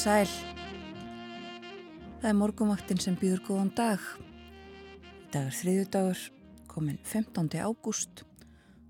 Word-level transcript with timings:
sæl. 0.00 0.28
Það 2.20 2.28
er 2.30 2.36
morgumvaktin 2.38 3.00
sem 3.02 3.16
býður 3.20 3.42
góðan 3.44 3.70
dag. 3.76 4.00
Í 4.96 5.26
dag 5.34 5.50
er 5.50 5.56
þriðju 5.58 5.88
dagur, 5.92 6.22
komin 6.70 6.96
15. 7.04 7.50
ágúst 7.60 8.22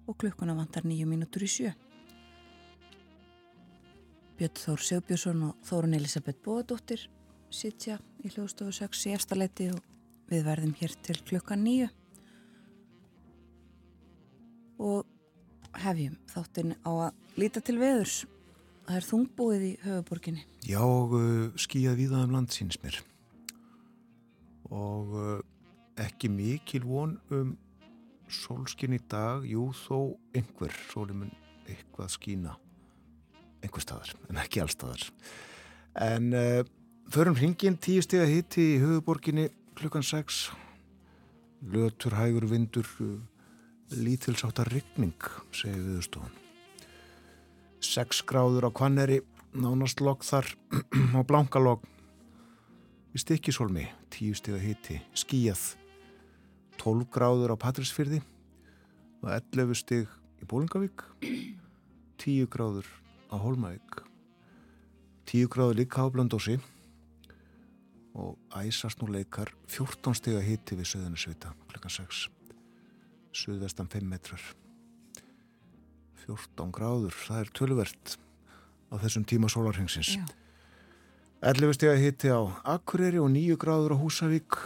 og 0.07 0.19
klukkuna 0.23 0.55
vantar 0.55 0.87
nýju 0.87 1.09
mínútur 1.11 1.43
í 1.43 1.51
sjö. 1.51 1.73
Björn 4.39 4.63
Þór 4.63 4.87
Sjóbjörnsson 4.87 5.45
og 5.49 5.67
Þórun 5.67 5.99
Elisabeth 5.99 6.45
Bóðadóttir 6.47 7.09
sitja 7.51 7.99
í 8.23 8.31
hljóðstofu 8.31 8.79
6 8.79 9.07
í 9.11 9.15
eftirleiti 9.19 9.71
og 9.75 9.83
við 10.31 10.47
verðum 10.47 10.77
hér 10.79 10.95
til 11.03 11.19
klukkan 11.27 11.65
nýju. 11.67 11.91
Og 14.79 15.75
hefjum 15.75 16.21
þáttinn 16.31 16.77
á 16.87 16.91
að 17.11 17.41
líta 17.43 17.65
til 17.67 17.81
veðurs. 17.83 18.23
Það 18.91 18.97
er 18.99 19.05
þungbúið 19.07 19.61
í 19.63 19.71
höfuborginni. 19.85 20.41
Já, 20.67 20.81
og 20.83 21.13
uh, 21.15 21.59
skýjað 21.63 22.01
víða 22.01 22.25
um 22.27 22.33
land 22.35 22.51
síns 22.51 22.75
mér. 22.83 22.97
Og 24.67 25.13
uh, 25.15 25.37
ekki 26.03 26.27
mikil 26.35 26.89
von 26.89 27.13
um 27.31 27.53
sólskinn 28.27 28.97
í 28.97 28.99
dag, 29.13 29.47
jú 29.47 29.69
þó 29.85 30.17
einhver, 30.35 30.75
sólinn 30.91 31.21
mun 31.23 31.31
eitthvað 31.71 32.11
skýna 32.17 32.57
einhver 33.63 33.87
staðar, 33.87 34.11
en 34.27 34.43
ekki 34.43 34.65
allstaðar. 34.65 35.07
En 36.11 36.35
uh, 36.35 36.67
förum 37.15 37.39
hringin 37.39 37.79
tíu 37.79 38.03
steg 38.03 38.27
að 38.27 38.35
hitti 38.41 38.69
í 38.73 38.83
höfuborginni 38.83 39.53
klukkan 39.79 40.03
6. 40.03 40.43
Lötur, 41.71 42.19
hægur, 42.19 42.51
vindur, 42.51 42.91
uh, 43.07 43.17
lítilsáttar 43.95 44.75
rigning, 44.75 45.31
segir 45.55 45.79
viðstofan. 45.93 46.40
6 47.81 48.23
gráður 48.31 48.69
á 48.69 48.71
Kvanneri, 48.71 49.21
nánast 49.57 50.01
logg 50.05 50.25
þar 50.27 50.49
á 51.17 51.21
Blankalogg 51.27 51.85
í 53.11 53.19
Stikkisholmi, 53.19 53.89
10 54.15 54.39
steg 54.39 54.57
að 54.57 54.67
hitti, 54.69 55.01
skíjað 55.19 55.65
12 56.81 57.09
gráður 57.13 57.53
á 57.53 57.57
Patrísfyrði 57.61 58.23
og 59.21 59.33
11 59.35 59.77
steg 59.77 60.09
í 60.41 60.49
Bólingavík 60.49 61.05
10 62.21 62.49
gráður 62.53 62.89
á 63.29 63.37
Holmavík 63.37 64.01
10 65.29 65.51
gráður 65.53 65.81
líka 65.83 66.05
á 66.05 66.09
Blöndósi 66.09 66.57
og 68.17 68.39
æsast 68.57 69.03
nú 69.03 69.11
leikar 69.13 69.53
14 69.69 70.17
steg 70.17 70.39
að 70.39 70.49
hitti 70.49 70.79
við 70.79 70.91
Söðunarsvita 70.95 71.53
klukkan 71.69 71.97
6 72.01 72.25
Suðvestan 73.43 73.91
5 73.93 74.09
metrar 74.09 74.43
14 76.31 76.71
gráður, 76.75 77.15
það 77.27 77.41
er 77.43 77.51
tölvert 77.59 78.13
á 78.91 78.95
þessum 79.03 79.25
tíma 79.27 79.51
sólarhengsins. 79.51 80.15
11 81.43 81.75
steg 81.75 81.99
hitti 81.99 82.31
á 82.31 82.41
Akureyri 82.69 83.19
og 83.19 83.31
9 83.33 83.57
gráður 83.59 83.97
á 83.97 84.03
Húsavík, 84.03 84.59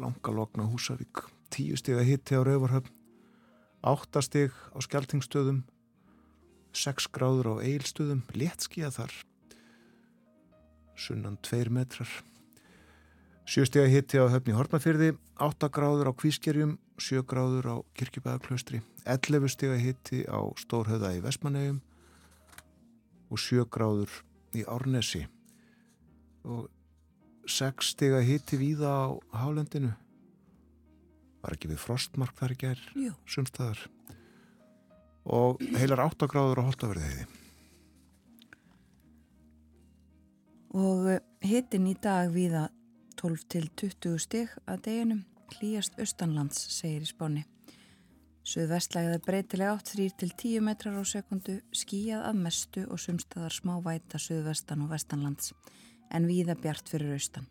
Langalogna 0.00 0.64
Húsavík, 0.70 1.24
10 1.52 1.80
steg 1.82 2.00
hitti 2.06 2.38
á 2.38 2.40
Rauvarhöfn, 2.46 2.92
8 3.82 4.22
steg 4.24 4.54
á 4.72 4.78
Skeltingstöðum, 4.80 5.64
6 6.72 7.10
gráður 7.12 7.58
á 7.58 7.64
Eilstöðum, 7.66 8.22
léttskíða 8.32 8.92
þar, 8.96 9.12
sunnan 10.96 11.36
2 11.42 11.68
metrar. 11.74 12.08
7 13.46 13.68
steg 13.68 13.92
hitti 13.92 14.22
á 14.22 14.30
Höfni 14.30 14.56
Hortnafyrði, 14.56 15.12
8 15.42 15.68
gráður 15.74 16.10
á 16.10 16.12
Kvískerjum, 16.16 16.78
7 16.98 17.26
gráður 17.26 17.66
á 17.66 17.76
Kirkjubæðaklaustri, 17.98 18.80
11 19.06 19.52
stiga 19.52 19.76
hitti 19.80 20.24
á 20.26 20.38
Stórhauða 20.58 21.12
í 21.16 21.22
Vestmannegjum 21.24 21.80
og 23.30 23.42
7 23.42 23.66
gráður 23.70 24.12
í 24.56 24.64
Árnesi. 24.66 25.24
Og 26.46 26.66
6 27.46 27.94
stiga 27.94 28.20
hitti 28.26 28.58
víða 28.58 28.90
á 28.90 29.06
Hálendinu. 29.42 29.94
Var 31.42 31.56
ekki 31.56 31.70
við 31.70 31.82
frostmark 31.82 32.34
þar 32.38 32.56
í 32.56 32.60
gerð 32.64 32.86
sumstaðar 33.30 33.86
og 35.26 35.62
heilar 35.78 36.04
8 36.06 36.26
gráður 36.30 36.62
á 36.62 36.66
Holtaverðiði 36.68 37.26
og 40.76 41.08
eh, 41.10 41.22
hittin 41.46 41.88
í 41.90 41.96
dag 42.02 42.30
víða 42.34 42.68
12 43.16 43.48
til 43.48 43.68
20 43.80 44.20
stig 44.20 44.52
að 44.68 44.82
deginum. 44.88 45.24
Hlýjast 45.56 45.96
austanlands, 46.02 46.58
segir 46.74 47.06
í 47.06 47.08
spáni. 47.08 47.44
Suðvestlægðar 48.46 49.24
breytilega 49.26 49.72
átt 49.74 49.88
3-10 49.90 50.60
metrar 50.62 50.94
á 50.94 51.02
sekundu, 51.02 51.56
skíjað 51.74 52.28
að 52.28 52.36
mestu 52.44 52.84
og 52.86 53.00
sumstaðar 53.02 53.50
smá 53.50 53.72
væta 53.82 54.20
suðvestan 54.22 54.84
og 54.84 54.92
vestanlands, 54.92 55.50
en 56.14 56.28
víða 56.30 56.54
bjart 56.54 56.86
fyrir 56.92 57.16
austan. 57.16 57.48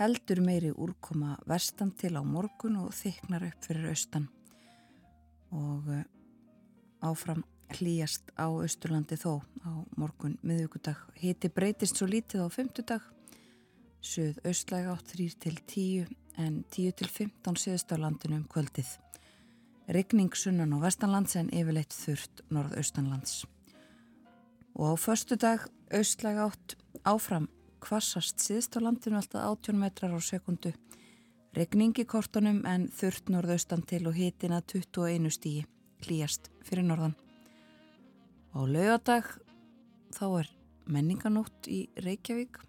Heldur 0.00 0.40
meiri 0.40 0.70
úrkoma 0.72 1.34
vestan 1.44 1.92
til 1.92 2.14
á 2.16 2.24
morgun 2.24 2.78
og 2.80 2.94
þyknar 2.96 3.44
upp 3.50 3.66
fyrir 3.68 3.90
austan. 3.90 4.30
Og 5.52 5.92
eh, 5.92 6.06
áfram 7.04 7.44
hlýjast 7.76 8.32
á 8.40 8.48
austurlandi 8.48 9.20
þó 9.20 9.42
á 9.68 9.84
morgun 10.00 10.38
miðugudag. 10.40 10.96
Hiti 11.20 11.52
breytist 11.52 12.00
svo 12.00 12.08
lítið 12.08 12.46
á 12.46 12.48
fymtudag, 12.48 13.04
suð 14.00 14.40
austlæg 14.48 14.88
átt 14.96 15.12
3-10 15.12 16.08
en 16.40 16.64
10-15 16.72 17.62
síðust 17.66 17.92
á 17.92 18.00
landinu 18.00 18.40
um 18.40 18.48
kvöldið. 18.48 18.96
Ryggning 19.90 20.30
sunnan 20.38 20.72
og 20.76 20.84
vestanlands 20.84 21.34
en 21.34 21.48
yfirleitt 21.50 21.94
þurft 21.94 22.44
norðaustanlands. 22.54 23.44
Og 24.78 24.94
á 24.94 24.94
förstu 24.94 25.34
dag 25.34 25.64
austlæg 25.90 26.38
átt 26.38 26.76
áfram 27.02 27.48
kvassast 27.82 28.38
síðust 28.38 28.78
á 28.78 28.84
landinu 28.86 29.18
alltaf 29.18 29.42
18 29.42 29.80
metrar 29.80 30.14
á 30.14 30.20
sekundu. 30.22 30.70
Ryggning 31.58 31.98
í 31.98 32.06
kortunum 32.06 32.62
en 32.70 32.86
þurft 32.94 33.32
norðaustan 33.34 33.82
til 33.82 34.06
og 34.06 34.14
hitina 34.14 34.62
21 34.62 35.26
stíi, 35.34 35.66
klíjast 35.98 36.52
fyrir 36.62 36.86
norðan. 36.86 37.18
Á 38.54 38.62
laugadag 38.62 39.26
þá 40.14 40.26
er 40.44 40.54
menninganótt 40.86 41.66
í 41.66 41.88
Reykjavík 41.98 42.62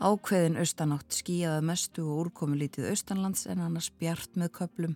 Ákveðin 0.00 0.56
austanátt 0.56 1.12
skíjaða 1.12 1.60
mestu 1.60 2.06
og 2.08 2.22
úrkomi 2.22 2.56
lítið 2.56 2.86
austanlands 2.88 3.44
en 3.52 3.60
annars 3.60 3.90
bjart 4.00 4.38
með 4.40 4.54
köplum 4.56 4.94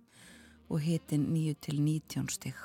og 0.68 0.80
hitin 0.80 1.28
9 1.32 1.54
til 1.60 1.80
19 1.80 2.28
stygg. 2.32 2.60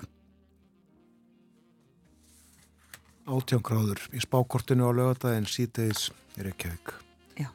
Átján 3.30 3.62
gráður 3.62 4.01
í 4.16 4.22
spákortinu 4.24 4.90
á 4.90 4.92
lögadaginn 4.96 5.46
síðdeis 5.50 6.10
er 6.40 6.50
ekki 6.50 6.72
haug. 6.72 6.94
Já. 7.38 7.50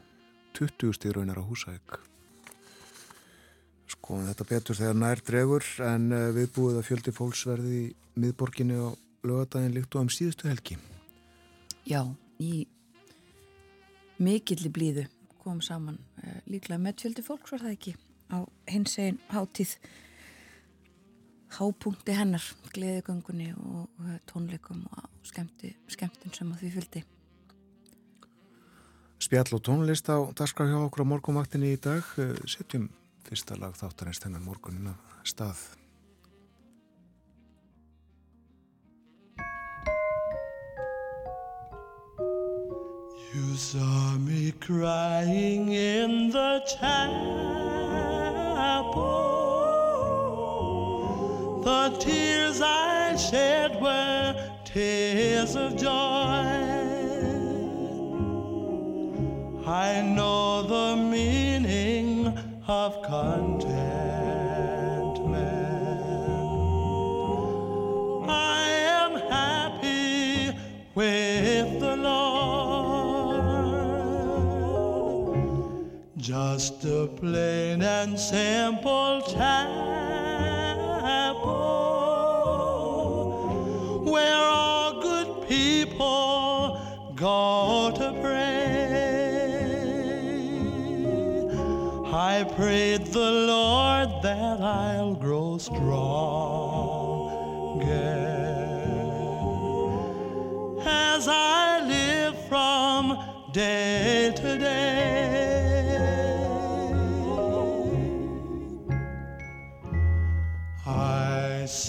20 0.54 0.94
stygg 0.94 1.16
raunar 1.16 1.40
á 1.40 1.44
húsæk. 1.44 1.98
Sko 3.90 4.20
þetta 4.22 4.46
betur 4.48 4.78
þegar 4.78 5.00
nær 5.00 5.22
dregur 5.24 5.66
en 5.82 6.12
eh, 6.12 6.30
við 6.36 6.52
búið 6.54 6.78
að 6.78 6.86
fjöldi 6.90 7.14
fólksverði 7.16 7.80
í 7.80 7.88
miðborginu 8.22 8.78
á 8.86 8.90
lögadaginn 9.26 9.74
líkt 9.74 9.96
og 9.96 10.06
um 10.06 10.12
síðustu 10.12 10.48
helgi. 10.48 10.78
Já, 11.84 12.06
í 12.38 12.66
mikilli 14.22 14.70
blíðu 14.70 15.08
kom 15.42 15.60
saman 15.64 15.98
uh, 16.22 16.40
líklega 16.48 16.80
með 16.80 17.02
fjöldi 17.04 17.24
fólk 17.24 17.48
svo 17.48 17.58
er 17.58 17.66
það 17.66 17.74
ekki 17.76 17.94
á 18.32 18.38
hins 18.70 18.96
einn 19.02 19.18
hátíð 19.32 19.74
hápunkti 21.58 22.14
hennar, 22.16 22.44
gleðugöngunni 22.74 23.50
og, 23.56 23.84
og 23.86 24.08
eh, 24.10 24.20
tónleikum 24.30 24.80
og 24.90 25.26
skemmti, 25.26 25.74
skemmtun 25.90 26.34
sem 26.34 26.50
að 26.52 26.64
því 26.64 26.70
fylgdi. 26.78 27.04
Spjall 29.24 29.54
og 29.56 29.62
tónlist 29.64 30.10
á 30.10 30.18
Darskra 30.36 30.66
hjá 30.68 30.78
okkur 30.82 31.04
á 31.06 31.10
morgumvaktinni 31.14 31.68
í 31.76 31.80
dag. 31.80 32.02
Eh, 32.20 32.36
setjum 32.50 32.90
fyrsta 33.24 33.56
lag 33.60 33.72
þáttarins 33.78 34.20
þennan 34.24 34.44
morgunin 34.44 34.92
af 34.92 34.98
stað. 35.24 35.58
You 43.34 43.56
saw 43.56 44.18
me 44.18 44.52
crying 44.60 45.72
in 45.72 46.30
the 46.30 46.62
chapel 46.70 47.64
The 51.64 51.96
tears 51.98 52.60
I 52.60 53.16
shed 53.16 53.80
were 53.80 54.36
tears 54.66 55.56
of 55.56 55.76
joy. 55.78 55.88
I 59.66 60.02
know 60.14 60.62
the 60.64 60.94
meaning 60.96 62.36
of 62.68 63.00
contentment. 63.02 63.64
I 68.28 68.68
am 69.00 69.12
happy 69.30 70.54
with 70.94 71.80
the 71.80 71.96
Lord. 71.96 73.24
Just 76.18 76.84
a 76.84 77.06
plain 77.06 77.80
and 77.80 78.20
simple 78.20 79.22
chapel 79.22 80.33
I 92.34 92.42
prayed 92.56 93.06
the 93.06 93.30
Lord 93.30 94.08
that 94.22 94.60
I'll 94.60 95.14
grow 95.14 95.58
stronger 95.58 96.14
as 100.84 101.28
I 101.28 101.80
live 101.86 102.36
from 102.48 103.18
day 103.52 103.52
day. 103.52 104.23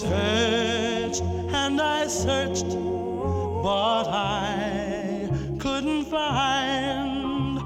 Searched 0.08 1.22
and 1.22 1.80
I 1.80 2.06
searched, 2.06 2.68
but 3.62 4.04
I 4.08 5.28
couldn't 5.58 6.04
find 6.04 7.60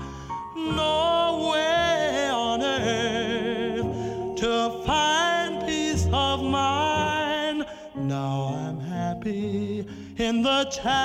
no 0.57 1.51
way 1.53 2.31
on 2.33 2.63
earth 2.63 4.37
to 4.37 4.83
find 4.87 5.67
peace 5.67 6.07
of 6.13 6.43
mind. 6.43 7.67
Now 7.95 8.55
I'm 8.57 8.81
happy 8.81 9.87
in 10.17 10.43
the 10.43 10.65
chapel 10.65 11.01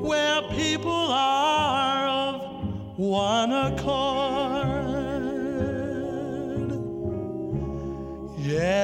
where 0.00 0.42
people 0.50 0.90
are 0.90 2.08
of 2.08 2.98
one 2.98 3.52
accord. 3.52 4.21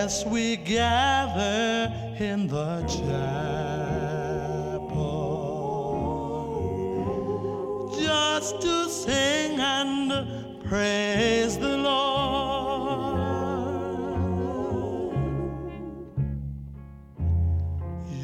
Yes, 0.08 0.24
we 0.24 0.56
gather 0.56 1.92
in 2.18 2.46
the 2.46 2.80
chapel 2.88 3.12
just 8.00 8.62
to 8.62 8.88
sing 8.88 9.60
and 9.60 10.64
praise 10.66 11.58
the 11.58 11.76
Lord. 11.76 13.18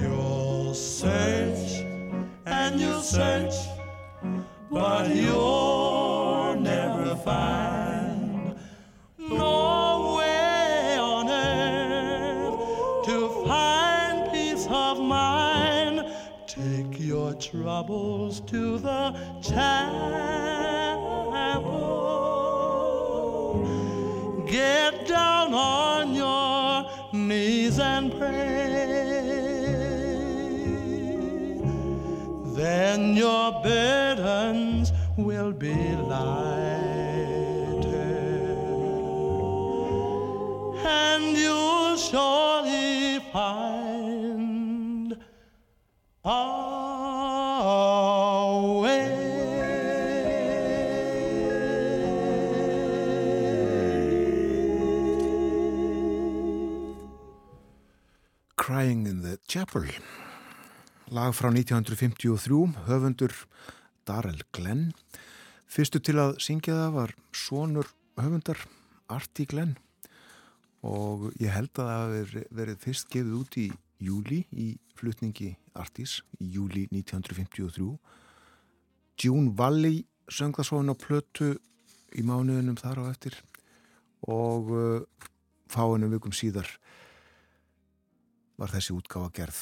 You'll 0.01 0.73
search 0.73 1.85
and 2.47 2.81
you'll 2.81 3.03
search, 3.03 3.57
but 4.71 5.15
you'll 5.15 6.57
never 6.59 7.15
find 7.17 7.64
troubles 17.75 18.39
to 18.43 18.79
the 18.79 19.13
chapel. 19.43 19.67
Get 24.47 25.09
down 25.09 25.53
on 25.53 26.15
your 26.15 26.89
knees 27.13 27.81
and 27.81 28.13
pray. 28.13 29.11
Then 32.55 33.17
your 33.17 33.61
burdens 33.65 34.93
will 35.17 35.51
be 35.51 35.75
lighter 36.13 36.31
and 40.87 41.37
you'll 41.37 41.97
surely 41.97 43.19
find 43.33 45.19
a 46.25 46.54
Chapel. 59.55 59.87
Lag 61.15 61.31
frá 61.31 61.47
1953 61.47 62.73
höfundur 62.89 63.31
Darrell 64.03 64.41
Glenn. 64.51 64.89
Fyrstu 65.71 66.01
til 66.03 66.19
að 66.19 66.41
syngja 66.43 66.75
það 66.75 66.97
var 66.97 67.13
sonur 67.31 67.87
höfundar 68.19 68.59
Artie 69.15 69.47
Glenn. 69.47 69.77
Og 70.83 71.29
ég 71.39 71.55
held 71.55 71.71
að 71.79 71.87
það 71.87 72.01
hafi 72.01 72.43
verið 72.51 72.83
fyrst 72.83 73.07
gefið 73.15 73.37
út 73.39 73.61
í 73.63 73.69
júli 74.03 74.41
í 74.51 74.67
flutningi 74.99 75.53
Artis 75.79 76.17
í 76.43 76.51
júli 76.57 76.89
1953 76.91 77.87
June 79.23 79.55
Valley 79.55 80.03
söng 80.27 80.59
það 80.59 80.71
svona 80.73 80.99
plötu 80.99 81.53
í 82.11 82.27
mánuðunum 82.27 82.83
þar 82.83 83.05
á 83.07 83.15
eftir. 83.15 83.39
Og 84.27 84.75
uh, 84.75 85.31
fáinum 85.71 86.11
vikum 86.19 86.35
síðar 86.35 86.67
var 88.61 88.73
þessi 88.73 88.95
útgáfa 88.95 89.31
gerð? 89.35 89.61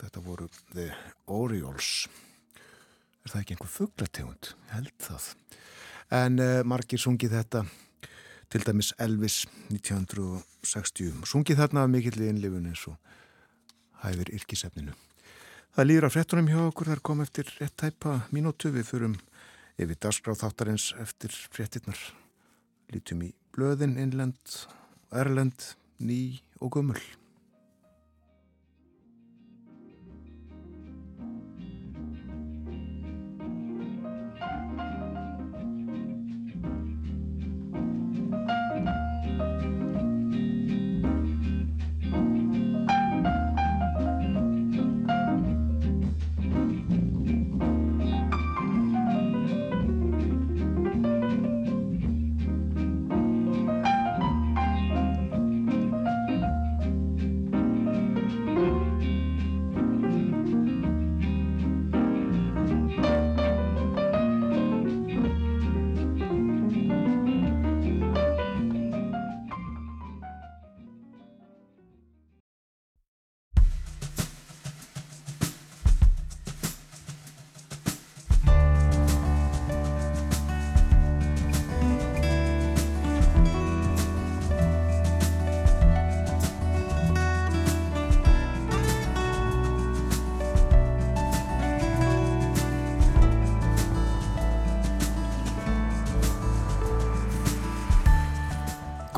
Þetta 0.00 0.22
voru 0.24 0.48
The 0.72 0.88
Orioles. 1.30 2.08
Er 3.22 3.30
það 3.30 3.40
ekki 3.42 3.54
einhver 3.56 3.70
fugglategund 3.70 4.50
held 4.72 4.92
það. 5.02 5.28
En 6.12 6.42
uh, 6.42 6.60
margir 6.66 7.00
sungið 7.00 7.36
þetta. 7.38 7.64
Til 8.52 8.60
dæmis 8.66 8.90
Elvis 9.00 9.42
1960 9.72 11.22
sungið 11.28 11.62
þarna 11.62 11.86
mikill 11.88 12.18
innlifun 12.26 12.66
eins 12.68 12.82
og 12.90 12.98
hæfir 14.02 14.32
yrkisefninu. 14.36 14.92
Það 15.72 15.88
líður 15.88 16.08
á 16.10 16.14
frettunum 16.16 16.50
hjá 16.50 16.60
okkur. 16.66 16.90
Þar 16.92 17.04
kom 17.06 17.22
eftir 17.24 17.48
rétt 17.60 17.78
tæpa 17.80 18.18
mínútu. 18.34 18.74
Við 18.74 18.90
fyrum 18.90 19.16
yfir 19.80 19.96
dagskráð 19.96 20.42
þáttarins 20.42 20.90
eftir 21.00 21.32
frettinnar 21.54 22.00
lítum 22.92 23.24
í 23.24 23.32
blöðin, 23.56 23.96
innlend 24.00 24.60
erlend, 25.12 25.72
ný 26.00 26.42
og 26.60 26.76
gummul 26.76 27.00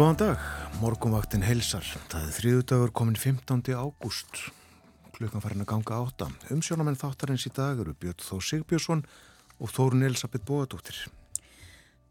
Góðan 0.04 0.18
dag, 0.20 0.40
morgunvaktin 0.82 1.40
heilsar. 1.46 1.86
Það 2.12 2.24
er 2.26 2.32
þriðu 2.36 2.64
dagur 2.68 2.90
komin 2.92 3.14
15. 3.16 3.70
ágúst. 3.72 4.40
Klukkan 5.16 5.40
farin 5.40 5.64
að 5.64 5.70
ganga 5.70 5.96
átta. 5.96 6.26
Umsjónamenn 6.52 6.98
þáttarins 7.00 7.46
í 7.48 7.52
dag 7.56 7.80
eru 7.80 7.94
Björn 7.96 8.20
Þó 8.20 8.34
Sigbjörnsson 8.44 9.00
og 9.56 9.72
Þórun 9.72 10.04
Elisabeth 10.04 10.44
Bóadóttir. 10.44 10.98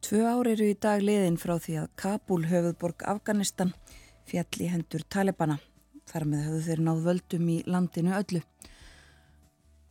Tvö 0.02 0.24
ári 0.26 0.56
eru 0.56 0.72
í 0.72 0.80
dag 0.88 1.06
liðin 1.06 1.38
frá 1.38 1.54
því 1.62 1.78
að 1.84 1.94
Kabul, 2.02 2.40
höfuðborg 2.50 3.06
Afganistan, 3.14 3.76
fjall 4.26 4.66
í 4.66 4.72
hendur 4.74 5.06
Talibana. 5.06 5.60
Þar 6.10 6.26
með 6.32 6.48
höfðu 6.48 6.66
þeir 6.72 6.86
náð 6.90 7.06
völdum 7.12 7.54
í 7.54 7.62
landinu 7.70 8.18
öllu. 8.18 8.42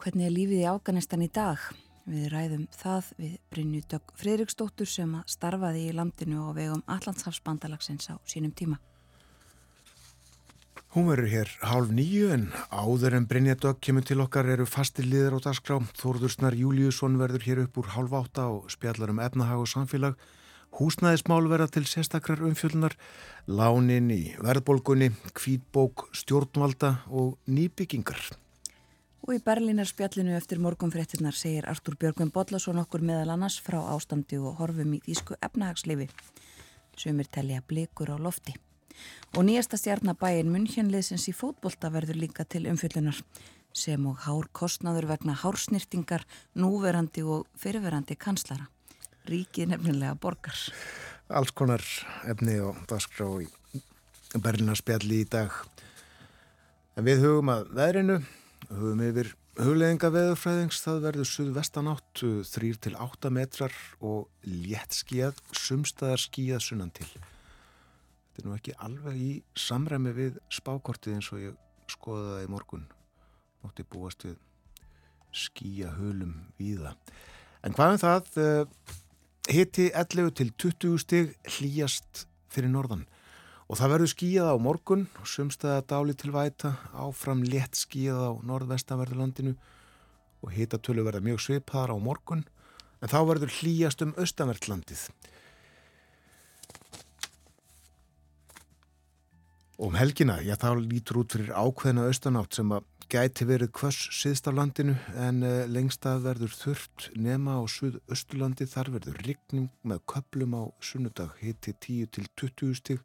Hvernig 0.02 0.26
er 0.26 0.38
lífið 0.40 0.64
í 0.64 0.70
Afganistan 0.74 1.22
í 1.22 1.30
dag? 1.30 1.70
Við 2.02 2.32
ræðum 2.32 2.64
það 2.74 3.10
við 3.20 3.34
Brynju 3.52 3.80
Dögg 3.92 4.14
Fridriksdóttur 4.18 4.88
sem 4.90 5.12
starfaði 5.30 5.84
í 5.86 5.92
landinu 5.94 6.40
og 6.48 6.56
vegum 6.56 6.82
Allandshafsbandalagsins 6.90 8.10
á 8.10 8.18
sínum 8.26 8.50
tíma. 8.50 8.80
Hún 10.92 11.06
verður 11.08 11.30
hér 11.30 11.52
hálf 11.64 11.92
nýju 11.94 12.32
en 12.34 12.48
áður 12.68 13.14
en 13.16 13.28
Brynja 13.30 13.54
Dögg 13.54 13.78
kemur 13.80 14.04
til 14.04 14.18
okkar 14.20 14.50
eru 14.50 14.66
fastir 14.66 15.06
liðar 15.06 15.38
á 15.38 15.46
dagskrá. 15.46 15.78
Þórðursnar 16.02 16.58
Júliusson 16.58 17.16
verður 17.22 17.46
hér 17.46 17.62
upp 17.68 17.78
úr 17.80 17.94
hálf 17.94 18.18
átta 18.18 18.50
og 18.50 18.68
spjallar 18.74 19.14
um 19.14 19.22
efnahag 19.22 19.62
og 19.62 19.70
samfélag. 19.70 20.18
Húsnæðismál 20.76 21.48
verða 21.52 21.70
til 21.70 21.86
sérstakrar 21.86 22.42
umfjöldunar, 22.44 22.98
lánin 23.46 24.10
í 24.10 24.22
verðbólgunni, 24.40 25.12
kvítbók, 25.36 26.08
stjórnvalda 26.16 26.96
og 27.12 27.36
nýbyggingar. 27.46 28.41
Og 29.22 29.36
í 29.36 29.38
Berlínarspjallinu 29.38 30.34
eftir 30.34 30.58
morgunfrettinnar 30.58 31.36
segir 31.38 31.68
Artúr 31.70 31.94
Björgvin 31.94 32.32
Bodlasson 32.34 32.80
okkur 32.82 33.04
meðal 33.06 33.36
annars 33.36 33.60
frá 33.62 33.78
ástandi 33.92 34.40
og 34.40 34.56
horfum 34.58 34.96
í 34.96 34.98
þýsku 35.04 35.36
efnahagslifi 35.38 36.08
sem 36.98 37.20
er 37.22 37.28
telja 37.30 37.62
blikur 37.62 38.10
á 38.10 38.18
lofti. 38.18 38.56
Og 39.38 39.46
nýjasta 39.46 39.78
stjarnabæin 39.78 40.50
munnhjönliðsins 40.50 41.28
í 41.30 41.36
fótbolta 41.38 41.92
verður 41.94 42.18
líka 42.24 42.44
til 42.44 42.64
umfyllunar 42.66 43.22
sem 43.72 44.10
og 44.10 44.18
hár 44.26 44.50
kostnaður 44.52 45.06
vegna 45.14 45.38
hársnýrtingar, 45.38 46.26
núverandi 46.58 47.22
og 47.22 47.46
fyrirverandi 47.62 48.18
kanslara. 48.18 48.66
Ríkið 49.30 49.70
nefnilega 49.70 50.18
borgar. 50.18 50.58
Alls 51.30 51.54
konar 51.54 51.86
efni 52.26 52.58
og 52.60 52.82
dasgrá 52.90 53.30
í 53.38 53.48
Berlínarspjalli 54.34 55.22
í 55.22 55.30
dag. 55.30 55.54
En 56.98 57.06
við 57.06 57.22
hugum 57.22 57.54
að 57.54 57.70
veðrinu 57.78 58.22
höfum 58.78 59.02
yfir 59.04 59.34
hugleðinga 59.60 60.12
veðurfræðings 60.14 60.80
það 60.84 61.02
verður 61.06 61.28
suðvestanátt 61.28 62.24
3-8 62.52 63.32
metrar 63.34 63.74
og 64.00 64.28
létt 64.48 64.96
skíðað 64.96 65.42
sumstaðar 65.52 66.22
skíðað 66.22 66.66
sunnan 66.68 66.94
til 66.96 67.10
þetta 68.32 68.40
er 68.40 68.48
nú 68.48 68.56
ekki 68.56 68.74
alveg 68.80 69.20
í 69.20 69.32
samræmi 69.58 70.14
við 70.16 70.40
spákortið 70.52 71.18
eins 71.18 71.28
og 71.34 71.42
ég 71.42 71.58
skoða 71.92 72.36
það 72.36 72.44
í 72.46 72.50
morgun. 72.52 72.86
Nótti 73.62 73.84
búast 73.92 74.24
við 74.24 74.38
skíja 75.32 75.92
hölum 75.98 76.34
víða. 76.58 76.94
En 77.62 77.76
hvað 77.76 77.94
er 77.94 78.02
það 78.02 78.38
eh, 78.42 78.94
hitti 79.52 79.88
11 79.92 80.32
til 80.38 80.48
20 80.64 81.02
stig 81.02 81.34
hlýjast 81.58 82.24
fyrir 82.52 82.72
norðan 82.72 83.04
Og 83.70 83.78
það 83.78 83.92
verður 83.94 84.12
skíjað 84.12 84.50
á 84.52 84.56
morgun, 84.62 85.04
sumstaða 85.24 85.84
dáli 85.92 86.16
til 86.18 86.32
væta, 86.34 86.74
áfram 86.92 87.44
létt 87.46 87.78
skíjað 87.78 88.22
á 88.26 88.32
norðvestanverðurlandinu 88.48 89.54
og 90.42 90.54
hitatölu 90.56 91.04
verða 91.06 91.22
mjög 91.22 91.44
svipaðar 91.46 91.94
á 91.94 91.98
morgun, 92.02 92.42
en 93.00 93.10
þá 93.12 93.20
verður 93.28 93.54
hlýjast 93.60 94.02
um 94.02 94.16
austanverðlandið. 94.18 95.06
Og 99.82 99.90
um 99.90 99.96
helgina, 99.98 100.36
já 100.44 100.54
þá 100.60 100.76
lítur 100.78 101.22
út 101.22 101.34
fyrir 101.34 101.54
ákveðna 101.54 102.04
austanátt 102.06 102.54
sem 102.54 102.70
að 102.74 102.84
gæti 103.12 103.44
verið 103.48 103.72
hvers 103.76 103.98
síðst 104.14 104.46
á 104.48 104.52
landinu 104.54 104.94
en 105.20 105.42
uh, 105.44 105.64
lengst 105.68 106.06
að 106.08 106.26
verður 106.28 106.54
þurft 106.54 107.08
nema 107.18 107.58
á 107.58 107.62
suðausturlandi. 107.68 108.68
Þar 108.70 108.92
verður 108.94 109.18
rigning 109.26 109.68
með 109.82 110.04
köplum 110.12 110.54
á 110.56 110.62
sunnudag 110.80 111.34
hitti 111.42 111.74
10 111.74 112.12
til 112.14 112.28
20 112.40 112.78
stíg 112.78 113.02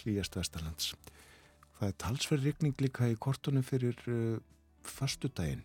hlýjast 0.00 0.36
Vestarlands. 0.38 0.94
Það 1.78 1.88
er 1.88 1.98
talsverð 2.04 2.48
regning 2.48 2.82
líka 2.82 3.08
í 3.10 3.18
kortunum 3.18 3.64
fyrir 3.66 3.98
uh, 4.08 4.38
fastudaginn. 4.86 5.64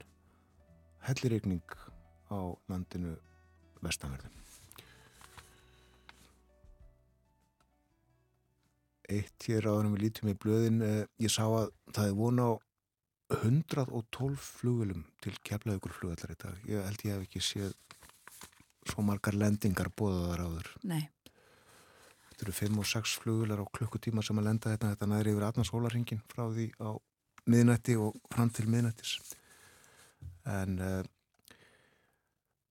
Helliregning 1.07 1.75
á 2.33 2.39
landinu 2.67 3.15
vestanverðum. 3.85 4.33
Eitt 9.07 9.45
hér 9.47 9.69
áður 9.69 9.93
við 9.93 10.01
lítum 10.03 10.31
í 10.33 10.35
blöðin, 10.35 10.81
uh, 10.83 11.03
ég 11.23 11.31
sá 11.31 11.45
að 11.45 11.69
það 11.95 12.09
er 12.09 12.17
vona 12.17 12.49
á 12.51 12.53
112 13.37 14.39
flugulum 14.39 15.03
til 15.23 15.35
keflaugur 15.43 15.93
flugallar 15.95 16.33
í 16.33 16.39
dag. 16.39 16.59
Ég 16.67 16.85
held 16.87 17.05
ég 17.05 17.15
hef 17.15 17.27
ekki 17.27 17.43
séð 17.43 17.75
svo 18.87 19.03
margar 19.03 19.35
lendingar 19.35 19.89
bóðaðar 19.99 20.45
áður. 20.47 20.69
Nei. 20.87 21.03
Þetta 22.37 22.45
eru 22.45 22.53
5 22.53 22.81
og 22.83 22.85
6 22.85 23.11
flugular 23.17 23.61
á 23.61 23.65
klukkutíma 23.73 24.21
sem 24.21 24.37
að 24.37 24.45
lenda 24.45 24.69
þetta. 24.69 24.91
Þetta 24.93 25.07
næri 25.09 25.31
yfir 25.33 25.45
18 25.47 25.65
sólarhingin 25.65 26.19
frá 26.29 26.43
því 26.45 26.67
á 26.77 26.93
miðnætti 27.49 27.95
og 27.97 28.19
fram 28.29 28.51
til 28.53 28.67
miðnættis. 28.69 29.15
En 30.45 30.77
uh, 30.77 31.01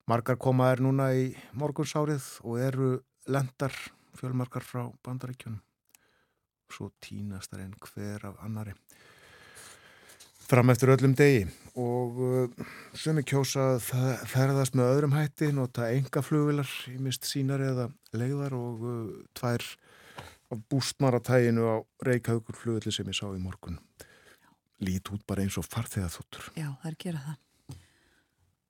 margar 0.07 0.39
koma 0.39 0.71
er 0.71 0.85
núna 0.87 1.09
í 1.19 1.33
morgunsárið 1.59 2.29
og 2.47 2.63
eru 2.63 2.93
lendar 3.27 3.75
fjölmarkar 4.15 4.63
frá 4.63 4.85
bandaríkjunum. 5.03 5.59
Svo 6.71 6.93
tínast 7.03 7.51
þar 7.51 7.67
einn 7.67 7.75
hver 7.83 8.31
af 8.31 8.39
annari 8.47 8.79
fram 10.47 10.71
eftir 10.71 10.93
öllum 10.95 11.15
degi. 11.17 11.47
Og 11.77 12.21
uh, 12.23 12.67
sumi 12.97 13.25
kjósa 13.27 13.75
að 13.77 13.91
ferðast 14.31 14.77
með 14.79 14.93
öðrum 14.95 15.17
hætti, 15.17 15.51
nota 15.55 15.91
enga 15.93 16.23
flugvilar 16.25 16.71
í 16.93 16.97
mist 17.03 17.27
sínar 17.29 17.65
eða 17.65 17.91
leiðar 18.17 18.57
og 18.57 18.87
uh, 18.87 19.03
tvær 19.37 19.65
af 20.55 20.63
bústmaratæginu 20.71 21.67
á 21.67 21.77
Reykjavíkur 22.07 22.57
flugvilli 22.57 22.95
sem 22.95 23.09
ég 23.11 23.19
sá 23.19 23.27
í 23.29 23.43
morgun. 23.43 23.81
Lít 24.85 25.11
út 25.13 25.25
bara 25.27 25.43
eins 25.43 25.57
og 25.57 25.65
farþeða 25.65 26.11
þúttur 26.13 26.51
Já, 26.53 26.67
það 26.83 26.89
er 26.91 26.97
gera 27.01 27.21
það. 27.25 27.79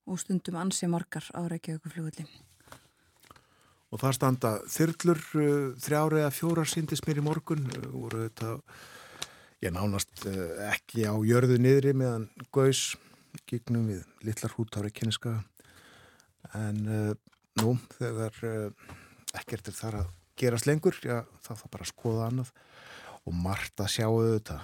Og 0.07 0.21
stundum 0.23 0.59
ansi 0.61 0.87
margar 0.87 1.27
á 1.35 1.41
Reykjavíkur 1.51 1.93
flugvilli 1.97 2.27
Og 3.91 4.03
það 4.03 4.15
standa 4.19 4.53
þyrlur 4.71 5.25
uh, 5.39 5.49
þrjára 5.83 6.23
eða 6.25 6.35
fjóra 6.35 6.67
síndis 6.67 7.03
mér 7.07 7.21
í 7.23 7.27
morgun 7.27 7.67
voru 7.91 8.27
þetta 8.29 8.57
ég 9.65 9.73
nánast 9.73 10.27
uh, 10.29 10.69
ekki 10.69 11.07
á 11.09 11.15
jörðu 11.25 11.57
niðri 11.61 11.95
meðan 11.97 12.29
Gauðs 12.55 12.97
gegnum 13.49 13.89
við 13.91 14.05
litlar 14.27 14.55
húttári 14.57 14.93
kynneska. 14.93 15.39
En 16.57 16.83
uh, 16.85 17.13
nú 17.61 17.77
þegar 17.97 18.37
uh, 18.45 18.95
ekkert 19.39 19.71
er 19.71 19.79
þar 19.79 20.01
að 20.03 20.13
gerast 20.37 20.69
lengur 20.69 20.99
já 21.01 21.23
þá 21.45 21.55
þá 21.57 21.67
bara 21.73 21.89
skoða 21.89 22.29
annað. 22.31 22.53
Og 23.27 23.35
margt 23.35 23.81
að 23.83 23.95
sjáu 23.97 24.21
þetta 24.23 24.61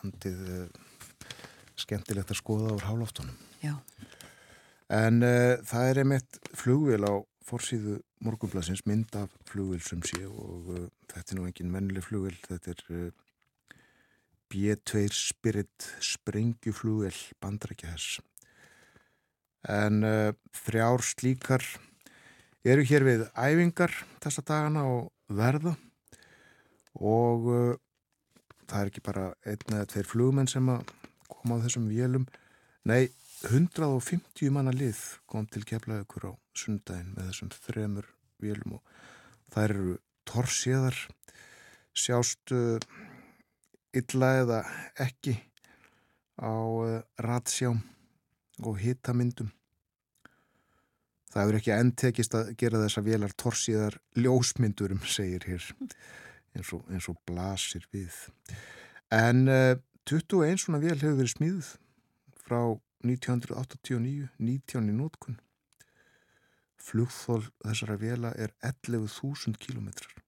landið 0.00 0.40
skemmtilegt 1.78 2.32
að 2.32 2.40
skoða 2.40 2.72
á 2.74 2.86
hálóftunum 2.88 3.36
En 4.90 5.22
það 5.66 5.90
er 5.90 6.00
einmitt 6.02 6.38
flugvél 6.54 7.06
á 7.06 7.14
fórsíðu 7.46 8.00
morgunblasins 8.26 8.82
mynd 8.90 9.14
af 9.18 9.30
flugvél 9.46 9.84
sem 9.86 10.02
sé 10.06 10.24
og 10.26 10.66
þetta 11.12 11.24
er 11.34 11.38
nú 11.38 11.46
engin 11.46 11.70
mennileg 11.70 12.06
flugvél 12.06 12.34
þetta 12.48 12.74
er 12.74 13.14
B2 14.52 15.06
Spirit 15.14 15.88
sprengjuflugvel 16.04 17.16
bandrækja 17.42 17.94
þess. 17.94 18.20
En 19.66 20.04
uh, 20.06 20.30
þrjár 20.54 21.02
slíkar 21.02 21.64
eru 22.66 22.84
hér 22.86 23.06
við 23.06 23.26
æfingar 23.34 23.94
þessa 24.22 24.44
dagana 24.46 24.86
og 24.90 25.10
verða 25.26 25.74
og 26.96 27.50
uh, 27.50 27.74
það 28.66 28.80
er 28.80 28.90
ekki 28.90 29.04
bara 29.06 29.26
einn 29.46 29.76
eða 29.78 29.90
tveir 29.92 30.10
flugmenn 30.10 30.50
sem 30.50 30.70
að 30.70 30.86
koma 31.30 31.58
á 31.58 31.64
þessum 31.66 31.88
vélum. 31.90 32.26
Nei, 32.86 33.10
150 33.50 34.52
manna 34.54 34.72
lið 34.74 35.00
kom 35.30 35.46
til 35.50 35.64
keflaðugur 35.66 36.30
á 36.30 36.32
sundaginn 36.56 37.12
með 37.14 37.30
þessum 37.30 37.52
þremur 37.66 38.08
vélum 38.42 38.78
og 38.78 38.94
það 39.52 39.68
eru 39.68 39.98
torsiðar 40.26 41.02
sjást 41.96 42.54
uh, 42.54 42.78
illa 43.96 44.32
eða 44.42 44.62
ekki 45.02 45.36
á 46.36 46.52
uh, 46.52 47.00
ratsjám 47.22 47.80
og 48.64 48.80
hitamyndum. 48.80 49.50
Það 51.32 51.42
hefur 51.42 51.58
ekki 51.58 51.74
endtekist 51.74 52.36
að 52.38 52.52
gera 52.60 52.80
þessa 52.80 53.02
velar 53.04 53.34
torsiðar 53.36 53.98
ljósmyndurum, 54.16 55.02
segir 55.04 55.44
hér, 55.48 55.64
eins 56.56 56.72
og, 56.72 56.84
eins 56.88 57.08
og 57.12 57.18
blasir 57.28 57.84
við. 57.92 58.14
En 59.12 59.44
uh, 59.52 59.74
21 60.08 60.62
svona 60.62 60.80
vel 60.84 60.96
hefur 60.96 61.18
verið 61.20 61.34
smíðuð 61.34 61.72
frá 62.46 62.60
1989, 63.06 64.30
19 64.38 64.92
í 64.92 64.96
nótkun. 64.96 65.40
Flugþól 66.86 67.42
þessara 67.64 67.98
vela 68.00 68.30
er 68.38 68.54
11.000 68.64 69.58
kílometrar 69.60 70.25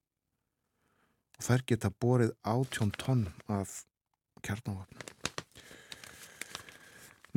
og 1.39 1.47
þær 1.47 1.65
geta 1.71 1.93
borið 2.03 2.35
átjón 2.43 2.91
tonn 2.99 3.29
af 3.47 3.85
kjarnavapn. 4.43 5.07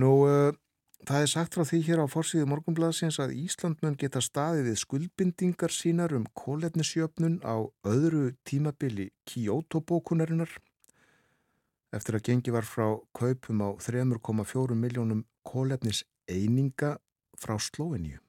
Nú, 0.01 0.09
uh, 0.25 0.49
það 1.05 1.25
er 1.25 1.29
sagt 1.29 1.57
frá 1.57 1.65
því 1.67 1.81
hér 1.85 2.01
á 2.01 2.07
fórsíðu 2.09 2.47
morgunblaðsins 2.49 3.19
að 3.21 3.35
Íslandmenn 3.43 3.97
geta 3.99 4.21
staðið 4.23 4.71
við 4.71 4.81
skuldbindingar 4.81 5.73
sínar 5.75 6.15
um 6.17 6.25
kólefnisjöfnun 6.37 7.41
á 7.45 7.61
öðru 7.85 8.31
tímabili 8.47 9.11
Kyoto-bókunarinnar 9.29 10.57
eftir 11.91 12.17
að 12.17 12.25
gengi 12.29 12.55
var 12.55 12.65
frá 12.65 12.87
kaupum 13.17 13.61
á 13.67 13.69
3,4 13.83 14.77
miljónum 14.79 15.25
kólefnis 15.43 16.05
eininga 16.31 16.95
frá 17.37 17.57
Slóiníu 17.59 18.21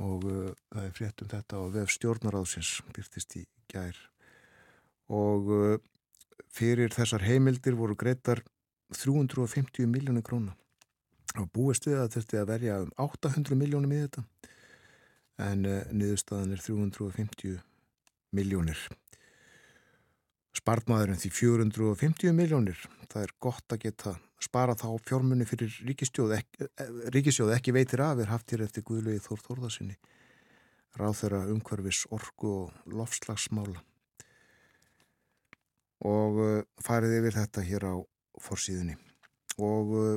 og 0.00 0.24
uh, 0.24 0.50
það 0.72 0.84
er 0.86 0.92
frétt 0.96 1.22
um 1.22 1.30
þetta 1.30 1.60
og 1.60 1.72
vef 1.76 1.92
stjórnaráðsins 1.92 2.78
byrtist 2.94 3.36
í 3.36 3.44
gær. 3.70 3.98
Og 5.10 5.50
uh, 5.54 5.76
fyrir 6.50 6.92
þessar 6.94 7.24
heimildir 7.26 7.78
voru 7.78 7.96
greitar 7.98 8.42
350 8.94 9.86
miljónir 9.90 10.26
króna. 10.26 10.56
Og 11.38 11.46
búist 11.54 11.86
við 11.86 12.00
að 12.02 12.16
þetta 12.18 12.46
verja 12.48 12.80
um 12.84 12.90
800 12.98 13.58
miljónum 13.58 13.94
í 13.94 14.02
þetta. 14.04 14.26
En 15.50 15.66
uh, 15.66 15.82
niðurstaðan 15.94 16.56
er 16.56 16.64
350 16.66 17.60
miljónir 18.36 18.88
spartmaðurinn 20.56 21.20
því 21.20 21.30
450 21.36 22.34
miljónir 22.34 22.80
það 23.10 23.22
er 23.22 23.34
gott 23.42 23.74
að 23.74 23.84
geta 23.86 24.14
spara 24.42 24.76
þá 24.78 24.88
fjármunni 25.06 25.46
fyrir 25.48 25.72
ríkisjóð 25.86 26.36
ekki, 26.38 26.66
eh, 26.66 26.90
ríkisjóð 27.14 27.54
ekki 27.56 27.74
veitir 27.76 28.02
af 28.02 28.22
er 28.22 28.32
haft 28.32 28.50
hér 28.50 28.64
eftir 28.66 28.84
Guðlögi 28.86 29.22
Þór 29.26 29.44
Þórðarsinni 29.46 29.96
ráð 30.98 31.20
þeirra 31.20 31.44
umhverfis 31.52 32.06
orgu 32.14 32.50
og 32.64 32.90
lofslagsmála 32.90 33.82
og 36.00 36.40
uh, 36.40 36.62
farið 36.80 37.18
yfir 37.18 37.36
þetta 37.36 37.64
hér 37.66 37.86
á 37.92 37.94
forsíðunni. 38.40 38.96
Og 39.60 39.90
uh, 39.92 40.14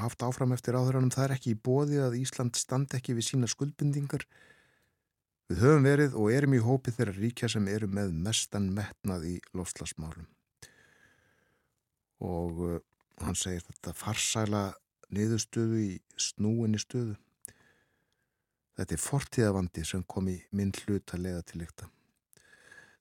haft 0.00 0.24
áfram 0.24 0.54
eftir 0.56 0.78
áþuranum 0.78 1.12
það 1.12 1.26
er 1.26 1.34
ekki 1.36 1.52
í 1.52 1.58
bóði 1.68 2.00
að 2.00 2.16
Ísland 2.22 2.56
standi 2.56 2.96
ekki 2.96 3.16
við 3.18 3.28
sína 3.30 3.50
skuldbindingar. 3.50 4.24
Við 5.52 5.60
höfum 5.62 5.84
verið 5.86 6.16
og 6.18 6.32
erum 6.32 6.56
í 6.56 6.62
hópi 6.64 6.94
þeirra 6.96 7.14
ríkja 7.18 7.52
sem 7.52 7.68
eru 7.70 7.86
með 7.92 8.16
mestan 8.16 8.72
metnað 8.74 9.28
í 9.28 9.36
lofslagsmálum 9.54 10.26
og 12.24 12.60
uh, 12.64 12.76
hann 13.20 13.36
segir 13.36 13.60
þetta 13.66 13.92
farsæla 13.92 14.62
niðurstöðu 15.12 15.82
í 15.82 15.90
snúinni 16.16 16.80
stöðu 16.80 17.12
þetta 18.76 18.96
er 18.96 19.02
fortíðavandi 19.02 19.84
sem 19.88 20.06
kom 20.06 20.30
í 20.32 20.38
minn 20.52 20.74
hlut 20.84 21.14
að 21.16 21.28
leiða 21.28 21.44
til 21.50 21.62
ykta 21.66 21.90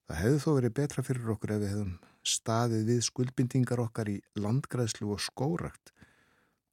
það 0.05 0.21
hefði 0.21 0.41
þó 0.43 0.49
verið 0.59 0.75
betra 0.79 1.05
fyrir 1.05 1.33
okkur 1.33 1.55
ef 1.55 1.61
við 1.63 1.73
hefðum 1.73 1.95
staðið 2.25 2.87
við 2.89 3.01
skuldbindingar 3.05 3.81
okkar 3.83 4.09
í 4.09 4.15
landgræðslu 4.37 5.11
og 5.13 5.21
skórakt 5.21 5.91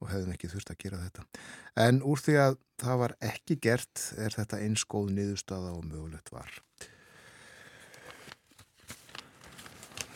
og 0.03 0.09
hefðum 0.11 0.33
ekki 0.33 0.49
þurft 0.51 0.73
að 0.73 0.79
gera 0.83 1.01
þetta. 1.03 1.25
En 1.79 2.01
úr 2.03 2.21
því 2.21 2.35
að 2.41 2.57
það 2.83 2.99
var 3.03 3.15
ekki 3.23 3.57
gert 3.63 4.07
er 4.19 4.35
þetta 4.35 4.59
eins 4.65 4.83
góð 4.89 5.13
niðurstöða 5.15 5.71
og 5.77 5.85
mögulegt 5.87 6.33
var. 6.33 6.51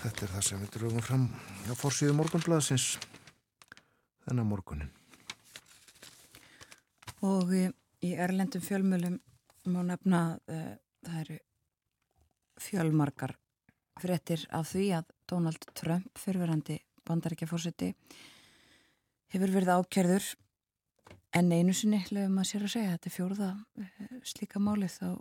Þetta 0.04 0.26
er 0.26 0.34
það 0.36 0.46
sem 0.50 0.64
við 0.64 0.74
drögum 0.76 1.06
fram 1.06 1.28
á 1.72 1.74
fórsíðu 1.78 2.18
morgunblæðsins 2.18 2.90
þennan 4.28 4.50
morgunin. 4.50 4.92
Og 7.26 7.50
í 8.08 8.14
erlendum 8.20 8.64
fjölmjölum 8.64 9.18
má 9.68 9.82
nefna 9.84 10.22
uh, 10.48 10.74
það 11.06 11.20
eru 11.24 11.38
fjölmarkar 12.64 13.36
frettir 14.02 14.46
af 14.56 14.72
því 14.72 14.88
að 15.00 15.14
Donald 15.30 15.68
Trump, 15.78 16.10
fyrverandi 16.18 16.80
bandaríkjafórseti, 17.08 17.92
hefur 19.34 19.54
verið 19.54 19.74
ákjörður 19.76 20.28
en 21.38 21.52
einu 21.52 21.76
sinni, 21.76 22.00
lefum 22.12 22.40
að 22.42 22.50
sér 22.52 22.66
að 22.68 22.74
segja, 22.76 22.96
þetta 22.96 23.10
er 23.10 23.18
fjórða 23.18 23.52
uh, 23.58 24.16
slíka 24.26 24.64
málið 24.64 24.98
á 25.04 25.12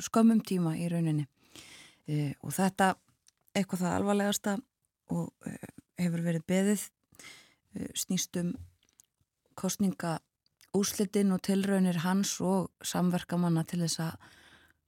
skömmum 0.00 0.40
tíma 0.46 0.76
í 0.78 0.86
rauninni. 0.92 1.26
Uh, 2.08 2.32
og 2.44 2.54
þetta, 2.56 2.94
eitthvað 3.54 3.84
það 3.84 3.98
alvarlegasta 3.98 4.56
og 5.10 5.50
hefur 5.98 6.22
verið 6.22 6.46
beðið 6.46 6.88
Eh, 7.74 7.86
snýstum 7.94 8.54
kostninga 9.54 10.18
úslitin 10.76 11.32
og 11.34 11.42
tilraunir 11.42 12.02
hans 12.04 12.36
og 12.40 12.70
samverkamanna 12.86 13.64
til 13.66 13.82
þess 13.82 14.02
að 14.04 14.28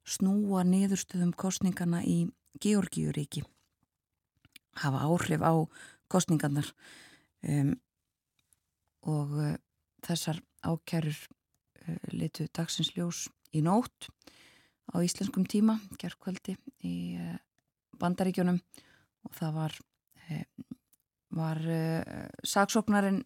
snúa 0.07 0.63
niðurstuðum 0.67 1.33
kostningana 1.39 2.03
í 2.07 2.27
Georgíuríki 2.63 3.43
hafa 4.83 5.05
áhrif 5.07 5.43
á 5.43 5.53
kostningarnar 6.11 6.69
um, 7.49 7.75
og 9.09 9.37
uh, 9.39 9.55
þessar 10.07 10.41
ákjærur 10.63 11.17
uh, 11.17 11.99
litu 12.15 12.49
dagsins 12.55 12.93
ljós 12.97 13.27
í 13.53 13.63
nótt 13.65 14.09
á 14.93 14.97
íslenskum 15.03 15.47
tíma 15.49 15.79
gerðkvöldi 16.01 16.57
í 16.87 16.97
uh, 17.19 17.37
bandaríkjónum 17.99 18.61
og 19.27 19.35
það 19.39 19.59
var 19.59 19.83
var 21.33 21.59
saksóknarinn 22.47 23.19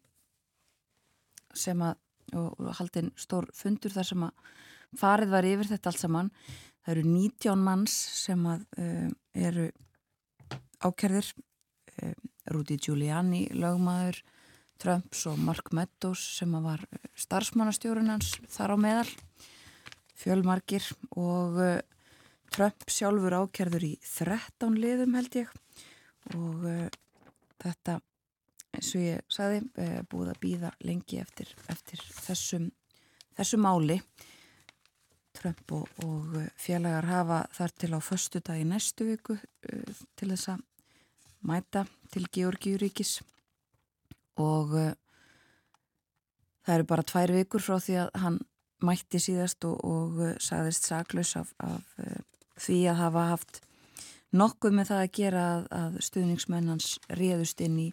sem 1.55 1.81
að 1.83 1.95
og 2.35 2.71
haldinn 2.79 3.13
stór 3.19 3.49
fundur 3.55 3.95
þar 3.95 4.09
sem 4.11 4.25
að 4.27 4.47
farið 4.97 5.35
var 5.35 5.49
yfir 5.49 5.71
þetta 5.71 5.93
allt 5.93 6.03
saman. 6.03 6.31
Það 6.85 6.93
eru 6.95 7.05
19 7.11 7.67
manns 7.67 7.97
sem 8.23 8.47
að 8.51 8.65
uh, 8.81 9.11
eru 9.35 9.67
ákerðir 10.85 11.29
uh, 11.35 12.15
Rúdi 12.55 12.79
Giuliani 12.79 13.47
lögmaður 13.55 14.23
Trumps 14.83 15.25
og 15.31 15.39
Mark 15.41 15.73
Meadows 15.73 16.23
sem 16.37 16.53
að 16.59 16.67
var 16.69 16.83
starfsmannastjórun 17.17 18.13
hans 18.13 18.35
þar 18.53 18.75
á 18.75 18.79
meðal. 18.81 19.09
Fjölmarkir 20.17 20.85
og 21.17 21.57
Trump 22.53 22.85
sjálfur 22.93 23.35
ákerður 23.41 23.85
í 23.89 23.95
13 24.05 24.77
liðum 24.81 25.17
held 25.17 25.39
ég. 25.41 25.51
Og 26.37 26.65
þetta 27.63 27.99
eins 28.77 28.93
og 28.95 29.05
ég 29.05 29.33
saði 29.33 29.61
eh, 29.83 30.01
búið 30.11 30.33
að 30.33 30.41
býða 30.43 30.73
lengi 30.85 31.21
eftir, 31.23 31.53
eftir 31.73 32.03
þessum, 32.23 32.71
þessum 33.39 33.65
máli. 33.67 34.01
Trump 35.37 35.73
og, 35.77 35.89
og 36.05 36.37
félagar 36.57 37.05
hafa 37.11 37.43
þar 37.53 37.75
til 37.77 37.91
á 37.93 38.01
förstu 38.01 38.41
dag 38.41 38.61
í 38.61 38.65
næstu 38.65 39.05
viku 39.05 39.35
uh, 39.37 39.99
til 40.17 40.31
þess 40.33 40.49
að 40.55 40.63
mæta 41.45 41.83
til 42.09 42.25
Georgiuríkis 42.33 43.19
og 44.41 44.73
uh, 44.73 44.95
það 46.65 46.79
eru 46.79 46.89
bara 46.89 47.05
tvær 47.13 47.35
vikur 47.37 47.67
frá 47.67 47.77
því 47.77 47.99
að 48.07 48.11
hann 48.23 48.41
mætti 48.81 49.21
síðast 49.21 49.69
og, 49.69 49.77
og 49.85 50.41
sagðist 50.41 50.89
saklaus 50.89 51.37
af, 51.37 51.53
af 51.61 51.85
því 52.57 52.81
að 52.89 53.01
hafa 53.03 53.29
haft 53.35 53.61
nokkuð 54.37 54.77
með 54.77 54.91
það 54.91 55.03
að 55.03 55.15
gera 55.21 55.45
að, 55.53 55.67
að 55.77 55.99
stuðningsmennans 56.09 56.89
réðust 57.21 57.63
inn 57.65 57.79
í 57.87 57.89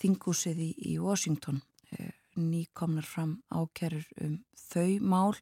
þingúsið 0.00 0.60
í, 0.60 0.70
í 0.92 0.98
Washington. 1.02 1.60
Eh, 1.94 2.12
nýkomnar 2.34 3.06
fram 3.06 3.36
ákerur 3.54 4.06
um 4.24 4.38
þau 4.58 4.98
mál 5.06 5.34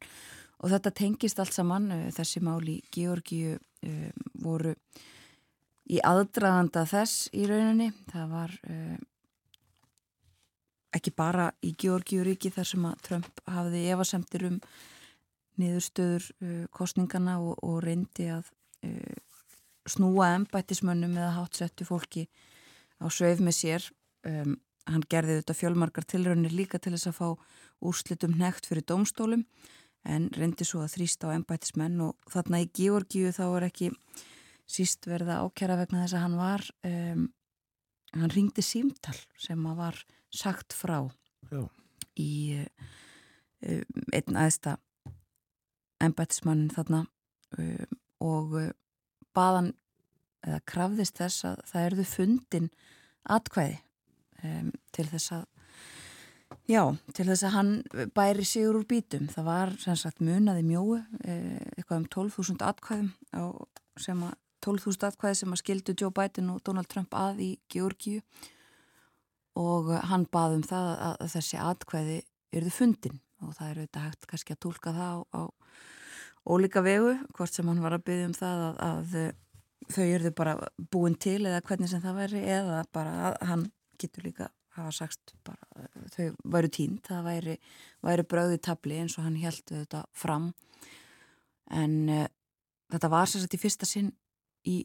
og 0.61 0.69
þetta 0.69 0.93
tengist 0.93 1.39
allt 1.41 1.55
saman. 1.55 1.89
Eh, 1.91 2.11
þessi 2.13 2.43
mál 2.45 2.61
í 2.69 2.77
Georgiu 2.93 3.57
eh, 3.57 4.11
voru 4.43 4.75
í 5.89 5.99
aðdraðanda 6.05 6.85
þess 6.89 7.27
í 7.35 7.47
rauninni. 7.49 7.91
Það 8.11 8.29
var 8.31 8.53
ekki 10.93 11.11
bara 11.17 11.49
í 11.65 11.73
Georgiuríki 11.75 12.53
þar 12.53 12.69
sem 12.69 12.85
að 12.87 13.01
Trump 13.07 13.41
hafði 13.49 13.81
evasemtir 13.91 14.45
um 14.47 14.59
niðurstöður 15.59 16.29
kostningana 16.73 17.39
og, 17.41 17.57
og 17.65 17.81
reyndi 17.83 18.29
að 18.31 18.47
snúa 19.89 20.29
ennbættismönnum 20.37 21.17
eða 21.17 21.33
hátsettu 21.41 21.85
fólki 21.87 22.27
á 23.03 23.11
sögf 23.11 23.43
með 23.43 23.57
sér 23.57 23.89
um, 24.27 24.57
hann 24.89 25.05
gerði 25.09 25.39
þetta 25.39 25.55
fjölmarkar 25.55 26.07
tilraunir 26.07 26.53
líka 26.55 26.79
til 26.81 26.93
þess 26.95 27.11
að 27.11 27.19
fá 27.19 27.27
úrslitum 27.83 28.35
nekt 28.39 28.67
fyrir 28.67 28.85
domstólum 28.87 29.45
en 30.03 30.27
reyndi 30.35 30.67
svo 30.67 30.83
að 30.83 30.97
þrýsta 30.97 31.31
á 31.31 31.35
ennbættismenn 31.37 32.01
og 32.03 32.31
þarna 32.31 32.63
í 32.63 32.69
Georgíu 32.75 33.31
þá 33.35 33.43
er 33.47 33.67
ekki 33.69 33.91
síst 34.67 35.07
verða 35.07 35.41
ákjara 35.43 35.77
vegna 35.79 36.03
þess 36.03 36.17
að 36.17 36.25
hann 36.25 36.37
var 36.39 36.65
um, 36.89 37.23
hann 38.17 38.33
ringdi 38.33 38.65
símtal 38.65 39.15
sem 39.39 39.63
að 39.69 39.79
var 39.79 40.01
sagt 40.33 40.75
frá 40.75 40.97
Já. 41.51 41.63
í 42.19 42.33
um, 42.63 44.03
einn 44.11 44.39
aðsta 44.43 44.77
ennbættismannin 46.03 46.73
þarna 46.73 47.05
um, 47.57 47.99
og 48.23 48.59
baðan 49.35 49.71
eða 50.43 50.59
krafðist 50.67 51.19
þess 51.21 51.47
að 51.47 51.63
það 51.71 51.87
erðu 51.87 52.07
fundin 52.09 52.69
atkvæði 53.31 53.79
um, 54.47 54.71
til 54.95 55.07
þess 55.09 55.35
að 55.39 55.43
já, 56.69 56.83
til 57.15 57.25
þess 57.27 57.45
að 57.47 57.55
hann 57.57 57.73
bæri 58.15 58.45
sigur 58.47 58.79
úr 58.81 58.87
bítum. 58.89 59.27
Það 59.31 59.47
var 59.49 59.73
sem 59.81 59.97
sagt 59.99 60.23
munaði 60.23 60.65
mjóu, 60.67 60.99
eh, 61.23 61.59
eitthvað 61.77 61.99
um 62.01 62.07
12.000 62.15 62.67
atkvæðum 62.69 63.11
á, 63.33 63.43
sem 63.99 64.23
að 64.23 64.35
12.000 64.63 65.09
atkvæði 65.09 65.39
sem 65.41 65.53
að 65.53 65.61
skildu 65.61 65.95
Joe 65.99 66.13
Biden 66.15 66.51
og 66.53 66.61
Donald 66.63 66.87
Trump 66.91 67.13
að 67.17 67.41
í 67.43 67.51
Georgíu 67.73 68.21
og 69.59 69.91
hann 70.09 70.25
bað 70.31 70.57
um 70.57 70.63
það 70.65 70.87
að, 71.07 71.25
þessi 71.35 71.59
atkvæði 71.61 72.21
eruðu 72.53 72.73
fundin 72.73 73.19
og 73.43 73.53
það 73.57 73.69
eru 73.69 73.85
þetta 73.85 74.05
hægt 74.07 74.27
kannski 74.29 74.55
að 74.55 74.61
tólka 74.65 74.93
það 74.95 75.13
á, 75.13 75.17
á 75.35 75.41
ólíka 76.47 76.83
vegu, 76.83 77.13
hvort 77.35 77.53
sem 77.53 77.67
hann 77.67 77.83
var 77.83 77.97
að 77.97 78.05
byggja 78.07 78.29
um 78.29 78.35
það 78.37 78.63
að, 78.63 78.79
að 78.87 79.93
þau 79.93 80.03
eruðu 80.05 80.33
bara 80.37 80.55
búin 80.91 81.15
til 81.19 81.41
eða 81.43 81.63
hvernig 81.67 81.91
sem 81.91 82.03
það 82.03 82.19
væri 82.21 82.43
eða 82.55 82.83
bara 82.95 83.13
að 83.29 83.37
hann 83.51 83.65
getur 84.01 84.27
líka 84.27 84.49
hafa 84.73 84.91
sagt 84.93 85.33
bara 85.45 85.87
þau 86.13 86.31
væru 86.55 86.69
tínt, 86.73 87.05
það 87.07 87.27
væri, 87.27 87.57
væri 88.05 88.25
bröði 88.29 88.59
tabli 88.63 88.97
eins 89.01 89.17
og 89.17 89.27
hann 89.27 89.37
heldu 89.41 89.83
þetta 89.83 90.03
fram. 90.17 90.49
En 91.73 91.97
uh, 92.09 92.25
þetta 92.93 93.11
var 93.13 93.29
sérstaklega 93.29 93.59
í 93.59 93.63
fyrsta 93.63 93.89
sinn 93.89 94.09
í 94.69 94.79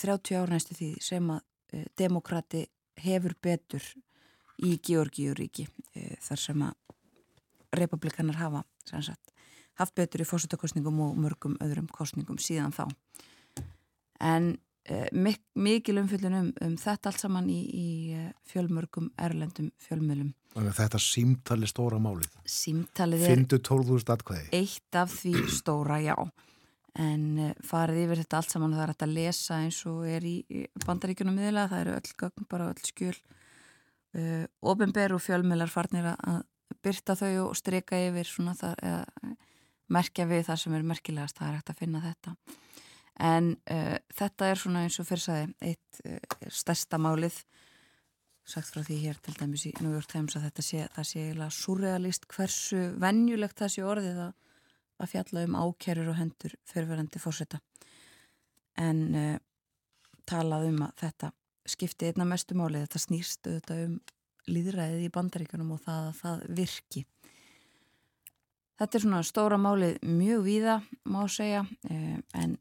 30 0.00 0.40
ára 0.40 0.54
næstu 0.54 0.76
því 0.78 0.90
sem 1.04 1.28
að 1.34 1.42
uh, 1.76 1.84
demokrati 1.98 2.64
hefur 3.04 3.36
betur 3.42 3.84
í 4.64 4.76
Georgíuríki 4.86 5.68
uh, 5.68 6.16
þar 6.24 6.44
sem 6.46 6.64
að 6.64 6.80
republikanar 7.74 8.38
hafa 8.38 8.64
sagt, 8.86 9.32
haft 9.80 9.94
betur 9.98 10.22
í 10.22 10.28
fórsettakostningum 10.28 11.00
og 11.04 11.16
mörgum 11.18 11.56
öðrum 11.64 11.88
kostningum 11.90 12.38
síðan 12.38 12.74
þá. 12.74 12.86
En 14.22 14.54
Mik 15.16 15.40
mikil 15.56 15.96
umfyllun 16.02 16.34
um, 16.36 16.48
um 16.60 16.74
þetta 16.76 17.08
allt 17.08 17.22
saman 17.22 17.46
í, 17.48 17.60
í 17.64 17.86
fjölmörgum 18.50 19.06
erlendum 19.16 19.70
fjölmjölum 19.80 20.34
Þetta 20.54 21.00
símtali 21.02 21.66
stóra 21.66 21.98
málið. 21.98 22.34
Símtalið 22.46 23.24
er 23.26 23.32
Findu 23.32 23.58
12.000 23.58 24.12
atkvæði. 24.14 24.44
Eitt 24.54 24.98
af 25.00 25.10
því 25.10 25.32
stóra, 25.50 25.96
já. 25.98 26.14
En 26.94 27.54
farið 27.66 28.04
yfir 28.04 28.20
þetta 28.22 28.38
allt 28.38 28.54
saman 28.54 28.76
það 28.76 28.84
er 28.84 28.92
að 28.94 29.14
lesa 29.16 29.58
eins 29.64 29.80
og 29.90 30.04
er 30.06 30.26
í 30.30 30.36
bandaríkunum 30.84 31.34
miðla, 31.34 31.66
það 31.72 31.82
eru 31.82 31.96
öll 31.96 32.12
gögn 32.22 32.46
bara 32.52 32.68
öll 32.70 32.84
skjöl. 32.86 33.16
Uh, 34.14 34.44
ofinber 34.62 35.16
og 35.16 35.24
fjölmjölar 35.24 35.72
farnir 35.72 36.12
að 36.12 36.44
byrta 36.86 37.16
þau 37.18 37.48
og 37.48 37.56
streka 37.58 37.98
yfir 37.98 38.30
svona 38.30 38.54
það, 38.54 38.76
eða, 38.86 39.32
merkja 39.90 40.28
við 40.30 40.46
það 40.46 40.60
sem 40.62 40.76
er 40.78 40.86
merkilegast, 40.86 41.40
það 41.40 41.48
er 41.48 41.58
hægt 41.58 41.72
að 41.74 41.80
finna 41.82 42.04
þetta 42.04 42.36
en 43.22 43.52
uh, 43.70 43.96
þetta 44.14 44.50
er 44.50 44.60
svona 44.60 44.84
eins 44.84 44.98
og 44.98 45.08
fyrrsaði 45.08 45.52
eitt 45.62 46.00
uh, 46.06 46.48
stærsta 46.50 46.98
málið 46.98 47.36
sagt 48.44 48.74
frá 48.74 48.82
því 48.84 48.96
hér 49.00 49.20
til 49.24 49.36
dæmis 49.38 49.64
í 49.70 49.72
New 49.80 49.94
York 49.94 50.10
Times 50.10 50.36
að 50.36 50.48
þetta 50.48 50.64
sé, 50.66 50.88
það 50.96 51.06
sé 51.08 51.22
eiginlega 51.22 51.56
surrealist 51.56 52.26
hversu 52.28 52.82
vennjulegt 53.00 53.62
það 53.62 53.72
sé 53.72 53.86
orðið 53.86 54.20
að, 54.26 54.34
að 55.00 55.12
fjalla 55.14 55.46
um 55.48 55.56
ákerur 55.62 56.10
og 56.12 56.18
hendur 56.18 56.56
fyrirverandi 56.68 57.22
fórseta 57.22 57.62
en 58.82 59.00
uh, 59.14 59.38
talað 60.28 60.68
um 60.72 60.84
að 60.88 61.00
þetta 61.04 61.32
skipti 61.64 62.10
einna 62.10 62.26
mestu 62.28 62.56
málið, 62.58 62.84
þetta 62.84 63.00
snýst 63.00 63.48
auðvitað 63.48 63.86
um 63.86 63.96
líðræðið 64.50 65.06
í 65.06 65.12
bandaríkunum 65.12 65.72
og 65.76 65.82
það 65.84 66.08
að 66.10 66.16
það 66.18 66.42
virki. 66.58 67.02
Þetta 68.74 68.98
er 68.98 69.04
svona 69.04 69.22
stóra 69.24 69.58
málið 69.60 69.96
mjög 70.04 70.44
víða 70.44 70.74
má 71.08 71.22
segja 71.30 71.62
en 71.88 72.56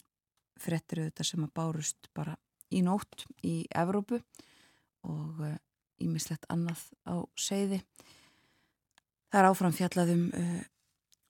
frettir 0.64 1.04
auðvitað 1.04 1.30
sem 1.30 1.46
að 1.46 1.54
bárust 1.60 2.10
bara 2.16 2.36
í 2.74 2.82
nótt 2.86 3.26
í 3.46 3.64
Evrópu 3.70 4.20
og 5.10 5.44
ímislegt 6.02 6.48
uh, 6.48 6.56
annað 6.56 6.86
á 7.06 7.16
seiði. 7.38 7.82
Það 9.30 9.40
er 9.42 9.50
áfram 9.50 9.76
fjallaðum 9.76 10.26
uh, 10.38 10.64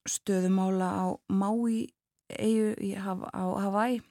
stöðumála 0.10 0.90
á 0.94 1.06
Maui 1.32 1.88
eigu 2.30 2.74
í, 2.84 2.94
á 2.96 3.44
Hawaii 3.66 4.02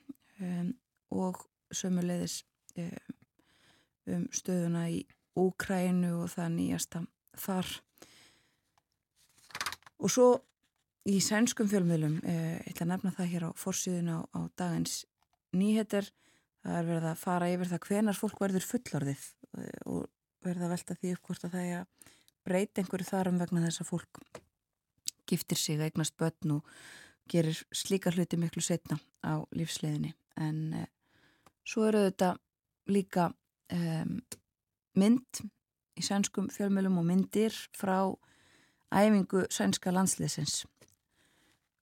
um, 0.41 0.73
og 1.13 1.43
sömuleiðis 1.73 2.43
um, 2.79 4.29
stöðuna 4.33 4.89
í 4.93 5.03
Úkrænu 5.39 6.13
og 6.23 6.33
það 6.35 6.57
nýjasta 6.59 7.05
þar. 7.41 7.69
Og 10.03 10.11
svo 10.13 10.27
í 11.09 11.19
sænskum 11.23 11.71
fjölmiðlum, 11.71 12.19
eh, 12.25 12.59
ég 12.61 12.75
ætla 12.75 12.85
að 12.85 12.91
nefna 12.93 13.15
það 13.17 13.31
hér 13.33 13.47
á 13.49 13.51
fórsíðun 13.57 14.11
á, 14.13 14.19
á 14.29 14.41
dagins 14.59 15.05
nýheter, 15.57 16.09
það 16.63 16.79
er 16.79 16.89
verið 16.89 17.09
að 17.11 17.23
fara 17.23 17.51
yfir 17.53 17.71
það 17.73 17.87
hvenar 17.89 18.19
fólk 18.19 18.41
verður 18.43 18.67
fullorðið 18.69 19.27
eh, 19.59 19.79
og 19.91 20.09
verið 20.43 20.67
að 20.67 20.75
velta 20.75 20.99
því 20.99 21.13
upp 21.17 21.29
hvort 21.29 21.47
að 21.47 21.55
það 21.57 21.69
er 21.69 21.83
að 21.83 22.17
breyta 22.43 22.83
einhverju 22.83 23.09
þarum 23.09 23.39
vegna 23.39 23.65
þess 23.67 23.83
að 23.83 23.91
fólk 23.93 24.23
giftir 25.31 25.61
sig 25.61 25.81
eignast 25.81 26.17
börn 26.19 26.57
og 26.59 26.73
gerir 27.31 27.59
slíka 27.73 28.11
hluti 28.13 28.39
miklu 28.41 28.63
setna 28.65 28.99
á 29.23 29.47
lífsleðinni 29.55 30.13
en 30.43 30.59
eh, 30.81 30.89
svo 31.65 31.87
eru 31.89 32.07
þetta 32.09 32.35
líka 32.91 33.29
um, 33.73 34.17
mynd 34.99 35.43
í 35.97 36.03
sænskum 36.05 36.49
fjölmjölum 36.53 36.99
og 36.99 37.07
myndir 37.07 37.55
frá 37.79 38.11
æfingu 38.93 39.45
sænska 39.53 39.93
landsliðsins 39.95 40.65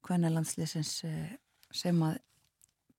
kvennalandsliðsins 0.06 0.92
eh, 1.08 1.32
sem 1.72 1.98
að 2.04 2.18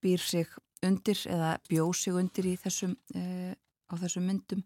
býr 0.02 0.22
sig 0.22 0.50
undir 0.86 1.20
eða 1.30 1.56
bjóð 1.70 1.94
sig 1.98 2.18
undir 2.18 2.48
í 2.52 2.56
þessum 2.60 2.96
uh, 3.16 3.54
á 3.54 3.94
þessum 4.02 4.28
myndum. 4.28 4.64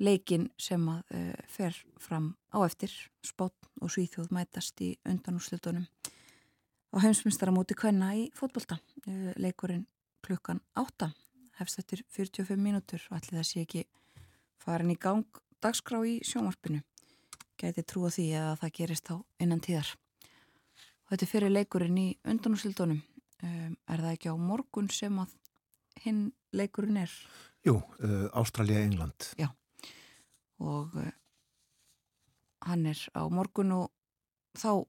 Leikin 0.00 0.48
sem 0.60 0.84
að 0.88 1.14
uh, 1.16 1.34
fer 1.48 1.76
fram 2.00 2.34
á 2.52 2.58
eftir 2.64 2.92
spott 3.24 3.70
og 3.80 3.92
svíþjóð 3.92 4.32
mætast 4.36 4.80
í 4.84 4.94
undanúslutunum 5.08 5.86
á 6.90 6.96
heimsmyndstar 7.04 7.52
á 7.52 7.54
móti 7.54 7.76
kvenna 7.78 8.12
í 8.18 8.28
fótbolta. 8.36 8.80
Uh, 9.06 9.32
leikurinn 9.36 9.86
klukkan 10.24 10.60
8 10.76 11.10
hefst 11.60 11.80
eftir 11.82 12.04
45 12.08 12.56
mínútur 12.60 13.02
og 13.10 13.18
allir 13.18 13.40
það 13.40 13.48
sé 13.48 13.64
ekki 13.64 13.86
farin 14.60 14.92
í 14.92 14.98
gang 15.00 15.40
dagskrá 15.62 16.00
í 16.08 16.20
sjónvarpinu. 16.24 16.82
Gæti 17.60 17.84
trúa 17.84 18.10
því 18.12 18.26
að 18.40 18.54
það 18.62 18.76
gerist 18.78 19.10
á 19.12 19.16
innan 19.40 19.60
tíðar. 19.60 19.90
Og 21.04 21.12
þetta 21.12 21.28
fyrir 21.28 21.52
leikurinn 21.52 21.98
í 22.00 22.08
undanúslutunum 22.24 23.02
um, 23.46 23.76
er 23.88 24.02
það 24.04 24.12
ekki 24.14 24.32
á 24.32 24.36
morgun 24.40 24.90
sem 24.92 25.18
að 25.22 25.36
hinn 26.04 26.20
leikurinn 26.56 27.00
er? 27.02 27.14
Jú, 27.66 27.76
uh, 27.76 28.26
Ástralja-England. 28.40 29.32
Já, 29.40 29.50
og 30.60 30.96
uh, 30.96 31.10
hann 32.68 32.86
er 32.88 33.00
á 33.16 33.22
morgun 33.32 33.74
og 33.76 33.90
þá 34.58 34.86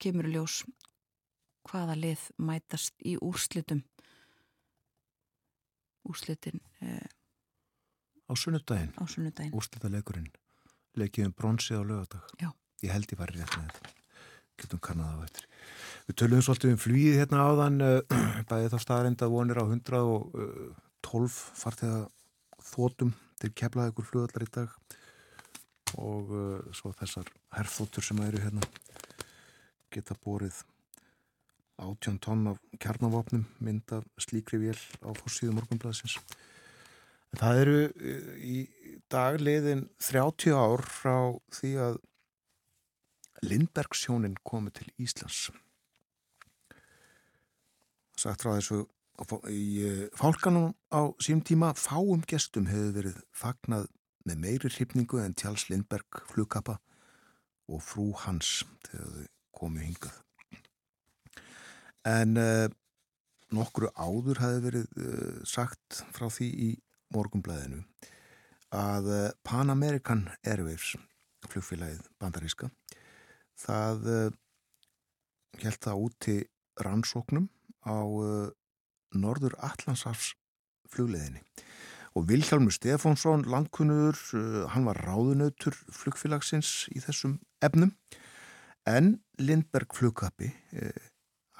kemur 0.00 0.28
ljós 0.30 0.62
hvaða 1.68 1.98
lið 1.98 2.24
mætast 2.40 2.96
í 3.04 3.16
úrslitum. 3.20 3.82
Úrslitin... 6.08 6.62
Uh, 6.80 7.04
á 8.28 8.32
sunnudaginn? 8.36 8.94
Á 8.96 9.04
sunnudaginn. 9.04 9.56
Úrslitaleikurinn. 9.56 10.30
Leikiðum 10.98 11.34
bronsið 11.36 11.82
á 11.82 11.84
lögadag. 11.84 12.32
Já. 12.40 12.50
Ég 12.84 12.94
held 12.94 13.12
ég 13.12 13.20
var 13.20 13.32
rétt 13.34 13.56
með 13.58 13.68
þetta. 13.68 13.92
Getum 14.58 14.82
kannad 14.82 15.18
á 15.18 15.26
eftir. 15.26 15.47
Við 16.08 16.16
töluðum 16.22 16.44
svolítið 16.46 16.74
um 16.74 16.80
flýið 16.80 17.18
hérna 17.20 17.44
áðan, 17.44 17.82
uh, 17.84 18.20
bæði 18.50 18.70
þá 18.72 18.78
staðarenda 18.84 19.28
vonir 19.32 19.60
á 19.60 19.64
112 19.68 21.40
farþeða 21.62 22.06
þótum 22.68 23.12
til 23.38 23.52
keflaði 23.54 23.92
ykkur 23.92 24.08
flugallar 24.08 24.46
í 24.46 24.50
dag 24.54 24.72
og 26.00 26.32
uh, 26.32 26.72
svo 26.76 26.92
þessar 26.96 27.28
herrþóttur 27.56 28.04
sem 28.04 28.18
eru 28.24 28.42
hérna 28.42 28.64
geta 29.92 30.16
borið 30.24 30.62
18 31.78 32.18
tonn 32.24 32.48
af 32.50 32.58
kjarnavopnum 32.82 33.46
mynda 33.62 34.02
slíkri 34.20 34.58
vél 34.60 34.80
á 35.04 35.14
fórsíðu 35.14 35.54
morgunblæðsins. 35.56 36.18
Það 37.38 37.62
eru 37.62 37.78
uh, 37.86 38.34
í 38.40 38.58
dagliðin 39.12 39.86
30 40.02 40.56
ár 40.56 40.84
frá 40.88 41.16
því 41.54 41.72
að 41.84 42.00
Lindbergsjónin 43.42 44.36
komi 44.44 44.70
til 44.74 44.90
Íslands 44.98 45.48
sagt 48.18 48.42
frá 48.42 48.56
þessu 48.56 48.84
í 49.50 49.62
eh, 49.86 50.02
fálkanum 50.18 50.72
á 50.94 51.10
sím 51.22 51.40
tíma 51.42 51.72
fáum 51.78 52.22
gestum 52.28 52.68
hefur 52.70 52.94
verið 52.96 53.20
fagnað 53.34 53.88
með 54.28 54.42
meiri 54.44 54.70
hrifningu 54.70 55.20
en 55.22 55.34
Tjáls 55.38 55.66
Lindberg 55.70 56.22
flugkappa 56.30 56.78
og 57.68 57.82
frú 57.84 58.10
hans 58.24 58.62
þegar 58.86 59.14
þau 59.14 59.26
komu 59.58 59.82
hingað. 59.82 60.14
En 62.06 62.38
uh, 62.38 62.68
nokkru 63.52 63.90
áður 63.98 64.40
hafi 64.44 64.62
verið 64.64 65.00
uh, 65.02 65.40
sagt 65.48 66.02
frá 66.14 66.28
því 66.30 66.48
í 66.68 66.68
morgumblæðinu 67.14 67.82
að 68.76 69.08
Pan 69.48 69.72
American 69.72 70.26
Airwaves 70.44 70.92
flugfélagið 71.48 72.04
bandaríska 72.20 72.68
það 73.58 74.08
held 75.58 75.80
það 75.82 76.04
úti 76.06 76.36
rannsóknum 76.84 77.48
á 77.82 77.98
uh, 77.98 78.48
Norður 79.18 79.56
Allandsafs 79.64 80.34
flugleðinni 80.88 81.42
og 82.16 82.26
Vilhelmur 82.30 82.72
Stefánsson, 82.74 83.44
landkunnur, 83.50 84.16
uh, 84.38 84.64
hann 84.72 84.86
var 84.88 85.00
ráðunautur 85.06 85.76
flugfélagsins 85.94 86.86
í 86.94 87.02
þessum 87.02 87.38
efnum 87.64 87.94
en 88.88 89.18
Lindberg 89.42 89.92
flugkappi, 89.92 90.48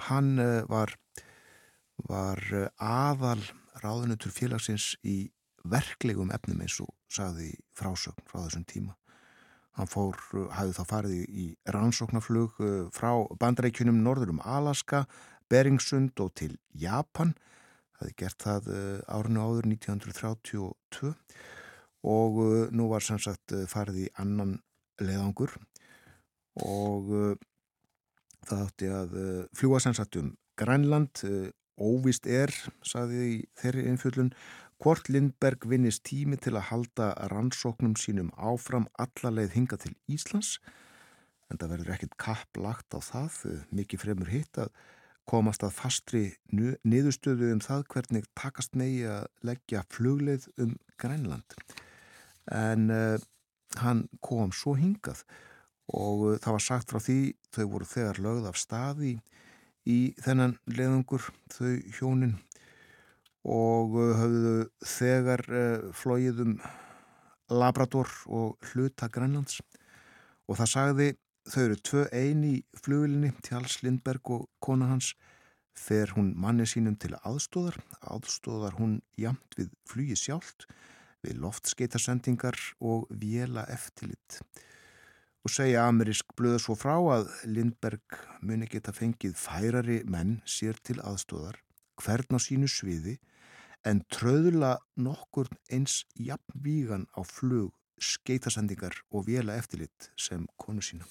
hann 0.09 0.39
var 0.71 0.95
var 2.07 2.39
eh, 2.53 2.69
aðal 2.79 3.43
ráðunutur 3.83 4.33
félagsins 4.35 4.95
í 5.07 5.31
verklegum 5.69 6.31
efnum 6.35 6.63
eins 6.63 6.79
og 6.83 6.93
saði 7.11 7.53
frásögn 7.77 8.27
frá 8.29 8.45
þessum 8.45 8.67
tíma. 8.69 8.97
Hann 9.79 9.87
fór, 9.87 10.17
hafði 10.51 10.75
þá 10.75 10.85
farið 10.91 11.19
í 11.31 11.45
rannsóknarflug 11.71 12.57
frá 12.95 13.13
bandreikjunum 13.39 14.01
norður 14.03 14.33
um 14.35 14.41
Alaska, 14.43 15.05
Beringsund 15.49 16.19
og 16.19 16.33
til 16.41 16.57
Japan. 16.75 17.37
Það 17.95 18.03
hefði 18.03 18.17
gert 18.19 18.43
það 18.43 18.67
árinu 19.07 19.45
áður 19.45 19.69
1932 19.71 21.13
og 22.09 22.41
nú 22.75 22.89
var 22.91 23.07
sem 23.07 23.23
sagt 23.23 23.55
farið 23.71 24.05
í 24.05 24.09
annan 24.19 24.57
leðangur 25.03 25.55
og 26.67 27.39
það 28.49 28.65
átti 28.65 28.91
að 28.91 29.17
fljúa 29.59 29.81
sem 29.83 29.95
sagt 29.95 30.19
um 30.19 30.35
Grænland, 30.59 31.23
óvist 31.79 32.27
er, 32.27 32.51
saði 32.83 33.45
þeirri 33.61 33.87
innfjöldun, 33.93 34.33
hvort 34.83 35.09
Lindberg 35.11 35.67
vinnist 35.69 36.05
tími 36.07 36.39
til 36.39 36.55
að 36.57 36.69
halda 36.71 37.09
rannsóknum 37.33 37.97
sínum 37.99 38.31
áfram 38.39 38.87
allarleið 39.01 39.57
hinga 39.57 39.79
til 39.83 39.95
Íslands, 40.11 40.59
en 41.51 41.59
það 41.59 41.75
verður 41.75 41.95
ekkert 41.97 42.17
kapp 42.21 42.61
lagt 42.61 42.95
á 42.95 43.01
það, 43.03 43.43
mikið 43.75 44.05
fremur 44.05 44.31
hitt 44.31 44.61
að 44.61 44.71
komast 45.29 45.65
að 45.67 45.75
fastri 45.77 46.23
niðurstöðu 46.53 47.53
um 47.53 47.61
það 47.65 47.85
hvernig 47.93 48.29
takast 48.39 48.77
megi 48.79 49.05
að 49.09 49.27
leggja 49.45 49.85
flugleið 49.93 50.49
um 50.63 50.77
Grænland. 51.01 51.57
En 52.49 52.89
uh, 52.93 53.19
hann 53.83 54.07
kom 54.25 54.55
svo 54.57 54.75
hingað 54.79 55.25
og 55.93 56.25
uh, 56.25 56.39
það 56.41 56.57
var 56.57 56.65
sagt 56.65 56.93
frá 56.93 57.03
því 57.05 57.21
þau 57.53 57.65
voru 57.75 57.89
þegar 57.89 58.23
lögð 58.25 58.49
af 58.49 58.61
staði 58.61 59.15
í 59.89 59.99
þennan 60.25 60.57
leðungur 60.69 61.29
þau 61.53 61.77
hjónin 61.99 62.39
og 63.45 63.97
uh, 63.97 64.13
höfðu 64.19 64.57
þegar 64.97 65.45
uh, 65.49 65.89
flóið 65.95 66.45
um 66.45 66.59
Labrador 67.49 68.11
og 68.27 68.71
hluta 68.73 69.09
Grænlands. 69.09 69.63
Og 70.49 70.59
það 70.59 70.73
sagði 70.73 71.09
þau 71.49 71.63
eru 71.65 71.81
tvö 71.89 72.05
eini 72.13 72.53
í 72.59 72.63
flugvilinni 72.77 73.33
Tjáls 73.45 73.81
Lindberg 73.85 74.33
og 74.35 74.47
kona 74.65 74.91
hans 74.91 75.15
fer 75.79 76.13
hún 76.17 76.33
manni 76.37 76.67
sínum 76.69 76.97
til 77.01 77.15
aðstóðar 77.23 77.79
aðstóðar 78.13 78.79
hún 78.81 78.99
jamt 79.21 79.57
við 79.59 79.71
flugi 79.89 80.17
sjálft 80.19 80.67
við 81.25 81.39
loftskeitasendingar 81.45 82.59
og 82.81 83.07
vjela 83.23 83.65
eftirlitt 83.73 84.41
og 85.47 85.55
segja 85.55 85.87
amerísk 85.89 86.35
blöða 86.39 86.61
svo 86.63 86.77
frá 86.79 86.97
að 86.99 87.31
Lindberg 87.49 88.19
muni 88.43 88.69
geta 88.71 88.93
fengið 88.95 89.39
færari 89.39 90.03
menn 90.05 90.41
sér 90.45 90.81
til 90.85 90.99
aðstóðar 91.01 91.63
hvern 92.03 92.37
á 92.37 92.41
sínu 92.43 92.69
sviði 92.71 93.19
en 93.87 94.03
tröðula 94.13 94.77
nokkur 94.99 95.51
eins 95.73 96.03
jafnvígan 96.19 97.07
á 97.15 97.23
flug 97.27 97.75
skeitasendingar 97.99 98.95
og 99.11 99.27
vela 99.27 99.57
eftirlit 99.59 100.11
sem 100.19 100.47
konu 100.61 100.83
sína. 100.85 101.07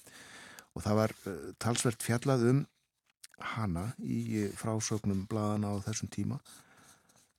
Og 0.75 0.83
það 0.85 0.99
var 1.01 1.13
uh, 1.25 1.35
talsvert 1.59 2.03
fjallað 2.05 2.45
um 2.51 2.63
hana 3.55 3.89
í 3.99 4.19
uh, 4.45 4.53
frásögnum 4.57 5.25
bladana 5.29 5.73
á 5.73 5.83
þessum 5.87 6.11
tíma. 6.13 6.39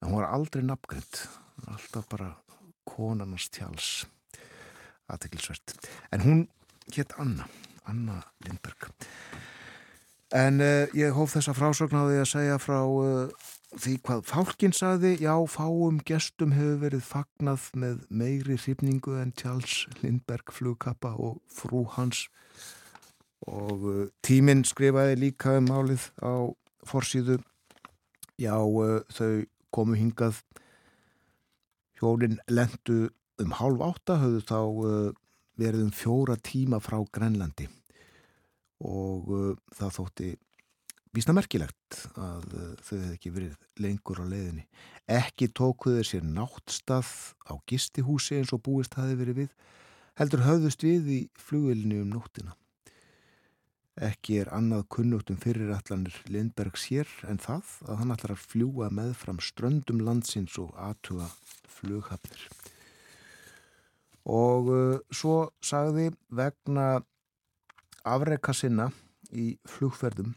En 0.00 0.10
hún 0.10 0.20
var 0.20 0.30
aldrei 0.32 0.62
nafngrind 0.64 1.22
alltaf 1.66 2.06
bara 2.10 2.32
konarnas 2.88 3.48
tjáls 3.52 4.06
aðtekilsvert 5.08 5.74
en 6.14 6.24
hún 6.24 6.44
hétt 6.94 7.14
Anna, 7.18 7.48
Anna 7.88 8.20
Lindberg. 8.44 8.90
En 10.28 10.60
uh, 10.60 10.84
ég 10.92 11.14
hóf 11.16 11.32
þessa 11.32 11.54
frásögn 11.56 11.96
á 11.96 12.04
því 12.04 12.16
að 12.20 12.26
segja 12.28 12.56
frá 12.60 12.82
uh, 12.84 13.46
því 13.80 13.94
hvað 14.04 14.26
fálkinn 14.28 14.74
sagði, 14.76 15.14
já, 15.24 15.32
fáum 15.48 16.02
gestum 16.04 16.52
hefur 16.52 16.82
verið 16.82 17.06
fagnað 17.08 17.68
með 17.72 18.02
meiri 18.12 18.58
hrifningu 18.60 19.16
en 19.22 19.32
Charles 19.32 19.86
Lindberg 20.02 20.52
flugkappa 20.52 21.14
og 21.16 21.38
frú 21.48 21.86
hans. 21.96 22.26
Og 23.48 23.88
uh, 23.88 24.02
tíminn 24.20 24.66
skrifaði 24.68 25.16
líka 25.16 25.56
um 25.62 25.72
málið 25.72 26.10
á 26.20 26.52
forsýðu, 26.84 27.38
já, 28.36 28.52
þau 28.52 29.32
komu 29.72 29.96
hingað. 29.96 30.42
Hjónin 31.96 32.36
lendu 32.52 33.08
um 33.40 33.56
hálf 33.56 33.80
átta, 33.80 34.20
höfðu 34.20 34.44
þá 34.44 34.60
verið 35.58 35.88
um 35.88 35.90
fjóra 35.94 36.36
tíma 36.36 36.84
frá 36.84 37.00
Grænlandi 37.10 37.70
og 38.84 39.32
uh, 39.32 39.56
það 39.74 39.96
þótti 39.96 40.28
vísna 41.16 41.34
merkilegt 41.36 41.98
að 42.14 42.46
uh, 42.52 42.70
þau 42.84 42.94
hefði 42.98 43.16
ekki 43.16 43.32
verið 43.34 43.56
lengur 43.82 44.22
á 44.22 44.24
leiðinni. 44.28 44.68
Ekki 45.08 45.50
tókuðu 45.56 46.04
sér 46.06 46.24
náttstað 46.26 47.10
á 47.48 47.54
gistihúsi 47.68 48.38
eins 48.38 48.54
og 48.54 48.62
búist 48.66 48.98
hafi 48.98 49.18
verið 49.18 49.44
við, 49.44 49.52
heldur 50.20 50.46
höfðust 50.46 50.84
við 50.86 51.12
í 51.14 51.20
flugilinu 51.38 52.04
um 52.04 52.14
nóttina. 52.16 52.54
Ekki 53.98 54.38
er 54.44 54.52
annað 54.54 54.84
kunnugtum 54.94 55.40
fyrirætlanir 55.42 56.14
Lindberg 56.30 56.78
sér 56.78 57.10
en 57.26 57.40
það 57.42 57.72
að 57.88 58.02
hann 58.02 58.14
ætlar 58.14 58.36
að 58.36 58.44
fljúa 58.52 58.92
með 58.94 59.16
fram 59.18 59.40
ströndum 59.42 60.04
landsins 60.06 60.54
og 60.62 60.70
aðtuga 60.78 61.26
flughafnir 61.78 62.46
og 64.28 64.68
uh, 64.68 64.98
svo 65.10 65.48
sagði 65.64 66.10
vegna 66.28 67.00
afreika 68.08 68.54
sinna 68.56 68.90
í 69.32 69.50
flugferðum 69.68 70.34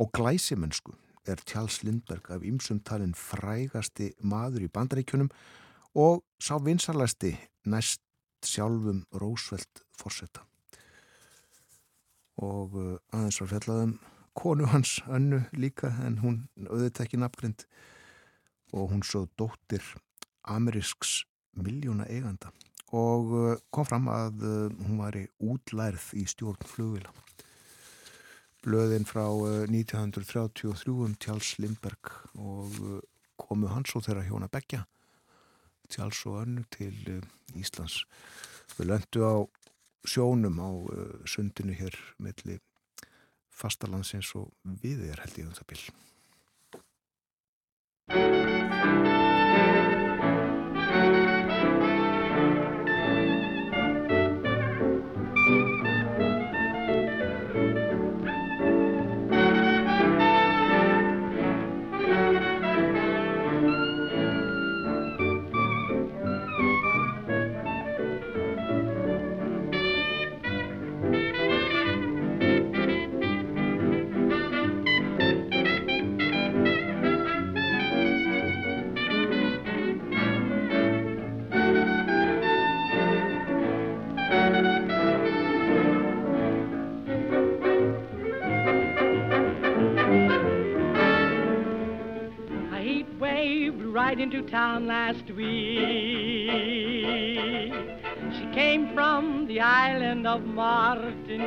og 0.00 0.10
glæsimönsku 0.16 0.94
er 1.26 1.40
Tjáls 1.46 1.82
Lindberg 1.84 2.30
af 2.30 2.44
ymsumtalinn 2.44 3.14
frægasti 3.16 4.10
maður 4.20 4.66
í 4.66 4.72
bandaríkjunum 4.72 5.30
og 5.94 6.24
sá 6.42 6.56
vinsalasti 6.60 7.34
næst 7.70 8.02
sjálfum 8.44 9.04
Rósveld 9.20 9.84
Forsetta 9.96 10.44
og 12.44 12.74
uh, 12.74 12.96
aðeins 13.14 13.40
var 13.40 13.52
fjallaðum 13.52 13.94
konu 14.34 14.66
hans 14.66 14.98
önnu 15.06 15.44
líka 15.54 15.92
en 16.04 16.18
hún 16.24 16.40
auðvitað 16.66 17.06
ekki 17.06 17.20
nafngrind 17.22 17.66
og 18.74 18.90
hún 18.90 19.04
svo 19.06 19.24
dóttir 19.38 19.84
amerísks 20.42 21.22
miljóna 21.54 22.08
eiganda 22.10 22.50
og 22.92 23.32
uh, 23.32 23.56
kom 23.70 23.86
fram 23.88 24.08
að 24.12 24.42
uh, 24.44 24.72
hún 24.84 24.98
var 25.00 25.16
í 25.16 25.24
útlærð 25.42 26.10
í 26.20 26.24
stjórn 26.28 26.68
flugvila. 26.68 27.12
Blöðin 28.64 29.04
frá 29.08 29.26
1933 29.68 30.68
uh, 30.70 31.02
um 31.04 31.14
Tjáls 31.20 31.58
Lindberg 31.60 32.12
og 32.40 33.02
komu 33.40 33.68
hans 33.72 33.92
og 33.96 34.06
þeirra 34.06 34.24
hjóna 34.24 34.48
Beggja 34.48 34.84
Tjáls 35.92 36.22
og 36.30 36.40
önnu 36.44 36.64
til 36.72 37.20
Íslands. 37.54 38.04
Við 38.78 38.88
löndu 38.88 39.20
á 39.20 39.34
sjónum 40.08 40.56
á 40.60 40.70
sundinu 41.28 41.76
hér 41.76 41.98
melli 42.18 42.58
fastalandsins 43.54 44.32
og 44.40 44.50
við 44.64 45.04
er 45.10 45.22
held 45.22 45.38
ég 45.38 45.46
um 45.50 45.54
það 45.60 45.70
bíl. 45.74 45.84
Right 93.94 94.18
into 94.18 94.42
town 94.42 94.88
last 94.88 95.30
week. 95.36 95.86
She 98.36 98.46
came 98.52 98.92
from 98.92 99.46
the 99.46 99.60
island 99.60 100.26
of 100.26 100.42
Martinique. 100.42 101.38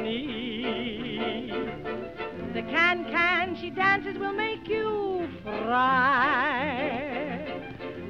The 2.54 2.62
can-can 2.62 3.58
she 3.60 3.70
dances 3.70 4.18
will 4.18 4.32
make 4.32 4.66
you 4.70 5.28
fry. 5.44 6.24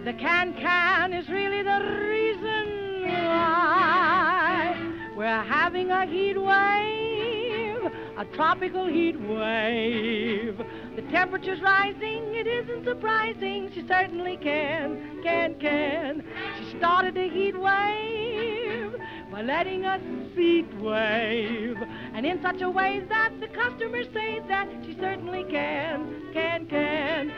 The 0.05 0.13
can-can 0.13 1.13
is 1.13 1.27
really 1.29 1.63
the 1.63 1.79
reason 2.07 3.05
why 3.25 4.75
we're 5.17 5.43
having 5.45 5.89
a 5.89 6.05
heat 6.05 6.37
wave, 6.37 7.91
a 8.19 8.25
tropical 8.35 8.85
heat 8.85 9.19
wave 9.19 10.61
The 10.97 11.03
temperature's 11.11 11.61
rising, 11.61 12.33
it 12.33 12.47
isn't 12.47 12.83
surprising. 12.83 13.69
She 13.71 13.85
certainly 13.87 14.35
can, 14.37 15.21
can, 15.21 15.53
can. 15.59 16.23
She 16.57 16.75
started 16.75 17.15
a 17.15 17.29
heat 17.29 17.55
wave 17.55 18.95
by 19.31 19.43
letting 19.43 19.85
us 19.85 20.01
feet 20.35 20.65
wave. 20.79 21.77
And 22.15 22.25
in 22.25 22.41
such 22.41 22.63
a 22.63 22.69
way 22.71 23.03
that 23.09 23.31
the 23.39 23.47
customers 23.49 24.07
say 24.11 24.41
that 24.47 24.67
she 24.83 24.97
certainly 24.99 25.43
can, 25.43 26.31
can, 26.33 26.65
can. 26.65 27.31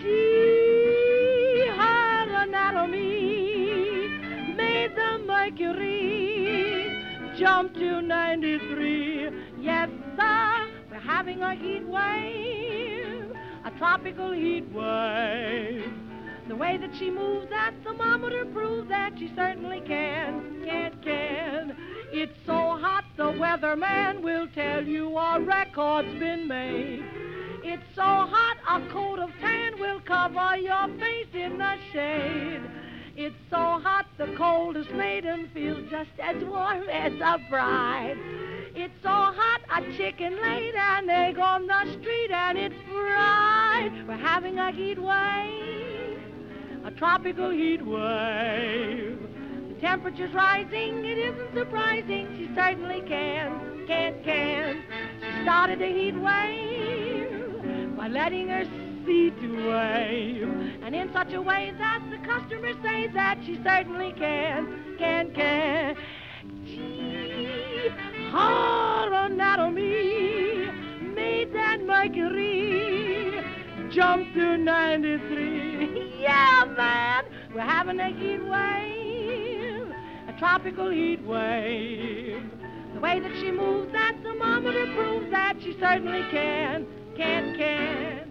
She, 0.00 1.66
her 1.76 2.44
anatomy 2.44 4.06
made 4.54 4.94
the 4.94 5.18
mercury 5.26 7.02
jump 7.36 7.74
to 7.74 8.00
93. 8.02 9.30
Yes, 9.60 9.90
sir, 10.16 10.53
having 11.06 11.42
a 11.42 11.54
heat 11.54 11.86
wave, 11.86 13.30
a 13.64 13.70
tropical 13.78 14.32
heat 14.32 14.64
wave. 14.72 15.92
The 16.48 16.56
way 16.56 16.76
that 16.76 16.90
she 16.98 17.10
moves, 17.10 17.48
that 17.50 17.72
thermometer 17.82 18.44
proves 18.46 18.88
that 18.90 19.12
she 19.18 19.32
certainly 19.34 19.80
can, 19.80 20.62
can, 20.64 20.92
can. 21.02 21.76
It's 22.12 22.36
so 22.46 22.52
hot, 22.52 23.04
the 23.16 23.24
weatherman 23.24 24.20
will 24.20 24.46
tell 24.54 24.84
you 24.84 25.16
a 25.16 25.40
record's 25.40 26.18
been 26.18 26.46
made. 26.46 27.02
It's 27.64 27.82
so 27.94 28.02
hot, 28.02 28.58
a 28.68 28.92
coat 28.92 29.18
of 29.18 29.30
tan 29.40 29.80
will 29.80 30.00
cover 30.00 30.56
your 30.58 30.88
face 30.98 31.28
in 31.32 31.56
the 31.58 31.74
shade. 31.92 32.60
It's 33.16 33.36
so 33.48 33.56
hot, 33.56 34.06
the 34.18 34.34
coldest 34.36 34.90
maiden 34.90 35.48
feels 35.54 35.88
just 35.90 36.10
as 36.22 36.42
warm 36.44 36.88
as 36.90 37.12
a 37.14 37.38
bride. 37.48 38.18
It's 38.76 38.92
so 39.04 39.08
hot, 39.08 39.60
a 39.70 39.96
chicken 39.96 40.42
laid 40.42 40.74
an 40.74 41.08
egg 41.08 41.38
on 41.38 41.68
the 41.68 41.92
street 41.92 42.32
and 42.32 42.58
it's 42.58 42.74
fried. 42.90 43.92
We're 44.08 44.16
having 44.16 44.58
a 44.58 44.72
heat 44.72 44.98
wave, 45.00 46.18
a 46.84 46.90
tropical 46.90 47.50
heat 47.50 47.86
wave. 47.86 49.18
The 49.68 49.80
temperature's 49.80 50.34
rising, 50.34 51.04
it 51.04 51.18
isn't 51.18 51.54
surprising. 51.54 52.26
She 52.36 52.52
certainly 52.56 53.00
can, 53.02 53.84
can, 53.86 54.20
can. 54.24 54.82
She 55.20 55.42
started 55.42 55.80
a 55.80 55.92
heat 55.92 56.16
wave 56.16 57.96
by 57.96 58.08
letting 58.08 58.48
her 58.48 58.64
seat 59.06 59.40
to 59.40 59.70
wave. 59.70 60.82
And 60.82 60.96
in 60.96 61.12
such 61.12 61.32
a 61.32 61.40
way 61.40 61.72
that 61.78 62.02
the 62.10 62.18
customers 62.26 62.74
say 62.82 63.06
that 63.14 63.38
she 63.46 63.54
certainly 63.62 64.12
can, 64.18 64.96
can, 64.98 65.32
can. 65.32 65.96
Gee, 66.64 67.33
her 68.34 69.26
anatomy 69.26 70.66
made 71.14 71.52
that 71.52 71.78
mercury 71.84 73.44
jump 73.90 74.32
to 74.34 74.56
93. 74.56 76.16
yeah, 76.20 76.64
man, 76.76 77.24
we're 77.54 77.60
having 77.60 78.00
a 78.00 78.10
heat 78.10 78.42
wave, 78.42 79.88
a 80.28 80.32
tropical 80.38 80.90
heat 80.90 81.22
wave. 81.22 82.42
The 82.94 83.00
way 83.00 83.20
that 83.20 83.34
she 83.40 83.50
moves, 83.50 83.92
that 83.92 84.16
thermometer 84.22 84.86
proves 84.94 85.30
that 85.30 85.54
she 85.62 85.72
certainly 85.78 86.24
can, 86.30 86.86
can, 87.16 87.56
can. 87.56 88.30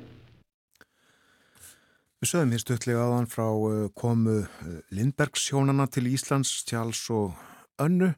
Við 2.24 2.30
sögum 2.32 2.54
hér 2.56 2.62
stuttlega 2.64 3.04
áðan 3.04 3.26
frá 3.28 3.50
uh, 3.52 3.88
komu 4.00 4.38
uh, 4.46 4.76
Lindbergs 4.96 5.50
hjónana 5.52 5.90
til 5.92 6.08
Íslands, 6.08 6.54
Tjáls 6.64 7.02
og 7.12 7.36
Önnu 7.84 8.14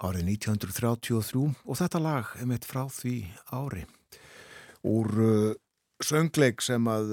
árið 0.00 0.32
1933 0.36 1.42
og 1.64 1.78
þetta 1.80 2.00
lag 2.02 2.32
er 2.40 2.48
mitt 2.48 2.66
frá 2.68 2.86
því 2.88 3.16
ári 3.52 3.84
úr 4.88 5.10
uh, 5.20 5.52
söngleik 6.00 6.64
sem 6.64 6.86
að 6.88 7.12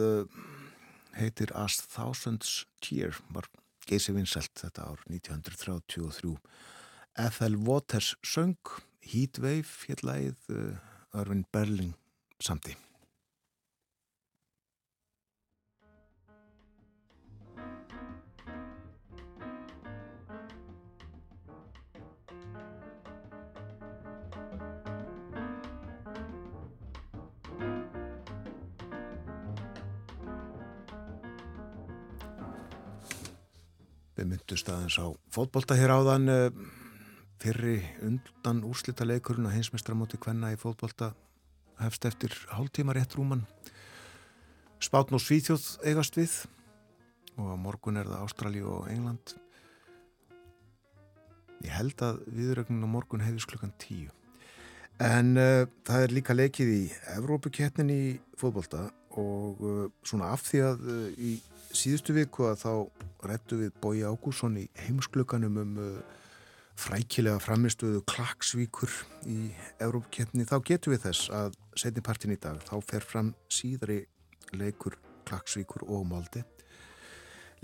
heitir 1.17 1.51
As 1.57 1.81
Thousands 1.91 2.63
Tear 2.83 3.17
var 3.35 3.49
geysi 3.87 4.15
vinnselt 4.15 4.53
þetta 4.55 4.87
ár 4.93 5.03
1933 5.11 6.35
F.L. 7.27 7.59
Waters 7.67 8.13
söng 8.23 8.75
Heatwave 9.07 9.87
hér 9.87 10.03
lagið 10.05 10.51
Örvin 11.17 11.47
Berling 11.51 11.95
samti 12.39 12.77
Við 34.47 34.53
myndust 34.53 34.69
aðeins 34.71 34.95
á 34.95 35.07
fótbolta 35.35 35.75
hér 35.75 35.91
áðan 35.91 36.29
eh, 36.31 36.59
fyrri 37.43 37.81
undan 37.99 38.61
úrslita 38.63 39.03
leikurinn 39.03 39.49
að 39.49 39.57
heimsmeistramóti 39.57 40.15
hvenna 40.23 40.53
í 40.53 40.59
fótbolta 40.61 41.09
hefst 41.81 42.07
eftir 42.07 42.31
hálftíma 42.53 42.95
rétt 42.95 43.17
rúman. 43.19 43.41
Spátn 44.79 45.17
og 45.17 45.19
Svíþjóð 45.19 45.65
eigast 45.83 46.15
við 46.15 46.37
og 47.35 47.49
á 47.51 47.55
morgun 47.59 47.99
er 47.99 48.07
það 48.07 48.23
Ástrali 48.23 48.63
og 48.63 48.87
England. 48.87 49.35
Ég 51.67 51.75
held 51.75 52.07
að 52.07 52.23
viðrögnin 52.39 52.87
á 52.87 52.95
morgun 52.95 53.27
hefðis 53.27 53.49
klukkan 53.51 53.75
tíu. 53.83 54.07
En 55.03 55.35
uh, 55.35 55.67
það 55.83 56.07
er 56.07 56.15
líka 56.21 56.39
leikið 56.39 56.71
í 56.71 56.81
Evrópuketnin 57.17 57.91
í 57.91 58.01
fótbolta 58.39 58.87
og 59.11 59.59
uh, 59.59 59.85
svona 60.07 60.31
af 60.31 60.47
því 60.47 60.67
að 60.71 60.87
uh, 60.87 61.07
í 61.19 61.35
síðustu 61.75 62.15
viku 62.15 62.47
að 62.49 62.61
þá 62.63 62.71
rettu 63.27 63.59
við 63.59 63.73
Bói 63.81 64.03
Ágússon 64.07 64.59
í 64.61 64.67
heimsklukanum 64.85 65.57
um 65.63 65.75
uh, 65.81 66.17
frækilega 66.77 67.41
framistuðu 67.41 68.03
klaksvíkur 68.07 68.91
í 69.25 69.49
Európkeppni 69.81 70.45
þá 70.45 70.59
getur 70.65 70.93
við 70.93 71.07
þess 71.07 71.31
að 71.33 71.57
setni 71.77 72.03
partin 72.05 72.35
í 72.35 72.39
dag 72.41 72.61
þá 72.67 72.75
fer 72.85 73.05
fram 73.05 73.33
síðari 73.49 74.03
leikur 74.53 74.97
klaksvíkur 75.27 75.87
og 75.89 76.05
máldi 76.11 76.43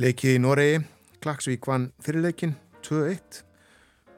leikið 0.01 0.39
í 0.39 0.41
Noregi 0.41 0.83
klaksvík 1.23 1.69
vann 1.69 1.91
fyrirleikin 2.03 2.55
2-1 2.83 3.43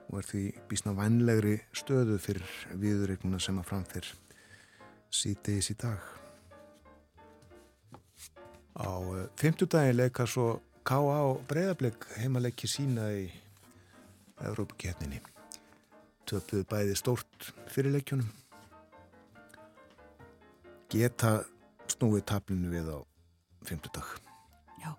og 0.09 0.19
er 0.21 0.29
því 0.29 0.43
bísna 0.69 0.95
vænlegri 0.95 1.57
stöðu 1.75 2.17
fyrir 2.21 2.55
viðregnuna 2.79 3.41
sem 3.43 3.59
að 3.59 3.69
framfyr 3.73 4.11
síðdeis 5.11 5.73
í 5.73 5.79
dag 5.81 6.24
Á 8.75 8.91
uh, 8.99 9.25
fymtudagin 9.39 9.97
leika 9.97 10.25
svo 10.27 10.59
K.A. 10.85 11.19
og 11.31 11.45
Breiðarbleik 11.49 12.03
heimaleiki 12.19 12.67
sína 12.69 13.07
í 13.15 13.29
Európa-ketninni. 14.43 15.21
Töpuðu 16.27 16.65
bæði 16.69 16.97
stórt 16.99 17.47
fyrirleikjunum. 17.71 18.27
Geta 20.91 21.39
snúið 21.89 22.25
tablinu 22.29 22.69
við 22.73 22.91
á 22.91 22.99
fymtudag. 23.65 24.05
Já. 24.81 24.91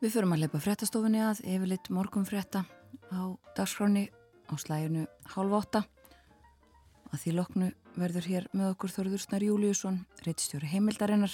Við 0.00 0.16
förum 0.16 0.34
að 0.34 0.46
leipa 0.46 0.62
frettastofunni 0.62 1.22
að 1.22 1.44
yfirleitt 1.44 1.90
morgum 1.94 2.26
fretta 2.26 2.64
á 3.12 3.20
dagskráni 3.58 4.08
á 4.50 4.54
slæginu 4.58 5.06
hálf 5.34 5.58
åtta. 5.60 5.84
Að 7.10 7.22
því 7.24 7.36
loknu 7.36 7.70
verður 7.98 8.26
hér 8.30 8.50
með 8.54 8.72
okkur 8.72 8.92
Þorður 8.94 9.22
Snar 9.24 9.44
Júliusson, 9.44 10.04
reittstjóri 10.24 10.70
heimildarinnar 10.70 11.32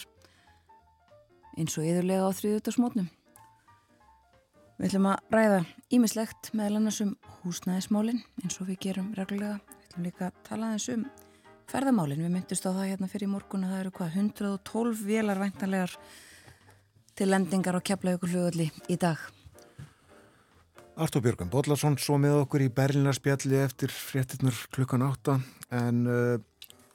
eins 1.56 1.76
og 1.80 1.86
yðurlega 1.88 2.28
á 2.28 2.36
þrjöðutarsmótnum. 2.38 3.08
Við 4.76 4.90
ætlum 4.90 5.06
að 5.08 5.32
ræða 5.32 5.60
ímislegt 5.96 6.50
meðal 6.52 6.80
annars 6.80 7.00
um 7.00 7.14
húsnæðismálinn 7.42 8.20
eins 8.42 8.58
og 8.60 8.68
við 8.68 8.82
gerum 8.84 9.12
reglulega. 9.16 9.56
Við 9.64 9.86
ætlum 9.86 10.08
líka 10.08 10.28
að 10.28 10.42
tala 10.48 10.68
aðeins 10.68 10.88
um 10.92 11.06
ferðamálinn. 11.70 12.24
Við 12.26 12.34
myndist 12.34 12.68
á 12.68 12.70
það 12.70 12.90
hérna 12.90 13.08
fyrir 13.08 13.32
morgun 13.32 13.64
að 13.64 13.72
það 13.72 13.84
eru 13.84 13.94
hvað 13.96 14.18
112 14.20 15.06
vélar 15.08 15.40
væntanlegar 15.40 15.96
til 17.16 17.30
lendingar 17.30 17.78
og 17.78 17.86
kepla 17.88 18.18
ykkur 18.18 18.34
hlugulli 18.34 18.68
í 18.92 18.98
dag. 19.00 19.16
Artur 20.96 21.24
Björgum 21.24 21.48
Bodlason 21.52 21.96
svo 22.00 22.16
með 22.20 22.42
okkur 22.42 22.62
í 22.64 22.70
Berlinarspjalli 22.72 23.58
eftir 23.60 23.92
fréttinur 23.92 24.56
klukkan 24.72 25.04
8 25.04 25.38
en 25.76 26.04
uh, 26.08 26.36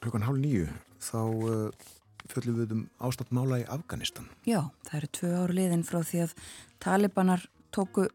klukkan 0.01 0.25
hálf 0.25 0.39
nýju 0.41 0.69
þá 1.01 1.19
uh, 1.21 1.89
fjöldum 2.31 2.57
við 2.61 2.73
um 2.75 2.81
ástandmála 3.03 3.61
í 3.61 3.67
Afganistan. 3.71 4.29
Já, 4.47 4.63
það 4.87 4.97
eru 5.01 5.11
tvö 5.17 5.31
ár 5.41 5.53
liðin 5.57 5.85
frá 5.87 6.01
því 6.01 6.25
að 6.25 6.35
talibanar 6.83 7.45
tóku 7.75 8.07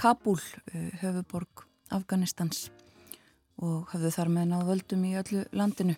Kabul, 0.00 0.38
uh, 0.38 0.88
höfuborg 1.02 1.66
Afganistans 1.92 2.70
og 3.62 3.90
hafðu 3.92 4.10
þar 4.14 4.32
með 4.32 4.48
náðu 4.50 4.68
völdum 4.72 5.04
í 5.06 5.14
öllu 5.20 5.44
landinu. 5.52 5.96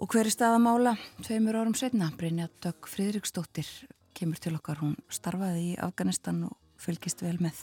Og 0.00 0.08
hver 0.08 0.24
er 0.24 0.32
staðamála? 0.32 0.94
Tveimur 1.20 1.58
árum 1.60 1.76
setna, 1.76 2.08
Brynja 2.16 2.48
Dögg 2.64 2.88
Fridriksdóttir 2.88 3.68
kemur 4.16 4.40
til 4.40 4.54
okkar. 4.56 4.80
Hún 4.80 4.96
starfaði 5.12 5.74
í 5.74 5.76
Afganistan 5.76 6.46
og 6.48 6.56
fylgist 6.80 7.20
vel 7.20 7.36
með. 7.44 7.60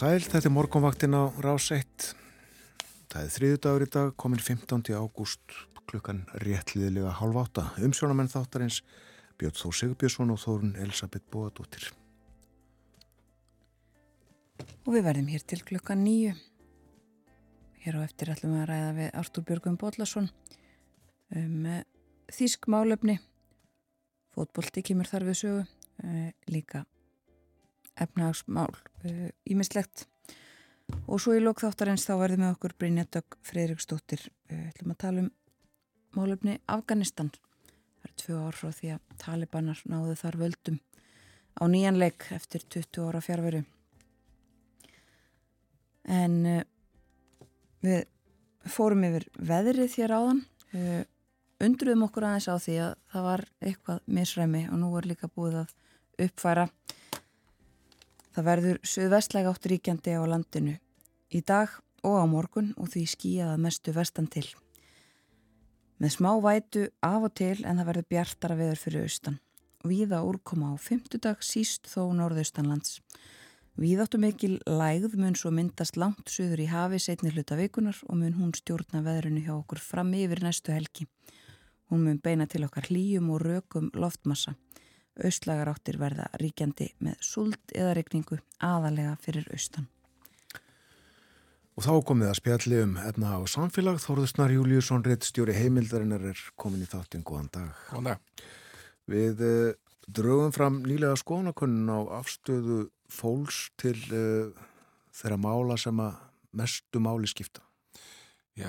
Sæl, 0.00 0.22
þetta 0.24 0.48
er 0.48 0.52
morgunvaktin 0.54 1.12
á 1.12 1.28
Rás 1.44 1.66
1. 1.76 2.14
Það 3.12 3.24
er 3.26 3.32
þriðu 3.34 3.56
dagur 3.60 3.82
í 3.84 3.88
dag, 3.92 4.12
komin 4.16 4.40
15. 4.40 4.94
ágúst, 4.96 5.56
klukkan 5.90 6.22
réttliðilega 6.40 7.10
halv 7.18 7.36
átta. 7.42 7.66
Umsjónamenn 7.84 8.30
þáttarins 8.32 8.78
Björn 9.36 9.58
Þór 9.58 9.76
Sigurbjörnsson 9.76 10.32
og 10.32 10.40
Þórun 10.40 10.78
Elisabeth 10.80 11.26
Bóadóttir. 11.28 11.90
Og 14.86 14.94
við 14.94 15.04
verðum 15.04 15.28
hér 15.34 15.44
til 15.44 15.60
klukkan 15.68 16.00
nýju. 16.06 16.32
Hér 17.84 18.00
á 18.00 18.06
eftir 18.06 18.32
ætlum 18.32 18.54
við 18.56 18.62
að 18.62 18.70
ræða 18.70 18.94
við 19.00 19.10
Artúr 19.20 19.48
Björgum 19.50 19.76
Bóllarsson 19.80 20.30
um 21.36 21.68
uh, 21.68 21.82
þýsk 22.32 22.70
málefni. 22.72 23.18
Fótbolti 24.32 24.86
kemur 24.86 25.12
þar 25.12 25.28
við 25.28 25.42
sögu, 25.42 25.66
uh, 26.06 26.32
líka 26.48 26.86
efnahagsmál 28.00 28.72
ímislegt 29.48 30.04
uh, 30.04 30.36
og 31.06 31.20
svo 31.22 31.36
í 31.36 31.42
lókþáttarins 31.42 32.06
þá 32.06 32.14
verðum 32.20 32.46
við 32.46 32.54
okkur 32.54 32.74
Brynja 32.78 33.06
Dögg 33.06 33.36
Freiriksdóttir 33.46 34.26
uh, 34.26 34.68
ætlum 34.70 34.94
að 34.94 35.00
tala 35.04 35.24
um 35.24 35.30
málefni 36.16 36.56
Afganistan. 36.70 37.30
Það 38.00 38.08
er 38.08 38.16
tvö 38.22 38.38
ár 38.46 38.58
frá 38.58 38.70
því 38.74 38.94
að 38.96 39.18
talibanar 39.22 39.82
náðu 39.86 40.16
þar 40.18 40.40
völdum 40.40 40.80
á 41.60 41.62
nýjanleik 41.70 42.26
eftir 42.34 42.64
20 42.66 43.06
ára 43.10 43.22
fjárveru 43.24 43.62
en 46.10 46.36
uh, 46.46 46.62
við 47.84 48.04
fórum 48.70 49.06
yfir 49.08 49.24
veðrið 49.38 49.94
þér 49.94 50.12
áðan. 50.18 50.40
Undruðum 51.60 52.04
okkur 52.06 52.26
aðeins 52.28 52.48
á 52.48 52.56
því 52.60 52.74
að 52.84 52.90
það 53.12 53.24
var 53.24 53.42
eitthvað 53.64 54.02
misræmi 54.16 54.60
og 54.68 54.78
nú 54.82 54.90
er 55.00 55.08
líka 55.08 55.30
búið 55.32 55.56
að 55.62 55.72
uppfæra 56.26 56.66
Það 58.30 58.46
verður 58.46 58.80
söðvestlega 58.86 59.50
átt 59.50 59.66
ríkjandi 59.70 60.14
á 60.14 60.22
landinu 60.22 60.76
í 61.34 61.40
dag 61.42 61.72
og 62.06 62.16
á 62.22 62.24
morgun 62.30 62.72
og 62.78 62.92
því 62.92 63.04
skíjaða 63.10 63.56
mestu 63.60 63.94
vestan 63.96 64.28
til. 64.30 64.46
Með 66.00 66.14
smá 66.16 66.30
vætu 66.40 66.86
af 67.04 67.26
og 67.28 67.34
til 67.36 67.58
en 67.64 67.80
það 67.80 67.88
verður 67.90 68.10
bjartara 68.14 68.56
veður 68.56 68.80
fyrir 68.80 69.08
austan. 69.08 69.40
Víða 69.84 70.22
úrkoma 70.24 70.72
á 70.72 70.76
fymtudag 70.80 71.42
síst 71.44 71.90
þó 71.90 72.12
norðaustanlands. 72.16 73.00
Víðáttu 73.80 74.18
mikil 74.20 74.58
lægð 74.66 75.14
mun 75.16 75.36
svo 75.38 75.52
myndast 75.54 75.96
langt 75.96 76.28
söður 76.28 76.60
í 76.64 76.70
hafi 76.70 76.98
setni 77.00 77.30
hluta 77.32 77.56
vikunar 77.56 77.96
og 78.08 78.18
mun 78.20 78.36
hún 78.36 78.50
stjórna 78.56 79.00
veðrunu 79.04 79.44
hjá 79.44 79.54
okkur 79.54 79.80
fram 79.80 80.10
yfir 80.16 80.42
næstu 80.44 80.72
helgi. 80.74 81.06
Hún 81.90 82.04
mun 82.06 82.20
beina 82.22 82.46
til 82.46 82.64
okkar 82.66 82.90
hlýjum 82.90 83.30
og 83.34 83.40
rökum 83.42 83.88
loftmassa. 83.96 84.54
Austlagar 85.24 85.70
áttir 85.72 85.98
verða 86.00 86.28
ríkjandi 86.40 86.90
með 87.04 87.16
sult 87.24 87.74
eða 87.74 87.94
regningu 87.98 88.40
aðalega 88.64 89.16
fyrir 89.22 89.48
austan. 89.54 89.88
Og 91.78 91.86
þá 91.86 91.92
komið 92.10 92.28
að 92.28 92.38
spjalli 92.40 92.80
um 92.84 92.96
efna 93.00 93.36
á 93.36 93.40
samfélag. 93.48 94.00
Þorðusnar 94.02 94.52
Júliusson, 94.52 95.04
réttstjóri 95.06 95.54
heimildarinnar 95.56 96.26
er 96.32 96.42
komin 96.60 96.82
í 96.84 96.88
þáttinn. 96.90 97.24
Góðan 97.24 97.48
dag. 97.54 97.70
Góðan 97.88 98.10
dag. 98.10 98.42
Við 99.10 99.44
uh, 99.46 99.70
draugum 100.04 100.52
fram 100.52 100.82
nýlega 100.84 101.16
skoðanakunnun 101.20 101.88
á 101.88 102.00
afstöðu 102.20 102.82
fólks 103.10 103.70
til 103.80 103.96
uh, 104.12 104.50
þeirra 105.16 105.40
mála 105.40 105.78
sem 105.80 106.04
að 106.04 106.18
mestu 106.56 107.00
máli 107.02 107.30
skipta. 107.30 107.62
Já, 108.58 108.68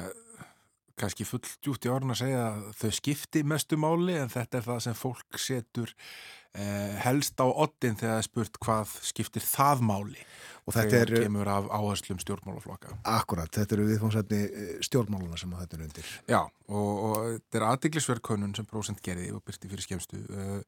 kannski 1.02 1.26
fullt 1.26 1.50
djútt 1.64 1.86
í 1.88 1.92
orðin 1.92 2.14
að 2.14 2.22
segja 2.22 2.42
að 2.48 2.68
þau 2.80 2.92
skipti 2.98 3.44
mestu 3.48 3.80
máli 3.80 4.18
en 4.22 4.32
þetta 4.32 4.60
er 4.60 4.68
það 4.68 4.84
sem 4.86 4.98
fólk 4.98 5.40
setur 5.42 5.92
eh, 5.92 6.06
helst 6.52 7.40
á 7.40 7.48
oddin 7.48 7.96
þegar 7.96 8.18
er 8.20 8.26
spurt 8.28 8.58
hvað 8.60 8.96
skiptir 9.08 9.46
það 9.46 9.84
máli? 9.88 10.26
Og 10.68 10.76
þetta 10.76 10.98
er 11.00 11.12
kemur 11.24 11.50
af 11.50 11.70
áherslum 11.74 12.20
stjórnmálaflokka. 12.22 12.98
Akkurat, 13.10 13.50
þetta 13.56 13.78
eru 13.78 13.86
viðfóngsætni 13.88 14.42
stjórnmáluna 14.86 15.40
sem 15.40 15.54
þetta 15.58 15.78
er 15.78 15.86
undir. 15.88 16.10
Já, 16.30 16.42
og, 16.70 16.92
og 16.92 17.16
þetta 17.30 17.60
er 17.60 17.68
aðdeglisverðkönnun 17.70 18.58
sem 18.60 18.68
prósent 18.70 19.02
gerði 19.06 19.32
og 19.34 19.46
byrti 19.48 19.72
fyrir 19.72 19.88
skemstu 19.88 20.20
uh, 20.28 20.60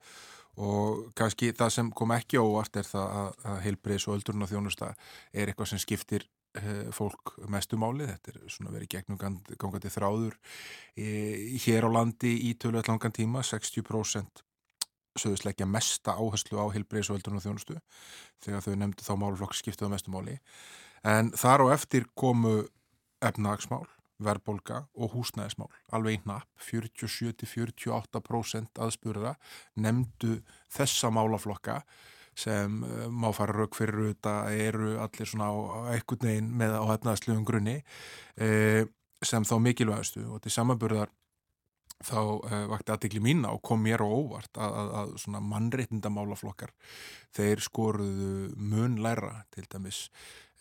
og 0.64 1.10
kannski 1.18 1.52
það 1.58 1.76
sem 1.78 1.92
kom 1.98 2.14
ekki 2.16 2.42
óvart 2.42 2.80
er 2.80 2.88
það 2.88 3.20
að, 3.20 3.44
að 3.52 3.60
heilbreyðs 3.68 4.08
og 4.08 4.18
öldurinn 4.18 4.46
á 4.46 4.52
þjónusta 4.52 4.90
er 5.34 5.52
eitthvað 5.52 5.74
sem 5.74 5.82
skiptir 5.82 6.28
fólk 6.94 7.34
mestu 7.50 7.78
máli, 7.82 8.06
þetta 8.06 8.30
er 8.30 8.42
svona 8.52 8.74
verið 8.74 8.92
gegnum 8.94 9.18
gangandi 9.18 9.90
þráður 9.90 10.36
hér 10.94 11.88
á 11.88 11.90
landi 11.90 12.34
í 12.50 12.54
tölu 12.62 12.78
allangan 12.78 13.16
tíma, 13.16 13.42
60% 13.42 14.44
sögðust 15.20 15.46
leggja 15.48 15.66
mesta 15.70 16.12
áherslu 16.18 16.56
á 16.58 16.66
heilbreyðsvöldunum 16.74 17.40
og 17.40 17.46
þjónustu 17.46 17.76
þegar 18.44 18.62
þau 18.66 18.76
nefndi 18.82 19.02
þá 19.06 19.14
máluflokk 19.22 19.54
skiptuða 19.58 19.94
mestu 19.94 20.10
máli. 20.14 20.36
En 21.04 21.26
þar 21.38 21.60
á 21.68 21.74
eftir 21.76 22.04
komu 22.16 22.56
efnagsmál, 23.24 23.88
verðbolga 24.24 24.78
og 24.94 25.12
húsnæðismál, 25.18 25.72
alveg 25.92 26.14
einn 26.18 26.28
napp 26.30 26.50
47-48% 26.64 28.80
aðspurða 28.80 29.34
nefndu 29.84 30.34
þessa 30.72 31.08
málaflokka 31.12 31.76
sem 32.38 32.84
uh, 32.84 33.08
má 33.10 33.32
fara 33.36 33.54
rauk 33.54 33.76
fyrir 33.78 34.14
þetta 34.14 34.34
eru 34.58 34.98
allir 35.02 35.30
svona 35.30 35.52
á, 35.54 35.58
ekkert 35.98 36.24
neginn 36.26 36.50
með 36.58 36.72
á 36.82 36.86
efnaðsluðum 36.96 37.46
grunni 37.46 37.76
eh, 38.42 38.84
sem 39.24 39.46
þá 39.46 39.56
mikilvægastu 39.62 40.26
og 40.34 40.42
til 40.44 40.54
samanburðar 40.56 41.10
þá 42.08 42.20
uh, 42.22 42.54
vakti 42.74 42.94
aðdegli 42.94 43.24
mín 43.24 43.44
á 43.48 43.54
kom 43.64 43.84
mér 43.86 44.04
á 44.04 44.08
óvart 44.08 44.60
að, 44.60 44.78
að, 44.80 44.94
að 45.02 45.12
svona 45.24 45.44
mannreitindamálaflokkar 45.50 46.74
þeir 47.34 47.64
skoruðu 47.64 48.34
mun 48.60 49.00
læra 49.04 49.44
til 49.54 49.66
dæmis 49.72 50.08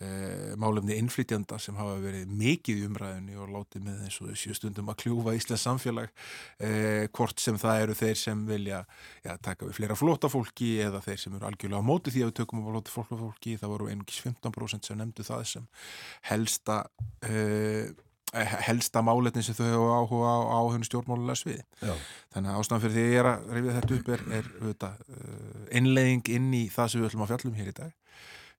uh, 0.03 0.53
málefni 0.61 0.97
innflytjanda 1.01 1.59
sem 1.62 1.76
hafa 1.78 1.97
verið 2.03 2.30
mikið 2.38 2.84
umræðinni 2.88 3.38
og 3.40 3.51
látið 3.55 3.86
með 3.88 4.05
eins 4.07 4.20
og 4.22 4.30
þessu 4.30 4.57
stundum 4.59 4.93
að 4.93 5.01
kljúfa 5.05 5.34
Íslands 5.38 5.66
samfélag 5.66 6.12
uh, 6.12 7.09
hvort 7.16 7.43
sem 7.43 7.59
það 7.61 7.86
eru 7.86 7.99
þeir 8.03 8.22
sem 8.22 8.47
vilja 8.49 8.84
ja, 9.24 9.36
taka 9.36 9.68
við 9.68 9.76
fleira 9.80 9.99
flóta 9.99 10.30
fólki 10.32 10.74
eða 10.84 11.03
þeir 11.05 11.20
sem 11.24 11.36
eru 11.38 11.51
algjörlega 11.51 11.82
á 11.82 11.90
móti 11.90 12.14
því 12.14 12.24
að 12.24 12.32
við 12.32 12.38
tökum 12.43 12.64
á 12.64 12.68
flóta 12.70 12.97
fólki 13.11 13.59
það 13.61 13.74
voru 13.74 13.90
einungis 13.90 14.22
15% 14.24 14.88
sem 14.88 15.03
nefndu 15.03 15.26
það 15.26 15.45
sem 15.57 15.68
helsta 16.30 16.82
helsta 18.33 19.03
máletni 19.05 19.43
sem 19.45 19.57
þau 19.57 19.66
hefur 19.66 19.91
áhuga 19.93 20.30
á, 20.33 20.39
á 20.57 20.61
hennu 20.72 20.89
stjórnmálulega 20.89 21.37
sviði. 21.37 21.64
Já. 21.83 21.93
Þannig 22.33 22.53
að 22.53 22.61
ástæðan 22.61 22.85
fyrir 22.85 22.95
því 22.95 23.03
að 23.03 23.11
ég 23.12 23.20
er 23.20 23.28
að 23.28 23.51
rifja 23.57 23.74
þetta 23.78 23.97
upp 23.99 24.12
er, 24.14 24.22
er 24.39 24.49
auðvitað, 24.61 25.03
uh, 25.09 25.66
innlegging 25.80 26.30
inn 26.37 26.49
í 26.57 26.62
það 26.72 26.89
sem 26.93 27.03
við 27.03 27.11
ætlum 27.11 27.26
að 27.26 27.33
fjallum 27.35 27.59
hér 27.61 27.72
í 27.72 27.76
dag 27.83 27.93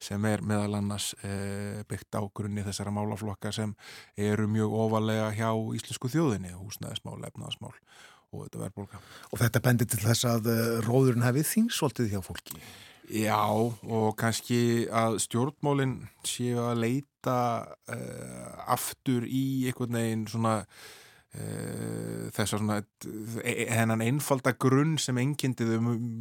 sem 0.04 0.26
er 0.28 0.42
meðal 0.44 0.78
annars 0.78 1.14
uh, 1.24 1.82
byggt 1.90 2.18
á 2.20 2.22
grunni 2.36 2.66
þessara 2.66 2.94
málaflokka 2.94 3.54
sem 3.56 3.74
eru 4.20 4.50
mjög 4.52 4.76
ofalega 4.86 5.30
hjá 5.38 5.50
íslensku 5.78 6.12
þjóðinni, 6.12 6.54
húsnæðismál, 6.60 7.22
efnaðismál 7.30 7.72
og 8.34 8.48
þetta 8.48 8.64
verðbólka. 8.66 9.00
Og 9.32 9.42
þetta 9.42 9.62
bendir 9.64 9.90
til 9.90 10.02
þess 10.04 10.28
að 10.28 10.50
uh, 10.52 10.64
róðurinn 10.86 11.26
hefði 11.26 11.46
þingsvoltið 11.54 12.12
hjá 12.14 12.22
fólki? 12.26 12.60
Já, 13.14 13.42
og 13.48 14.14
kannski 14.20 14.86
að 14.88 15.18
stjórnmálinn 15.26 15.98
séu 16.28 16.62
að 16.64 16.84
leita 16.84 17.13
uh, 17.32 18.74
aftur 18.74 19.26
í 19.28 19.68
einhvern 19.70 19.98
veginn 19.98 20.26
svona 20.30 20.56
uh, 20.64 22.32
þessar 22.36 22.62
svona 22.62 22.80
hennan 23.44 24.04
einfalda 24.06 24.56
grunn 24.60 24.98
sem 25.02 25.20
engindiðu 25.22 25.80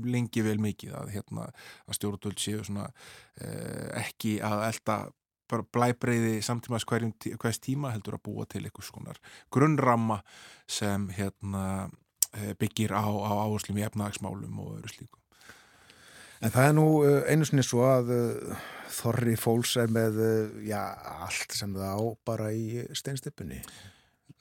lengi 0.09 0.45
vel 0.47 0.59
mikið 0.63 0.95
að, 1.01 1.15
hérna, 1.17 1.49
að 1.87 1.99
stjórnvöld 1.99 2.43
séu 2.43 2.63
svona 2.67 2.89
uh, 2.91 3.89
ekki 4.03 4.39
að 4.45 4.67
elda 4.71 4.99
bara 5.53 5.69
blæbreyði 5.75 6.39
hverjum, 6.41 7.13
hvers 7.37 7.61
tíma 7.61 7.91
heldur 7.93 8.17
að 8.17 8.25
búa 8.25 8.47
til 8.49 8.63
einhvers 8.65 8.93
konar 8.95 9.19
grunnramma 9.53 10.23
sem 10.65 11.11
hérna 11.13 11.91
byggir 12.57 12.95
á, 12.97 13.05
á 13.05 13.33
áherslum 13.45 13.77
í 13.77 13.85
efnagsmálum 13.85 14.63
og 14.65 14.79
öru 14.79 14.89
slíku. 14.89 15.22
En 16.43 16.51
það 16.51 16.68
er 16.68 16.72
nú 16.74 16.86
einu 17.30 17.47
sinni 17.47 17.62
svo 17.62 17.84
að 17.86 18.09
uh, 18.16 18.62
Þorri 18.90 19.36
Fóls 19.38 19.76
er 19.78 19.93
með 19.95 20.18
uh, 20.18 20.55
já, 20.66 20.80
allt 21.22 21.55
sem 21.55 21.74
það 21.76 21.93
á 21.95 22.03
bara 22.26 22.49
í 22.51 22.82
steinstippunni. 22.99 23.61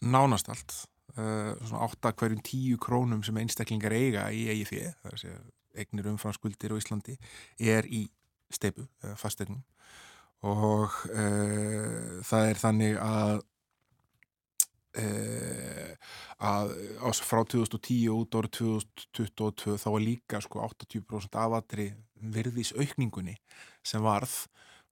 Nánast 0.10 0.50
allt. 0.50 0.78
Uh, 1.14 1.54
svona 1.68 1.86
8 1.92 2.14
hverjum 2.18 2.42
10 2.48 2.80
krónum 2.82 3.22
sem 3.28 3.38
einstaklingar 3.38 3.94
eiga 3.94 4.30
í 4.34 4.64
fyrir, 4.66 4.96
það 5.04 5.12
er 5.12 5.18
að 5.18 5.24
segja 5.26 5.42
eignir 5.82 6.10
umfranskuldir 6.12 6.74
á 6.74 6.80
Íslandi, 6.80 7.18
er 7.60 7.86
í 7.88 8.06
steipu, 8.52 8.84
fastegnum 9.16 9.62
og 10.42 10.96
það 12.28 12.48
er 12.50 12.60
þannig 12.60 12.98
að 12.98 13.38
Uh, 13.38 13.51
að 16.42 16.74
ás 17.08 17.22
frá 17.24 17.44
2010 17.48 18.10
út 18.12 18.36
árið 18.36 18.58
2022 18.60 19.78
þá 19.80 19.88
var 19.94 20.04
líka 20.04 20.42
sko 20.44 20.66
80% 20.66 21.38
afatri 21.40 21.92
virðis 22.20 22.74
aukningunni 22.76 23.38
sem 23.88 24.04
varð 24.04 24.34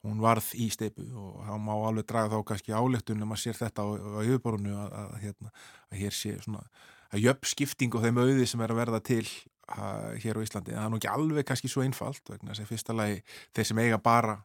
hún 0.05 0.21
varð 0.23 0.53
í 0.55 0.69
steipu 0.71 1.03
og 1.19 1.41
þá 1.43 1.55
má 1.59 1.73
alveg 1.75 2.07
draga 2.07 2.37
þá 2.37 2.45
kannski 2.47 2.75
álegtun 2.75 3.25
um 3.25 3.35
að 3.35 3.41
sér 3.43 3.59
þetta 3.59 3.83
á, 3.83 3.87
á 3.91 4.19
yfirborunu 4.23 4.75
að, 4.79 4.93
að, 5.01 5.15
hérna, 5.25 5.53
að 5.91 6.03
hér 6.03 6.15
sé 6.15 6.35
svona 6.39 6.63
að 7.09 7.25
jöfn 7.25 7.49
skipting 7.51 7.97
og 7.97 8.05
þeim 8.05 8.21
auði 8.21 8.45
sem 8.47 8.63
er 8.63 8.73
að 8.73 8.79
verða 8.79 9.01
til 9.03 9.25
að, 9.67 10.05
hér 10.23 10.39
á 10.39 10.45
Íslandi. 10.45 10.73
En 10.73 10.79
það 10.79 10.85
er 10.85 10.93
nú 10.93 10.99
ekki 10.99 11.11
alveg 11.11 11.47
kannski 11.49 11.71
svo 11.71 11.83
einfalt 11.83 12.31
vegna 12.31 12.53
þess 12.53 12.63
að 12.63 12.71
fyrsta 12.71 12.95
lagi 12.95 13.19
þeir 13.57 13.69
sem 13.69 13.81
eiga 13.83 13.99
bara 14.03 14.37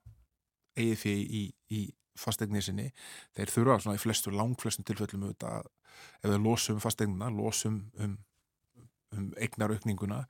eigið 0.75 0.99
fyrir 1.05 1.37
í, 1.39 1.45
í 1.71 1.83
fastegnir 2.19 2.65
sinni, 2.65 2.91
þeir 3.37 3.53
þurfa 3.53 3.81
svona 3.83 3.99
í 3.99 4.03
flestu, 4.03 4.33
langflestum 4.35 4.87
tilfellum 4.87 5.29
auðvitað 5.29 5.59
að 5.59 5.73
ef 6.23 6.31
við 6.31 6.41
losum 6.45 6.81
fastegnina, 6.83 7.31
losum 7.35 7.79
um, 8.03 8.17
um 9.15 9.31
eignaraukninguna 9.39 10.25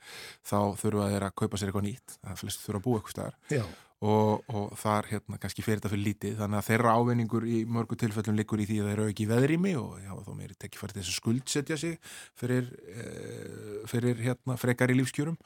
þá 0.45 0.59
þurfa 0.81 1.09
þeir 1.13 1.27
að 1.29 1.35
kaupa 1.41 1.61
sér 1.61 1.71
eitthvað 1.71 1.89
nýtt 1.89 2.17
það 2.19 2.39
flestu 2.43 2.67
þurfa 2.67 2.81
að 2.81 2.87
búa 2.87 3.01
eitthvað 3.01 3.17
staðar. 3.17 3.39
Já. 3.53 3.65
og, 4.05 4.45
og 4.53 4.75
þar 4.81 5.09
hérna 5.13 5.41
kannski 5.41 5.65
fyrir 5.65 5.81
þetta 5.81 5.93
fyrir 5.95 6.05
lítið. 6.11 6.37
Þannig 6.41 6.61
að 6.61 6.69
þeirra 6.69 6.95
ávinningur 6.99 7.49
í 7.49 7.63
mörgu 7.77 7.99
tilfellum 8.01 8.37
liggur 8.37 8.61
í 8.61 8.69
því 8.69 8.81
að 8.83 8.91
þeir 8.91 8.99
eru 8.99 9.15
ekki 9.15 9.31
veðrými 9.31 9.75
og 9.81 9.97
já, 10.03 10.13
þá 10.27 10.31
meiri 10.37 10.59
tekki 10.61 10.81
farið 10.81 11.01
þess 11.01 11.13
að 11.15 11.19
skuldsetja 11.21 11.81
sig 11.81 11.97
fyrir, 12.41 12.71
eh, 12.93 13.81
fyrir 13.91 14.21
hérna 14.21 14.59
frekar 14.61 14.93
í 14.93 14.99
lífskjörum. 14.99 15.39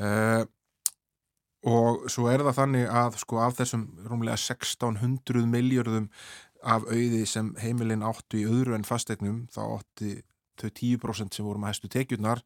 Eh, 0.00 0.42
og 1.68 2.08
svo 2.10 2.26
er 2.30 2.42
það 2.42 2.58
þannig 2.58 2.88
að 2.90 3.18
sko 3.22 3.38
af 3.44 3.54
þessum 3.58 3.84
rúmlega 4.08 4.38
1600 4.40 5.46
miljörðum 5.50 6.08
af 6.62 6.86
auði 6.90 7.24
sem 7.26 7.52
heimilin 7.62 8.04
áttu 8.06 8.40
í 8.40 8.48
öðru 8.50 8.76
en 8.76 8.86
fastegnum 8.86 9.46
þá 9.52 9.62
átti 9.78 10.16
þau 10.58 10.70
10% 10.70 11.36
sem 11.36 11.46
voru 11.46 11.62
með 11.62 11.72
hæstu 11.72 11.90
tekjurnar 11.92 12.42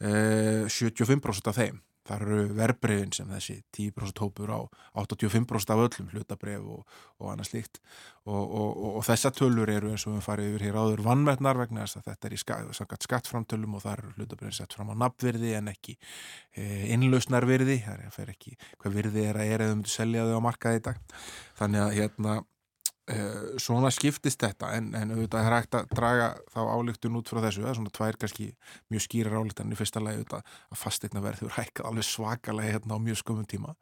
eh, 0.00 0.64
75% 0.68 1.50
af 1.50 1.58
þeim 1.58 1.80
þar 2.04 2.24
eru 2.26 2.44
verbreyfin 2.58 3.12
sem 3.16 3.30
þessi 3.32 3.56
10% 3.76 4.22
hópur 4.22 4.52
á 4.52 4.60
85% 5.00 5.72
af 5.74 5.82
öllum 5.86 6.10
hlutabref 6.12 6.66
og, 6.76 6.98
og 7.20 7.32
annað 7.32 7.50
slíkt. 7.50 7.80
Og, 8.24 8.42
og, 8.42 8.82
og 8.98 9.04
þessa 9.04 9.32
tölur 9.36 9.72
eru 9.72 9.92
eins 9.92 10.06
og 10.08 10.16
við 10.16 10.24
farið 10.26 10.50
yfir 10.52 10.66
hér 10.68 10.78
áður 10.80 11.04
vannmetnar 11.04 11.60
vegna 11.60 11.84
þess 11.84 12.00
að 12.00 12.08
þetta 12.10 12.28
er 12.28 12.36
í 12.36 12.40
ska, 12.40 12.60
skattframtölum 13.08 13.76
og 13.78 13.84
þar 13.84 14.04
eru 14.04 14.14
hlutabrefin 14.18 14.58
sett 14.60 14.76
fram 14.76 14.92
á 14.92 15.00
nafnvirði 15.04 15.52
en 15.58 15.72
ekki 15.72 15.96
e, 16.56 16.64
innlausnarvirði. 16.94 17.80
Það 17.84 18.24
er 18.24 18.34
ekki 18.36 18.56
hvað 18.80 18.98
virði 19.00 19.28
er 19.28 19.40
að 19.40 19.54
er 19.54 19.68
eða 19.68 19.78
um 19.78 19.86
selja 19.88 20.26
þau 20.28 20.40
á 20.40 20.46
markaði 20.48 20.80
í 20.80 20.88
dag. 20.90 21.06
Þannig 21.60 21.84
að 21.84 21.96
hérna 22.00 22.40
svona 23.60 23.90
skiptist 23.92 24.40
þetta 24.40 24.70
en, 24.78 24.86
en 24.96 25.10
auðvitað 25.12 25.44
er 25.44 25.54
hægt 25.58 25.76
að 25.76 25.90
draga 25.92 26.28
þá 26.54 26.60
álíktun 26.72 27.18
út 27.18 27.28
frá 27.28 27.42
þessu, 27.44 27.64
það 27.64 27.70
er 27.70 27.78
svona 27.78 27.94
tvær 27.98 28.18
kannski 28.22 28.46
mjög 28.92 29.04
skýrar 29.04 29.36
álíktan 29.36 29.74
í 29.74 29.76
fyrsta 29.76 30.00
lagi 30.00 30.22
auðvitað 30.22 30.54
að 30.72 30.80
fastegna 30.80 31.24
verður 31.24 31.52
hækkað 31.58 31.88
alveg 31.90 32.08
svakalega 32.08 32.76
hérna 32.78 32.96
á 32.96 33.04
mjög 33.04 33.20
skömmum 33.20 33.50
tíma. 33.50 33.74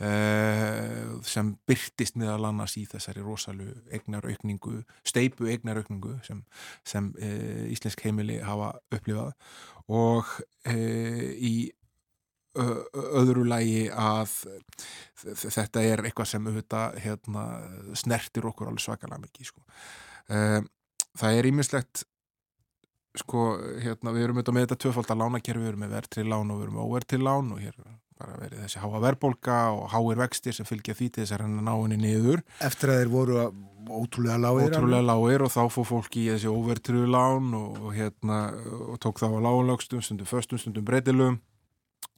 Uh, 0.00 1.18
sem 1.28 1.50
byrtist 1.68 2.14
meðal 2.16 2.46
annars 2.48 2.78
í 2.80 2.86
þessari 2.88 3.20
rosalu 3.20 3.66
eignaraukningu, 3.92 4.78
steipu 5.04 5.50
eignaraukningu 5.52 6.14
sem, 6.24 6.40
sem 6.88 7.10
uh, 7.20 7.66
íslensk 7.68 8.06
heimili 8.06 8.38
hafa 8.40 8.72
upplifað. 8.88 9.34
Og 9.92 10.30
í 10.70 11.68
öðru 12.58 13.44
lægi 13.46 13.86
að 13.94 14.32
þetta 15.38 15.82
er 15.86 16.02
eitthvað 16.04 16.30
sem 16.32 16.46
auðvitað 16.48 16.98
hérna, 17.04 17.46
snertir 17.94 18.48
okkur 18.50 18.70
alveg 18.70 18.82
svakalega 18.82 19.22
mikið 19.22 19.50
sko. 19.52 19.62
það 21.20 21.38
er 21.38 21.50
ímislegt 21.50 22.04
sko, 23.18 23.46
hérna, 23.82 24.14
við 24.14 24.26
erum 24.26 24.38
auðvitað 24.40 24.56
með 24.56 24.66
þetta 24.66 24.82
tvöfald 24.84 25.14
að 25.14 25.22
lánakerfi, 25.24 25.62
við 25.62 25.72
erum 25.72 25.82
með 25.84 25.96
verðtrið 25.96 26.30
lán 26.30 26.52
og 26.52 26.60
við 26.60 26.66
erum 26.66 26.78
með 26.78 26.86
óverðtrið 26.86 27.26
lán 27.26 27.50
og 27.54 27.64
hér 27.64 27.80
bara 28.20 28.36
verið 28.36 28.62
þessi 28.66 28.82
háa 28.82 29.00
verðbólka 29.00 29.58
og 29.72 29.84
háir 29.94 30.20
vextir 30.20 30.56
sem 30.56 30.68
fylgja 30.68 30.94
því 30.96 31.08
til 31.08 31.22
þess 31.24 31.34
að 31.36 31.44
hann 31.46 31.60
ná 31.64 31.72
henni 31.72 31.96
niður. 32.02 32.42
Eftir 32.60 32.92
að 32.92 33.00
þeir 33.00 33.12
voru 33.14 33.38
ótrúlega 33.90 34.36
lágir 34.42 34.74
Ótrúlega 34.74 35.06
lágir 35.08 35.44
og 35.46 35.52
þá 35.54 35.62
fór 35.72 35.86
fólki 35.88 36.26
í 36.26 36.32
þessi 36.34 36.52
óverðtriðu 36.52 37.08
lán 37.10 37.54
og, 37.56 37.78
og 37.80 37.94
hérna 37.96 38.40
og 38.90 39.00
tók 39.02 39.22
þá 39.22 39.30
á 39.32 39.40
lágunlögstum, 39.46 40.04
stundum 40.04 40.28
föstum, 40.28 40.60
stundum 40.60 40.84
breytilum 40.86 41.40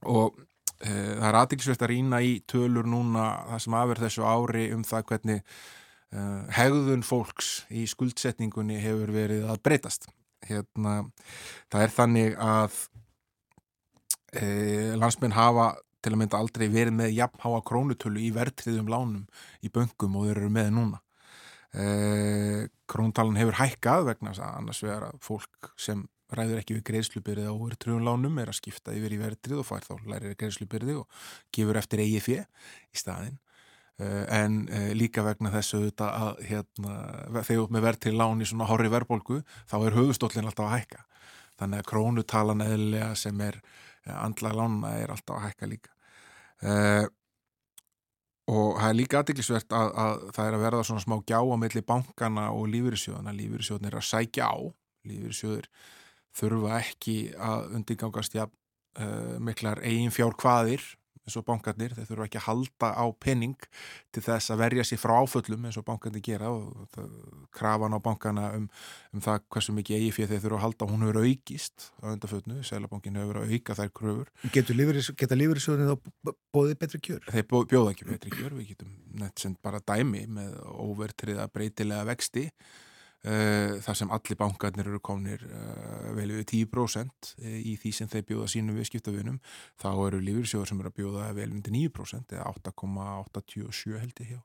og 0.09 0.39
e, 0.79 0.89
það 0.89 1.27
er 1.29 1.37
aðeinsvægt 1.39 1.85
að 1.85 1.91
rýna 1.93 2.19
í 2.23 2.33
tölur 2.49 2.89
núna 2.89 3.27
það 3.51 3.63
sem 3.65 3.77
aðverð 3.79 4.05
þessu 4.07 4.25
ári 4.27 4.65
um 4.75 4.83
það 4.87 5.05
hvernig 5.11 5.39
e, 5.43 6.25
hegðun 6.57 7.05
fólks 7.07 7.53
í 7.73 7.85
skuldsetningunni 7.89 8.81
hefur 8.83 9.13
verið 9.15 9.47
að 9.51 9.63
breytast. 9.65 10.09
Hérna, 10.43 10.97
það 11.71 11.85
er 11.85 11.95
þannig 11.97 12.37
að 12.43 12.81
e, 14.35 14.45
landsmenn 14.99 15.37
hafa 15.37 15.71
til 16.03 16.11
að 16.11 16.19
mynda 16.19 16.41
aldrei 16.43 16.67
verið 16.67 16.97
með 16.97 17.15
jafnháa 17.15 17.63
krónutölu 17.63 18.19
í 18.19 18.33
verðtriðum 18.35 18.91
lánum 18.91 19.23
í 19.63 19.71
böngum 19.71 20.17
og 20.19 20.27
þeir 20.27 20.41
eru 20.41 20.51
með 20.51 20.73
núna. 20.75 20.99
Króntalan 22.91 23.39
hefur 23.39 23.55
hækkað 23.57 24.09
vegna 24.11 24.33
annars 24.45 24.81
vegar 24.83 25.07
að 25.07 25.15
fólk 25.25 25.71
sem 25.79 26.03
ræður 26.39 26.59
ekki 26.61 26.77
við 26.77 26.83
greiðslubyrði 26.89 27.47
á 27.49 27.53
verðtrúunlánum 27.53 28.37
er 28.41 28.51
að 28.51 28.59
skipta 28.59 28.93
yfir 28.95 29.15
í 29.15 29.21
verðtrið 29.21 29.61
og 29.61 29.67
fær 29.67 29.87
þá 29.87 29.93
lærir 30.09 30.35
greiðslubyrði 30.39 30.97
og 30.99 31.23
gefur 31.55 31.79
eftir 31.79 32.03
eigi 32.03 32.21
fjö 32.23 32.43
í 32.43 32.99
staðin 32.99 33.39
uh, 34.01 34.25
en 34.33 34.59
uh, 34.67 34.91
líka 34.97 35.25
vegna 35.25 35.53
þessu 35.53 35.85
að 36.03 36.43
hérna, 36.49 36.99
þegar 37.41 37.73
með 37.73 37.87
verðtrið 37.87 38.19
lán 38.19 38.43
í 38.43 38.49
svona 38.49 38.69
horri 38.69 38.91
verðbólgu 38.93 39.41
þá 39.71 39.79
er 39.81 39.97
höfustóllin 39.97 40.49
alltaf 40.49 40.69
að 40.69 40.77
hækka. 40.77 41.03
Þannig 41.61 41.83
að 41.83 41.89
krónutalan 41.91 42.65
eðlega 42.65 43.11
sem 43.19 43.41
er 43.45 43.59
uh, 43.61 44.15
andla 44.23 44.55
lána 44.57 44.95
er 45.01 45.13
alltaf 45.13 45.37
að 45.39 45.49
hækka 45.49 45.73
líka. 45.73 45.91
Og 48.51 48.77
það 48.79 48.89
er 48.89 48.95
líka 48.95 49.19
aðdeglisvert 49.19 49.73
að, 49.75 49.89
að 49.99 50.21
það 50.35 50.47
er 50.47 50.55
að 50.57 50.63
verða 50.65 50.85
svona 50.87 51.03
smá 51.03 51.13
gjá 51.27 51.37
á 51.39 51.55
milli 51.59 51.81
bankana 51.87 52.45
og 52.51 52.65
lífyrirsjóðana 52.71 53.33
lífyrirsjóðan 53.35 53.87
er 53.87 53.97
að 53.99 54.07
sækja 54.07 54.47
á 54.51 54.55
lífyrirsjóður 55.07 55.69
þurfa 56.37 56.81
ekki 56.81 57.17
að 57.37 57.77
undirgangast 57.79 58.37
ja, 58.37 58.47
uh, 58.47 59.39
miklar 59.43 59.83
eigin 59.85 60.13
fjár 60.13 60.37
hvaðir 60.39 60.83
eins 61.23 61.37
og 61.39 61.45
bankarnir, 61.47 61.93
þeir 61.95 62.07
þurfa 62.09 62.25
ekki 62.27 62.39
að 62.39 62.45
halda 62.49 62.89
á 62.99 63.05
penning 63.23 63.67
til 64.13 64.23
þess 64.25 64.51
að 64.51 64.59
verja 64.59 64.85
sér 64.87 64.99
frá 64.99 65.13
áföllum 65.21 65.67
eins 65.69 65.77
og 65.79 65.85
bankarnir 65.87 66.23
gera 66.25 66.51
og 66.51 66.83
það, 66.91 67.13
krafan 67.55 67.95
á 67.95 67.99
bankana 68.03 68.49
um, 68.57 68.67
um 69.15 69.23
það 69.23 69.45
hversu 69.55 69.75
mikið 69.77 69.99
eigi 70.01 70.11
fyrir 70.17 70.31
þeir 70.33 70.43
þurfa 70.45 70.59
að 70.59 70.65
halda 70.65 70.89
hún 70.91 71.05
hefur 71.07 71.21
aukist 71.23 71.87
á 72.03 72.05
undarföllnu, 72.11 72.59
Sælabankin 72.67 73.19
hefur 73.21 73.41
auka 73.43 73.77
þær 73.79 73.93
kröfur. 73.99 74.31
Geta 75.23 75.39
lífyrirsjóðinni 75.39 75.93
þá 75.93 76.33
bóðið 76.55 76.79
betri 76.83 77.03
kjör? 77.07 77.27
Þeir 77.29 77.47
bjóða 77.71 77.93
ekki 77.95 78.09
betri 78.11 78.33
kjör, 78.35 78.57
við 78.59 78.73
getum 78.73 78.95
nett 79.23 79.39
sem 79.39 79.55
bara 79.63 79.79
dæmi 79.79 80.25
með 80.27 80.57
óvertriða 80.75 81.47
breytilega 81.55 82.09
vexti 82.11 82.49
þar 83.23 83.95
sem 83.95 84.09
allir 84.11 84.35
bankarnir 84.35 84.89
eru 84.89 84.99
komnir 84.99 85.45
uh, 85.47 86.09
vel 86.17 86.27
við 86.33 86.43
10% 86.67 87.29
í 87.39 87.77
því 87.79 87.91
sem 87.95 88.09
þeir 88.11 88.25
bjóða 88.27 88.49
sínum 88.51 88.75
viðskiptavinum 88.75 89.37
þá 89.79 89.89
eru 89.93 90.19
lífyrsjóður 90.19 90.71
sem 90.71 90.81
eru 90.83 90.91
að 90.91 90.97
bjóða 90.97 91.29
vel 91.37 91.47
undir 91.53 91.71
9% 91.71 92.35
eða 92.35 92.49
8,87 92.51 94.01
held 94.01 94.19
ég 94.25 94.33
hjá 94.33 94.41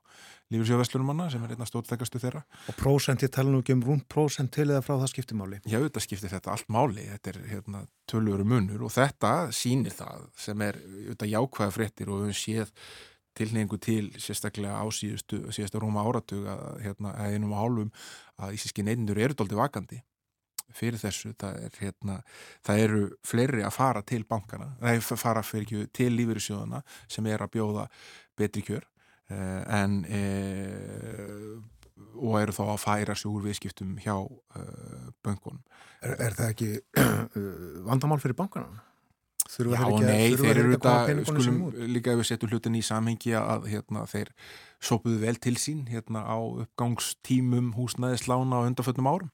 lífyrsjóðvestlunum 0.53 1.11
manna 1.11 1.27
sem 1.29 1.43
er 1.45 1.53
einna 1.53 1.67
stórtækastu 1.67 2.21
þeirra. 2.23 2.45
Og 2.71 2.79
prósent, 2.79 3.25
ég 3.25 3.33
tala 3.35 3.51
nú 3.51 3.59
ekki 3.61 3.75
um 3.75 3.83
rúnt 3.85 4.07
prósent 4.09 4.53
til 4.55 4.69
eða 4.69 4.81
frá 4.85 4.95
það 4.95 5.11
skiptimáli 5.11 5.59
Já, 5.65 5.77
þetta 5.77 6.05
skiptir 6.05 6.31
þetta 6.31 6.55
allt 6.55 6.71
máli, 6.73 7.05
þetta 7.11 7.33
er 7.33 7.43
hérna, 7.51 7.83
tölur 8.09 8.41
munur 8.47 8.87
og 8.87 8.95
þetta 8.95 9.33
sýnir 9.55 9.93
það 9.99 10.25
sem 10.39 10.65
er 10.65 10.79
jákvæða 11.19 11.75
fréttir 11.75 12.09
og 12.15 12.25
við 12.25 12.39
séð 12.39 12.73
tilneingu 13.39 13.79
til 13.81 14.11
sérstaklega 14.19 14.77
á 14.79 14.85
síðustu, 14.93 15.41
síðustu 15.55 15.81
rúma 15.81 16.03
áratug 16.05 16.45
að 16.51 16.83
hérna, 16.85 17.15
einum 17.25 17.55
og 17.55 17.63
hálfum 17.63 17.91
að 18.39 18.55
íslenski 18.57 18.85
neyndunur 18.85 19.23
eru 19.25 19.39
doldið 19.39 19.61
vakandi 19.63 20.03
fyrir 20.75 20.99
þessu, 21.01 21.33
það, 21.39 21.63
er, 21.65 21.77
hérna, 21.81 22.19
það 22.65 22.83
eru 22.83 23.01
fleiri 23.25 23.63
að 23.65 23.73
fara 23.73 24.03
til 24.05 24.21
bankana, 24.29 24.69
það 24.81 24.99
er 24.99 25.19
fara 25.23 25.43
fyrir 25.45 25.89
til 25.95 26.11
lífyrirsjóðana 26.13 26.83
sem 27.09 27.29
er 27.29 27.43
að 27.43 27.53
bjóða 27.57 27.87
betri 28.37 28.63
kjör 28.67 28.85
eh, 29.33 29.63
en 29.79 30.03
eh, 30.05 31.57
og 32.19 32.37
eru 32.39 32.55
þá 32.55 32.63
að 32.67 32.83
færa 32.83 33.15
sig 33.17 33.31
úr 33.31 33.47
viðskiptum 33.47 33.97
hjá 34.03 34.15
eh, 34.15 35.09
böngunum. 35.25 35.63
Er, 36.03 36.15
er 36.27 36.37
það 36.37 36.53
ekki 36.53 36.69
vandamál 37.89 38.21
fyrir 38.21 38.37
bankana? 38.39 38.83
Já 39.49 39.81
og 39.89 40.03
nei, 40.05 40.35
þeir 40.37 40.59
eru 40.61 40.75
þetta, 40.75 41.23
skulum 41.25 41.61
líka 41.89 42.13
ef 42.13 42.19
við 42.21 42.27
setjum 42.29 42.51
hlutin 42.53 42.77
í 42.77 42.83
samhengi 42.85 43.33
að 43.39 43.65
hérna, 43.71 44.03
þeir 44.09 44.29
sópuðu 44.77 45.23
vel 45.23 45.39
til 45.41 45.55
sín 45.57 45.87
hérna, 45.89 46.21
á 46.21 46.37
uppgangstímum 46.37 47.73
húsnæðislána 47.77 48.61
á 48.61 48.67
undanföllum 48.69 49.09
árum. 49.09 49.31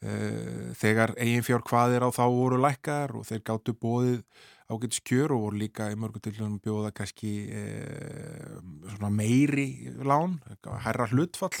Uh, 0.00 0.72
þegar 0.80 1.12
eigin 1.20 1.44
fjár 1.44 1.64
hvaðir 1.68 2.04
á 2.04 2.08
þá 2.08 2.24
voru 2.32 2.60
lækkar 2.60 3.12
og 3.16 3.26
þeir 3.28 3.42
gáttu 3.48 3.74
bóðið 3.76 4.22
ágætis 4.70 5.02
kjör 5.04 5.34
og 5.36 5.42
voru 5.44 5.60
líka 5.60 5.90
í 5.92 5.96
mörgu 5.98 6.22
tilhjóðum 6.24 6.60
bjóða 6.64 6.92
kannski 6.96 7.32
uh, 7.52 9.08
meiri 9.12 9.92
lán, 10.00 10.38
herra 10.84 11.08
hlutfall 11.10 11.52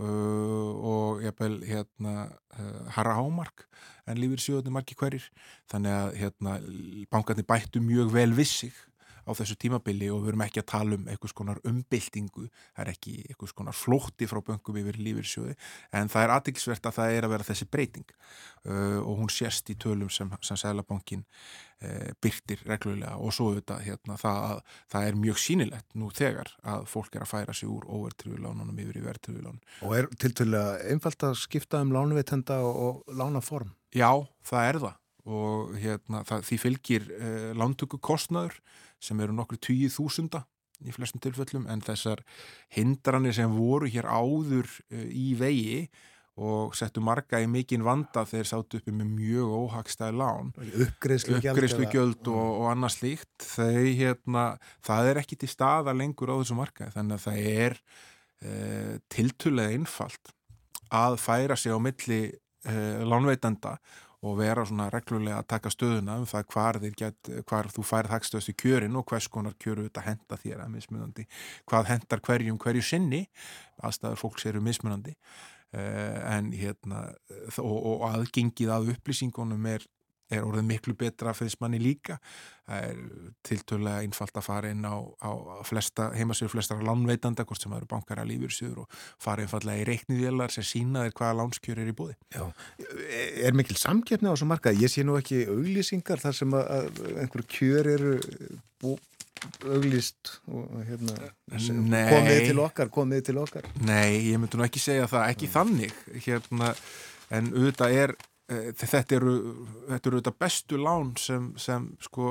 uh, 0.00 0.70
og 0.90 1.22
jafnvel 1.26 1.60
hérna, 1.66 2.16
herra 2.96 3.18
hámark 3.20 3.68
en 4.08 4.20
lífyrsjóðunni 4.22 4.74
margi 4.74 4.96
hverjir 4.98 5.30
þannig 5.70 5.96
að 5.96 6.12
hérna, 6.22 6.58
bankarnir 7.12 7.48
bættu 7.48 7.82
mjög 7.84 8.14
vel 8.14 8.30
vissig 8.36 8.76
á 9.28 9.32
þessu 9.36 9.56
tímabili 9.60 10.08
og 10.12 10.22
við 10.24 10.32
erum 10.32 10.42
ekki 10.46 10.62
að 10.62 10.68
tala 10.72 10.96
um 10.96 11.06
einhvers 11.10 11.34
konar 11.36 11.60
umbyltingu, 11.68 12.48
það 12.72 12.82
er 12.84 12.90
ekki 12.94 13.14
einhvers 13.28 13.54
konar 13.56 13.76
flótti 13.76 14.28
frá 14.30 14.40
böngum 14.44 14.80
yfir 14.80 14.98
lífyrsjóði 15.02 15.54
en 15.98 16.12
það 16.12 16.24
er 16.24 16.34
aðeinsvert 16.36 16.88
að 16.88 16.98
það 16.98 17.16
er 17.16 17.28
að 17.28 17.34
vera 17.34 17.48
þessi 17.50 17.68
breyting 17.68 18.12
uh, 18.14 19.00
og 19.02 19.14
hún 19.20 19.32
sést 19.32 19.72
í 19.72 19.76
tölum 19.80 20.10
sem, 20.12 20.32
sem 20.40 20.60
Sælabankin 20.60 21.24
uh, 21.26 22.10
byrtir 22.24 22.64
reglulega 22.68 23.16
og 23.20 23.34
svo 23.36 23.50
þetta 23.58 23.80
hérna, 23.84 24.18
það, 24.20 24.62
það 24.94 25.10
er 25.10 25.20
mjög 25.26 25.42
sínilegt 25.44 25.98
nú 25.98 26.12
þegar 26.14 26.54
að 26.64 26.88
fólk 26.90 27.18
er 27.18 27.26
að 27.26 27.32
færa 27.34 27.56
sig 27.56 27.70
úr 27.70 27.84
óvertriðulánunum 27.88 28.84
yfir 28.84 29.02
í 29.02 29.04
vertriðulánun. 29.04 29.64
Og 29.84 29.98
er 29.98 30.08
til 30.16 30.32
dælu 30.40 30.62
einfalt 30.88 31.28
að 31.28 31.36
skipta 31.42 31.82
um 31.84 31.92
lánveitenda 31.94 32.62
og, 32.64 32.80
og 32.88 33.18
lánaform? 33.18 33.74
Já, 33.94 34.10
það 34.46 34.68
er 34.68 34.80
það. 34.84 35.00
Og 35.28 35.72
hérna, 35.76 36.22
það, 36.28 36.44
því 36.48 36.60
fylgir 36.62 37.08
eh, 37.18 37.48
lántöku 37.56 38.00
kostnaður 38.00 38.56
sem 39.02 39.18
eru 39.20 39.34
nokkru 39.36 39.58
tíu 39.60 39.90
þúsunda 39.92 40.44
í 40.86 40.94
flestum 40.94 41.22
tilfellum 41.22 41.66
en 41.70 41.82
þessar 41.82 42.22
hindranir 42.74 43.34
sem 43.36 43.50
voru 43.52 43.90
hér 43.90 44.08
áður 44.08 44.70
eh, 44.92 45.08
í 45.10 45.32
vegi 45.38 45.88
og 46.38 46.74
settu 46.78 47.02
marga 47.02 47.40
í 47.42 47.48
mikinn 47.50 47.82
vanda 47.82 48.22
þegar 48.28 48.46
sáttu 48.46 48.78
uppi 48.78 48.92
með 48.94 49.08
mjög 49.16 49.54
óhagstæði 49.58 50.18
lán. 50.20 50.52
Uppgreðslu 50.86 51.88
gjöld 51.90 52.30
og, 52.30 52.50
og 52.62 52.68
annað 52.70 52.94
slíkt. 52.94 53.32
Þau 53.42 53.88
hérna, 53.98 54.44
það 54.86 55.10
er 55.10 55.20
ekki 55.24 55.40
til 55.40 55.50
staða 55.50 55.96
lengur 55.98 56.30
á 56.30 56.38
þessu 56.38 56.58
markaði 56.60 56.94
þannig 56.94 57.18
að 57.18 57.24
það 57.24 57.48
er 57.64 57.78
eh, 58.46 58.92
tiltulega 59.10 59.74
einfalt 59.74 60.32
að 60.94 61.18
færa 61.20 61.58
sig 61.58 61.74
á 61.74 61.78
milli 61.82 62.20
eh, 62.66 63.02
lánveitenda 63.06 63.76
og 64.26 64.38
vera 64.40 64.64
svona 64.66 64.88
reglulega 64.90 65.38
að 65.38 65.50
taka 65.52 65.70
stöðuna 65.70 66.16
um 66.18 66.24
það 66.26 66.48
hvar, 66.52 66.78
get, 66.98 67.30
hvar 67.46 67.68
þú 67.70 67.84
færð 67.86 68.14
hagstöðast 68.16 68.50
í 68.50 68.56
kjörin 68.58 68.96
og 68.98 69.06
hvers 69.06 69.28
konar 69.30 69.54
kjöru 69.62 69.86
þetta 69.86 70.06
henda 70.08 70.38
þér 70.42 70.64
að 70.64 70.72
mismunandi, 70.74 71.26
hvað 71.70 71.92
hendar 71.92 72.22
hverjum 72.26 72.58
hverju 72.58 72.82
sinni, 72.82 73.22
aðstæður 73.78 74.18
fólks 74.24 74.48
eru 74.50 74.62
mismunandi 74.64 75.14
uh, 75.14 76.18
en 76.34 76.50
hérna 76.50 77.04
og, 77.62 77.78
og 77.78 78.08
aðgengið 78.10 78.74
að 78.74 78.90
upplýsingunum 78.96 79.70
er 79.70 79.86
er 80.30 80.44
orðið 80.44 80.66
miklu 80.68 80.94
betra 80.98 81.34
fyrst 81.36 81.60
manni 81.62 81.80
líka. 81.82 82.18
Það 82.68 82.84
er 82.84 82.98
tiltölulega 83.48 84.04
einfalt 84.04 84.36
að 84.36 84.44
fara 84.44 84.70
inn 84.74 84.84
á, 84.84 84.96
á 85.24 85.30
flesta, 85.64 86.10
heimasögur 86.16 86.52
flestar 86.52 86.82
lánveitanda, 86.84 87.46
hvort 87.48 87.64
sem 87.64 87.72
eru 87.72 87.88
bankar 87.88 88.20
að 88.20 88.34
lífyrsjöður 88.34 88.82
og 88.84 88.98
fara 89.24 89.46
einfallega 89.46 89.80
í 89.80 89.86
reikniðélar 89.88 90.52
sem 90.52 90.66
sína 90.68 91.06
þeir 91.06 91.16
hvaða 91.20 91.38
lánskjör 91.40 91.80
er 91.80 91.88
í 91.88 91.96
búði 91.96 92.16
Já, 92.34 92.44
er 93.48 93.56
mikil 93.56 93.78
samkeppni 93.80 94.28
á 94.28 94.34
þessu 94.34 94.50
markað? 94.52 94.82
Ég 94.84 94.92
sé 94.92 95.06
nú 95.06 95.16
ekki 95.16 95.46
auglýsingar 95.48 96.20
þar 96.20 96.40
sem 96.42 96.58
að 96.60 97.00
einhverju 97.24 97.48
kjör 97.56 97.92
eru 97.94 98.14
bú, 98.82 98.98
auglýst 99.64 100.36
og 100.50 100.78
hérna 100.86 101.16
komið 101.48 102.40
til 102.50 102.62
okkar, 102.62 102.90
komið 102.92 103.28
til 103.30 103.38
okkar. 103.40 103.68
Nei, 103.80 104.28
ég 104.28 104.40
myndi 104.40 104.58
nú 104.58 104.66
ekki 104.66 104.82
segja 104.82 105.08
það, 105.10 105.28
ekki 105.32 105.50
þannig 105.52 105.94
hérna, 106.26 106.74
en 107.34 107.52
auðvitað 107.54 107.96
er 108.02 108.18
þetta 108.48 109.16
eru, 109.18 109.32
þetta 109.90 110.08
eru 110.08 110.20
þetta 110.22 110.32
bestu 110.40 110.78
lán 110.80 111.10
sem, 111.20 111.50
sem 111.60 111.90
sko 112.00 112.30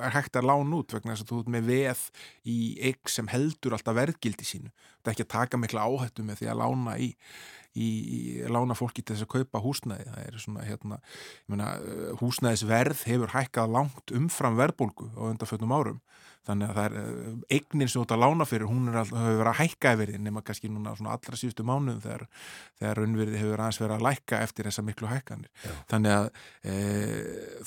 er 0.00 0.14
hægt 0.14 0.38
að 0.40 0.48
lán 0.48 0.72
út 0.72 0.94
vegna 0.96 1.12
þess 1.12 1.26
að 1.26 1.32
þú 1.32 1.40
ert 1.42 1.50
með 1.52 1.66
veð 1.68 2.04
í 2.48 2.58
eigg 2.88 3.12
sem 3.12 3.28
heldur 3.28 3.76
alltaf 3.76 3.98
verðgildi 3.98 4.48
sínu. 4.48 4.72
Þetta 4.72 5.10
er 5.10 5.16
ekki 5.16 5.26
að 5.26 5.34
taka 5.34 5.60
mikla 5.60 5.84
áhættu 5.84 6.24
með 6.24 6.40
því 6.40 6.48
að 6.52 6.62
lána 6.62 6.96
í, 6.96 7.10
í, 7.74 7.88
í 7.88 8.20
lána 8.50 8.76
fólki 8.78 9.04
til 9.04 9.16
þess 9.16 9.26
að 9.26 9.32
kaupa 9.36 9.62
húsnæði. 9.64 10.08
Það 10.10 10.26
er 10.26 10.38
svona 10.44 10.66
hérna, 10.66 11.00
meina, 11.50 11.72
eh, 11.78 12.06
húsnæðisverð 12.20 13.04
hefur 13.10 13.34
hækkað 13.36 13.74
langt 13.76 14.14
umfram 14.16 14.58
verðbólgu 14.60 15.10
á 15.14 15.22
undanfjöldnum 15.30 15.76
árum 15.76 16.00
þannig 16.48 16.70
að 16.70 16.78
það 16.78 16.86
er 16.86 16.94
eh, 17.00 17.56
eignin 17.56 17.90
sem 17.90 17.98
þú 17.98 18.04
ert 18.04 18.14
að 18.14 18.22
lána 18.24 18.46
fyrir 18.48 18.70
hún 18.70 18.88
að, 18.90 19.12
hefur 19.12 19.38
verið 19.40 19.50
að 19.50 19.58
hækka 19.60 19.92
yfir 19.96 20.12
nema 20.24 20.42
kannski 20.46 20.70
núna 20.72 20.94
allra 20.96 21.38
síðustu 21.38 21.66
mánuðum 21.68 22.00
þegar, 22.04 22.24
þegar 22.80 23.02
unnverði 23.04 23.42
hefur 23.42 23.64
aðeins 23.64 23.80
verið 23.82 23.96
að 23.96 24.06
lækka 24.08 24.40
eftir 24.46 24.70
þessa 24.70 24.86
miklu 24.86 25.10
hækkanir 25.10 25.50
Já. 25.50 25.74
þannig 25.92 26.16
að 26.16 26.30
e, 26.64 26.78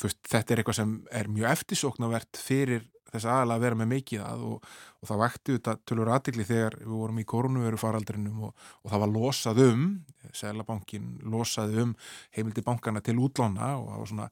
veist, 0.02 0.22
þetta 0.32 0.56
er 0.56 0.64
eitthvað 0.64 0.80
sem 0.80 0.96
er 1.22 1.32
mjög 1.38 1.54
eftirsóknavert 1.54 2.42
fyrir 2.42 2.88
þess 3.14 3.30
aðalega 3.30 3.60
að 3.60 3.66
vera 3.68 3.80
með 3.82 3.92
mikið 3.94 4.26
að 4.26 4.48
og, 4.50 4.72
og 5.00 5.10
það 5.10 5.22
vakti 5.24 5.58
þetta 5.58 5.76
tölur 5.90 6.12
aðtikli 6.16 6.48
þegar 6.50 6.80
við 6.82 6.98
vorum 6.98 7.22
í 7.22 7.28
koronaviru 7.34 7.80
faraldrinum 7.82 8.42
og, 8.50 8.68
og 8.82 8.94
það 8.94 9.06
var 9.06 9.14
losað 9.14 9.64
um, 9.68 9.86
Sælabankin 10.34 11.08
losaði 11.30 11.82
um 11.84 11.96
heimildi 12.36 12.66
bankana 12.66 13.04
til 13.04 13.20
útlána 13.22 13.74
og 13.78 13.90
það 13.92 14.04
var 14.04 14.12
svona 14.14 14.30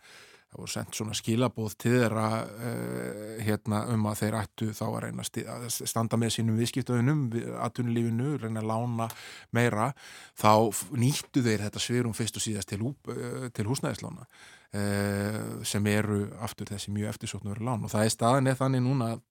það 0.52 0.60
voru 0.60 0.72
sendt 0.74 0.98
svona 0.98 1.16
skilabóð 1.16 1.76
til 1.80 1.94
þeirra 1.96 2.28
uh, 2.44 3.36
hérna 3.46 3.82
um 3.94 4.08
að 4.12 4.18
þeir 4.22 4.38
ættu 4.42 4.70
þá 4.76 4.84
að 4.90 4.98
reyna 5.06 5.26
að 5.26 5.68
standa 5.80 6.20
með 6.20 6.34
sínum 6.36 6.60
viðskiptöðunum, 6.60 7.22
aðtunulífinu, 7.64 8.34
reyna 8.42 8.64
að 8.64 8.72
lána 8.72 9.08
meira, 9.56 9.92
þá 10.40 10.52
nýttu 11.00 11.44
þeir 11.46 11.66
þetta 11.68 11.84
svirum 11.84 12.16
fyrst 12.18 12.40
og 12.40 12.46
síðast 12.46 12.72
til, 12.74 12.82
uh, 12.84 13.48
til 13.56 13.68
húsnæðislána 13.70 14.28
uh, 14.28 15.64
sem 15.68 15.92
eru 15.94 16.26
aftur 16.44 16.72
þessi 16.74 16.92
mjög 16.96 17.16
eftirsóknu 17.16 17.56
verið 17.56 17.70
lán. 17.72 17.88
Og 17.88 17.96
það 17.96 18.08
er 18.10 18.16
staðin 18.18 18.52
eða 18.52 18.64
þannig 18.66 18.86
núna 18.90 19.14
að, 19.16 19.26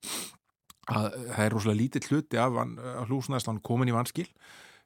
að 0.88 1.12
það 1.20 1.44
er 1.44 1.56
rosalega 1.58 1.82
lítið 1.84 2.10
hluti 2.10 2.40
af, 2.40 2.60
húsnæðislánu 3.12 3.64
komin 3.68 3.92
í 3.92 3.96
vanskil 3.96 4.28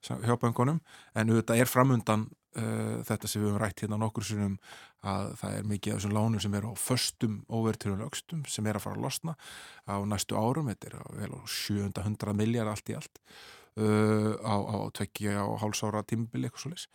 hjá 0.04 0.34
bankunum 0.36 0.82
en 1.16 1.30
auðvitað 1.30 1.62
er 1.62 1.70
framundan 1.70 2.26
uh, 2.60 3.00
þetta 3.06 3.30
sem 3.30 3.42
við 3.42 3.50
höfum 3.50 3.62
rætt 3.62 3.84
hérna 3.84 3.98
nokkur 4.00 4.26
sinum 4.26 4.54
að 5.04 5.34
það 5.40 5.56
er 5.58 5.66
mikið 5.72 5.94
af 5.94 6.00
þessum 6.00 6.14
lánum 6.16 6.44
sem 6.44 6.56
er 6.58 6.68
á 6.68 6.72
föstum 6.80 7.34
overturinu 7.48 8.06
aukstum 8.08 8.44
sem 8.48 8.70
er 8.70 8.78
að 8.78 8.86
fara 8.86 8.98
að 8.98 9.04
losna 9.04 9.36
á 9.84 9.96
næstu 10.08 10.38
árum, 10.38 10.70
þetta 10.72 10.90
er 10.90 11.18
vel 11.20 11.34
á 11.36 11.40
700 11.44 12.36
miljard 12.38 12.72
allt 12.72 12.92
í 12.92 12.96
allt 12.98 13.20
uh, 13.80 14.32
á, 14.40 14.54
á 14.54 14.78
tveggja 14.96 15.44
og 15.44 15.60
hálsára 15.62 16.04
tímbili 16.06 16.48
eitthvað 16.48 16.64
svo 16.66 16.74
leys 16.74 16.88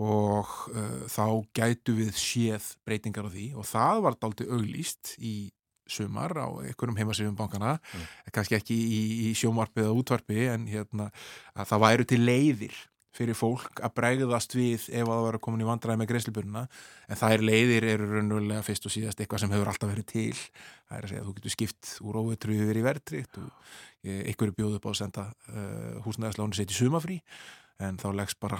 og 0.00 0.52
uh, 0.72 1.06
þá 1.10 1.24
gætu 1.56 1.96
við 1.98 2.12
séð 2.16 2.74
breytingar 2.86 3.28
á 3.28 3.34
því 3.34 3.48
og 3.58 3.66
það 3.68 4.04
var 4.06 4.20
daldi 4.20 4.46
auglýst 4.48 5.16
í 5.18 5.50
sumar 5.90 6.32
á 6.38 6.46
einhverjum 6.62 6.98
heimasífum 7.00 7.36
bankana 7.38 7.74
mm. 7.78 8.06
kannski 8.34 8.56
ekki 8.58 8.76
í, 8.76 9.00
í 9.26 9.32
sjómarfi 9.38 9.82
eða 9.82 9.96
útvarfi 9.98 10.46
en 10.52 10.68
hérna 10.70 11.10
að 11.54 11.72
það 11.72 11.84
væru 11.86 12.08
til 12.12 12.20
leiðir 12.22 12.78
fyrir 13.16 13.36
fólk 13.38 13.82
að 13.82 13.94
bregðast 13.98 14.54
við 14.54 14.86
ef 14.88 15.04
að 15.04 15.12
það 15.12 15.24
var 15.26 15.38
að 15.38 15.44
koma 15.46 15.60
í 15.60 15.68
vandræði 15.68 16.00
með 16.00 16.10
greiðsluböruna 16.12 16.64
en 17.10 17.22
er 17.30 17.44
leiðir 17.44 17.86
eru 17.94 18.10
raunverulega 18.10 18.66
fyrst 18.66 18.86
og 18.86 18.94
síðast 18.94 19.22
eitthvað 19.22 19.44
sem 19.44 19.54
hefur 19.54 19.70
alltaf 19.72 19.90
verið 19.90 20.08
til. 20.12 20.42
Það 20.88 20.98
er 20.98 21.06
að 21.06 21.12
segja 21.12 21.22
að 21.22 21.30
þú 21.30 21.36
getur 21.38 21.56
skipt 21.56 21.94
úr 22.06 22.20
óveitru 22.20 22.58
yfir 22.58 22.80
í 22.80 22.84
verðtrikt 22.86 23.40
og 23.42 23.72
ykkur 24.30 24.52
er 24.52 24.58
bjóð 24.58 24.76
upp 24.78 24.86
á 24.86 24.90
að 24.90 25.00
senda 25.02 25.26
uh, 25.50 25.96
húsnæðislánu 26.06 26.56
seti 26.56 26.76
sumafrí 26.76 27.18
en 27.80 27.96
þá 28.00 28.10
leggst 28.16 28.38
bara, 28.42 28.58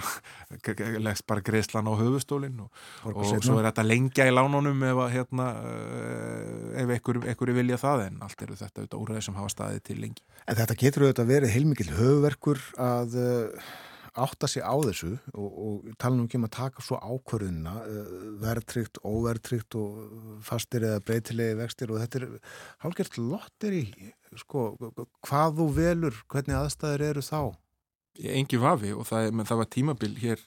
bara 1.29 1.43
greiðslan 1.45 1.89
á 1.89 1.93
höfustólinn 1.99 2.63
og, 2.63 2.71
og 3.11 3.29
svo 3.43 3.59
er 3.59 3.69
þetta 3.69 3.85
lengja 3.85 4.27
í 4.27 4.33
lánunum 4.33 4.81
ef, 4.87 5.01
að, 5.05 5.13
hérna, 5.15 5.47
eh, 5.69 6.81
ef 6.83 6.95
ykkur, 6.97 7.21
ykkur 7.35 7.53
vilja 7.57 7.79
það. 7.81 8.07
En 8.09 8.25
allt 8.25 8.43
eru 8.45 8.57
þetta 8.57 8.97
úrræði 8.97 9.27
sem 9.27 9.37
hafa 9.37 9.53
staðið 9.53 9.85
til 9.91 9.99
lengi. 10.01 10.25
En 10.49 10.57
þetta 10.57 10.79
getur 10.83 11.07
auðvitað 11.07 11.31
verið 11.35 11.55
heilmikil 11.55 11.89
höfverkur 11.99 12.65
að 12.81 13.17
uh, 13.21 13.71
átta 14.11 14.49
sig 14.51 14.63
á 14.63 14.75
þessu 14.83 15.13
og, 15.31 15.49
og 15.49 15.89
tala 16.01 16.17
nú 16.17 16.27
ekki 16.27 16.39
um 16.39 16.47
að 16.47 16.55
taka 16.57 16.83
svo 16.83 16.99
ákvörðuna 16.99 17.75
uh, 17.79 18.13
verðtrygt, 18.41 18.99
óverðtrygt 19.07 19.77
og 19.79 20.41
fastir 20.45 20.87
eða 20.89 21.03
breytilegi 21.07 21.59
vextir 21.61 21.93
og 21.93 22.01
þetta 22.03 22.21
er 22.21 22.27
hálfgert 22.83 23.19
lottir 23.21 23.77
í 23.77 23.85
sko, 24.39 24.71
hvað 25.27 25.57
þú 25.59 25.67
velur, 25.75 26.23
hvernig 26.31 26.59
aðstæður 26.59 27.07
eru 27.09 27.25
þá? 27.25 27.41
engi 28.19 28.59
vafi 28.59 28.91
og 28.93 29.05
það, 29.07 29.31
menn, 29.35 29.47
það 29.47 29.59
var 29.61 29.69
tímabil 29.71 30.11
hér 30.19 30.41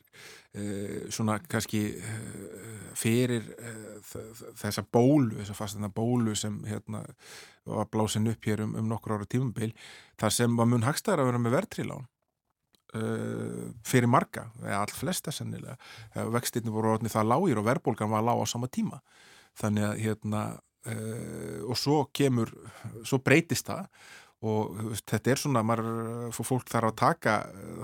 eh, 0.54 0.96
svona 1.12 1.38
kannski 1.50 1.82
eh, 1.96 2.88
fyrir 2.98 3.46
eh, 3.56 4.14
þessa 4.60 4.84
bólu, 4.84 5.38
þessa 5.40 5.56
fastana 5.56 5.90
bólu 5.92 6.36
sem 6.38 6.60
hérna 6.68 7.04
var 7.64 7.88
blásin 7.92 8.28
upp 8.30 8.44
hér 8.46 8.64
um, 8.66 8.74
um 8.78 8.90
nokkur 8.90 9.16
ára 9.16 9.28
tímabil 9.28 9.72
þar 10.20 10.36
sem 10.36 10.58
var 10.58 10.68
mun 10.70 10.84
hagstæðar 10.86 11.24
að 11.24 11.30
vera 11.32 11.42
með 11.42 11.56
verðtrílán 11.58 12.04
eh, 12.04 12.13
fyrir 12.94 14.10
marga, 14.10 14.48
eða 14.62 14.82
all 14.84 14.94
flesta 14.94 15.32
sennilega, 15.34 15.76
vextirni 16.34 16.72
voru 16.74 16.94
orðinni 16.94 17.12
það 17.12 17.30
lágir 17.32 17.60
og 17.60 17.68
verðbólgan 17.68 18.12
var 18.12 18.26
lág 18.26 18.42
á 18.42 18.46
sama 18.46 18.70
tíma. 18.70 19.00
Þannig 19.58 19.88
að 19.88 20.02
hérna 20.02 20.42
eh, 20.90 21.62
og 21.66 21.78
svo 21.78 22.04
kemur, 22.14 22.52
svo 23.06 23.20
breytist 23.22 23.70
það 23.70 23.88
og 24.44 24.98
þetta 25.08 25.32
er 25.32 25.40
svona, 25.40 25.62
maður, 25.64 25.86
fólk 26.36 26.68
þarf 26.68 26.90
að 26.90 26.98
taka, 27.00 27.36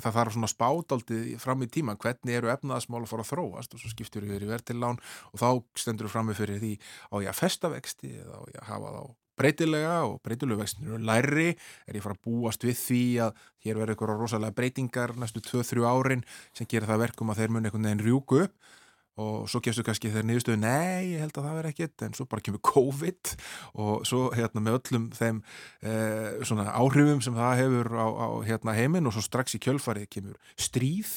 það 0.05 0.17
þarf 0.19 0.35
svona 0.35 0.51
spádaldi 0.51 1.21
fram 1.41 1.65
í 1.65 1.71
tíma, 1.73 1.97
hvernig 2.01 2.37
eru 2.37 2.51
efnaðasmál 2.53 3.01
að 3.01 3.09
fara 3.15 3.25
að 3.25 3.31
þróast? 3.31 3.77
Og 3.77 3.81
svo 3.81 3.93
skiptur 3.95 4.27
við 4.29 4.45
í 4.45 4.51
verðtilán 4.51 5.01
og 5.01 5.41
þá 5.41 5.49
stendur 5.81 6.09
við 6.09 6.15
fram 6.17 6.29
með 6.29 6.43
fyrir 6.43 6.61
því 6.61 6.75
á 7.09 7.15
ég 7.25 7.33
að 7.33 7.41
festa 7.41 7.73
vexti 7.73 8.13
eða 8.19 8.37
á 8.37 8.45
ég 8.53 8.61
að 8.61 8.71
hafa 8.75 8.93
þá 8.99 9.03
breytilega 9.41 9.95
og 10.09 10.19
breytilegu 10.27 10.61
vextinu 10.61 10.99
er 10.99 11.07
læri, 11.11 11.49
er 11.89 11.99
ég 11.99 12.05
fara 12.05 12.19
að 12.19 12.25
búast 12.29 12.67
við 12.67 12.77
því 12.81 13.05
að 13.27 13.47
hér 13.65 13.81
verður 13.81 13.95
eitthvað 13.97 14.21
rosalega 14.21 14.59
breytingar 14.61 15.17
næstu 15.21 15.43
2-3 15.49 15.89
árin 15.89 16.27
sem 16.53 16.69
gerir 16.69 16.89
það 16.91 17.07
verkum 17.09 17.33
að 17.33 17.43
þeir 17.43 17.57
muni 17.57 17.71
einhvern 17.71 17.91
veginn 17.91 18.07
rjúku? 18.07 18.45
Upp 18.45 18.79
og 19.21 19.49
svo 19.51 19.61
gefstu 19.65 19.85
kannski 19.85 20.11
þegar 20.11 20.27
niðurstöðu 20.29 20.61
nei, 20.63 21.13
ég 21.15 21.23
held 21.25 21.37
að 21.37 21.47
það 21.47 21.59
veri 21.59 21.73
ekkit 21.75 22.05
en 22.07 22.17
svo 22.17 22.27
bara 22.31 22.45
kemur 22.47 22.63
COVID 22.71 23.33
og 23.85 24.07
svo 24.09 24.23
hérna 24.37 24.63
með 24.65 24.79
öllum 24.79 25.09
þeim 25.17 25.43
eh, 25.83 26.41
svona 26.47 26.71
áhrifum 26.73 27.23
sem 27.25 27.37
það 27.37 27.63
hefur 27.65 27.93
á, 27.99 28.07
á 28.07 28.29
hérna 28.47 28.77
heiminn 28.79 29.11
og 29.11 29.17
svo 29.17 29.25
strax 29.27 29.57
í 29.59 29.63
kjölfarið 29.63 30.11
kemur 30.15 30.55
stríð 30.61 31.15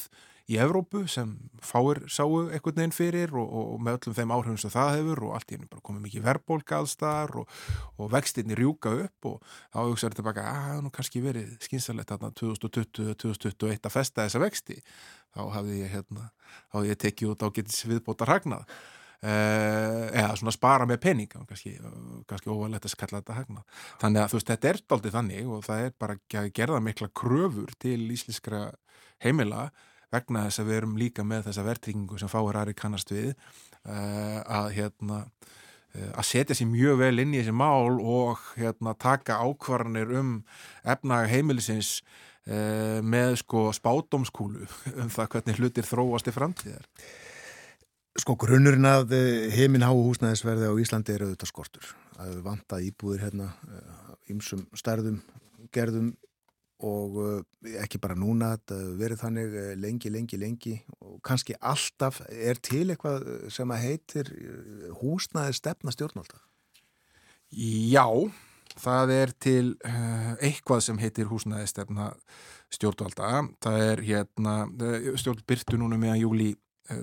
í 0.52 0.58
Evrópu 0.60 1.06
sem 1.08 1.30
fáir 1.64 2.02
sáu 2.12 2.41
einhvern 2.50 2.76
veginn 2.76 2.96
fyrir 2.96 3.32
og, 3.39 3.48
og 3.48 3.84
með 3.84 4.00
öllum 4.00 4.16
þeim 4.18 4.34
áhrifum 4.36 4.58
sem 4.60 4.74
það 4.74 4.96
hefur 4.98 5.22
og 5.28 5.36
allt 5.38 5.52
í 5.52 5.56
hennu 5.56 5.70
bara 5.72 5.86
komið 5.88 6.06
mikið 6.08 6.26
verðbólk 6.26 6.74
aðstar 6.80 7.36
og, 7.39 7.54
og 7.96 8.10
vextinni 8.12 8.58
rjúka 8.60 8.91
upp 9.06 9.30
og 9.30 9.54
þá 9.72 9.80
hugsaður 9.86 10.18
tilbaka 10.20 10.48
að 10.50 10.66
það 10.68 10.82
nú 10.84 10.91
kannski 10.98 11.24
verið 11.24 11.54
skynsalegt 11.64 12.12
þarna 12.12 12.34
2020-2021 12.41 13.88
að 13.88 13.96
festa 13.96 14.26
þessa 14.26 14.44
vexti. 14.44 14.82
Þá 15.34 15.41
hafði 15.56 15.80
ég 15.80 15.96
hérna, 15.96 16.28
ég 16.89 17.00
tekið 17.00 17.32
út 17.32 17.48
á 17.48 17.54
getins 17.56 17.86
viðbóta 17.88 18.28
ragnað 18.30 18.68
Uh, 19.24 20.10
eða 20.12 20.34
svona 20.36 20.52
spara 20.52 20.84
með 20.84 20.98
pening 21.06 21.30
kannski, 21.32 21.78
kannski 22.28 22.50
óvalegt 22.52 22.84
að 22.84 22.91
skalla 22.91 23.22
þetta 23.22 23.38
hagna 23.38 23.62
þannig 24.02 24.20
að 24.20 24.34
þú 24.34 24.36
veist, 24.36 24.50
þetta 24.50 24.68
er 24.68 24.80
aldrei 24.98 25.14
þannig 25.14 25.54
og 25.56 25.62
það 25.64 25.84
er 25.86 25.94
bara 26.04 26.18
að 26.41 26.50
gerða 26.58 26.82
mikla 26.84 27.08
kröfur 27.22 27.72
til 27.80 28.02
ísliskra 28.12 28.60
heimila 29.24 29.62
vegna 30.14 30.45
þess 30.47 30.61
að 30.61 30.70
við 30.70 30.80
erum 30.80 30.99
líka 30.99 31.26
með 31.28 31.47
þessa 31.47 31.66
verðtryggingu 31.68 32.20
sem 32.22 32.32
fáir 32.32 32.59
aðri 32.59 32.76
kannast 32.78 33.14
við 33.14 33.32
uh, 33.34 34.39
að 34.41 34.70
hérna 34.78 35.20
uh, 35.24 36.11
að 36.11 36.28
setja 36.30 36.57
sér 36.57 36.70
mjög 36.72 37.01
vel 37.01 37.16
inn 37.24 37.34
í 37.34 37.41
þessi 37.41 37.55
mál 37.55 37.99
og 37.99 38.45
hérna 38.59 38.95
taka 38.99 39.41
ákvarðanir 39.41 40.14
um 40.20 40.36
efnaga 40.84 41.32
heimilisins 41.32 41.97
uh, 42.47 43.01
með 43.01 43.39
sko 43.43 43.68
spádomskúlu 43.76 44.68
um 45.01 45.11
það 45.14 45.30
hvernig 45.36 45.61
hlutir 45.61 45.89
þróast 45.89 46.30
í 46.30 46.36
framtíðar. 46.36 46.88
Sko 48.22 48.36
grunnurinn 48.38 48.86
að 48.86 49.16
heiminn 49.55 49.82
háu 49.82 49.97
húsnæðisverði 50.05 50.68
á 50.70 50.74
Íslandi 50.78 51.16
er 51.16 51.24
auðvitað 51.26 51.49
skortur. 51.49 51.88
Það 52.14 52.28
er 52.30 52.43
vantað 52.45 52.84
íbúðir 52.86 53.24
hérna 53.26 53.47
ímsum 54.30 54.68
stærðum, 54.78 55.18
gerðum 55.74 56.11
og 56.82 57.19
eh, 57.21 57.76
ekki 57.84 57.99
bara 58.01 58.15
núna, 58.17 58.53
verið 58.99 59.21
þannig 59.21 59.57
eh, 59.59 59.74
lengi, 59.80 60.11
lengi, 60.13 60.39
lengi 60.39 60.78
og 61.03 61.19
kannski 61.26 61.55
alltaf 61.61 62.21
er 62.30 62.59
til 62.63 62.88
eitthvað 62.91 63.28
sem 63.53 63.71
að 63.74 63.86
heitir 63.88 64.32
eh, 64.34 64.89
húsnaði 65.01 65.55
stefna 65.59 65.93
stjórnvalda? 65.93 66.41
Já, 67.53 68.07
það 68.82 69.13
er 69.13 69.34
til 69.45 69.65
eitthvað 70.41 70.82
sem 70.88 70.97
heitir 70.97 71.30
húsnaði 71.30 71.67
stefna 71.69 72.09
stjórnvalda. 72.74 73.43
Það 73.61 73.82
er 73.86 74.01
hérna, 74.07 74.55
stjórn 75.21 75.43
byrtu 75.45 75.78
núna 75.78 75.99
meðan 76.01 76.24
júli 76.24 76.53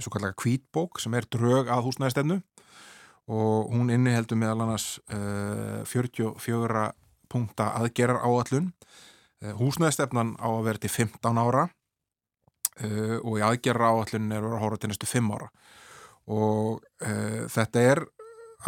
svo 0.02 0.10
kallega 0.12 0.34
kvítbók 0.36 0.98
sem 1.00 1.14
er 1.14 1.28
drög 1.30 1.70
að 1.70 1.86
húsnaði 1.86 2.16
stefnu 2.16 2.40
og 3.30 3.70
hún 3.70 3.92
inniheldur 3.94 4.36
meðal 4.36 4.66
annars 4.66 4.88
44 5.06 6.82
punkta 7.30 7.70
aðgerar 7.78 8.18
áallun 8.26 8.72
Eh, 8.72 8.88
húsnæðstefnan 9.40 10.34
á 10.36 10.48
að 10.48 10.66
vera 10.68 10.82
til 10.82 10.92
15 10.92 11.40
ára 11.40 11.66
uh, 12.84 13.18
og 13.24 13.38
í 13.38 13.44
aðgerra 13.44 13.92
áallin 13.94 14.30
er 14.32 14.42
að 14.42 14.48
vera 14.48 14.58
að 14.58 14.64
hóra 14.66 14.80
til 14.80 14.90
næstu 14.92 15.08
5 15.08 15.34
ára. 15.36 15.50
Og 16.30 16.80
uh, 17.06 17.42
þetta 17.50 17.84
er 17.92 18.04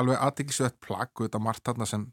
alveg 0.00 0.20
aðtiklisveit 0.24 0.78
plagg 0.80 1.12
og 1.16 1.26
þetta 1.26 1.42
margt 1.42 1.66
þarna 1.68 1.88
sem 1.88 2.06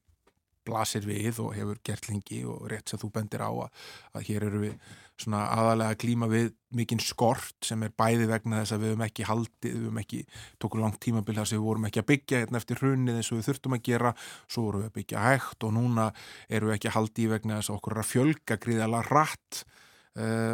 blasir 0.68 1.05
við 1.07 1.39
og 1.41 1.53
hefur 1.55 1.80
gert 1.86 2.10
lengi 2.10 2.43
og 2.47 2.68
rétt 2.70 2.91
sem 2.91 2.99
þú 3.01 3.12
bendir 3.16 3.41
á 3.41 3.49
að, 3.49 3.70
að 4.14 4.26
hér 4.28 4.45
eru 4.49 4.66
við 4.68 4.97
svona 5.20 5.41
aðalega 5.51 5.93
að 5.93 5.99
klíma 6.03 6.30
við 6.32 6.51
mikinn 6.76 7.01
skort 7.01 7.65
sem 7.65 7.82
er 7.84 7.93
bæði 7.97 8.28
vegna 8.30 8.61
þess 8.61 8.76
að 8.76 8.84
við 8.84 8.93
höfum 8.93 9.05
ekki 9.07 9.28
haldið, 9.28 9.74
við 9.74 9.86
höfum 9.88 10.01
ekki 10.03 10.20
tókur 10.61 10.84
langt 10.84 10.99
tímabil 11.03 11.36
þar 11.39 11.49
sem 11.49 11.59
við 11.59 11.65
vorum 11.65 11.88
ekki 11.89 12.03
að 12.03 12.09
byggja 12.11 12.41
hérna 12.43 12.61
eftir 12.61 12.82
hrunnið 12.84 13.20
eins 13.20 13.32
og 13.32 13.39
við 13.39 13.49
þurftum 13.49 13.76
að 13.78 13.84
gera 13.89 14.13
svo 14.45 14.65
vorum 14.67 14.84
við 14.84 14.91
að 14.91 14.97
byggja 14.99 15.26
hægt 15.26 15.67
og 15.67 15.76
núna 15.76 16.07
erum 16.47 16.72
við 16.72 16.78
ekki 16.78 16.95
haldið 16.95 17.34
vegna 17.36 17.59
þess 17.59 17.74
að 17.74 17.80
okkur 17.80 17.95
er 17.97 18.03
að 18.03 18.11
fjölga 18.13 18.59
gríðala 18.65 19.03
rætt 19.09 19.63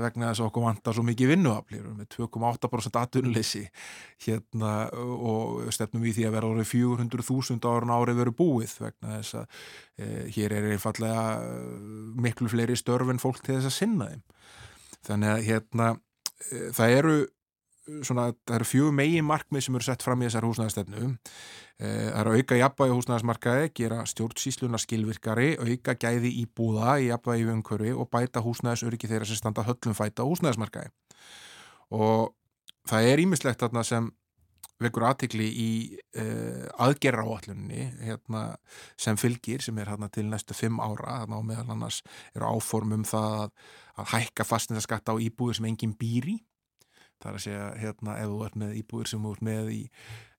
vegna 0.03 0.29
þess 0.29 0.43
að 0.43 0.49
okkur 0.49 0.65
vantar 0.65 0.95
svo 0.95 1.03
mikið 1.07 1.31
vinnuaflir 1.33 1.85
með 1.89 2.09
2,8% 2.15 2.99
atunleysi 3.01 3.63
hérna 4.25 4.73
og 4.93 5.65
stefnum 5.75 6.05
við 6.05 6.19
því 6.19 6.27
að 6.27 6.35
vera 6.37 6.51
árið 6.53 6.69
400.000 6.71 7.71
árun 7.71 7.95
árið 7.95 8.21
veru 8.21 8.35
búið 8.37 8.75
vegna 8.83 9.19
þess 9.19 9.39
að 9.41 9.45
uh, 9.45 10.25
hér 10.37 10.57
er 10.59 10.69
einfallega 10.75 11.25
miklu 12.25 12.51
fleiri 12.51 12.77
störf 12.79 13.11
en 13.11 13.21
fólk 13.21 13.41
til 13.43 13.57
þess 13.57 13.71
að 13.71 13.77
sinna 13.79 14.11
þeim. 14.11 14.25
Þannig 15.05 15.31
að 15.31 15.43
hérna 15.45 15.89
e, 15.93 16.61
það 16.73 16.95
eru 16.99 17.17
svona, 17.85 18.29
það 18.45 18.55
eru 18.57 18.67
fjög 18.69 18.95
megin 18.97 19.27
markmið 19.27 19.65
sem 19.65 19.77
eru 19.77 19.85
sett 19.87 20.05
fram 20.05 20.23
í 20.23 20.27
þessar 20.27 20.47
húsnæðastefnu 20.47 21.03
e, 21.05 21.87
það 21.87 22.19
eru 22.21 22.35
auka 22.39 22.59
jafnvægi 22.59 22.95
húsnæðasmarkaði, 22.97 23.71
gera 23.77 24.01
stjórnsísluna 24.09 24.81
skilvirkari, 24.81 25.51
auka 25.61 25.97
gæði 26.01 26.33
í 26.41 26.45
búða 26.57 26.97
í 27.01 27.09
jafnvægi 27.11 27.49
umhverfi 27.53 27.93
og 27.93 28.09
bæta 28.13 28.43
húsnæðasöryggi 28.45 29.11
þeirra 29.11 29.29
sem 29.29 29.39
standa 29.39 29.65
höllum 29.67 29.97
fæta 29.97 30.25
húsnæðasmarkaði 30.27 30.93
og 31.95 32.33
það 32.89 33.11
er 33.11 33.25
ímislegt 33.25 33.61
þarna 33.61 33.85
sem 33.85 34.09
vekur 34.81 35.05
aðtikli 35.07 35.45
í 35.47 35.69
uh, 36.19 36.65
aðgerra 36.83 37.23
áallunni 37.23 37.85
hérna, 38.01 38.57
sem 38.99 39.15
fylgir 39.19 39.63
sem 39.63 39.77
er 39.79 39.93
hérna, 39.93 40.09
til 40.11 40.25
næstu 40.27 40.57
fimm 40.57 40.81
ára. 40.83 41.21
Þannig 41.21 41.37
að 41.37 41.45
meðal 41.47 41.75
annars 41.77 42.01
eru 42.35 42.49
áformum 42.49 43.05
það 43.07 43.37
að, 43.45 43.53
að 43.95 44.11
hækka 44.11 44.47
fastnæðaskatta 44.49 45.15
á 45.15 45.23
íbúður 45.23 45.61
sem 45.61 45.69
enginn 45.69 45.95
býri 45.95 46.35
það 47.21 47.31
er 47.31 47.39
að 47.39 47.43
segja 47.47 47.65
hérna 47.81 48.19
ef 48.21 48.31
þú 48.31 48.45
ert 48.47 48.61
með 48.63 48.79
íbúður 48.81 49.11
sem 49.11 49.25
þú 49.25 49.33
ert 49.35 49.45
með 49.45 49.69
í 49.75 49.81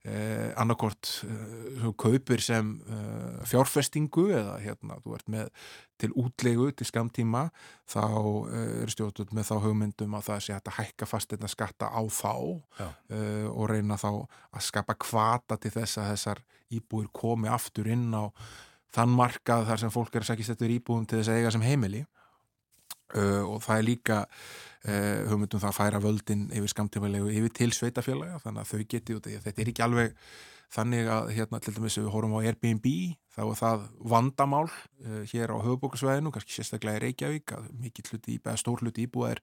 eh, 0.07 0.51
annarkort 0.61 1.11
eh, 1.27 1.87
kaupir 1.99 2.43
sem 2.45 2.73
eh, 2.87 3.41
fjárfestingu 3.51 4.29
eða 4.37 4.57
hérna 4.63 4.99
þú 5.05 5.17
ert 5.19 5.33
með 5.33 5.51
til 6.01 6.13
útlegu 6.19 6.69
til 6.77 6.89
skamtíma 6.89 7.47
þá 7.89 8.05
eh, 8.05 8.83
er 8.85 8.93
stjórnult 8.93 9.33
með 9.37 9.51
þá 9.51 9.57
hugmyndum 9.65 10.19
að 10.19 10.29
það 10.31 10.45
sé 10.47 10.57
að 10.59 10.73
hækka 10.79 11.09
fast 11.11 11.33
þetta 11.33 11.51
skatta 11.53 11.91
á 11.91 12.03
þá 12.13 12.35
eh, 12.85 13.49
og 13.51 13.71
reyna 13.73 13.99
þá 14.01 14.11
að 14.13 14.67
skapa 14.69 14.99
kvata 15.01 15.59
til 15.61 15.75
þess 15.75 16.03
að 16.03 16.13
þessar 16.15 16.45
íbúður 16.77 17.13
komi 17.15 17.51
aftur 17.51 17.89
inn 17.91 18.11
á 18.15 18.31
þann 18.95 19.13
markað 19.13 19.67
þar 19.71 19.83
sem 19.83 19.93
fólk 19.95 20.15
er 20.15 20.25
að 20.25 20.33
sækist 20.33 20.55
eftir 20.55 20.77
íbúðum 20.79 21.07
til 21.09 21.21
þess 21.21 21.33
að 21.33 21.41
eiga 21.41 21.55
sem 21.55 21.67
heimili 21.67 22.05
uh, 23.15 23.45
og 23.47 23.63
það 23.65 23.79
er 23.79 23.87
líka 23.87 24.19
uh, 24.27 25.23
hugmyndum 25.31 25.63
það 25.63 25.71
að 25.71 25.79
færa 25.79 26.03
völdin 26.03 26.49
yfir 26.51 26.73
skamtífælegu 26.75 27.31
yfir 27.31 27.55
til 27.61 27.73
sveitafélaga 27.77 28.43
þannig 28.45 28.65
að 28.65 28.73
þau 28.73 28.91
geti 28.95 29.17
út 29.17 29.31
í 29.31 29.39
þetta 29.39 29.63
er 29.63 29.73
ekki 29.73 29.87
alveg 29.87 30.21
þannig 30.77 31.09
að 31.15 31.29
hérna 31.37 31.61
til 31.63 31.77
dæmis 31.77 31.97
við 32.01 32.09
horfum 32.11 32.35
á 32.35 32.41
Airbnb 32.43 32.87
þá 33.37 33.43
er 33.45 33.59
það 33.61 33.85
vandamál 34.13 34.65
uh, 34.67 35.21
hér 35.31 35.53
á 35.55 35.57
höfubókarsvæðinu, 35.63 36.33
kannski 36.35 36.57
sérstaklega 36.57 36.99
í 36.99 37.05
Reykjavík 37.05 37.55
að 37.55 37.69
mikill 37.85 38.09
hluti, 38.11 38.39
eða 38.41 38.57
stór 38.59 38.83
hluti 38.83 39.07
íbúða 39.07 39.37
er, 39.37 39.43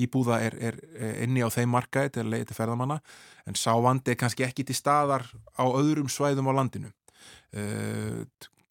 íbúða 0.00 0.40
er, 0.48 0.58
er 0.72 0.80
inni 1.26 1.44
á 1.46 1.48
þeim 1.54 1.70
markaði 1.76 2.16
til 2.16 2.24
að 2.24 2.32
leiði 2.34 2.50
til 2.50 2.58
ferðamanna 2.58 2.98
en 3.46 3.60
sá 3.60 3.70
vandi 3.84 4.14
er 4.14 4.18
kannski 4.24 4.48
ekki 4.48 4.66
til 4.66 4.78
staðar 4.78 5.28
á 5.54 5.64
öðrum 5.68 6.10
svæðum 6.10 6.50
á 6.50 6.52
landinu 6.58 6.90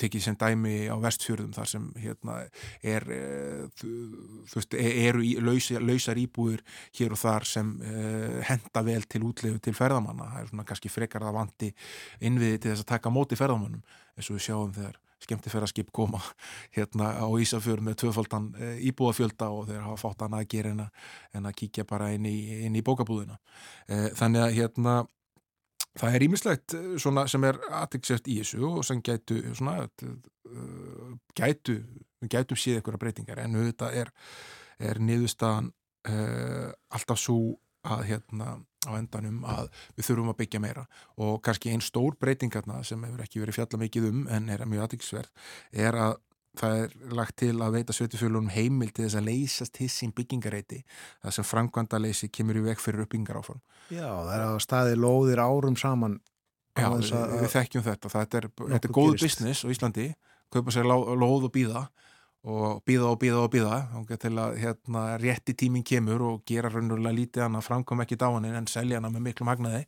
tekið 0.04 0.26
sem 0.26 0.38
dæmi 0.40 0.76
á 0.92 0.96
vestfjörðum 1.02 1.54
þar 1.56 1.70
sem 1.70 1.86
hérna 2.02 2.40
er 2.84 3.06
eh, 3.16 3.84
veist, 4.54 4.76
e, 4.76 4.90
eru 5.08 5.24
í, 5.26 5.36
lausa, 5.44 5.80
lausar 5.84 6.20
íbúður 6.20 6.64
hér 6.98 7.16
og 7.16 7.22
þar 7.22 7.48
sem 7.48 7.72
uh, 7.80 8.42
henda 8.48 8.84
vel 8.86 9.02
til 9.10 9.24
útlegu 9.28 9.62
til 9.64 9.76
ferðamanna, 9.78 10.30
það 10.34 10.44
er 10.44 10.52
svona 10.52 10.68
kannski 10.68 10.92
frekar 10.92 11.26
að 11.28 11.38
vandi 11.40 11.72
innviði 12.26 12.60
til 12.60 12.74
þess 12.74 12.86
að 12.86 12.92
taka 12.96 13.14
móti 13.14 13.40
ferðamannum 13.40 13.84
eins 14.18 14.30
og 14.30 14.38
við 14.38 14.46
sjáum 14.48 14.76
þegar 14.76 15.00
skemmtifæraskip 15.24 15.92
koma 15.96 16.20
hérna 16.76 17.14
á 17.16 17.28
Ísafjörð 17.40 17.86
með 17.88 18.00
tvöfaldan 18.04 18.50
e, 18.60 18.74
íbúðafjölda 18.92 19.50
og 19.56 19.70
þeir 19.70 19.86
hafa 19.86 20.02
fátt 20.02 20.26
annað 20.26 20.44
að 20.44 20.50
gera 20.52 20.74
en 20.74 20.86
að, 20.86 21.04
en 21.40 21.48
að 21.48 21.58
kíkja 21.62 21.88
bara 21.88 22.12
inn 22.16 22.28
í, 22.28 22.38
í 22.68 22.84
bókabúðina. 22.84 23.38
Þannig 24.20 24.44
að 24.44 24.58
hérna 24.58 24.98
það 26.00 26.18
er 26.18 26.26
ímislegt 26.28 26.76
eh, 26.78 26.90
svona 27.02 27.26
sem 27.32 27.46
er 27.48 27.60
aðtæksert 27.70 28.30
í 28.32 28.40
þessu 28.42 28.66
og 28.70 28.84
sem 28.88 29.02
gætu 29.06 29.40
svona 29.54 29.86
uh, 29.86 31.14
gætu, 31.38 31.80
gætum 32.30 32.60
síða 32.60 32.82
ykkur 32.82 32.98
að 32.98 33.06
breytingar. 33.06 33.44
En 33.44 33.58
auðvitað 33.60 34.00
er, 34.04 34.14
er 34.82 35.02
niðurstaðan 35.04 35.72
uh, 36.10 36.70
alltaf 36.94 37.22
svo 37.22 37.58
að 37.84 38.06
hérna 38.08 38.58
á 38.84 38.92
endanum 38.96 39.44
að 39.48 39.70
við 39.96 40.08
þurfum 40.10 40.34
að 40.34 40.40
byggja 40.42 40.62
meira. 40.64 40.84
Og 41.24 41.40
kannski 41.44 41.72
einn 41.72 41.84
stór 41.84 42.18
breytingarna 42.20 42.82
sem 42.88 43.02
hefur 43.08 43.24
ekki 43.24 43.44
verið 43.44 43.60
fjalla 43.60 43.82
mikið 43.84 44.10
um 44.10 44.24
en 44.32 44.52
er 44.52 44.66
mjög 44.68 44.88
aðtæksverð 44.88 45.50
er 45.86 46.00
að 46.00 46.18
það 46.60 46.82
er 46.84 47.16
lagt 47.18 47.38
til 47.42 47.54
að 47.56 47.78
veita 47.78 47.96
sveitufjölunum 47.96 48.52
heimil 48.54 48.92
til 48.92 49.08
þess 49.08 49.18
að 49.20 49.30
leysast 49.30 49.80
hissinn 49.82 50.14
byggingareiti 50.16 50.84
það 51.24 51.38
sem 51.38 51.48
framkvæmda 51.50 52.02
leysi 52.02 52.30
kemur 52.30 52.60
í 52.60 52.66
veg 52.68 52.82
fyrir 52.82 53.06
uppbyggingar 53.06 53.40
áform 53.42 53.64
Já, 53.90 54.06
það 54.06 54.36
er 54.36 54.46
að 54.46 54.60
staði 54.64 55.00
lóðir 55.00 55.42
árum 55.44 55.80
saman 55.80 56.20
Já, 56.74 56.88
við, 56.90 57.12
við 57.38 57.52
þekkjum 57.54 57.84
þetta. 57.86 58.10
Þetta 58.10 58.40
er, 58.40 58.48
þetta 58.58 58.88
er 58.90 58.94
góð 58.98 59.12
business 59.22 59.62
á 59.62 59.68
Íslandi 59.70 60.08
kaupa 60.54 60.74
sér 60.74 60.88
lóð 60.90 61.48
og 61.48 61.52
býða 61.54 61.84
og 62.44 62.82
býða 62.84 63.08
og 63.08 63.20
býða 63.22 63.42
og 63.46 63.52
býða 63.54 64.18
til 64.20 64.34
að 64.36 64.58
hérna, 64.60 65.04
rétti 65.22 65.54
tíminn 65.56 65.86
kemur 65.88 66.22
og 66.28 66.42
gera 66.48 66.68
raunverulega 66.74 67.16
lítið 67.16 67.44
hann 67.46 67.56
að 67.56 67.68
framkom 67.70 68.02
ekki 68.04 68.18
dáinin 68.20 68.58
en 68.58 68.68
selja 68.68 69.00
hana 69.00 69.12
með 69.14 69.30
miklu 69.30 69.48
magnaði 69.48 69.86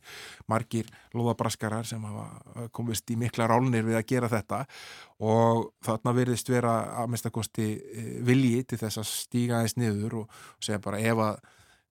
margir 0.48 0.88
loðabraskarar 1.12 1.84
sem 1.84 2.00
hafa 2.08 2.68
komist 2.72 3.10
í 3.12 3.18
mikla 3.20 3.48
rálnir 3.50 3.84
við 3.84 4.00
að 4.00 4.08
gera 4.08 4.30
þetta 4.32 4.62
og 5.20 5.68
þarna 5.84 6.14
verðist 6.16 6.48
vera 6.48 6.76
að 7.02 7.12
minnstakosti 7.12 7.66
eh, 7.76 8.10
vilji 8.24 8.64
til 8.64 8.80
þess 8.80 9.02
að 9.02 9.10
stíga 9.10 9.58
aðeins 9.58 9.76
niður 9.76 10.22
og 10.22 10.40
segja 10.56 10.80
bara 10.80 11.00
ef 11.04 11.24
að 11.26 11.40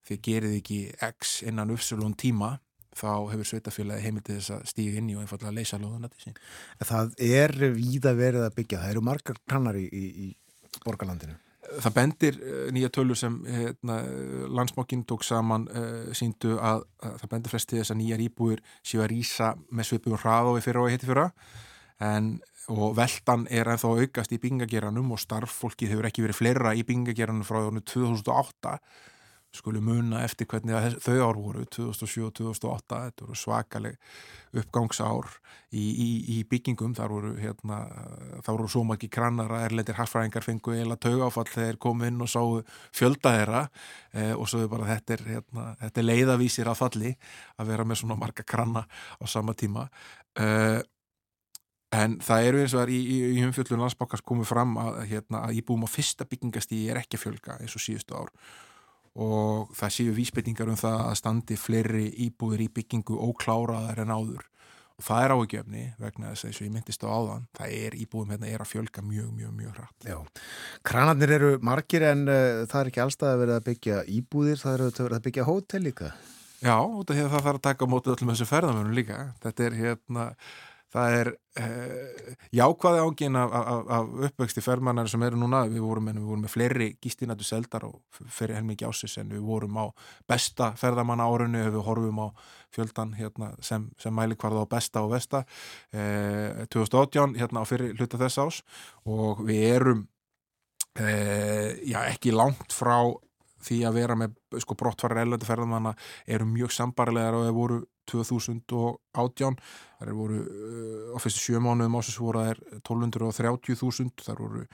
þið 0.06 0.22
gerið 0.22 0.56
ekki 0.60 0.80
X 1.12 1.42
innan 1.46 1.70
uppsölun 1.74 2.16
tíma 2.18 2.56
þá 2.96 3.28
hefur 3.30 3.46
sveitafélagi 3.50 4.06
heimildið 4.06 4.40
þess 4.40 4.54
að 4.56 4.66
stíga 4.72 4.98
inn 4.98 5.12
í 5.12 5.16
og 5.16 5.22
einfallega 5.22 5.54
leysa 5.54 5.78
loðuna 5.78 6.08
til 6.10 6.22
sín. 6.22 6.38
Það 6.80 7.14
er 7.26 7.54
víða 7.76 8.14
verið 8.16 8.46
að 8.46 8.54
byggja, 8.56 8.80
það 8.82 8.94
eru 8.94 9.02
margar 9.04 9.40
kannar 9.50 9.78
í, 9.78 9.84
í 9.92 10.28
borgarlandinu. 10.84 11.36
Það 11.66 11.94
bendir 11.96 12.36
uh, 12.38 12.66
nýja 12.74 12.90
tölur 12.94 13.18
sem 13.18 13.38
hérna, 13.50 14.00
landsmokkin 14.54 15.04
tók 15.08 15.24
saman 15.26 15.66
uh, 15.70 16.10
síndu 16.14 16.58
að, 16.62 16.84
að 17.02 17.16
það 17.22 17.32
bendir 17.32 17.54
flesti 17.54 17.80
þess 17.80 17.94
að 17.94 18.00
nýjar 18.02 18.26
íbúir 18.26 18.62
séu 18.86 19.02
að 19.02 19.10
rýsa 19.14 19.54
með 19.70 19.90
svipum 19.90 20.18
hrað 20.20 20.52
og 20.52 20.58
við 20.58 20.68
fyrir 20.68 20.82
og 20.84 20.92
hitti 20.94 21.10
fyrra 21.10 21.30
en 22.06 22.36
og 22.72 22.96
veldan 22.98 23.44
er 23.50 23.68
ennþá 23.70 23.92
aukast 23.94 24.32
í 24.34 24.40
byggingageranum 24.42 25.12
og 25.14 25.20
starffólkið 25.22 25.92
hefur 25.92 26.08
ekki 26.08 26.24
verið 26.24 26.38
fleira 26.40 26.72
í 26.74 26.82
byggingageranum 26.86 27.46
frá 27.46 27.60
2008 27.62 28.78
skulu 29.58 29.80
muna 29.84 30.22
eftir 30.26 30.48
hvernig 30.50 30.98
þau 31.02 31.16
ár 31.24 31.38
voru 31.40 31.64
2007 31.74 32.26
og 32.28 32.34
2008 32.38 33.00
þetta 33.06 33.26
voru 33.26 33.38
svakaleg 33.40 33.98
uppgangsár 34.56 35.28
í, 35.72 35.84
í, 35.84 36.08
í 36.36 36.38
byggingum. 36.48 36.94
Þar 36.96 37.14
voru 37.14 37.32
hérna, 37.40 37.80
þá 38.44 38.50
voru 38.52 38.70
svo 38.72 38.84
makki 38.88 39.10
krannar 39.12 39.52
að 39.52 39.66
erlendir 39.68 39.98
harfræðingar 39.98 40.46
fengu 40.46 40.76
eila 40.76 40.98
taugáfall 41.00 41.48
þegar 41.50 41.80
komu 41.82 42.08
inn 42.08 42.22
og 42.24 42.30
sáu 42.32 42.58
fjölda 42.96 43.36
þeirra. 43.38 43.62
Eh, 44.14 44.34
og 44.36 44.48
svo 44.50 44.64
er 44.64 44.72
bara 44.72 44.90
þetta 44.94 45.16
er, 45.16 45.24
hérna, 45.34 45.68
þetta 45.84 46.02
er 46.02 46.10
leiðavísir 46.10 46.70
að 46.72 46.82
falli 46.82 47.14
að 47.56 47.72
vera 47.72 47.88
með 47.88 48.02
svona 48.02 48.20
marga 48.20 48.46
kranna 48.46 48.86
á 48.86 49.24
sama 49.30 49.56
tíma. 49.58 49.88
Eh, 50.40 50.80
en 51.96 52.16
það 52.24 52.48
eru 52.48 52.62
eins 52.62 52.74
og 52.74 52.80
það 52.80 52.86
er 52.86 52.94
í, 52.94 53.00
í, 53.00 53.18
í 53.38 53.42
umfjöldun 53.46 53.82
landsbákast 53.84 54.26
komið 54.26 54.50
fram 54.50 54.78
að, 54.82 55.02
hérna, 55.12 55.44
að 55.46 55.60
íbúum 55.60 55.86
á 55.86 55.88
fyrsta 55.90 56.26
byggingastíði 56.28 56.90
er 56.92 57.00
ekki 57.02 57.18
að 57.18 57.26
fjölga 57.26 57.60
eins 57.62 57.76
og 57.78 57.84
síðustu 57.84 58.16
ár 58.18 58.32
og 59.16 59.72
það 59.76 59.94
séu 59.96 60.12
vísbytningar 60.16 60.68
um 60.72 60.78
það 60.80 60.98
að 61.06 61.16
standi 61.20 61.56
fleiri 61.60 62.06
íbúður 62.26 62.66
í 62.66 62.68
byggingu 62.76 63.16
ókláraðar 63.30 64.04
en 64.04 64.12
áður 64.12 64.44
og 64.96 65.04
það 65.04 65.22
er 65.22 65.34
áhugjefni 65.34 65.82
vegna 66.00 66.30
þess 66.30 66.44
að 66.44 66.50
eins 66.50 66.60
og 66.60 66.66
ég 66.66 66.72
myndist 66.72 67.04
á 67.04 67.08
áðan 67.12 67.48
það 67.56 67.74
er 67.78 67.96
íbúðum 68.00 68.32
hérna 68.32 68.48
er 68.48 68.62
að 68.64 68.70
fjölga 68.70 69.04
mjög, 69.04 69.26
mjög, 69.36 69.50
mjög 69.58 69.74
hratt. 69.76 70.06
Já, 70.08 70.16
kranarnir 70.88 71.34
eru 71.36 71.50
margir 71.64 72.06
en 72.08 72.24
uh, 72.28 72.62
það 72.64 72.80
er 72.80 72.92
ekki 72.92 73.04
allstað 73.04 73.34
að 73.34 73.42
vera 73.42 73.58
að 73.60 73.66
byggja 73.68 73.98
íbúðir, 74.16 74.62
það 74.62 74.78
eru 74.78 74.88
að 74.88 75.02
vera 75.04 75.20
að 75.20 75.28
byggja 75.28 75.46
hótel 75.50 75.82
líka. 75.84 76.14
Já, 76.64 76.76
út 76.80 77.10
af 77.10 77.12
því 77.12 77.26
að 77.26 77.34
það 77.34 77.44
þarf 77.44 77.58
að 77.58 77.64
taka 77.66 77.84
á 77.84 77.92
mótu 77.92 78.12
öllum 78.14 78.32
þessu 78.32 78.48
ferðamönum 78.48 78.96
líka. 78.96 79.18
Þetta 79.44 79.66
er 79.66 79.76
hérna 79.76 80.24
það 80.94 81.16
er 81.20 81.30
eh, 81.60 82.34
jákvæði 82.54 83.02
ágin 83.02 83.38
af, 83.40 83.54
af, 83.58 83.88
af 83.96 84.26
uppvexti 84.28 84.62
fermannar 84.64 85.10
sem 85.10 85.22
eru 85.26 85.38
núna, 85.40 85.64
við 85.70 85.82
vorum, 85.84 86.10
við 86.12 86.28
vorum 86.28 86.44
með 86.46 86.54
fleiri 86.54 86.88
gístinættu 87.02 87.46
seldar 87.46 87.88
og 87.88 88.20
fyrir 88.32 88.58
helmingi 88.58 88.86
ásis 88.86 89.18
en 89.22 89.32
við 89.34 89.42
vorum 89.46 89.78
á 89.82 89.84
besta 90.28 90.72
ferðamanna 90.78 91.26
árunni 91.26 91.64
ef 91.64 91.72
við 91.74 91.86
horfum 91.88 92.22
á 92.22 92.28
fjöldan 92.74 93.14
hérna, 93.18 93.52
sem, 93.64 93.88
sem 94.00 94.14
mæli 94.14 94.38
hvarða 94.38 94.66
á 94.66 94.72
besta 94.76 95.02
og 95.04 95.14
vesta 95.16 95.44
eh, 95.92 96.66
2018 96.70 97.36
hérna 97.40 97.64
á 97.64 97.68
fyrir 97.68 97.96
hluta 97.98 98.20
þess 98.20 98.42
ás 98.42 98.62
og 99.04 99.42
við 99.46 99.66
erum 99.74 100.06
eh, 101.00 101.76
já, 101.82 102.04
ekki 102.06 102.34
langt 102.36 102.74
frá 102.74 103.00
því 103.66 103.82
að 103.88 103.98
vera 103.98 104.16
með 104.18 104.36
sko, 104.62 104.76
brottfarir 104.78 105.24
ellandi 105.24 105.48
ferðamanna 105.48 105.96
eru 106.30 106.46
mjög 106.48 106.74
sambarlegar 106.76 107.34
og 107.34 107.46
það 107.48 107.56
voru 107.56 107.82
2018 108.12 109.58
þar 110.00 110.12
voru 110.16 110.40
uh, 110.42 111.14
á 111.14 111.18
fyrstu 111.22 111.42
sjö 111.42 111.60
mánuðum 111.62 111.98
ásins 112.00 112.18
voru 112.20 112.44
þær 112.46 112.62
1230.000 112.80 114.26
þar 114.26 114.42
voru 114.42 114.66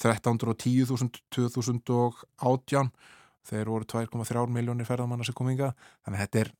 1310.000 0.00 1.22
2018 1.32 2.92
þeir 3.48 3.70
voru 3.70 3.88
2,3 3.88 4.46
miljónir 4.54 4.88
ferðamanna 4.88 5.26
sem 5.26 5.36
kom 5.36 5.50
ynga 5.52 5.72
þannig 6.04 6.16
að 6.16 6.22
þetta 6.22 6.42
er, 6.42 6.52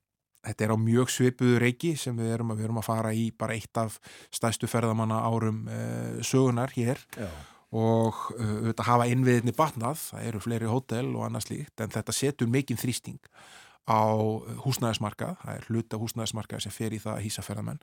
þetta 0.48 0.66
er 0.66 0.74
á 0.74 0.76
mjög 0.82 1.14
svipuðu 1.14 1.62
reiki 1.62 1.94
sem 2.00 2.18
við 2.18 2.34
erum, 2.36 2.52
við 2.56 2.68
erum 2.68 2.82
að 2.82 2.88
fara 2.88 3.14
í 3.14 3.30
bara 3.38 3.56
eitt 3.56 3.80
af 3.80 3.98
stæstu 4.34 4.70
ferðamanna 4.70 5.22
árum 5.28 5.64
uh, 5.70 6.20
sögunar 6.26 6.74
hér. 6.76 7.02
Já. 7.16 7.30
og 7.72 8.18
uh, 8.34 8.56
auðvitað 8.58 8.88
hafa 8.90 9.08
innviðinni 9.08 9.54
batnað, 9.56 10.02
það 10.10 10.30
eru 10.30 10.42
fleiri 10.44 10.70
hótel 10.70 11.06
og 11.14 11.26
annað 11.28 11.46
slíkt 11.46 11.84
en 11.84 11.94
þetta 11.94 12.16
setur 12.16 12.50
mikinn 12.52 12.80
þrýsting 12.80 13.22
á 13.82 14.02
húsnæðismarkað, 14.62 15.34
það 15.42 15.56
er 15.56 15.64
hluta 15.66 15.98
húsnæðismarkað 15.98 16.60
sem 16.62 16.74
fer 16.74 16.94
í 16.94 17.00
það 17.02 17.16
að 17.16 17.24
hýsa 17.24 17.42
ferðamenn 17.42 17.80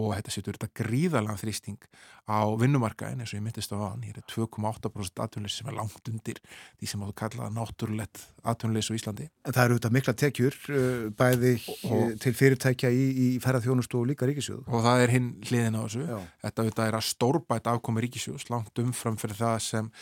og 0.00 0.14
þetta 0.16 0.32
setur 0.32 0.56
þetta 0.56 0.80
gríðalega 0.80 1.40
þrýsting 1.42 1.88
á 2.24 2.40
vinnumarkaðin 2.56 3.20
eins 3.20 3.34
og 3.34 3.36
ég 3.36 3.44
myndist 3.44 3.74
á 3.74 3.76
aðan, 3.76 4.06
hér 4.06 4.20
er 4.22 4.26
2,8% 4.32 5.20
atvinnleysi 5.26 5.60
sem 5.60 5.68
er 5.68 5.76
langt 5.76 6.08
undir 6.08 6.40
því 6.80 6.88
sem 6.88 7.04
áttu 7.04 7.16
kallaða 7.20 7.52
náttúrulegt 7.58 8.22
atvinnleysi 8.48 8.96
á 8.96 8.98
Íslandi. 8.98 9.28
En 9.44 9.56
það 9.56 9.64
eru 9.66 9.76
þetta 9.76 9.92
mikla 9.98 10.16
tekjur 10.22 10.58
uh, 10.72 11.04
bæði 11.18 11.52
og, 11.90 12.16
til 12.22 12.34
fyrirtækja 12.38 12.92
í, 12.94 13.04
í 13.12 13.28
ferðarþjónustu 13.44 14.00
og 14.00 14.08
líka 14.08 14.30
ríkisjóð. 14.30 14.64
Og 14.72 14.86
það 14.86 15.04
er 15.04 15.14
hinn 15.18 15.28
hliðin 15.50 15.76
á 15.76 15.82
þessu. 15.82 16.06
Já. 16.08 16.18
Þetta 16.46 16.64
auðvitað 16.64 16.88
er 16.88 16.98
að 16.98 17.06
stórbæt 17.10 17.70
afkomi 17.74 18.06
ríkisjóðs 18.06 18.48
langt 18.54 18.82
umfram 18.86 19.20
fyrir 19.20 19.40
það 19.42 19.56
sem, 19.68 19.92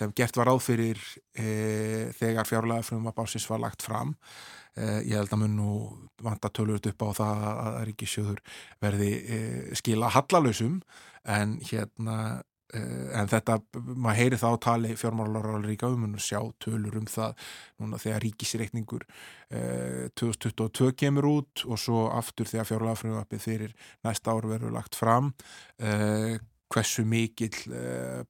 sem 0.00 0.16
gert 0.16 0.40
var 0.40 0.50
áfyrir 0.50 1.00
e, 1.36 1.48
þegar 2.18 2.48
fjárlega 2.48 2.88
frum 2.88 3.06
að 3.06 3.18
básins 3.20 3.48
var 3.52 3.62
lagt 3.62 3.84
fram 3.84 4.16
Eh, 4.16 4.65
ég 4.76 5.14
held 5.16 5.32
að 5.32 5.40
mun 5.40 5.56
nú 5.56 5.70
vanta 6.22 6.50
tölur 6.52 6.80
upp 6.80 7.04
á 7.04 7.08
það 7.16 7.46
að 7.46 7.78
Ríkisjóður 7.90 8.42
verði 8.82 9.12
eh, 9.22 9.72
skila 9.76 10.10
hallalösum 10.14 10.78
en 11.28 11.56
hérna 11.68 12.16
eh, 12.74 13.20
en 13.20 13.30
þetta, 13.30 13.58
maður 13.74 14.20
heyri 14.20 14.40
þá 14.40 14.48
tali 14.64 14.96
fjármálarar 14.96 15.64
ríka 15.66 15.90
um 15.92 16.08
og 16.08 16.22
sjá 16.22 16.40
tölur 16.62 16.96
um 17.00 17.08
það 17.10 17.36
núna 17.80 18.00
þegar 18.02 18.24
ríkisreikningur 18.26 19.06
2022 20.18 20.92
kemur 20.98 21.28
út 21.30 21.62
og 21.68 21.78
svo 21.78 22.08
aftur 22.10 22.48
þegar 22.50 22.70
fjárlagafröðuapið 22.72 23.44
fyrir 23.44 23.76
næsta 24.02 24.34
ár 24.34 24.48
verður 24.50 24.74
lagt 24.74 24.98
fram 24.98 25.30
hversu 26.66 27.04
mikill 27.06 27.54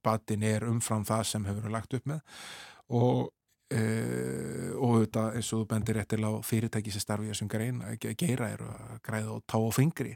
batin 0.05 0.45
er 0.45 0.67
umfram 0.69 1.07
það 1.09 1.23
sem 1.31 1.47
hefur 1.49 1.65
verið 1.65 1.77
lagt 1.79 1.97
upp 1.97 2.11
með. 2.11 2.21
Og 2.93 3.31
Uh, 3.67 4.77
og 4.79 5.01
þetta 5.01 5.23
eins 5.35 5.49
og 5.51 5.65
þú 5.65 5.67
bendir 5.73 5.97
réttil 5.99 6.21
á 6.23 6.31
fyrirtæki 6.47 6.93
sem 6.95 7.03
starfi 7.03 7.33
þessum 7.33 7.49
grein 7.51 7.81
að 7.83 8.13
gera 8.15 8.47
er 8.55 8.61
að 8.63 9.01
græða 9.03 9.33
og 9.33 9.41
tá 9.43 9.57
á 9.59 9.71
fingri. 9.75 10.13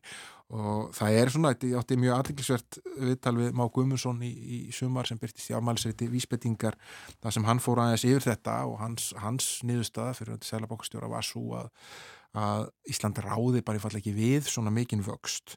Og 0.55 0.92
það 0.94 1.16
er 1.18 1.32
svona, 1.34 1.51
þetta 1.57 1.80
átti 1.80 1.98
mjög 1.98 2.14
aðliklisvert 2.14 2.78
viðtal 3.09 3.32
við 3.40 3.51
Má 3.59 3.64
Guðmundsson 3.74 4.22
í, 4.22 4.30
í 4.30 4.59
sumar 4.74 5.11
sem 5.11 5.18
byrtist 5.18 5.51
í 5.51 5.57
ámælsreiti 5.59 6.07
vísbettingar 6.12 6.78
þar 7.18 7.34
sem 7.34 7.48
hann 7.48 7.62
fór 7.64 7.82
aðeins 7.82 8.07
yfir 8.07 8.28
þetta 8.28 8.55
og 8.70 8.78
hans, 8.84 9.09
hans 9.18 9.51
niðurstaða 9.66 10.14
fyrir 10.20 10.36
að 10.36 10.46
selabokastjóra 10.46 11.11
var 11.11 11.26
svo 11.26 11.59
að, 11.59 11.74
að 12.38 12.68
Ísland 12.94 13.18
ráði 13.26 13.64
bara 13.66 13.82
í 13.82 13.82
fall 13.82 13.96
ekki 13.98 14.14
við 14.14 14.46
svona 14.46 14.70
mikinn 14.74 15.03
vöxt. 15.07 15.57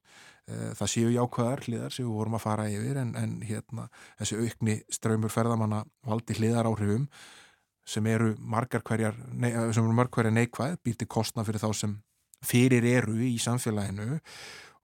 Uh, 0.50 0.74
það 0.82 0.94
séu 0.96 1.14
jákvæðar 1.14 1.66
hliðar 1.68 1.94
sem 1.94 2.10
við 2.10 2.18
vorum 2.18 2.42
að 2.42 2.46
fara 2.48 2.68
yfir 2.74 3.04
en, 3.06 3.14
en 3.22 3.38
hérna 3.46 3.86
þessi 4.18 4.42
aukni 4.42 4.80
ströymur 4.90 5.38
ferðamanna 5.38 5.86
valdi 6.10 6.42
hliðar 6.42 6.74
áhrifum 6.74 7.06
sem 7.86 8.08
eru 8.08 8.34
margar 8.40 8.84
hverjar, 8.86 9.16
nei, 9.32 9.52
sem 9.76 9.84
eru 9.84 9.96
margar 9.96 10.22
hverjar 10.22 10.36
neikvæð, 10.38 10.78
býr 10.84 11.00
til 11.00 11.10
kostna 11.12 11.46
fyrir 11.48 11.64
þá 11.64 11.70
sem 11.78 11.96
fyrir 12.44 12.86
eru 12.88 13.18
í 13.24 13.36
samfélaginu. 13.42 14.20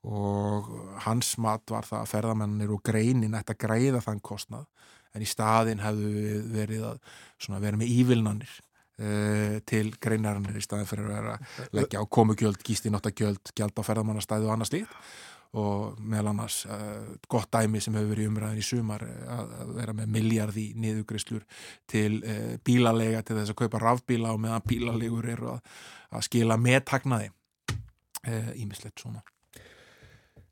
Og 0.10 0.68
hans 1.04 1.34
mat 1.44 1.66
var 1.72 1.88
það 1.88 2.00
að 2.00 2.12
ferðamennir 2.14 2.72
og 2.72 2.84
greinin 2.88 3.36
ætti 3.36 3.56
að 3.56 3.62
greiða 3.66 4.04
þann 4.06 4.22
kostnað 4.24 4.68
en 5.16 5.26
í 5.26 5.28
staðin 5.28 5.82
hefðu 5.84 6.40
verið 6.54 6.86
að 6.88 7.00
vera 7.60 7.80
með 7.80 7.92
ívilnanir 7.98 8.54
uh, 9.02 9.58
til 9.68 9.90
greinarinnir 10.00 10.60
í 10.60 10.64
staðin 10.64 10.88
fyrir 10.90 11.10
að 11.10 11.18
vera 11.18 11.36
leggja 11.76 12.04
á 12.04 12.06
komugjöld, 12.08 12.62
gístinóttagjöld, 12.64 13.52
gjald 13.58 13.76
á 13.76 13.84
ferðamannastæðu 13.90 14.48
og 14.48 14.56
annað 14.56 14.72
slíkt 14.72 14.96
og 15.58 15.98
meðal 16.06 16.30
annars 16.30 16.62
uh, 16.70 17.16
gott 17.30 17.50
dæmi 17.54 17.82
sem 17.82 17.96
hefur 17.98 18.12
verið 18.12 18.30
umræðin 18.30 18.62
í 18.62 18.66
sumar 18.66 19.02
eh, 19.02 19.24
að, 19.34 19.56
að 19.64 19.72
vera 19.80 19.96
með 19.98 20.12
miljardi 20.14 20.66
niðugrislur 20.78 21.48
til 21.90 22.20
uh, 22.20 22.54
bílalega 22.66 23.24
til 23.26 23.40
þess 23.40 23.56
að 23.56 23.60
kaupa 23.64 23.82
rafbíla 23.82 24.36
og 24.36 24.44
meðan 24.44 24.68
bílalegur 24.70 25.30
eru 25.34 25.50
að, 25.56 25.74
að 26.14 26.26
skila 26.30 26.60
meðtagnaði 26.62 27.34
ímislegt 28.60 29.00
uh, 29.00 29.02
svona. 29.02 29.26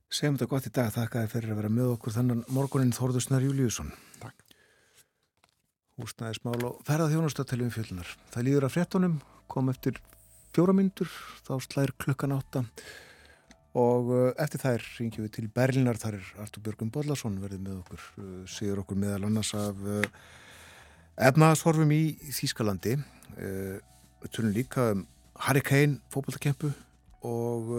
Segjum 0.09 0.37
þetta 0.37 0.49
gott 0.49 0.69
í 0.69 0.73
dag, 0.73 0.91
þakkaði 0.95 1.31
fyrir 1.35 1.53
að 1.53 1.61
vera 1.61 1.73
með 1.77 1.93
okkur 1.93 2.15
þannan 2.15 2.45
morgunin 2.55 2.95
Þórðusnar 2.95 3.43
Júliusson 3.43 3.91
Takk. 4.21 4.45
Húsnæðismál 5.99 6.61
og 6.63 6.77
ferðað 6.87 7.17
þjónustöðteljum 7.17 7.73
fjölunar 7.75 8.13
Það 8.31 8.47
líður 8.47 8.69
að 8.69 8.77
frettunum, 8.77 9.17
kom 9.51 9.69
eftir 9.69 9.99
fjóra 10.55 10.73
myndur, 10.73 11.11
þá 11.45 11.59
slæðir 11.61 11.93
klukkan 12.01 12.33
átta 12.39 12.63
og 13.77 14.09
uh, 14.09 14.29
eftir 14.41 14.61
þær 14.63 14.85
ringjum 14.97 15.27
við 15.27 15.33
til 15.35 15.49
Berlinar 15.53 15.99
þar 16.01 16.17
er 16.17 16.31
Artur 16.41 16.63
Björgum 16.65 16.89
Bodlason 16.93 17.37
verið 17.41 17.61
með 17.65 17.79
okkur 17.83 18.05
uh, 18.23 18.41
sigur 18.49 18.81
okkur 18.81 18.99
meðal 18.99 19.27
annars 19.27 19.53
af 19.57 19.83
uh, 19.85 20.07
efnaðasforfum 21.27 21.93
í 21.93 22.01
Þýskalandi 22.33 22.97
við 23.37 24.29
tölum 24.33 24.53
líka 24.53 24.91
um 24.93 25.03
Hurricane 25.47 25.99
fókbaltakempu 26.13 26.69
og 27.25 27.71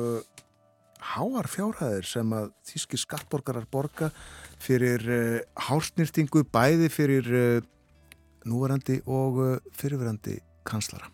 háar 1.15 1.47
fjárhæðir 1.51 2.07
sem 2.07 2.35
að 2.35 2.51
þýskir 2.67 3.03
skattborgarar 3.03 3.67
borga 3.71 4.11
fyrir 4.63 5.07
hálsnýrtingu 5.69 6.45
bæði 6.51 6.91
fyrir 6.95 7.31
núverandi 8.47 9.01
og 9.07 9.63
fyrirverandi 9.79 10.41
kanslara. 10.67 11.11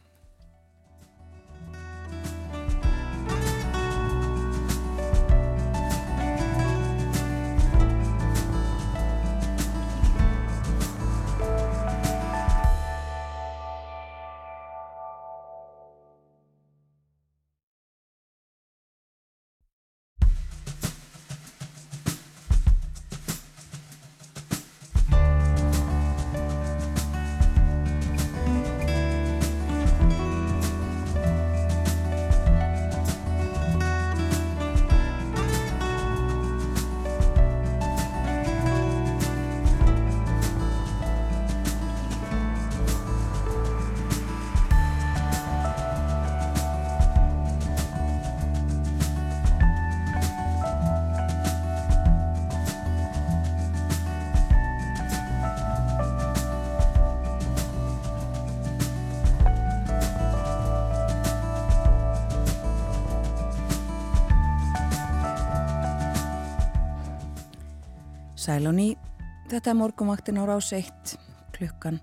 Þetta 69.64 69.78
er 69.78 69.80
morgumvaktin 69.80 70.36
á 70.36 70.44
rás 70.44 70.66
1 70.76 71.14
klukkan. 71.56 71.96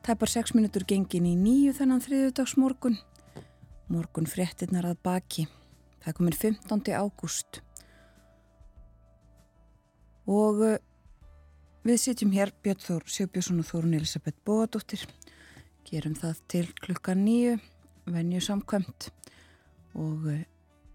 Tæpar 0.00 0.30
6 0.32 0.54
minútur 0.56 0.86
gengin 0.88 1.26
í 1.28 1.34
nýju 1.36 1.74
þennan 1.76 2.00
þriðudags 2.00 2.54
morgun. 2.56 2.96
Fréttinnar 4.24 4.86
að 4.88 5.02
baki. 5.04 5.42
Það 6.00 6.08
er 6.08 6.14
komin 6.16 6.36
15. 6.40 6.94
ágúst. 6.96 7.58
Og 10.24 10.62
uh, 10.64 10.78
við 11.84 12.00
sitjum 12.00 12.32
hér, 12.32 12.54
Björn 12.64 12.80
Þór 12.80 13.04
Sjöbjörnsson 13.04 13.60
og 13.60 13.68
Þórun 13.68 13.98
Elisabeth 13.98 14.40
Bóadóttir. 14.48 15.04
Gerum 15.84 16.16
það 16.16 16.40
til 16.48 16.64
klukkan 16.80 17.20
nýju, 17.26 17.58
venju 18.08 18.40
samkvæmt. 18.40 19.10
Og 20.00 20.30
uh, 20.32 20.40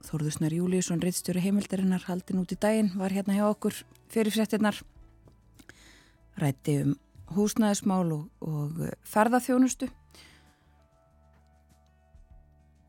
Þórðusnar 0.10 0.58
Júliusson, 0.58 1.06
reittstjóri 1.06 1.46
heimildarinnar, 1.46 2.10
haldin 2.10 2.42
út 2.42 2.58
í 2.58 2.58
daginn, 2.58 2.90
var 2.98 3.14
hérna 3.14 3.38
hjá 3.38 3.46
okkur 3.52 3.84
fyrir 4.10 4.34
fréttinnar 4.34 4.82
rætti 6.42 6.82
um 6.84 6.98
húsnæðismál 7.36 8.12
og, 8.12 8.28
og 8.44 8.84
eh, 8.86 8.96
ferðarþjónustu 9.08 9.88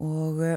og 0.03 0.41
uh, 0.43 0.57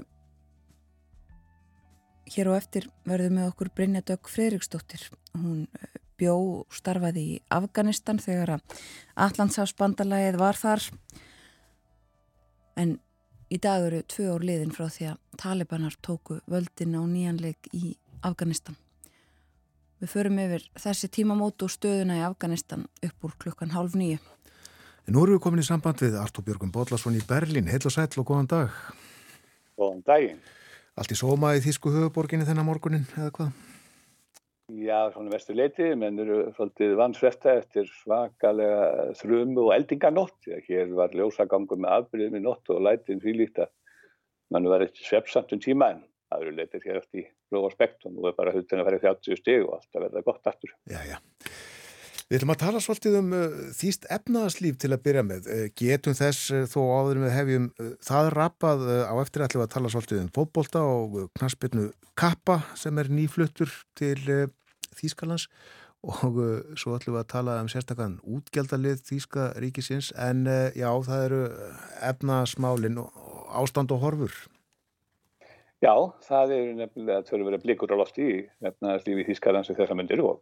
hér 2.34 2.50
og 2.50 2.58
eftir 2.58 2.88
verðum 3.06 3.38
við 3.40 3.50
okkur 3.52 3.70
Brynja 3.78 4.02
Dögg 4.02 4.32
Fredriksdóttir 4.32 5.04
hún 5.36 5.68
uh, 5.68 6.00
bjó 6.18 6.38
starfaði 6.74 7.26
í 7.36 7.40
Afganistan 7.54 8.22
þegar 8.24 8.56
að 8.56 8.80
Allandsafsbandalagið 9.26 10.40
var 10.40 10.58
þar. 10.58 10.86
En 12.80 12.96
í 13.52 13.60
dag 13.62 13.84
eru 13.90 14.02
tvö 14.10 14.32
ár 14.32 14.48
liðin 14.48 14.74
frá 14.76 14.88
því 14.88 15.12
að 15.12 15.22
Talibanar 15.44 16.00
tóku 16.02 16.40
völdin 16.50 16.98
á 16.98 17.04
nýjanleik 17.04 17.70
í 17.76 17.98
Afganistan 18.26 18.80
Við 20.06 20.12
förum 20.14 20.36
yfir 20.38 20.64
þessi 20.78 21.08
tímamót 21.10 21.64
og 21.66 21.72
stöðuna 21.74 22.20
í 22.20 22.22
Afganistan 22.22 22.84
upp 23.08 23.24
úr 23.26 23.32
klukkan 23.42 23.72
hálf 23.74 23.96
nýju. 23.98 24.20
Nú 25.10 25.24
erum 25.26 25.40
við 25.40 25.42
komin 25.42 25.64
í 25.64 25.66
samband 25.66 26.04
við 26.04 26.20
Artur 26.22 26.46
Björgum 26.46 26.70
Bodlason 26.76 27.18
í 27.18 27.24
Berlin. 27.26 27.66
Heil 27.66 27.82
og 27.82 27.96
sæl 27.96 28.06
og 28.22 28.28
góðan 28.30 28.52
dag. 28.52 28.78
Góðan 29.74 30.06
daginn. 30.06 30.38
Allt 30.94 31.10
í 31.10 31.18
sóma 31.18 31.56
í 31.58 31.64
Þísku 31.66 31.90
höfuborginni 31.90 32.46
þennan 32.46 32.70
morgunin 32.70 33.10
eða 33.18 33.32
hvað? 33.34 33.66
Já, 34.78 35.00
svona 35.16 35.34
vestu 35.34 35.58
leiti, 35.58 35.90
menn 35.98 36.22
eru 36.22 36.44
svolítið 36.54 36.94
vansvesta 37.02 37.58
eftir 37.64 37.90
svakalega 38.04 39.12
þrjumu 39.18 39.72
og 39.72 39.74
eldinganótt. 39.80 40.38
Hér 40.70 40.94
var 41.02 41.18
ljósagangum 41.18 41.82
með 41.82 41.98
afbyrðum 41.98 42.38
í 42.38 42.46
nótt 42.46 42.70
og 42.70 42.86
lætin 42.86 43.26
því 43.26 43.40
líkt 43.42 43.66
að 43.66 43.74
mann 44.54 44.70
var 44.70 44.86
eitthvað 44.86 45.10
svepsamt 45.10 45.58
um 45.58 45.66
tíma 45.66 45.96
en 46.26 46.36
það 46.36 46.44
eru 46.46 46.56
leitir 46.58 46.84
hér 46.86 47.00
eftir 47.02 47.30
blóð 47.52 47.70
og 47.70 47.80
og 48.06 48.12
nú 48.12 48.28
er 48.28 48.36
bara 48.38 48.54
hlutin 48.54 48.82
að 48.82 48.90
ferja 48.90 49.16
30 49.22 49.42
stig 49.42 49.64
og 49.66 49.78
allt 49.78 49.98
að 49.98 50.06
verða 50.08 50.26
gott 50.26 50.52
aftur. 50.52 50.76
Já, 50.90 51.02
já. 51.06 51.18
Við 52.26 52.40
ætlum 52.40 52.56
að 52.56 52.62
tala 52.64 52.80
svolítið 52.82 53.16
um 53.20 53.34
uh, 53.38 53.58
þýst 53.78 54.08
efnaðarslíf 54.10 54.78
til 54.82 54.90
að 54.96 55.04
byrja 55.06 55.24
með. 55.28 55.46
Uh, 55.46 55.66
getum 55.78 56.16
þess 56.18 56.48
uh, 56.50 56.64
þó 56.66 56.80
áður 56.98 57.20
með 57.22 57.34
hefjum 57.36 57.68
uh, 57.70 57.92
það 58.08 58.30
rappað 58.34 58.86
uh, 58.88 59.02
á 59.06 59.14
eftir 59.22 59.46
ætlum 59.46 59.62
við 59.62 59.68
að 59.68 59.76
tala 59.76 59.92
svolítið 59.94 60.22
um 60.24 60.32
fótbolta 60.34 60.82
og 60.90 61.20
uh, 61.20 61.28
knaspirnu 61.38 61.92
Kappa 62.18 62.64
sem 62.80 62.98
er 62.98 63.12
nýfluttur 63.14 63.70
til 64.00 64.18
Þýskalands 64.96 65.50
og 66.06 66.38
svo 66.80 66.94
ætlum 66.96 67.18
við 67.18 67.22
að 67.22 67.32
tala 67.34 67.60
um 67.60 67.70
sérstakann 67.70 68.18
útgjaldalið 68.24 69.02
Þýska 69.06 69.48
ríkisins 69.60 70.12
en 70.22 70.46
já, 70.78 70.88
það 71.06 71.24
eru 71.26 71.40
efnaðasmálin 72.08 73.02
ástand 73.60 73.92
og 73.92 74.04
horfur. 74.06 74.38
Já, 75.84 75.92
það 76.24 76.52
er 76.56 76.68
nefnilega 76.78 77.24
þurfa 77.28 77.46
verið 77.50 77.64
blikur 77.66 77.92
á 77.92 78.00
lofti 78.00 78.26
í 78.26 78.36
nefnaðarslífi 78.64 79.26
Þískarlands 79.28 79.72
og 79.74 79.76
þessar 79.76 79.98
myndir 80.00 80.22
og 80.24 80.38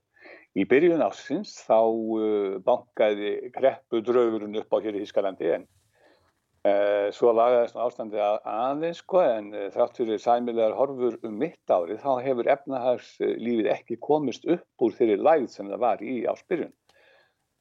í 0.54 0.66
byrjun 0.70 1.02
ásins 1.02 1.56
þá 1.66 1.80
uh, 1.90 2.60
bankaði 2.62 3.32
kreppu 3.56 4.04
draugurinn 4.06 4.60
upp 4.62 4.78
á 4.78 4.78
hér 4.84 5.00
í 5.00 5.02
Þískarlandi 5.02 5.50
en 5.56 5.66
uh, 5.66 7.10
svo 7.18 7.34
lagaðist 7.34 7.80
ástandi 7.82 8.22
að 8.22 8.38
aðeins 8.52 9.02
sko 9.02 9.24
en 9.24 9.50
uh, 9.58 9.66
þrátt 9.74 9.98
fyrir 9.98 10.22
sæmilegar 10.22 10.78
horfur 10.78 11.18
um 11.26 11.42
mitt 11.42 11.74
árið 11.74 12.04
þá 12.06 12.12
hefur 12.28 12.52
efnahagslífið 12.54 13.72
ekki 13.74 13.98
komist 14.06 14.46
upp 14.46 14.86
úr 14.86 14.94
þeirri 15.00 15.18
læð 15.18 15.50
sem 15.56 15.74
það 15.74 15.84
var 15.88 16.06
í 16.06 16.20
ásbyrjun. 16.30 16.76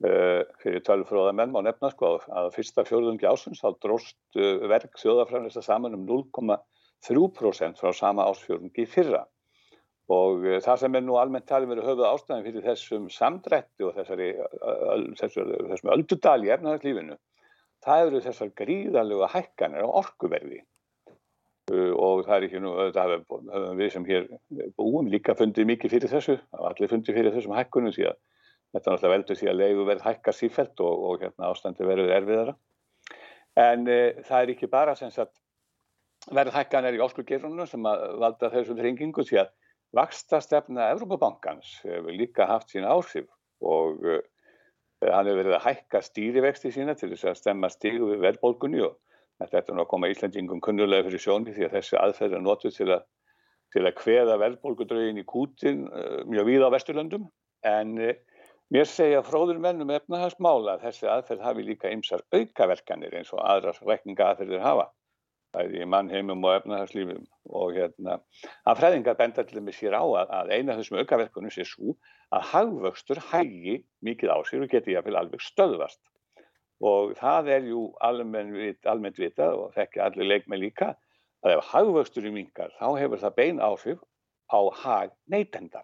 Uh, 0.02 0.44
fyrir 0.60 0.84
tölfróða 0.84 1.32
menn 1.40 1.56
má 1.56 1.62
nefna 1.64 1.88
sko 1.94 2.18
að 2.28 2.52
fyrsta 2.58 2.84
fjörðungi 2.84 3.24
ásins 3.32 3.64
þá 3.64 3.72
dróst 3.80 4.18
uh, 4.36 4.60
verk 4.68 5.00
þjóðafræðanista 5.00 5.64
saman 5.64 5.96
um 5.96 6.04
0,5 6.10 6.60
3% 7.08 7.82
frá 7.82 7.92
sama 7.96 8.28
ásfjörungi 8.30 8.86
fyrra. 8.90 9.24
Og 10.12 10.46
eh, 10.46 10.60
það 10.62 10.84
sem 10.84 10.96
er 10.98 11.04
nú 11.06 11.18
almennt 11.18 11.48
talið 11.50 11.74
verið 11.74 11.90
höfuð 11.90 12.08
ástæðin 12.10 12.46
fyrir 12.46 12.66
þessum 12.68 13.10
samdrætti 13.10 13.86
og 13.86 13.94
þessari, 13.98 14.32
þessum, 15.20 15.52
þessum 15.72 15.94
öldudal 15.96 16.40
í 16.46 16.52
efnahagslífinu 16.56 17.18
það 17.82 18.06
eru 18.06 18.20
þessar 18.26 18.52
gríðalega 18.58 19.30
hækkanir 19.32 19.86
á 19.86 19.90
orkuverði. 20.02 20.60
Og 21.72 22.24
það 22.26 22.34
er 22.36 22.46
ekki 22.48 22.60
nú, 22.60 22.72
það 22.94 23.14
hefum 23.14 23.78
við 23.78 23.92
sem 23.94 24.06
hér 24.08 24.26
búum 24.78 25.08
líka 25.10 25.36
fundið 25.38 25.68
mikið 25.70 25.94
fyrir 25.94 26.12
þessu, 26.12 26.36
allir 26.58 26.90
fundið 26.90 27.18
fyrir 27.18 27.34
þessum 27.36 27.54
hækkunum 27.56 27.94
því 27.94 28.08
að 28.10 28.18
þetta 28.72 28.82
er 28.82 28.96
náttúrulega 28.96 29.14
veldur 29.14 29.38
því 29.38 29.48
að 29.52 29.60
leiðu 29.60 29.86
verð 29.88 30.04
hækka 30.08 30.34
sífælt 30.36 30.82
og, 30.82 31.06
og 31.06 31.22
hérna 31.22 31.52
ástandi 31.52 31.86
verður 31.86 32.14
erfiðara. 32.18 32.56
En 33.62 33.86
e, 33.86 34.00
það 34.26 34.38
er 34.40 34.52
ekki 34.54 34.68
bara 34.72 34.96
sem 34.98 35.12
sagt 35.14 35.34
verð 36.30 36.54
hækkanir 36.54 36.96
í 36.96 37.02
óskugerunum 37.02 37.66
sem 37.66 37.86
að 37.88 38.04
valda 38.22 38.50
þessum 38.52 38.78
þrengingu 38.78 39.24
því 39.26 39.40
að 39.42 39.54
vaksta 39.96 40.40
stefna 40.40 40.90
Evrópabankans 40.94 41.78
hefur 41.84 42.14
líka 42.16 42.46
haft 42.48 42.72
sín 42.72 42.86
áhrif 42.88 43.28
og 43.62 44.04
uh, 44.06 44.20
hann 45.02 45.26
hefur 45.26 45.40
verið 45.42 45.56
að 45.58 45.66
hækka 45.66 46.02
stýrivexti 46.06 46.72
sína 46.74 46.94
til 46.98 47.10
þess 47.12 47.32
að 47.32 47.40
stemma 47.40 47.70
stígu 47.72 48.12
við 48.12 48.22
verðbólgunni 48.26 48.84
og 48.86 48.98
þetta 49.42 49.72
er 49.72 49.76
nú 49.76 49.84
að 49.84 49.90
koma 49.90 50.10
Íslandingum 50.12 50.62
kunnulega 50.62 51.08
fyrir 51.08 51.24
sjóni 51.24 51.54
því 51.56 51.66
að 51.66 51.76
þessi 51.78 51.98
aðferð 51.98 52.38
er 52.38 52.44
notuð 52.46 52.76
til 52.78 52.88
að, 52.94 53.04
til 53.74 53.84
að 53.88 54.02
hveða 54.04 54.38
verðbólgudrögin 54.44 55.22
í 55.22 55.26
kútin 55.26 55.86
uh, 55.90 56.22
mjög 56.30 56.48
víða 56.52 56.70
á 56.70 56.74
Vesturlöndum. 56.76 57.26
En 57.66 57.96
uh, 57.98 58.14
mér 58.72 58.88
segja 58.88 59.24
fróður 59.26 59.58
mennum 59.62 59.90
efnahagsmála 59.90 60.76
að 60.76 60.86
þessi 60.86 61.10
aðferð 61.10 61.46
hafi 61.48 61.66
líka 61.66 61.90
ymsar 61.90 62.22
aukaverkanir 62.30 63.18
eins 63.18 63.34
og 63.34 63.42
aðrar 63.42 63.82
rekninga 63.88 64.30
aðferðir 64.30 64.62
hafa 64.62 64.88
bæði 65.54 65.82
í 65.84 65.88
mannheimum 65.88 66.44
og 66.46 66.56
efnahagslífum 66.60 67.26
og 67.60 67.76
hérna 67.76 68.18
að 68.68 68.80
fræðingar 68.80 69.18
benda 69.18 69.44
til 69.44 69.58
þeim 69.58 69.72
sér 69.76 69.98
á 69.98 70.04
að, 70.04 70.32
að 70.38 70.52
eina 70.56 70.74
af 70.74 70.80
þessum 70.80 71.02
aukaverkunum 71.02 71.54
sé 71.54 71.66
svo 71.68 71.96
að 72.32 72.48
hagvöxtur 72.52 73.20
hægi 73.30 73.82
mikið 74.04 74.32
á 74.32 74.38
sér 74.48 74.64
og 74.66 74.72
geti 74.72 74.96
jáfnvel 74.96 75.20
alveg 75.20 75.44
stöðvast 75.44 76.00
og 76.82 77.14
það 77.18 77.52
er 77.56 77.68
jú 77.70 77.86
almennt, 78.02 78.82
almennt 78.90 79.20
vitað 79.20 79.58
og 79.60 79.76
þekki 79.76 80.02
allir 80.02 80.30
leikmenn 80.32 80.62
líka 80.62 80.94
að 81.42 81.56
ef 81.56 81.70
hagvöxturinn 81.72 82.34
mingar 82.34 82.74
þá 82.78 82.86
hefur 82.98 83.22
það 83.22 83.38
bein 83.38 83.62
áhrif 83.62 84.02
á 84.52 84.60
hag 84.82 85.14
neytenda. 85.30 85.82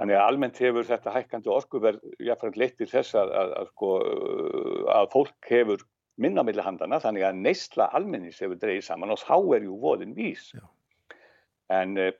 Þannig 0.00 0.18
að 0.18 0.26
almennt 0.26 0.60
hefur 0.62 0.86
þetta 0.88 1.14
hækkandi 1.14 1.52
orkuverð 1.52 2.04
jáfnframt 2.24 2.58
leitt 2.58 2.76
til 2.80 2.88
þess 2.90 3.16
að, 3.18 3.32
að, 3.38 3.52
að, 3.60 3.72
sko, 3.74 3.90
að 4.96 5.10
fólk 5.12 5.50
hefur 5.52 5.84
minna 6.20 6.44
millir 6.44 6.64
handana 6.66 7.00
þannig 7.00 7.24
að 7.26 7.40
neysla 7.44 7.88
almennins 7.96 8.40
hefur 8.42 8.58
dreyið 8.60 8.84
saman 8.86 9.14
og 9.14 9.22
þá 9.22 9.36
er 9.56 9.68
jú 9.68 9.78
voðin 9.80 10.16
vís. 10.16 10.50
Já. 10.56 10.64
En 11.72 11.96
uh, 12.00 12.10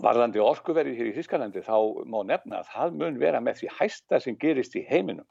varðandi 0.00 0.40
orkuverði 0.42 0.94
hér 0.96 1.10
í 1.10 1.16
Þískalandi 1.18 1.64
þá 1.66 1.76
má 2.08 2.22
nefna 2.26 2.60
að 2.60 2.72
það 2.74 2.96
mun 3.02 3.20
vera 3.20 3.42
með 3.42 3.60
því 3.60 3.74
hæsta 3.80 4.20
sem 4.22 4.38
gerist 4.40 4.76
í 4.78 4.86
heiminum 4.88 5.26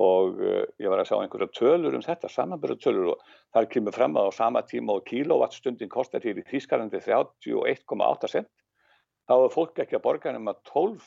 og 0.00 0.38
uh, 0.40 0.64
ég 0.80 0.88
var 0.88 1.02
að 1.02 1.10
sjá 1.10 1.16
einhverja 1.18 1.52
tölur 1.56 1.96
um 1.96 2.04
þetta, 2.04 2.30
samanbyrðu 2.32 2.78
tölur 2.80 3.10
og 3.14 3.24
þar 3.54 3.68
kemur 3.72 3.96
fram 3.96 4.16
að 4.16 4.30
á 4.32 4.38
sama 4.38 4.62
tíma 4.64 4.96
og 4.96 5.04
kilowattstundin 5.08 5.92
kostar 5.92 6.24
hér 6.24 6.40
í 6.40 6.46
Þískalandi 6.48 7.02
31,8 7.04 8.30
cent 8.32 8.48
þá 9.28 9.34
er 9.36 9.52
fólk 9.54 9.82
ekki 9.82 9.98
að 9.98 10.06
borga 10.06 10.32
nema 10.34 10.56
12, 10.72 11.04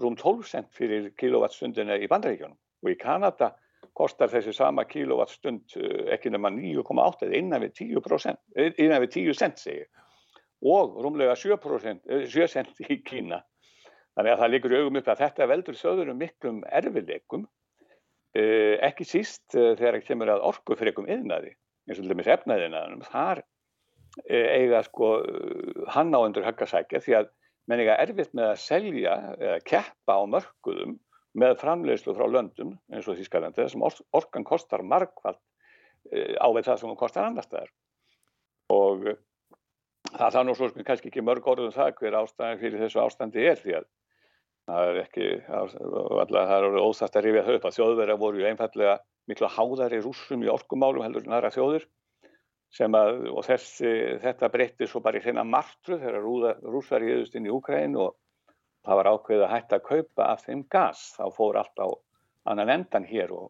rúm 0.00 0.18
12 0.20 0.46
cent 0.52 0.70
fyrir 0.76 1.10
kilowattstundina 1.20 1.98
í 1.98 2.08
bandaríkjónum 2.10 2.56
og 2.56 2.92
í 2.92 2.98
Kanada 3.00 3.52
kostar 3.98 4.30
þessi 4.32 4.54
sama 4.56 4.84
kilowattstund 4.88 5.76
eh, 5.80 6.06
ekki 6.14 6.32
nema 6.32 6.50
9,8 6.54 7.26
eða 7.26 7.38
innan 7.38 7.64
við 7.66 7.74
10%, 7.82 8.40
eh, 8.56 8.72
innan 8.84 9.02
við 9.04 9.14
10 9.18 9.38
cent 9.38 9.62
segir 9.62 9.88
og 10.58 10.98
rúmlega 11.04 11.36
7%, 11.38 12.02
7 12.06 12.42
eh, 12.42 12.50
cent 12.50 12.82
í 12.82 12.98
Kína. 13.06 13.42
Þannig 14.18 14.34
að 14.34 14.42
það 14.42 14.52
liggur 14.54 14.76
augum 14.80 14.98
upp 14.98 15.12
að 15.12 15.22
þetta 15.22 15.46
veldur 15.46 15.78
söðurum 15.78 16.18
miklum 16.18 16.64
erfileikum, 16.74 17.44
ekki 18.34 19.04
síst 19.06 19.54
þegar 19.54 19.96
það 19.96 20.06
kemur 20.08 20.30
að 20.32 20.42
orgufrekum 20.48 21.06
yðnaði, 21.10 21.52
eins 21.86 22.00
og 22.00 22.02
til 22.02 22.10
dæmis 22.10 22.30
efnaðinaðanum, 22.34 23.04
þar 23.06 23.40
eiga 24.26 24.82
sko 24.88 25.12
hann 25.94 26.10
á 26.10 26.18
undur 26.18 26.46
höggasækja 26.48 27.00
því 27.04 27.14
að 27.20 27.30
menn 27.70 27.84
eiga 27.84 27.96
erfitt 28.02 28.34
með 28.34 28.50
að 28.50 28.60
selja 28.64 29.14
eða 29.38 29.62
keppa 29.70 30.18
á 30.18 30.22
mörguðum 30.34 30.98
með 31.38 31.58
framleiðslu 31.62 32.14
frá 32.16 32.26
löndum 32.30 32.74
eins 32.92 33.08
og 33.08 33.18
Þískalandi 33.18 33.64
þessum 33.64 33.86
orkan 33.86 34.46
kostar 34.46 34.84
margfald 34.86 35.40
áveit 36.40 36.66
það 36.66 36.80
sem 36.80 36.90
hún 36.90 36.98
kostar 36.98 37.28
annar 37.28 37.46
staðar. 37.46 37.70
Og 38.72 39.06
það 40.08 40.34
þá 40.34 40.40
nú 40.44 40.56
svo 40.56 40.70
sem 40.70 40.86
kannski 40.86 41.10
ekki 41.10 41.24
mörg 41.24 41.46
orðum 41.50 41.74
það 41.74 41.94
hver 42.00 42.18
ástæðan 42.22 42.60
fyrir 42.62 42.84
þessu 42.84 43.02
ástandi 43.02 43.44
er 43.44 43.60
því 43.60 43.76
að 43.80 43.88
það 44.68 44.90
er 44.90 44.98
ekki 45.02 45.28
það 45.48 46.56
eru 46.58 46.82
óþægt 46.84 47.16
að 47.16 47.26
rifja 47.26 47.44
þau 47.46 47.54
upp 47.56 47.68
að 47.68 47.78
þjóðverða 47.78 48.18
voru 48.20 48.42
ju 48.42 48.48
einfallega 48.48 48.98
miklu 49.28 49.50
háðari 49.52 50.00
rúsum 50.04 50.44
í 50.44 50.50
orkumálum 50.52 51.04
heldur 51.04 51.24
en 51.24 51.36
aðra 51.36 51.52
þjóður 51.54 51.86
að, 52.84 53.22
og 53.32 53.44
þessi, 53.46 53.92
þetta 54.24 54.50
breytti 54.52 54.88
svo 54.88 55.00
bara 55.04 55.20
í 55.20 55.24
hreina 55.24 55.44
martru 55.44 55.96
þegar 56.00 56.20
rúsar 56.68 57.04
íðust 57.04 57.36
inn 57.36 57.48
í 57.48 57.52
Úkræn 57.52 57.96
og 57.96 58.16
það 58.86 59.00
var 59.00 59.10
ákveðið 59.12 59.44
að 59.46 59.54
hætta 59.54 59.78
að 59.78 59.86
kaupa 59.88 60.26
af 60.32 60.42
þeim 60.46 60.64
gas, 60.72 61.04
þá 61.16 61.24
fór 61.36 61.58
allt 61.60 61.82
á 61.82 61.88
annan 62.48 62.72
endan 62.72 63.06
hér 63.08 63.32
og 63.36 63.48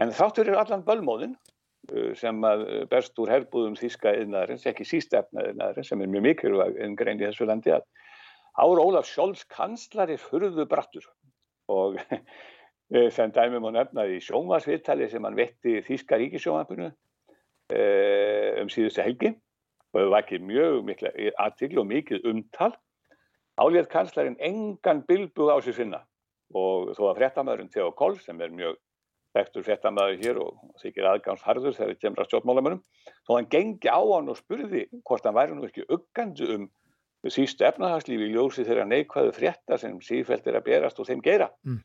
en 0.00 0.12
þáttur 0.14 0.50
er 0.50 0.60
allan 0.60 0.84
bölmóðin 0.86 1.36
uh, 1.36 2.10
sem 2.18 2.40
að 2.46 2.64
berst 2.90 3.18
úr 3.22 3.32
herbúðum 3.32 3.78
þíska 3.78 4.14
yðnaðarins, 4.20 4.66
ekki 4.70 4.86
sístefna 4.88 5.46
yðnaðarins 5.50 5.92
sem 5.92 6.02
er 6.02 6.10
mjög 6.12 6.26
mikilvæg 6.28 6.80
en 6.84 6.98
grein 6.98 7.22
í 7.22 7.28
þessu 7.28 7.48
landi 7.50 7.74
að 7.74 7.86
Ára 8.54 8.82
Ólaf 8.86 9.08
Sjóls 9.10 9.40
kanslari 9.50 10.14
furðu 10.14 10.62
brattur. 10.70 11.08
Og 11.74 11.96
sem 13.16 13.32
dæmum 13.34 13.64
og 13.66 13.72
nefnaði 13.74 14.20
í 14.20 14.22
sjónvarsviðtali 14.22 15.08
sem 15.10 15.24
hann 15.26 15.34
vetti 15.34 15.80
Þíska 15.82 16.20
ríkisjónvarpinu 16.20 16.92
Eh, 17.72 18.60
um 18.60 18.68
síðustu 18.68 19.00
helgi. 19.00 19.32
Og 19.94 20.00
hefur 20.00 20.10
vakið 20.12 20.42
mjög 20.44 20.80
mikla 20.84 21.12
aðtil 21.40 21.78
og 21.80 21.86
mikið 21.88 22.26
umtal 22.28 22.74
álétt 23.60 23.90
kanslarinn 23.92 24.40
engan 24.40 25.04
bilbúð 25.08 25.54
á 25.54 25.56
sig 25.62 25.76
finna 25.76 26.02
og 26.54 26.94
þó 26.96 27.10
að 27.10 27.20
frettamæðurinn 27.20 27.72
Theo 27.74 27.90
Koll 27.98 28.18
sem 28.22 28.40
er 28.42 28.54
mjög 28.54 28.78
vektur 29.34 29.66
frettamæður 29.66 30.20
hér 30.22 30.40
og 30.44 30.58
þykir 30.82 31.10
aðgámsharður 31.10 31.76
þegar 31.76 31.92
það 31.92 32.02
kemur 32.04 32.22
að 32.22 32.30
stjórnmálamönum 32.30 32.82
þó 33.26 33.32
hann 33.34 33.50
gengi 33.50 33.90
á 33.90 34.00
hann 34.00 34.30
og 34.30 34.38
spurði 34.38 34.86
hvort 35.02 35.26
hann 35.26 35.38
væri 35.38 35.58
nú 35.58 35.66
ekki 35.66 35.86
uggandi 35.88 36.50
um 36.54 36.68
sístu 37.32 37.64
efnahagslífi 37.64 38.28
í 38.28 38.34
ljósi 38.34 38.66
þeirra 38.68 38.84
neikvæðu 38.86 39.32
frettar 39.34 39.80
sem 39.80 39.96
sífælt 40.04 40.46
er 40.46 40.60
að 40.60 40.66
berast 40.68 41.00
og 41.00 41.08
þeim 41.08 41.22
gera 41.24 41.48
mm. 41.64 41.80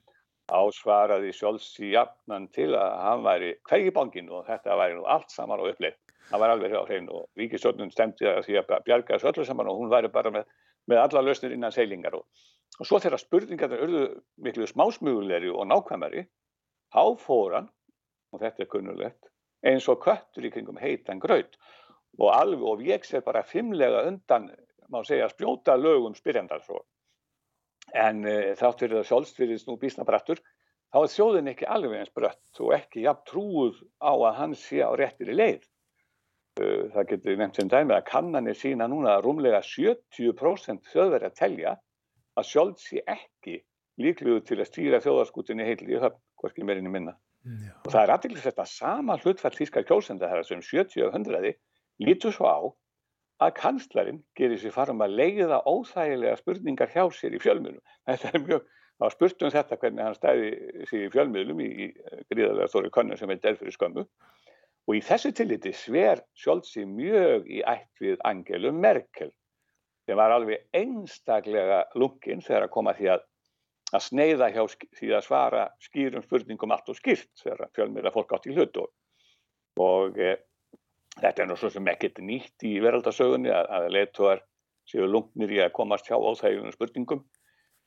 Ásvaraði 0.49 1.31
Sjóls 1.35 1.67
í 1.81 1.91
jafnan 1.93 2.47
til 2.55 2.71
að 2.77 2.93
hann 3.03 3.25
væri 3.25 3.51
hvergi 3.69 3.91
bangin 3.93 4.31
og 4.33 4.47
þetta 4.47 4.77
væri 4.79 4.97
nú 4.97 5.05
allt 5.05 5.29
saman 5.33 5.61
og 5.61 5.73
uppleið. 5.73 5.97
Það 6.29 6.41
var 6.43 6.53
alveg 6.53 6.73
á 6.73 6.83
hrein 6.85 7.09
og 7.13 7.27
ríkistjórnun 7.39 7.93
stemdi 7.93 8.27
að 8.29 8.41
því 8.47 8.57
að 8.61 8.73
bjarga 8.87 9.15
þessu 9.15 9.29
öllu 9.31 9.45
saman 9.45 9.69
og 9.69 9.79
hún 9.81 9.91
væri 9.93 10.11
bara 10.13 10.33
með, 10.33 10.49
með 10.89 11.03
alla 11.05 11.25
lausnir 11.25 11.55
innan 11.55 11.73
seilingar. 11.75 12.17
Og, 12.19 12.25
og 12.79 12.87
svo 12.87 12.99
þegar 13.01 13.21
spurningarnir 13.21 13.83
urðu 13.85 14.05
miklu 14.45 14.67
smásmugulegri 14.69 15.51
og 15.53 15.67
nákvæmari, 15.69 16.25
þá 16.93 17.03
fór 17.21 17.57
hann, 17.59 17.73
og 18.33 18.43
þetta 18.43 18.65
er 18.65 18.71
kunnulegt, 18.71 19.29
eins 19.65 19.87
og 19.91 20.01
köttur 20.03 20.47
í 20.47 20.53
kringum 20.53 20.79
heitan 20.79 21.21
gröð 21.21 21.49
og 22.19 22.31
alveg 22.33 22.65
og 22.65 22.81
ég 22.83 23.05
sé 23.05 23.21
bara 23.23 23.45
fimmlega 23.45 24.05
undan, 24.07 24.47
má 24.89 25.03
segja, 25.05 25.29
spjóta 25.29 25.75
lögum 25.77 26.15
spyrjandar 26.17 26.63
svo 26.65 26.81
en 27.95 28.23
uh, 28.27 28.53
þátt 28.57 28.83
fyrir 28.83 28.99
það 28.99 29.09
sjálfsfyrir 29.09 29.63
nú 29.67 29.77
bísna 29.81 30.05
brattur 30.05 30.41
þá 30.93 30.99
er 31.01 31.13
þjóðin 31.13 31.51
ekki 31.53 31.67
alveg 31.69 31.99
eins 31.99 32.13
brött 32.13 32.61
og 32.63 32.73
ekki 32.77 33.05
jafn 33.05 33.25
trúð 33.29 33.81
á 34.01 34.13
að 34.13 34.37
hann 34.39 34.55
sé 34.57 34.81
á 34.85 34.91
réttir 34.97 35.31
í 35.33 35.37
leið 35.37 35.68
það 36.57 37.07
getur 37.11 37.39
nefnt 37.39 37.59
sem 37.59 37.69
dæmi 37.71 37.95
að 37.95 38.07
kannanir 38.09 38.57
sína 38.57 38.87
núna 38.89 39.15
að 39.15 39.25
rúmlega 39.27 39.61
70% 39.63 40.89
þjóðverði 40.91 41.29
að 41.29 41.37
telja 41.37 41.75
að 42.39 42.49
sjálf 42.49 42.81
sé 42.83 43.03
ekki 43.07 43.59
líkluðu 43.99 44.43
til 44.47 44.59
að 44.59 44.69
stýra 44.69 45.01
þjóðarskutinni 45.03 45.67
heil 45.67 45.79
í 45.85 45.99
höfn, 45.99 46.19
hvorki 46.39 46.63
meirinni 46.63 46.91
minna 46.91 47.15
Já. 47.43 47.71
og 47.85 47.91
það 47.93 48.01
er 48.01 48.13
aðeins 48.15 48.43
þetta 48.43 48.65
sama 48.67 49.17
hlutfall 49.21 49.55
þýskar 49.55 49.87
kjósenda 49.87 50.29
þar 50.31 50.47
sem 50.47 50.61
70 50.63 51.05
og 51.07 51.15
100 51.15 51.53
lítur 52.03 52.35
svo 52.35 52.47
á 52.47 52.59
að 53.43 53.55
kanslarinn 53.59 54.19
gerir 54.35 54.59
sér 54.59 54.75
farum 54.75 55.03
að 55.03 55.15
leiða 55.15 55.61
óþægilega 55.63 56.39
spurningar 56.41 56.91
hjá 56.91 57.05
sér 57.15 57.37
í 57.37 57.39
fjölmiðlum. 57.39 57.83
Þetta 58.09 58.31
er 58.33 58.43
mjög, 58.43 58.65
það 58.97 59.05
var 59.05 59.15
spurt 59.15 59.45
um 59.45 59.53
þetta 59.53 59.79
hvernig 59.79 60.03
hann 60.03 60.17
stæði 60.17 60.49
sér 60.89 61.05
í 61.05 61.11
fjölmiðlum 61.13 61.63
í, 61.63 61.69
í 61.69 61.87
gríðarlega 62.31 62.71
stóri 62.71 62.91
konun 62.91 63.19
sem 63.19 63.31
delf 63.37 63.61
fyrir 63.61 63.77
skömmu 63.77 64.05
og 64.89 64.97
í 64.97 65.03
þessu 65.05 65.31
tilliti 65.37 65.73
sver 65.77 66.23
Sjólsi 66.33 66.85
mjög 66.89 67.45
í 67.45 67.61
ætt 67.61 68.01
við 68.01 68.17
Angelu 68.25 68.73
Merkel 68.73 69.29
sem 70.09 70.17
var 70.17 70.33
alveg 70.33 70.65
einstaklega 70.73 71.83
lungin 71.93 72.41
þegar 72.41 72.65
að 72.65 72.73
koma 72.73 72.95
því 72.97 73.11
að 73.13 73.25
að 73.89 74.05
sneiða 74.05 74.49
hjá 74.53 74.61
því 74.97 75.07
að 75.17 75.25
svara 75.25 75.63
skýrum 75.81 76.25
spurningum 76.25 76.73
allt 76.73 76.91
og 76.91 76.97
skýrt 76.97 77.29
þegar 77.41 77.71
fjölmiðla 77.77 78.13
fólk 78.13 78.35
átt 78.35 78.45
í 78.49 78.53
hlut 78.53 78.77
og, 78.83 78.91
og 79.81 80.19
e, 80.21 80.35
Þetta 81.19 81.43
er 81.43 81.49
nú 81.49 81.57
svo 81.59 81.67
sem 81.73 81.87
ekkert 81.91 82.21
nýtt 82.23 82.63
í 82.67 82.77
veraldasögunni 82.83 83.51
að, 83.51 83.67
að 83.75 83.87
leituar 83.95 84.41
séu 84.87 85.07
lungnir 85.09 85.51
í 85.51 85.59
að 85.63 85.73
komast 85.75 86.07
hjá 86.07 86.15
óþægjum 86.15 86.71
spurningum. 86.71 87.23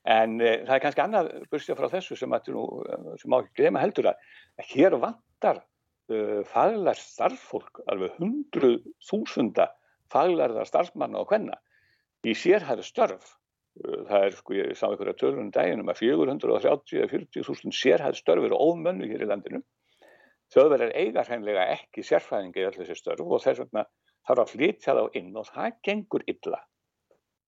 En 0.02 0.34
e, 0.42 0.58
það 0.66 0.74
er 0.74 0.82
kannski 0.84 1.04
annað 1.04 1.30
börstja 1.52 1.76
frá 1.78 1.88
þessu 1.92 2.18
sem, 2.18 2.34
nú, 2.52 2.64
sem 3.20 3.32
má 3.32 3.38
ekki 3.38 3.62
glema 3.62 3.82
heldur 3.82 4.10
að, 4.10 4.26
að 4.60 4.74
hér 4.74 4.98
vantar 5.00 5.62
faglar 6.50 6.98
starffólk 6.98 7.82
alveg 7.92 8.16
hundru 8.20 8.74
þúsunda 9.08 9.68
faglarðar 10.12 10.68
starfsmanna 10.68 11.22
og 11.22 11.30
hvenna 11.32 11.58
í 12.26 12.34
sérhæðu 12.38 12.86
störf 12.86 13.36
það 13.82 14.26
er 14.26 14.34
sko 14.36 14.56
ég 14.58 14.74
sá 14.76 14.88
einhverja 14.90 15.16
törnum 15.18 15.52
dæginum 15.54 15.88
að 15.88 16.02
430-40 16.04 17.46
þúsund 17.46 17.76
sérhæðu 17.76 18.20
störf 18.20 18.48
eru 18.48 18.60
ómönnu 18.60 19.08
hér 19.08 19.24
í 19.24 19.30
landinu 19.30 19.62
Þjóðverðar 20.52 20.90
eiga 21.00 21.22
hreinlega 21.24 21.62
ekki 21.72 22.02
sérfræðingi 22.04 22.60
í 22.60 22.64
allir 22.68 22.84
þessi 22.84 22.98
störf 22.98 23.24
og 23.24 23.40
þess 23.40 23.62
vegna 23.62 23.86
þarf 24.28 24.42
að 24.42 24.50
flytja 24.52 24.94
þá 24.98 25.16
inn 25.20 25.30
og 25.40 25.48
það 25.48 25.78
gengur 25.88 26.24
illa. 26.28 26.58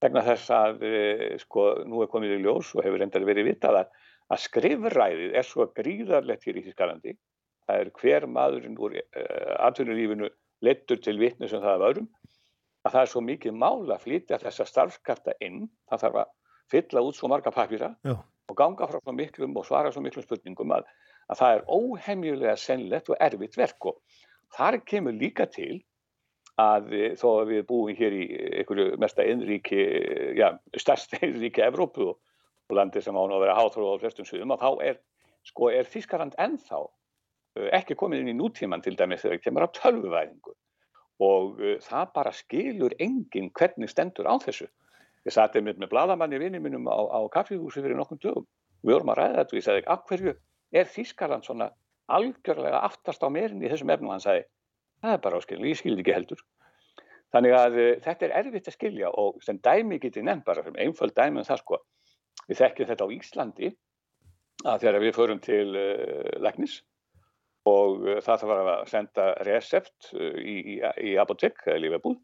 Vegna 0.01 0.23
þess 0.25 0.53
að 0.57 0.85
e, 0.89 0.95
sko, 1.43 1.67
nú 1.89 2.01
er 2.01 2.11
komið 2.13 2.39
í 2.39 2.41
ljós 2.47 2.73
og 2.77 2.85
hefur 2.87 3.05
endar 3.05 3.27
verið 3.29 3.51
vitað 3.51 3.81
að, 3.83 3.93
að 4.33 4.43
skrifræðið 4.47 5.37
er 5.37 5.49
svo 5.49 5.69
gríðarlegt 5.77 6.49
hér 6.49 6.61
í 6.61 6.65
Þískalandi. 6.65 7.15
Það 7.69 7.81
er 7.81 7.91
hver 8.01 8.27
maðurinn 8.29 8.79
úr 8.81 8.99
e, 9.01 9.05
atvinnulífinu 9.65 10.29
lettur 10.65 11.01
til 11.01 11.17
vitnu 11.21 11.49
sem 11.49 11.63
það 11.63 11.75
er 11.75 11.87
öðrum. 11.89 12.11
Að 12.85 12.93
það 12.93 13.01
er 13.01 13.13
svo 13.15 13.25
mikið 13.25 13.57
mála 13.57 13.97
að 13.97 14.05
flytja 14.05 14.41
þessa 14.43 14.69
starfskarta 14.69 15.37
inn. 15.45 15.65
Það 15.89 16.05
þarf 16.05 16.21
að 16.23 16.33
fylla 16.75 17.05
út 17.07 17.17
svo 17.17 17.31
marga 17.33 17.53
papýra 17.55 17.95
og 18.05 18.57
ganga 18.59 18.89
frá 18.89 19.01
svo 19.01 19.13
miklum 19.17 19.57
og 19.57 19.67
svara 19.69 19.93
svo 19.93 20.03
miklum 20.05 20.25
spurningum 20.25 20.73
að 20.77 20.89
að 21.33 21.41
það 21.41 21.57
er 21.57 21.67
óhemjulega 21.73 22.55
sennlegt 22.61 23.11
og 23.13 23.21
erfitt 23.25 23.59
verk 23.59 23.91
og 23.91 24.21
þar 24.55 24.81
kemur 24.89 25.17
líka 25.17 25.47
til 25.51 25.81
að 26.61 26.93
þó 27.19 27.29
að 27.41 27.49
við 27.51 27.65
búum 27.71 27.97
hér 27.99 28.15
í 28.15 28.25
einhverju 28.61 28.99
mesta 29.03 29.25
einríki, 29.27 29.81
já, 30.39 30.53
stærst 30.79 31.17
einríki 31.19 31.65
Evrópu 31.65 32.13
og, 32.13 32.21
landi 32.75 33.03
sem 33.03 33.15
án 33.15 33.33
að 33.35 33.43
vera 33.45 33.57
háþróð 33.59 33.99
á 33.99 34.03
flestum 34.03 34.27
suðum 34.27 34.55
að 34.55 34.63
þá 34.63 34.71
er, 34.91 35.01
sko, 35.47 35.69
er 35.71 35.91
Þískarland 35.91 36.37
ennþá 36.41 36.85
ekki 37.55 37.97
komið 37.99 38.25
inn 38.25 38.33
í 38.33 38.37
nútíman 38.39 38.83
til 38.83 38.97
dæmis 38.99 39.23
þegar 39.23 39.39
það 39.39 39.45
kemur 39.45 39.67
á 39.67 39.75
tölvuvæðingu 39.79 40.55
og 41.25 41.61
uh, 41.61 41.77
það 41.85 42.09
bara 42.17 42.33
skilur 42.35 42.95
enginn 42.99 43.53
hvernig 43.55 43.91
stendur 43.91 44.27
á 44.27 44.35
þessu. 44.43 44.67
Ég 45.25 45.33
satt 45.33 45.55
einmitt 45.57 45.79
með 45.81 45.93
bladamanni 45.93 46.41
vinni 46.43 46.61
mínum 46.61 46.89
á, 46.91 46.99
á 46.99 47.21
kaffihúsi 47.33 47.81
fyrir 47.85 47.97
nokkum 47.97 48.19
dögum. 48.21 48.49
Við 48.83 48.97
vorum 48.97 49.15
að 49.15 49.21
ræða 49.21 49.39
þetta 49.39 49.55
og 49.55 49.61
ég 49.61 49.67
sagði, 49.69 49.85
af 49.95 50.03
hverju 50.09 50.35
er 50.75 50.91
Þískarland 50.91 51.47
svona 51.47 51.71
algjörlega 52.13 52.83
aftast 52.85 53.23
á 53.25 53.29
meirinn 53.33 53.63
í 53.63 53.71
þessum 53.71 53.95
efnum? 53.95 54.11
Hann 54.13 54.25
sagði, 54.25 54.45
það 55.01 55.17
er 55.17 55.23
bara 55.25 55.41
áskilin, 55.41 55.71
ég 55.71 55.81
skildi 55.81 56.05
ekki 56.05 56.17
heldur. 56.19 56.43
Þannig 57.33 57.57
að 57.57 57.79
uh, 57.79 57.89
þetta 58.05 58.27
er 58.27 58.37
erfitt 58.43 58.69
að 58.69 58.77
skilja 58.77 59.15
og 59.23 59.39
sem 59.47 59.63
dæmi 59.63 60.01
getið 60.03 60.27
nefn 60.27 60.45
bara, 60.45 60.67
einföld 60.75 61.15
dæmi 61.17 61.41
um 61.41 61.47
það 61.47 61.63
sko, 61.63 61.81
við 62.51 62.61
þekkjum 62.61 62.91
þetta 62.91 63.07
á 63.07 63.15
Íslandi 63.15 63.73
að 64.65 64.85
þegar 64.85 65.01
við 65.07 65.17
förum 65.17 65.41
til 65.45 65.69
uh, 65.73 66.35
Læknis 66.45 66.83
og 67.71 68.05
uh, 68.05 68.21
það 68.25 68.45
þarf 68.45 68.71
að 68.75 68.87
senda 68.93 69.27
recept 69.49 70.13
uh, 70.15 70.39
í, 70.39 70.57
í, 70.75 70.79
í 71.13 71.17
apotek 71.21 71.65
eða 71.67 71.83
lífebúð 71.87 72.21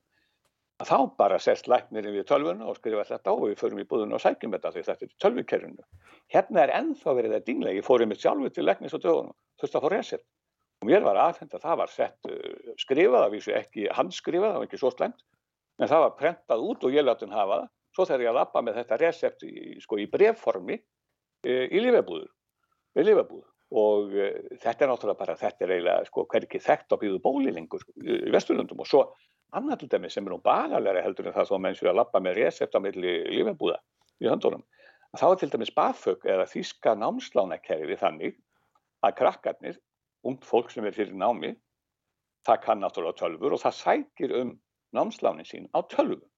að 0.80 0.88
þá 0.88 0.98
bara 1.20 1.38
sest 1.42 1.68
læknirinn 1.68 2.14
við 2.16 2.26
tölvuna 2.30 2.68
og 2.70 2.78
skrifa 2.78 3.04
þetta 3.04 3.32
og 3.34 3.50
við 3.50 3.58
förum 3.60 3.82
í 3.82 3.86
búðuna 3.88 4.16
og 4.16 4.22
sækjum 4.24 4.54
þetta 4.54 4.70
því 4.72 4.84
þetta 4.86 5.06
er 5.06 5.16
tölvukerfinu. 5.24 5.88
Hérna 6.32 6.62
er 6.62 6.72
ennþá 6.78 7.14
verið 7.18 7.34
það 7.36 7.48
dinglega, 7.48 7.76
ég 7.76 7.86
fór 7.86 8.04
um 8.04 8.12
mitt 8.12 8.22
sjálfu 8.22 8.52
til 8.54 8.64
læknis 8.64 8.96
og 8.96 9.02
dögunum, 9.04 9.36
þurfti 9.60 9.76
að 9.76 9.84
fá 9.84 9.90
recept. 9.92 10.26
Og 10.80 10.88
mér 10.88 11.04
var 11.04 11.20
aðfend 11.20 11.56
að 11.56 11.66
það 11.66 11.80
var 11.82 11.92
sett 11.92 12.30
uh, 12.30 12.72
skrifað, 12.80 13.18
það 13.18 13.34
vísu 13.34 13.54
ekki 13.58 13.86
handskrifað, 13.98 14.54
það 14.54 14.62
var 14.62 14.70
ekki 14.70 14.80
svo 14.80 14.92
slemt, 14.94 15.20
en 15.76 15.92
það 15.92 16.04
var 16.06 16.16
prentað 16.16 16.64
út 16.70 16.88
og 16.88 16.96
ég 16.96 17.04
láti 17.04 17.28
hann 17.28 17.36
hafa 17.36 17.60
það, 17.60 17.70
svo 17.96 18.08
þegar 18.08 18.24
ég 18.24 18.32
að 18.32 18.40
lappa 18.40 18.64
með 18.64 18.80
þetta 18.80 19.00
recept 19.04 19.44
í, 19.44 19.54
sko, 19.84 20.00
í 20.00 20.08
brefformi 20.08 20.80
uh, 20.80 21.66
í 21.68 21.84
lífebúð 21.84 22.24
og 23.70 24.14
uh, 24.14 24.38
þetta 24.62 24.86
er 24.86 24.90
náttúrulega 24.90 25.20
bara, 25.20 25.38
þetta 25.38 25.66
er 25.66 25.74
eiginlega 25.76 26.08
sko 26.08 26.26
hverkið 26.30 26.64
þekkt 26.66 26.94
á 26.94 26.96
bíðu 27.00 27.20
bóli 27.22 27.54
lengur 27.54 27.84
í 28.02 28.32
Vesturlundum 28.34 28.82
og 28.82 28.90
svo 28.90 29.04
annað 29.56 29.82
til 29.82 29.90
dæmis 29.94 30.14
sem 30.16 30.26
er 30.26 30.34
nú 30.34 30.40
bagalega 30.42 31.02
heldur 31.04 31.30
en 31.30 31.36
það 31.36 31.50
þó 31.50 31.56
menn 31.62 31.78
séu 31.78 31.90
að 31.90 31.98
lappa 32.00 32.22
með 32.22 32.38
recept 32.38 32.76
á 32.76 32.80
milli 32.82 33.14
lífebúða 33.30 33.80
í 34.22 34.30
höndunum. 34.30 34.62
Þá 35.18 35.26
er 35.26 35.38
til 35.40 35.50
dæmis 35.54 35.72
BAfög 35.74 36.26
eða 36.28 36.46
þýska 36.50 36.94
námslánakerfi 36.98 37.96
þannig 37.98 38.36
að 39.06 39.16
krakkarnir, 39.18 39.78
ungd 40.26 40.44
fólk 40.46 40.70
sem 40.70 40.86
er 40.86 40.94
fyrir 40.94 41.16
námi, 41.18 41.54
það 42.46 42.60
kann 42.66 42.82
náttúrulega 42.84 43.18
tölfur 43.18 43.56
og 43.56 43.62
það 43.62 43.78
sækir 43.78 44.34
um 44.38 44.52
námslánin 44.96 45.48
sín 45.48 45.66
á 45.74 45.82
tölfur. 45.90 46.28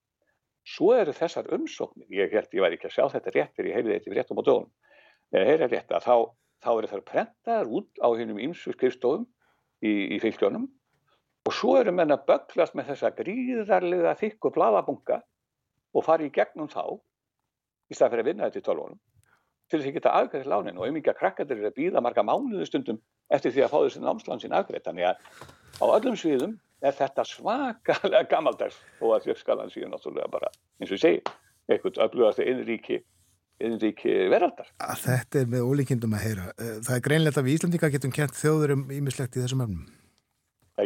Svo 0.63 0.93
eru 0.95 1.13
þessar 1.13 1.51
umsóknir, 1.53 2.07
ég 2.09 2.33
held 2.33 2.55
ég 2.55 2.63
væri 2.63 2.79
ekki 2.79 2.89
að 2.89 2.97
sjá 2.97 3.05
þetta 3.17 3.35
rétt 3.35 3.57
fyrir 3.59 3.73
ég 3.73 3.79
heyrði 3.81 3.97
þetta 3.99 4.15
rétt 4.17 4.31
um 4.33 4.41
á 4.41 4.47
dögunum, 4.47 4.73
eða 5.35 5.49
heyrði 5.51 5.69
rétt 5.73 5.95
að 5.97 6.07
þá, 6.07 6.17
þá 6.63 6.71
eru 6.73 6.91
þær 6.91 7.05
prentaðar 7.09 7.71
út 7.79 8.03
á 8.03 8.09
hennum 8.19 8.41
ímsu 8.43 8.75
skrifstofum 8.75 9.27
í, 9.83 10.17
í 10.17 10.19
fylgjónum 10.23 10.69
og 11.47 11.57
svo 11.57 11.77
eru 11.81 11.95
menn 11.95 12.15
að 12.15 12.27
böglast 12.29 12.77
með 12.79 12.93
þessa 12.93 13.13
gríðarlega 13.19 14.15
þykku 14.21 14.53
bladabunga 14.55 15.23
og 15.93 16.07
fara 16.07 16.27
í 16.27 16.35
gegnum 16.35 16.71
þá 16.71 16.85
í 17.91 17.97
stað 17.97 18.15
fyrir 18.15 18.25
að 18.25 18.31
vinna 18.31 18.49
þetta 18.49 18.63
í 18.63 18.67
tölvunum 18.69 19.01
til 19.73 19.81
þess 19.81 19.89
að 19.89 19.97
geta 19.97 20.13
afgræðið 20.19 20.51
lánin 20.53 20.79
og 20.79 20.87
auðvitað 20.87 21.19
krakkandir 21.19 21.59
eru 21.59 21.71
að 21.71 21.79
býða 21.79 22.03
marga 22.05 22.25
mánuðu 22.27 22.67
stundum 22.69 23.01
eftir 23.33 23.55
því 23.55 23.65
að 23.65 23.73
fá 23.73 23.79
þessi 23.79 24.03
námslan 24.03 24.43
sín 24.43 24.57
afgræðið 24.57 24.87
þannig 24.89 25.09
að 25.09 25.17
á 25.83 25.85
öllum 25.97 26.19
sviðum 26.21 26.59
er 26.83 26.97
þetta 26.99 27.25
svakalega 27.27 28.29
gammaldags 28.31 28.79
og 29.01 29.17
að 29.17 29.29
þjófskalan 29.29 29.73
síðan 29.73 29.95
náttúrulega 29.95 30.31
bara 30.33 30.51
eins 30.79 30.91
og 30.91 30.97
ég 30.99 31.03
segi, 31.03 31.23
eitthvað 31.71 32.03
öflugast 32.07 32.43
innríki 32.45 33.01
innríki 33.69 34.13
veraldar. 34.33 34.69
Þetta 35.03 35.43
er 35.43 35.51
með 35.51 35.67
ólíkindum 35.69 36.15
að 36.19 36.25
heyra. 36.27 36.47
Það 36.59 36.95
er 36.97 37.03
greinlegt 37.09 37.41
að 37.41 37.49
við 37.49 37.59
Íslandika 37.59 37.91
getum 37.93 38.15
kent 38.15 38.39
þjóður 38.39 38.77
um 38.77 38.87
ímislegt 38.95 39.37
í 39.39 39.45
þessum 39.45 39.67
öfnum. 39.67 39.91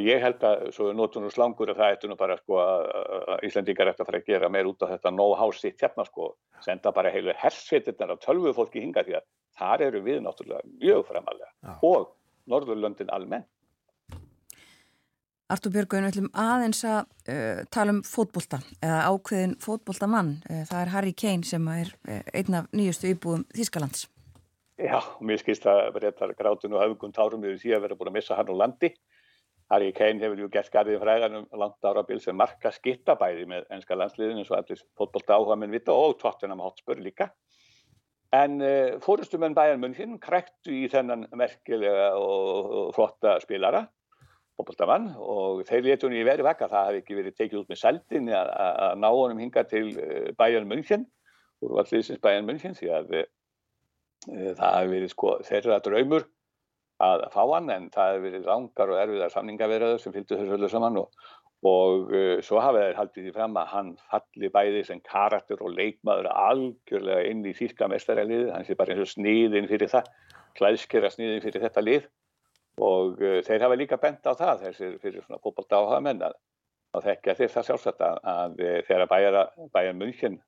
Ég 0.03 0.19
held 0.21 0.43
að, 0.45 0.65
svo 0.75 0.91
notur 0.93 1.23
nú 1.23 1.29
slangur 1.31 1.71
að 1.71 1.79
það 1.79 1.93
ættu 1.95 2.09
nú 2.11 2.17
bara 2.19 2.35
sko 2.41 2.57
að 2.59 3.45
Íslandingar 3.47 3.93
ættu 3.93 4.03
að 4.03 4.09
fara 4.11 4.21
að 4.21 4.31
gera 4.33 4.51
meir 4.51 4.67
út 4.67 4.83
af 4.83 4.91
þetta 4.97 5.13
know-how 5.15 5.53
sitt 5.55 5.81
hérna 5.81 6.05
sko, 6.09 6.33
senda 6.65 6.91
bara 6.93 7.13
heilu 7.15 7.35
hersveitirnar 7.39 8.17
af 8.17 8.25
tölvu 8.25 8.53
fólki 8.57 8.83
hinga 8.83 9.05
því 9.07 9.21
að 9.21 9.29
þar 9.61 9.85
eru 9.87 10.03
við 10.05 10.19
náttúrulega 10.25 10.67
mjög 10.83 11.07
framalega 11.07 11.77
og 11.87 12.11
Norðurlöndin 12.51 13.15
almenn. 13.15 13.47
Artur 15.47 15.71
Björgun, 15.71 16.03
við 16.03 16.11
ætlum 16.11 16.31
aðeins 16.43 16.81
að 16.83 17.05
uh, 17.31 17.61
tala 17.71 17.93
um 17.95 18.01
fótbolta 18.03 18.59
eða 18.83 19.13
ákveðin 19.13 19.53
fótboltamann. 19.63 20.33
Uh, 20.49 20.65
það 20.67 20.81
er 20.81 20.91
Harry 20.91 21.13
Kane 21.15 21.47
sem 21.47 21.69
er 21.71 21.93
uh, 22.09 22.17
einn 22.35 22.57
af 22.59 22.67
nýjustu 22.75 23.13
íbúðum 23.13 23.45
Þískalands. 23.55 24.09
Já, 24.83 24.99
mér 25.23 25.39
skilst 25.39 25.69
að 25.71 25.93
breytar 25.95 26.35
grátun 26.35 26.75
og 26.75 26.83
hafugum 26.83 27.15
tárum 27.15 27.47
yfir 27.47 27.63
því 27.63 27.77
að 27.77 27.87
vera 27.87 27.99
búin 28.01 28.11
að 28.11 28.19
missa 28.19 28.41
hann 28.41 28.51
á 28.51 28.55
landi. 28.59 28.91
Harry 29.71 29.93
Kane 29.95 30.19
hefur 30.25 30.43
ju 30.43 30.51
gert 30.51 30.75
garðið 30.75 30.99
fræðanum 31.05 31.47
langt 31.63 31.87
ára 31.87 32.03
bíl 32.11 32.19
sem 32.25 32.35
marka 32.39 32.75
skittabæði 32.75 33.47
með 33.47 33.71
ennska 33.77 33.95
landsliðinu 34.03 34.43
og 34.49 34.59
allir 34.59 34.83
fótbolta 34.99 35.39
áhuga 35.39 35.59
minn 35.63 35.75
vita 35.75 35.95
og 35.95 36.19
Tottenham 36.19 36.65
Hotspur 36.67 36.99
líka. 36.99 37.31
En 38.35 38.59
fórustumenn 39.03 39.55
Bayern 39.55 39.83
München 39.83 40.19
kræktu 40.23 40.75
í 40.75 40.89
þennan 40.91 41.29
merkilega 41.39 42.13
og 42.19 42.91
flotta 42.95 43.39
spilara, 43.43 43.87
fótboltamann, 44.57 45.11
og 45.21 45.65
þeir 45.69 45.85
letu 45.85 46.09
henni 46.09 46.23
í 46.23 46.27
veri 46.27 46.45
vekka. 46.47 46.71
Það 46.73 46.89
hefði 46.91 47.03
ekki 47.03 47.19
verið 47.19 47.37
tekið 47.37 47.59
út 47.61 47.73
með 47.73 47.81
seldin 47.83 48.31
að, 48.33 48.53
ná 49.03 49.09
honum 49.13 49.43
hinga 49.43 49.67
til 49.69 49.87
uh, 49.93 50.31
Bayern 50.39 50.69
München, 50.71 51.07
úr 51.65 51.77
valliðsins 51.81 52.23
Bayern 52.25 52.49
München, 52.49 52.77
því 52.79 52.93
að 52.97 53.13
uh, 53.21 53.27
það 54.27 54.79
hefði 54.81 54.95
verið 54.95 55.13
sko, 55.13 55.37
þeirra 55.47 55.81
draumur 55.85 56.27
að 57.05 57.27
fá 57.35 57.43
hann 57.53 57.73
en 57.73 57.91
það 57.93 58.15
hefur 58.15 58.23
verið 58.25 58.47
langar 58.49 58.93
og 58.93 59.01
erfiðar 59.03 59.33
samningaverðar 59.35 59.99
sem 60.01 60.15
fylgdu 60.15 60.39
þessu 60.39 60.55
öllu 60.57 60.71
saman 60.73 60.97
og, 61.03 61.27
og 61.69 62.13
uh, 62.15 62.37
svo 62.45 62.63
hafa 62.65 62.87
þeir 62.87 63.01
haldið 63.01 63.27
því 63.27 63.35
fram 63.37 63.59
að 63.61 63.73
hann 63.75 63.91
falli 64.09 64.51
bæði 64.55 64.85
sem 64.89 65.03
karakter 65.05 65.61
og 65.61 65.77
leikmaður 65.77 66.31
algjörlega 66.33 67.27
inn 67.29 67.45
í 67.45 67.53
þýrka 67.57 67.91
mestaræliði, 67.93 68.49
hann 68.55 68.65
sé 68.65 68.79
bara 68.79 68.97
eins 68.97 69.05
og 69.05 69.13
sniðin 69.13 69.69
fyrir 69.69 69.93
það, 69.93 70.09
klæðskera 70.57 71.13
sniðin 71.13 71.45
fyrir 71.45 71.67
þetta 71.69 71.85
lið 71.85 72.09
og 72.83 73.23
uh, 73.23 73.39
þeir 73.47 73.65
hafa 73.67 73.79
líka 73.79 74.01
bent 74.01 74.27
á 74.29 74.33
það 74.37 74.67
þessir 74.67 74.99
fyrir 75.03 75.25
svona 75.25 75.41
fókbalta 75.43 75.81
áhaga 75.81 76.03
menn 76.05 76.27
að, 76.27 76.37
að 76.97 77.09
þekkja 77.11 77.39
þeir 77.41 77.55
það 77.55 77.71
sjálfsagt 77.71 78.05
að, 78.05 78.21
að 78.35 78.61
þegar 78.89 79.11
bæjar 79.73 79.97
München 79.97 80.41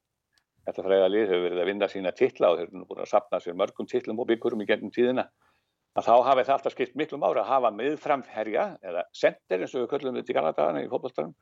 þetta 0.69 0.85
fræða 0.85 1.13
lið 1.13 1.31
hefur 1.33 1.45
verið 1.47 1.63
að 1.63 1.71
vinna 1.71 1.89
sína 1.89 2.13
titla 2.17 2.53
og 2.53 2.59
þeir 2.59 2.69
eru 2.69 2.89
búin 2.89 3.05
að 3.05 3.13
sapna 3.13 3.41
sér 3.41 3.57
mörgum 3.57 3.89
titlum 3.89 4.21
og 4.21 4.29
byggurum 4.29 4.65
í 4.65 4.69
gennum 4.69 4.93
tíðina 4.93 5.25
að 5.99 6.09
þá 6.09 6.15
hafi 6.29 6.45
það 6.45 6.55
alltaf 6.57 6.75
skipt 6.75 6.99
miklu 6.99 7.19
mára 7.21 7.43
að 7.43 7.53
hafa 7.53 7.71
miðframherja 7.75 8.67
eða 8.85 9.05
sender 9.17 9.65
eins 9.65 9.75
og 9.75 9.85
við 9.85 9.91
köllum 9.95 10.19
þetta 10.19 10.35
í 10.35 10.37
Galataðana 10.37 10.83
í 10.85 10.91
fólkbóltarum 10.93 11.33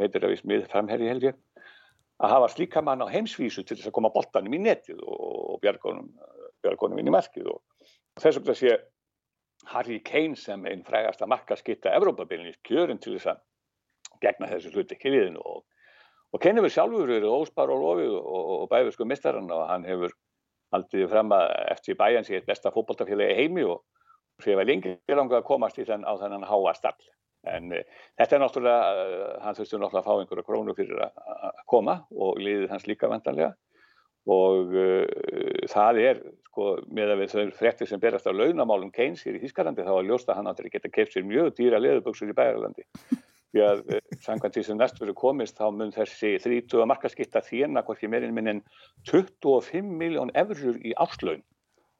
veitir 0.00 0.26
að 0.26 0.34
við 0.34 0.48
miðframherji 0.50 1.12
held 1.12 1.28
ég 1.28 1.38
að 2.24 2.34
hafa 2.34 2.50
slíka 2.52 2.82
mann 2.84 3.04
á 3.04 3.08
heimsvísu 3.10 3.62
til 3.62 3.76
þess 3.78 3.90
að 3.90 3.96
koma 3.96 4.10
boltanum 4.14 4.54
í 4.54 4.60
netið 4.62 5.00
og 5.06 5.60
bjargónum, 5.62 6.10
bjargónum 6.62 7.00
Harry 9.72 10.00
Kane 10.04 10.36
sem 10.36 10.66
einn 10.68 10.84
frægast 10.86 11.22
að 11.22 11.32
marka 11.32 11.56
skitta 11.56 11.94
Evrópabilins 11.96 12.60
kjörin 12.66 13.00
til 13.02 13.16
þess 13.16 13.32
að 13.34 13.42
gegna 14.24 14.50
þessu 14.50 14.72
hluti 14.74 14.96
ekki 14.96 15.12
liðinu 15.12 15.42
og, 15.42 15.64
og 16.34 16.42
Kane 16.42 16.60
hefur 16.60 16.74
sjálfur 16.76 17.10
verið 17.10 17.32
óspar 17.32 17.72
og 17.72 17.82
lofið 17.82 18.14
og, 18.20 18.52
og 18.58 18.68
bæfið 18.72 18.94
sko 18.96 19.08
mistarann 19.08 19.50
og 19.54 19.66
hann 19.70 19.86
hefur 19.88 20.14
haldið 20.74 21.10
fram 21.10 21.34
að 21.34 21.50
eftir 21.74 21.98
bæjan 21.98 22.26
sé 22.26 22.40
besta 22.46 22.72
fókbóltafélagi 22.74 23.36
heimi 23.38 23.66
og 23.68 23.84
sé 24.42 24.56
vel 24.58 24.66
lengi 24.68 24.96
langa 25.14 25.40
að 25.40 25.48
komast 25.50 25.78
í 25.78 25.86
þenn 25.88 26.06
á 26.06 26.12
þennan 26.18 26.46
háa 26.48 26.74
stall. 26.76 27.10
En 27.44 27.74
uh, 27.76 27.82
þetta 28.18 28.36
er 28.36 28.42
náttúrulega, 28.42 29.04
uh, 29.04 29.26
hann 29.44 29.56
þurfti 29.58 29.78
náttúrulega 29.78 30.00
að 30.00 30.08
fá 30.08 30.14
einhverja 30.16 30.46
krónu 30.48 30.74
fyrir 30.76 31.02
að 31.04 31.60
koma 31.70 31.98
og 32.16 32.40
liðið 32.40 32.72
hans 32.72 32.86
líka 32.88 33.10
vendanlega 33.12 33.52
og 34.34 34.72
uh, 34.72 35.66
það 35.70 36.00
er, 36.00 36.22
sko, 36.54 36.70
með 36.94 37.12
að 37.12 37.20
við 37.20 37.34
þau 37.34 37.44
frektir 37.58 37.90
sem 37.90 38.00
berast 38.00 38.28
á 38.30 38.32
launamálum 38.32 38.92
Keynes 38.94 39.24
hér 39.26 39.38
í 39.38 39.42
Þískalandi 39.42 39.84
þá 39.84 39.94
að 39.98 40.08
ljósta 40.08 40.36
hann 40.38 40.46
það 40.46 40.70
geta 40.70 40.90
keipt 40.94 41.14
sér 41.14 41.26
mjög 41.26 41.54
dýra 41.58 41.80
leðuböksur 41.82 42.30
í 42.30 42.36
Bæjarlandi. 42.38 42.86
Því 43.54 43.62
að 43.62 43.82
samkvæmt 44.22 44.56
því 44.56 44.62
sem 44.66 44.78
næst 44.78 45.00
verið 45.02 45.18
komist 45.18 45.58
þá 45.58 45.66
mun 45.74 45.92
þessi 45.94 46.34
30 46.42 46.86
markaskitta 46.90 47.42
þérna 47.42 47.84
hvorki 47.86 48.10
meirinn 48.10 48.34
minn 48.34 48.50
en 48.50 48.62
25 49.10 49.92
miljón 49.98 50.32
eurur 50.34 50.78
í 50.82 50.94
áslaun 50.98 51.42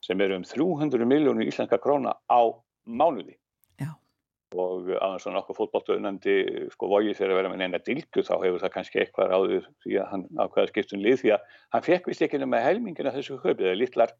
sem 0.03 0.21
eru 0.21 0.39
um 0.39 0.47
300 0.47 1.07
miljónir 1.07 1.47
íslenska 1.47 1.79
króna 1.81 2.15
á 2.27 2.41
mánuði. 2.85 3.35
Og 4.53 4.91
aðeins 4.93 5.23
svona 5.25 5.39
okkur 5.41 5.57
fótballtöðunandi 5.57 6.33
sko 6.71 6.87
vogið 6.91 7.17
þegar 7.17 7.31
að 7.33 7.39
vera 7.39 7.49
með 7.51 7.61
neina 7.63 7.79
dilgu 7.81 8.21
þá 8.23 8.35
hefur 8.43 8.61
það 8.61 8.73
kannski 8.75 8.99
eitthvað 9.01 9.31
ráður 9.31 9.65
því 9.83 9.95
að 9.99 10.11
hann 10.11 10.25
ákveða 10.37 10.69
skiptun 10.69 11.01
lið 11.01 11.17
því 11.23 11.31
að 11.35 11.57
hann 11.73 11.85
fekk 11.87 12.09
vist 12.11 12.21
ekki 12.21 12.39
með 12.45 12.65
helmingina 12.67 13.13
þessu 13.15 13.39
höfið 13.41 13.65
eða 13.65 13.79
litlar 13.81 14.13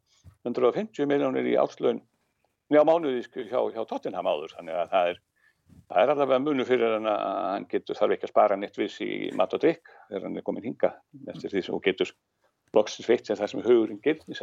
150 0.50 1.08
miljónir 1.08 1.46
í 1.46 1.54
áslun 1.62 2.02
njá 2.74 2.82
mánuði 2.82 3.22
hjá, 3.46 3.60
hjá 3.70 3.82
Tottenham 3.86 4.26
áður 4.26 4.54
þannig 4.58 4.80
að 4.80 4.90
það 4.92 5.10
er, 5.12 5.20
það 5.86 6.02
er 6.02 6.12
allavega 6.16 6.42
munu 6.42 6.66
fyrir 6.66 6.96
hann 6.96 7.10
að 7.12 7.26
hann 7.52 7.68
getur 7.70 8.00
þarf 8.00 8.16
ekki 8.16 8.26
að 8.26 8.34
spara 8.34 8.58
neitt 8.58 8.80
viss 8.80 8.98
í 9.06 9.12
mat 9.38 9.54
og 9.54 9.62
drikk 9.62 9.92
þegar 10.08 10.26
hann 10.26 10.40
er 10.40 10.46
komin 10.50 10.66
hinga 10.66 10.92
eftir 11.30 11.54
því 11.54 11.62
sem 11.62 11.76
hún 11.76 11.86
getur 11.86 12.12
loksins 12.74 13.08
veitt 13.08 13.30
sem 13.30 13.38
það 13.38 13.52
sem 13.54 13.66
hugurinn 13.70 14.02
gildi 14.02 14.34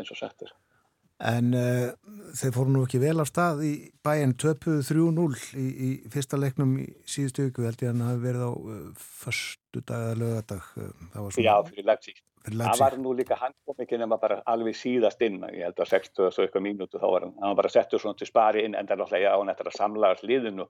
en 1.23 1.53
uh, 1.55 1.93
þeir 2.35 2.53
fóru 2.55 2.73
nú 2.73 2.83
ekki 2.87 3.01
vel 3.01 3.15
af 3.23 3.29
stað 3.29 3.63
í 3.67 3.71
bæinn 4.05 4.35
töpuðu 4.39 4.83
3-0 4.89 5.39
í, 5.59 5.67
í 5.87 5.89
fyrsta 6.13 6.39
leiknum 6.39 6.75
í 6.83 6.89
síðustu 7.07 7.47
viku. 7.47 7.65
Held 7.67 7.83
ég 7.83 7.91
að 7.91 7.95
hann 7.95 8.05
hafi 8.09 8.23
verið 8.25 8.45
á 8.45 8.51
uh, 8.51 9.07
förstu 9.23 9.83
dag 9.83 10.05
eða 10.09 10.19
lögadag 10.21 10.69
uh, 10.77 11.41
Já, 11.41 11.55
fyrir 11.69 11.89
Leipzig. 11.89 12.21
Það 12.43 12.79
var 12.81 12.97
nú 12.99 13.13
líka, 13.15 13.37
hann 13.39 13.53
kom 13.63 13.79
ekki 13.79 13.97
nema 14.01 14.17
bara 14.19 14.41
alveg 14.51 14.75
síðast 14.75 15.21
inn, 15.23 15.39
ég 15.55 15.63
held 15.63 15.77
að 15.79 15.93
60 15.93 16.25
og 16.25 16.33
svo 16.35 16.43
eitthvað 16.43 16.65
mínútu 16.65 16.99
þá 16.99 17.05
var 17.07 17.23
hann, 17.23 17.37
hann 17.39 17.53
var 17.53 17.59
bara 17.61 17.71
settur 17.71 18.03
svona 18.03 18.19
til 18.19 18.27
spari 18.27 18.65
inn 18.67 18.75
en 18.75 18.89
það 18.89 18.97
er 18.97 18.99
náttúrulega 18.99 19.31
á 19.31 19.39
nættar 19.47 19.69
að 19.71 19.77
samlaga 19.77 20.17
sliðinu 20.19 20.65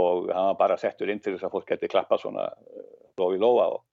og 0.00 0.30
hann 0.32 0.48
var 0.48 0.56
bara 0.62 0.78
settur 0.80 1.12
inn 1.12 1.20
til 1.20 1.34
þess 1.34 1.44
að 1.50 1.52
fólk 1.58 1.68
geti 1.74 1.90
klappað 1.92 2.22
svona 2.24 2.46
lófi 3.20 3.40
lóa 3.42 3.66
og, 3.74 3.84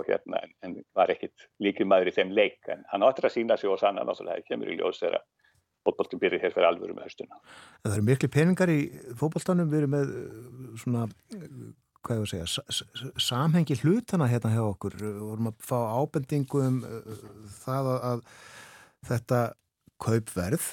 og 0.00 0.08
hérna 0.08 0.40
en, 0.44 0.52
en 0.66 0.76
var 0.96 1.12
ekkit 1.14 1.46
líkið 1.62 1.88
maður 1.90 2.10
í 2.10 2.16
þeim 2.18 2.34
leik 2.36 2.72
en 2.72 2.84
hann 2.90 3.06
áttur 3.06 3.28
að 3.28 3.36
sína 3.36 3.56
sig 3.60 3.70
og 3.70 3.80
sanna 3.80 4.04
náttúrulega 4.06 4.42
það 4.42 4.50
kemur 4.50 4.72
í 4.72 4.76
ljós 4.78 5.00
þegar 5.02 5.24
fótballtum 5.84 6.20
byrjir 6.22 6.44
hér 6.44 6.54
fyrir 6.54 6.68
alvöru 6.70 6.96
með 6.96 7.08
höstuna. 7.10 7.40
Það 7.84 7.96
eru 7.96 8.06
miklu 8.08 8.30
peningar 8.32 8.72
í 8.72 8.78
fótballtanum, 9.20 9.68
við 9.72 9.82
erum 9.82 9.92
með 9.94 10.14
svona, 10.80 11.02
hvað 12.00 12.16
ég 12.16 12.22
var 12.22 12.30
að 12.30 12.54
segja, 12.54 12.86
samhengi 13.20 13.76
hlutana 13.82 14.30
hérna 14.30 14.54
hjá 14.54 14.62
okkur, 14.64 14.96
við 15.02 15.18
vorum 15.20 15.50
að 15.50 15.68
fá 15.68 15.76
ábendingu 16.00 16.64
um 16.64 16.80
það 17.58 17.92
að 17.98 18.24
þetta 19.10 19.42
kaupverð. 20.04 20.70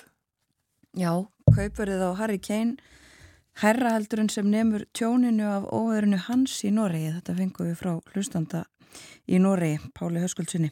Já, 0.96 1.12
kaupverðið 1.52 2.08
á 2.08 2.12
Harry 2.20 2.40
Kane 2.40 2.80
herraheldurinn 3.60 4.32
sem 4.32 4.48
nefnur 4.48 4.86
tjóninu 4.96 5.48
af 5.50 5.68
óverinu 5.74 6.20
hans 6.28 6.62
í 6.64 6.72
Noregi. 6.74 7.12
Þetta 7.18 7.38
fengum 7.38 7.70
við 7.70 7.80
frá 7.82 7.92
hlustanda 8.14 8.64
í 9.28 9.42
Noregi, 9.42 9.82
Páli 9.98 10.24
Höskuldsunni. 10.24 10.72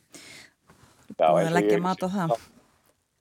Og 1.17 1.41
að 1.41 1.53
leggja 1.55 1.81
mat 1.83 2.05
á 2.05 2.07
það. 2.07 2.39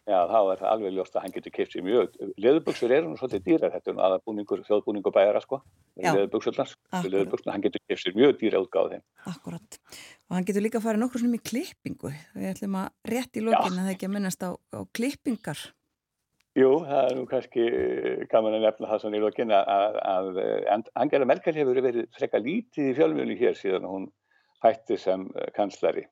Já, 0.09 0.23
þá 0.25 0.39
er 0.41 0.61
það 0.63 0.71
alveg 0.73 0.95
ljóst 0.97 1.17
að 1.19 1.25
hann 1.25 1.33
getur 1.35 1.53
keipt 1.53 1.75
sér 1.75 1.85
mjög. 1.85 2.15
Leðubuksur 2.41 2.93
eru 2.97 3.11
nú 3.11 3.19
svolítið 3.21 3.43
dýrar, 3.45 3.73
þetta 3.75 3.91
er 3.93 3.99
aðabúningur, 4.07 4.63
þjóðbúningur 4.65 5.13
bæjara 5.13 5.43
sko. 5.45 5.59
Leðubuksurlans, 6.01 6.73
leðubuksuna, 7.05 7.53
hann 7.53 7.65
getur 7.67 7.83
keipt 7.85 8.01
sér 8.07 8.17
mjög 8.17 8.39
dýra 8.41 8.63
útgáð 8.65 8.95
þeim. 8.95 9.03
Akkurat. 9.29 9.81
Og 10.31 10.39
hann 10.39 10.47
getur 10.49 10.65
líka 10.65 10.81
farið 10.81 11.03
nokkur 11.03 11.21
svona 11.21 11.35
með 11.35 11.45
klippingu. 11.51 12.15
Við 12.39 12.53
ætlum 12.55 12.79
að 12.81 13.13
rétt 13.13 13.37
í 13.37 13.45
lókinu 13.45 13.69
að 13.69 13.83
það 13.83 13.93
ekki 13.93 14.09
að 14.09 14.15
minnast 14.15 14.49
á, 14.49 14.51
á 14.57 14.81
klippingar. 14.97 15.65
Jú, 16.57 16.71
það 16.89 17.03
er 17.05 17.13
nú 17.15 17.25
kannski 17.29 17.65
gaman 18.33 18.57
að 18.57 18.65
nefna 18.65 18.89
það 18.89 19.03
svona 19.03 19.19
í 19.19 19.23
lókin 19.23 19.53
að, 19.55 19.99
að, 20.09 20.31
að 20.41 20.89
Angela 21.05 21.29
Merkel 21.29 21.55
hefur 21.55 21.83
verið 21.85 22.09
frekka 22.17 22.41
lítið 22.43 22.89
í 22.89 22.97
fjölmjölu 22.97 23.37
hér 23.39 23.61
síðan 23.61 23.87
hún 23.87 24.09
hætti 24.65 24.99
sem 25.01 25.29
kanslari. 25.57 26.07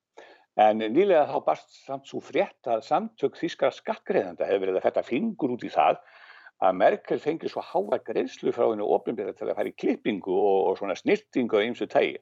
En 0.56 0.81
nýlega 0.81 1.27
þá 1.28 1.40
barst 1.44 1.74
samt 1.85 2.06
svo 2.09 2.23
frétt 2.24 2.68
að 2.73 2.85
samtök 2.86 3.36
þýskara 3.36 3.77
skattgreðanda 3.77 4.47
hefur 4.48 4.62
verið 4.64 4.78
að 4.78 4.86
fætta 4.86 5.02
fingur 5.05 5.52
út 5.52 5.66
í 5.66 5.73
það 5.73 5.98
að 6.64 6.78
Merkel 6.81 7.18
fengi 7.20 7.51
svo 7.52 7.60
háa 7.60 7.98
greiðslu 8.06 8.55
frá 8.56 8.70
hennu 8.70 8.86
ofnbyrða 8.89 9.35
til 9.36 9.51
að 9.51 9.59
fara 9.59 9.68
í 9.68 9.77
klippingu 9.77 10.32
og, 10.32 10.70
og 10.70 10.78
svona 10.81 10.97
snirtingu 10.97 11.60
á 11.60 11.66
ymsu 11.66 11.89
tægi. 11.93 12.16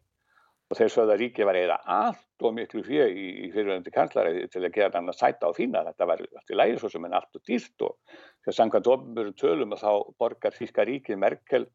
Og 0.73 0.79
þess 0.81 0.99
að 0.99 1.13
ríkið 1.21 1.47
var 1.47 1.59
eða 1.61 1.77
allt 1.95 2.47
og 2.49 2.55
miklu 2.57 2.83
fyrir 2.83 3.13
í, 3.13 3.27
í 3.45 3.51
fyriröndi 3.53 3.93
kanslari 3.95 4.49
til 4.51 4.65
að 4.65 4.73
gera 4.75 4.97
hann 4.97 5.13
að 5.13 5.21
sæta 5.21 5.47
á 5.47 5.53
fína. 5.55 5.85
Þetta 5.93 6.09
var 6.11 6.23
allt 6.25 6.51
í 6.51 6.59
lægi 6.59 6.79
svo 6.81 6.91
sem 6.91 7.07
en 7.07 7.15
allt 7.21 7.39
og 7.39 7.45
dýrt 7.47 7.85
og 7.87 7.95
þess 8.09 8.55
að 8.55 8.59
samkvæmt 8.59 8.91
ofnbyrðum 8.95 9.37
tölum 9.39 9.77
að 9.77 9.85
þá 9.85 9.93
borgar 10.25 10.57
þýska 10.57 10.89
ríkið 10.89 11.21
Merkel 11.21 11.69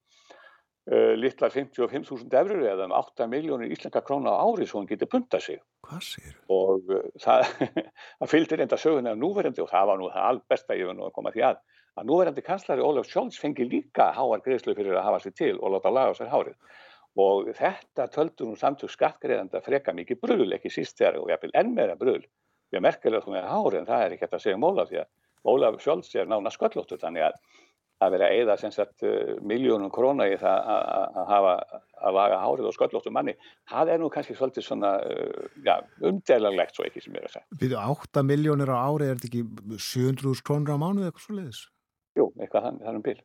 Litlar 0.90 1.52
55.000 1.54 2.34
eurur 2.40 2.64
eða 2.66 2.88
um 2.88 2.94
8 2.98 3.28
miljónir 3.30 3.70
íslenska 3.76 4.02
króna 4.02 4.32
á 4.34 4.42
ári 4.42 4.66
svo 4.66 4.80
hann 4.80 4.90
getur 4.90 5.10
punta 5.12 5.40
sig. 5.40 5.60
Og 6.50 6.90
uh, 6.90 7.04
það, 7.22 7.52
það 8.20 8.32
fylgir 8.32 8.64
enda 8.64 8.80
söguna 8.80 9.14
af 9.14 9.20
núverandi 9.22 9.62
og 9.62 9.70
það 9.70 9.92
var 9.92 10.00
nú 10.02 10.10
það 10.10 10.30
albesta 10.32 10.78
ég 10.80 10.90
var 10.90 10.98
nú 10.98 11.06
að 11.06 11.14
koma 11.20 11.34
því 11.36 11.46
að 11.52 11.62
að 12.00 12.10
núverandi 12.10 12.44
kanslari 12.46 12.86
Ólaf 12.86 13.10
Scholz 13.10 13.38
fengi 13.42 13.68
líka 13.68 14.10
háar 14.16 14.42
greiðslu 14.46 14.76
fyrir 14.78 14.98
að 14.98 15.08
hafa 15.10 15.24
sér 15.24 15.36
til 15.38 15.56
og 15.60 15.76
láta 15.76 15.94
laga 15.94 16.18
sér 16.18 16.32
hárið. 16.34 16.58
Og 17.20 17.50
þetta 17.58 18.06
töldur 18.14 18.50
hún 18.50 18.60
samtug 18.60 18.92
skattgreðanda 18.94 19.62
freka 19.66 19.94
mikið 19.94 20.22
bröðul 20.24 20.54
ekki 20.56 20.72
síst 20.74 20.98
þegar 20.98 21.20
og 21.22 21.34
ég 21.34 21.42
vil 21.44 21.56
enn 21.60 21.74
meira 21.76 21.98
bröðul 22.00 22.26
við 22.74 22.86
merkilega 22.86 23.26
þú 23.26 23.34
með 23.36 23.50
hárið 23.50 23.80
en 23.82 23.90
það 23.90 24.06
er 24.06 24.16
ekki 24.16 24.30
að 24.30 24.44
segja 24.46 24.60
um 24.60 24.68
Ólaf 24.70 24.92
því 24.92 25.02
að 25.02 25.10
Ólaf 25.50 25.80
Scholz 25.84 26.14
er 26.16 26.30
nána 26.30 26.52
sköllóttur 26.54 27.02
þannig 27.02 27.30
að 27.30 27.38
að 28.00 28.14
vera 28.16 28.30
að 28.30 28.42
eða 28.44 28.58
sem 28.62 28.74
sagt 28.74 29.06
miljónum 29.46 29.92
króna 29.94 30.28
í 30.32 30.38
það 30.40 30.70
að 30.76 31.18
hafa 31.30 31.56
að 32.00 32.16
laga 32.16 32.38
hárið 32.44 32.70
og 32.70 32.76
sköllóttum 32.78 33.16
manni. 33.18 33.34
Það 33.70 33.92
er 33.94 34.00
nú 34.00 34.12
kannski 34.14 34.38
svolítið 34.38 34.66
svona 34.68 34.94
ja, 35.66 35.80
umdelarlegt 36.08 36.78
svo 36.78 36.88
ekki 36.88 37.04
sem 37.04 37.18
ég 37.18 37.26
er 37.26 37.28
að 37.28 37.36
segja. 37.36 37.60
Býtu 37.60 37.82
8 37.82 38.24
miljónir 38.28 38.72
á 38.72 38.78
árið 38.80 39.12
er 39.12 39.20
þetta 39.20 39.30
ekki 39.32 39.44
700.000 39.90 40.48
krónur 40.48 40.80
á 40.80 40.80
mánu 40.80 41.04
eða 41.04 41.12
eitthvað 41.12 41.28
svo 41.28 41.38
leiðis? 41.42 41.62
Jú, 42.18 42.26
eitthvað 42.42 42.66
þannig 42.66 42.98
um 42.98 43.06
bíl. 43.06 43.20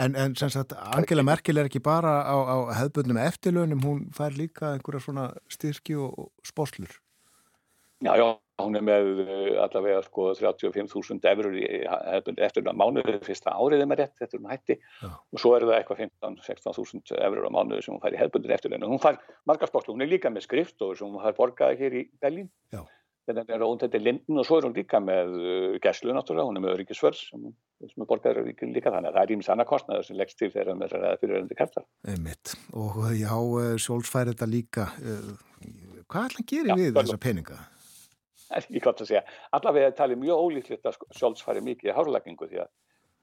En, 0.00 0.16
en 0.20 0.34
sem 0.40 0.50
sagt, 0.52 0.74
Angela 0.96 1.24
Merkel 1.24 1.60
er 1.60 1.68
ekki 1.70 1.84
bara 1.84 2.16
á, 2.26 2.36
á 2.36 2.56
hefðbundnum 2.80 3.20
eftirlaunum 3.22 3.84
hún 3.86 4.04
fær 4.16 4.36
líka 4.36 4.74
einhverja 4.74 5.04
svona 5.04 5.30
styrki 5.52 5.96
og, 6.00 6.16
og 6.18 6.48
spórslur 6.48 6.98
Já, 8.02 8.16
já 8.18 8.26
Hún 8.62 8.76
er 8.78 8.84
með 8.86 9.08
allavega 9.64 10.02
sko 10.06 10.28
35.000 10.38 11.26
eurur 11.26 11.56
eftir 12.46 12.68
mánuðu 12.70 13.16
fyrsta 13.26 13.50
árið 13.50 13.80
þeim 13.82 13.94
er 13.96 14.00
rétt, 14.04 14.12
þetta 14.20 14.36
er 14.36 14.42
hún 14.42 14.52
hætti 14.52 14.76
Já. 14.78 15.08
og 15.10 15.40
svo 15.42 15.54
er 15.56 15.64
það 15.66 15.78
eitthvað 15.80 16.02
15-16.000 16.04 17.16
eurur 17.26 17.48
á 17.50 17.54
mánuðu 17.56 17.82
sem 17.82 17.96
hún 17.96 18.02
fær 18.04 18.14
í 18.14 18.20
hefðbundir 18.20 18.54
eftir 18.54 18.76
henni. 18.76 18.90
Hún 18.92 19.02
fær 19.02 19.18
margarsportlu, 19.50 19.96
hún 19.96 20.06
er 20.06 20.12
líka 20.12 20.30
með 20.30 20.46
skrifstofur 20.46 21.00
sem 21.00 21.10
hún 21.10 21.24
fær 21.24 21.34
borgaði 21.40 21.80
hér 21.82 21.98
í 21.98 22.04
Berlín. 22.22 22.46
Þetta 23.24 23.42
er, 23.42 23.66
þetta 23.82 23.98
er 23.98 24.04
Linden 24.04 24.38
og 24.38 24.46
svo 24.46 24.60
er 24.60 24.68
hún 24.68 24.78
líka 24.78 25.02
með 25.02 25.34
Gesslu 25.82 26.14
náttúrulega, 26.14 26.46
hún 26.46 26.60
er 26.60 26.66
með 26.68 26.74
Öryggisvörs 26.76 27.26
sem, 27.32 27.50
sem 27.82 28.06
er 28.06 28.10
borgaður 28.10 28.52
líka 28.52 28.92
þannig 28.92 29.10
að 29.10 29.14
það 29.16 29.22
er 29.24 29.36
ímis 29.38 29.50
annað 29.50 29.70
kostnaður 29.72 30.10
sem 30.12 30.20
leggst 30.20 30.38
til 30.38 30.52
þegar 30.52 30.76
það 30.76 30.86
er 30.86 30.98
ræða 31.08 31.20
fyrir 31.24 31.40
öðrundi 31.40 31.58
kartar. 31.58 31.90
Einmitt. 32.06 32.54
Og 32.76 33.00
já, 33.16 33.34
Sjóls 33.80 34.12
fær 34.12 34.30
þetta 34.30 34.50
líka. 34.52 34.90
Hvað 36.04 36.28
ætla 36.28 36.44
að 36.44 36.50
gera 36.52 36.76
við 36.84 36.98
þessa 37.00 37.22
peninga? 37.24 37.62
Það 38.48 38.58
ekki 38.62 38.84
gott 38.86 39.04
að 39.04 39.12
segja. 39.12 39.26
Allavega 39.56 39.92
talið 39.98 40.24
mjög 40.24 40.48
ólíklegt 40.48 40.90
að 40.90 40.98
Scholz 41.16 41.44
fari 41.44 41.64
mikið 41.64 41.92
í 41.92 41.96
hárlækingu 41.96 42.50
því 42.50 42.64
að 42.64 42.72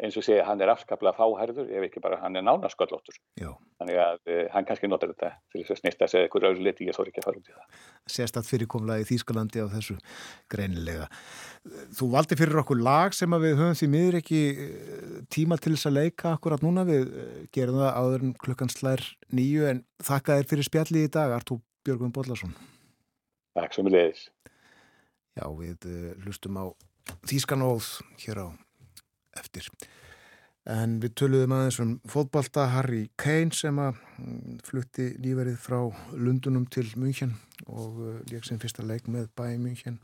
eins 0.02 0.18
og 0.18 0.26
segja 0.26 0.45
hann 0.48 0.61
er 0.64 0.72
afskaplega 0.72 1.14
fáhærður 1.14 1.69
ef 1.69 1.85
ekki 1.85 2.02
bara 2.02 2.18
hann 2.23 2.38
er 2.39 2.45
nánasköllóttur. 2.45 3.18
Þannig 3.38 3.99
að 4.02 4.18
uh, 4.34 4.39
hann 4.53 4.65
kannski 4.65 4.89
notar 4.89 5.11
þetta 5.14 5.30
til 5.53 5.61
þess 5.61 5.76
að 5.76 5.80
snýsta 5.81 6.07
sig 6.10 6.26
eitthvað 6.26 6.48
öðru 6.49 6.65
liti, 6.65 6.88
ég 6.89 6.98
þór 6.98 7.11
ekki 7.11 7.22
að 7.22 7.27
fara 7.27 7.41
út 7.41 7.52
í 7.52 7.53
það. 7.53 7.85
Sérstatt 8.15 8.49
fyrirkomlega 8.49 9.03
í 9.03 9.07
Þýskalandi 9.11 9.61
á 9.61 9.68
þessu 9.76 9.98
greinilega. 10.52 11.07
Þú 11.98 12.10
valdi 12.15 12.39
fyrir 12.39 12.64
okkur 12.64 12.81
lag 12.81 13.18
sem 13.18 13.38
við 13.45 13.57
höfum 13.61 13.77
því 13.77 13.91
miður 13.93 14.19
ekki 14.23 14.41
tíma 15.34 15.60
til 15.61 15.76
þess 15.76 15.91
að 15.91 15.98
leika 15.99 16.34
akkurat 16.34 16.65
núna. 16.65 16.88
Við 16.89 17.07
gerum 17.53 17.81
það 17.84 18.02
áður 18.02 18.27
en 18.27 18.35
klukkan 18.41 18.73
slær 18.73 19.06
nýju 19.30 19.69
en 19.69 19.85
þakka 20.02 20.41
þér 20.41 20.53
fyrir 20.56 20.72
spjalli 20.72 21.06
í 21.06 21.14
dag, 21.14 21.38
Artú 21.38 21.61
Björgum 21.85 22.14
Bodlason. 22.14 22.57
Takk 23.57 23.76
sem 23.76 23.85
við 23.85 23.99
leiðis. 23.99 24.30
Já, 25.42 25.48
við 25.58 25.86
hlustum 26.22 26.60
á 26.62 26.66
Þískanóð 27.26 27.88
hér 28.22 28.44
á 28.46 28.48
eftir. 29.42 29.66
En 30.70 31.00
við 31.02 31.16
töluðum 31.18 31.56
aðeins 31.56 31.80
um 31.82 31.94
fótbalta 32.06 32.68
Harry 32.76 33.08
Kane 33.18 33.50
sem 33.58 33.80
að 33.82 33.98
flutti 34.68 35.08
líferið 35.18 35.58
frá 35.64 35.80
Lundunum 36.14 36.68
til 36.70 36.86
München 36.94 37.34
og 37.66 37.98
leik 38.30 38.46
sem 38.46 38.62
fyrsta 38.62 38.86
leik 38.86 39.10
með 39.10 39.32
bæi 39.34 39.58
München. 39.58 39.98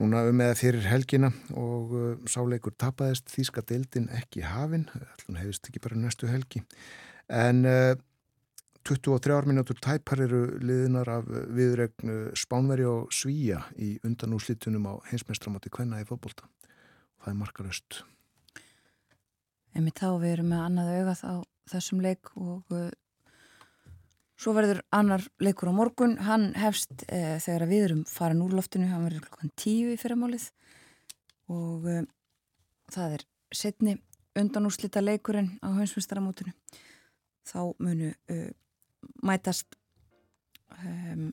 Núna 0.00 0.24
um 0.30 0.40
eða 0.40 0.56
fyrir 0.56 0.88
helgina 0.88 1.28
og 1.58 1.92
sáleikur 2.30 2.72
tapaðist 2.80 3.28
Þíska 3.34 3.66
deildin 3.68 4.08
ekki 4.16 4.46
hafinn, 4.46 4.88
alltaf 4.94 5.42
hefist 5.42 5.68
ekki 5.68 5.84
bara 5.84 6.00
næstu 6.00 6.30
helgi. 6.30 6.64
En 7.28 7.66
23 8.88 9.44
minútur 9.44 9.76
tæpar 9.84 10.22
eru 10.24 10.38
liðinar 10.64 11.08
af 11.12 11.26
viðregnu 11.28 12.30
Spánveri 12.38 12.86
og 12.88 13.10
Svíja 13.12 13.58
í 13.76 13.98
undanúslitunum 14.06 14.86
á 14.88 14.94
heimsmeistramáti 15.10 15.68
Kvenna 15.68 15.98
í 16.00 16.06
fótbolta. 16.08 16.46
Það 17.20 17.32
er 17.32 17.36
markaröst. 17.36 17.98
Emi 19.76 19.92
þá 19.92 20.06
við 20.22 20.32
erum 20.38 20.48
með 20.54 20.62
annað 20.64 20.92
augað 20.94 21.20
á 21.28 21.34
þessum 21.68 22.00
leik 22.00 22.30
og 22.40 22.72
uh, 22.72 22.86
svo 24.40 24.54
verður 24.56 24.80
annar 24.96 25.26
leikur 25.44 25.68
á 25.68 25.76
morgun. 25.76 26.14
Hann 26.24 26.54
hefst 26.56 27.04
uh, 27.10 27.36
þegar 27.44 27.66
við 27.68 27.84
erum 27.90 28.04
farin 28.08 28.40
úr 28.46 28.54
loftinu, 28.56 28.88
hann 28.88 29.04
verður 29.04 29.26
klokkan 29.26 29.52
tíu 29.60 29.90
í 29.92 29.98
fyrramálið 30.00 30.46
og 31.52 31.84
uh, 31.84 32.06
það 32.94 33.18
er 33.18 33.26
setni 33.52 33.98
undanúslita 34.38 35.04
leikurinn 35.04 35.58
á 35.60 35.76
heimsmeistramátunum. 35.76 36.56
Þá 37.44 37.60
munu 37.84 38.14
mætast 39.22 39.76
um, 40.78 41.32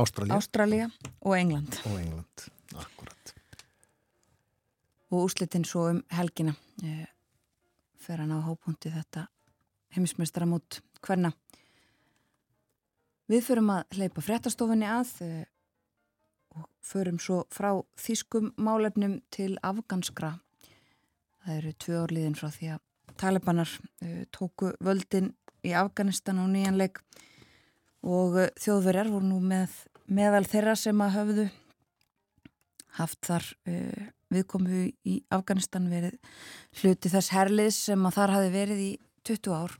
Ástralja. 0.00 0.36
Ástralja 0.36 0.90
og 1.20 1.36
England 1.38 1.80
og 1.84 2.00
England, 2.00 2.48
akkurat 2.74 3.34
og 5.10 5.26
úslitin 5.26 5.66
svo 5.66 5.88
um 5.90 6.02
helgina 6.14 6.54
eh, 6.84 7.06
fer 7.98 8.22
hann 8.22 8.32
á 8.32 8.38
hápunkti 8.46 8.92
þetta 8.94 9.26
heimismestara 9.94 10.46
mút 10.46 10.80
hverna 11.02 11.32
við 13.30 13.42
förum 13.46 13.72
að 13.74 13.96
hleypa 13.98 14.22
fréttastofunni 14.22 14.86
að 14.86 15.16
eh, 15.26 15.48
og 16.56 16.66
förum 16.82 17.18
svo 17.22 17.44
frá 17.54 17.72
þýskum 18.00 18.52
málefnum 18.58 19.20
til 19.30 19.56
afganskra. 19.62 20.32
Það 21.44 21.56
eru 21.56 21.72
tvö 21.84 21.98
orliðin 22.04 22.38
frá 22.38 22.48
því 22.50 22.72
að 22.74 22.80
talibanar 23.20 23.70
uh, 24.02 24.22
tóku 24.32 24.72
völdin 24.80 25.30
í 25.66 25.74
Afganistan 25.76 26.40
og 26.42 26.50
nýjanleik 26.52 27.00
og 28.06 28.38
uh, 28.38 28.48
þjóðverjar 28.60 29.10
voru 29.12 29.28
nú 29.28 29.40
með 29.44 29.74
meðal 30.10 30.46
þeirra 30.48 30.76
sem 30.78 31.04
að 31.04 31.14
höfðu 31.18 31.46
haft 32.98 33.20
þar 33.28 33.46
uh, 33.70 34.08
viðkomu 34.30 34.88
í 35.06 35.20
Afganistan 35.34 35.88
verið 35.90 36.18
hluti 36.80 37.10
þess 37.12 37.32
herliðs 37.34 37.78
sem 37.90 38.04
að 38.06 38.16
þar 38.18 38.34
hafi 38.36 38.52
verið 38.54 38.82
í 38.84 38.90
20 39.28 39.56
ár. 39.56 39.76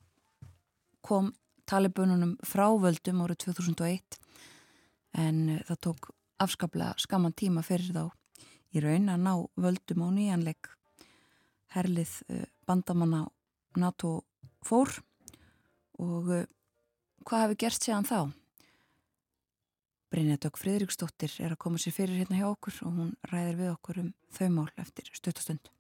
Kom 1.06 1.30
talibununum 1.70 2.34
frá 2.46 2.66
völdum 2.82 3.22
árið 3.24 3.44
2001 3.46 4.18
en 5.20 5.44
uh, 5.56 5.60
það 5.68 5.84
tók 5.88 6.10
afskaplega 6.40 6.96
skaman 7.02 7.36
tíma 7.36 7.64
fyrir 7.66 7.92
þá 7.94 8.04
í 8.70 8.82
raun 8.82 9.10
að 9.10 9.24
ná 9.26 9.32
völdum 9.58 10.06
á 10.06 10.08
nýjanleik 10.14 10.70
herlið 11.74 12.16
uh, 12.30 12.44
bandamanna 12.66 13.24
NATO 13.78 14.20
fór 14.66 14.92
og 16.00 16.30
uh, 16.32 16.46
hvað 17.28 17.44
hefur 17.44 17.60
gerst 17.64 17.86
séðan 17.86 18.08
þá? 18.08 18.20
Brynja 20.10 20.40
Dögg 20.42 20.58
Fridriksdóttir 20.58 21.36
er 21.38 21.54
að 21.54 21.60
koma 21.62 21.78
sér 21.78 21.94
fyrir 21.94 22.18
hérna 22.18 22.40
hjá 22.40 22.48
okkur 22.48 22.80
og 22.88 22.96
hún 22.96 23.12
ræðir 23.30 23.60
við 23.60 23.68
okkur 23.76 24.00
um 24.02 24.08
þau 24.34 24.48
mál 24.56 24.70
eftir 24.80 25.12
stöttastund. 25.14 25.70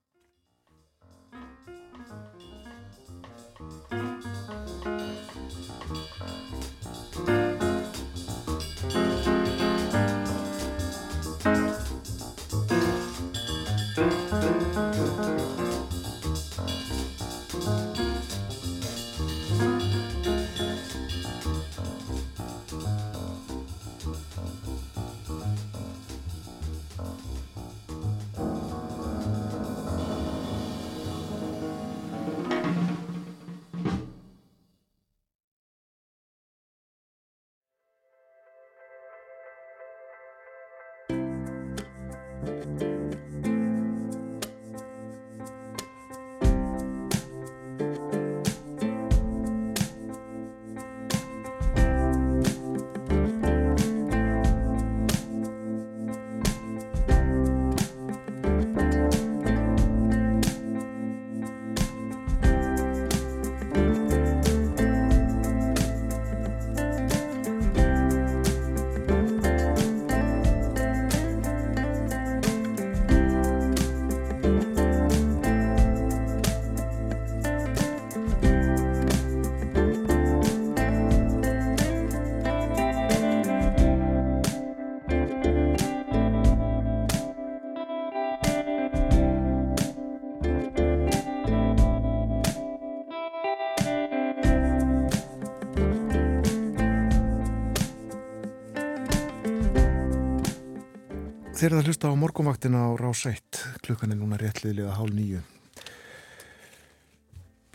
Þeir 101.60 101.74
eru 101.74 101.80
að 101.82 101.88
hlusta 101.90 102.08
á 102.08 102.16
morgumvaktina 102.16 102.78
á 102.88 102.96
rás 102.96 103.20
1 103.28 103.58
klukkan 103.84 104.14
er 104.14 104.16
núna 104.16 104.38
réttliðilega 104.40 104.94
hálf 104.96 105.10
nýju 105.12 105.40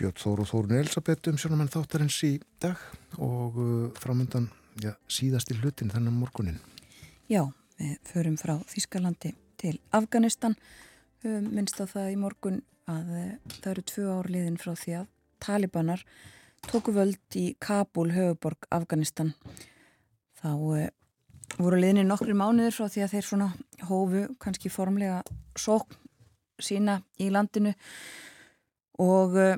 Björn 0.02 0.16
Þór 0.18 0.42
og 0.42 0.50
Þórun 0.50 0.80
Elisabeth 0.80 1.30
um 1.30 1.38
sjónum 1.38 1.62
en 1.62 1.70
þáttarins 1.70 2.18
í 2.26 2.32
dag 2.66 2.82
og 3.22 3.60
uh, 3.62 3.84
framöndan 4.02 4.48
ja, 4.82 4.96
síðast 5.06 5.54
í 5.54 5.60
hlutin 5.60 5.94
þennan 5.94 6.18
morgunin 6.18 6.58
Já, 7.30 7.44
við 7.78 7.94
förum 8.10 8.40
frá 8.42 8.56
Þískalandi 8.74 9.36
til 9.62 9.76
Afganistan. 9.94 10.58
Minnst 11.22 11.78
á 11.78 11.86
það 11.86 12.12
í 12.16 12.20
morgun 12.26 12.60
að 12.90 13.14
uh, 13.14 13.32
það 13.60 13.72
eru 13.76 13.88
tvö 13.94 14.10
árliðin 14.18 14.62
frá 14.66 14.74
því 14.74 15.00
að 15.04 15.08
Talibanar 15.46 16.08
tóku 16.72 16.98
völd 16.98 17.38
í 17.38 17.52
Kabul, 17.62 18.10
höfuborg 18.18 18.66
Afganistan. 18.74 19.36
Þá 20.42 20.54
uh, 20.58 20.86
voru 21.60 21.80
liðinni 21.80 22.06
nokkri 22.08 22.36
mánuður 22.38 22.76
frá 22.76 22.90
því 22.92 23.06
að 23.06 23.14
þeir 23.16 23.28
svona 23.30 23.48
hófu 23.90 24.26
kannski 24.42 24.72
formlega 24.74 25.22
sók 25.60 25.96
sína 26.62 27.00
í 27.22 27.30
landinu. 27.34 27.74
Og 29.04 29.36
uh, 29.36 29.56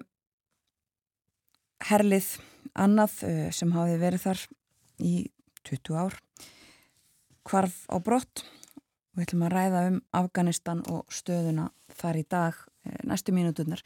herlið 1.89 2.29
annað 2.77 3.17
uh, 3.27 3.47
sem 3.53 3.73
hafi 3.75 3.97
verið 4.01 4.25
þar 4.25 4.45
í 5.05 5.15
20 5.69 5.99
ár 6.01 6.17
hvarf 7.47 7.83
á 7.89 7.97
brott. 8.03 8.43
Og 9.13 9.21
við 9.21 9.27
ætlum 9.27 9.47
að 9.47 9.55
ræða 9.55 9.83
um 9.91 9.99
Afganistan 10.17 10.83
og 10.91 11.05
stöðuna 11.13 11.69
þar 11.97 12.21
í 12.21 12.25
dag. 12.29 12.61
Uh, 12.85 12.97
næstu 13.09 13.35
mínuturnar 13.35 13.83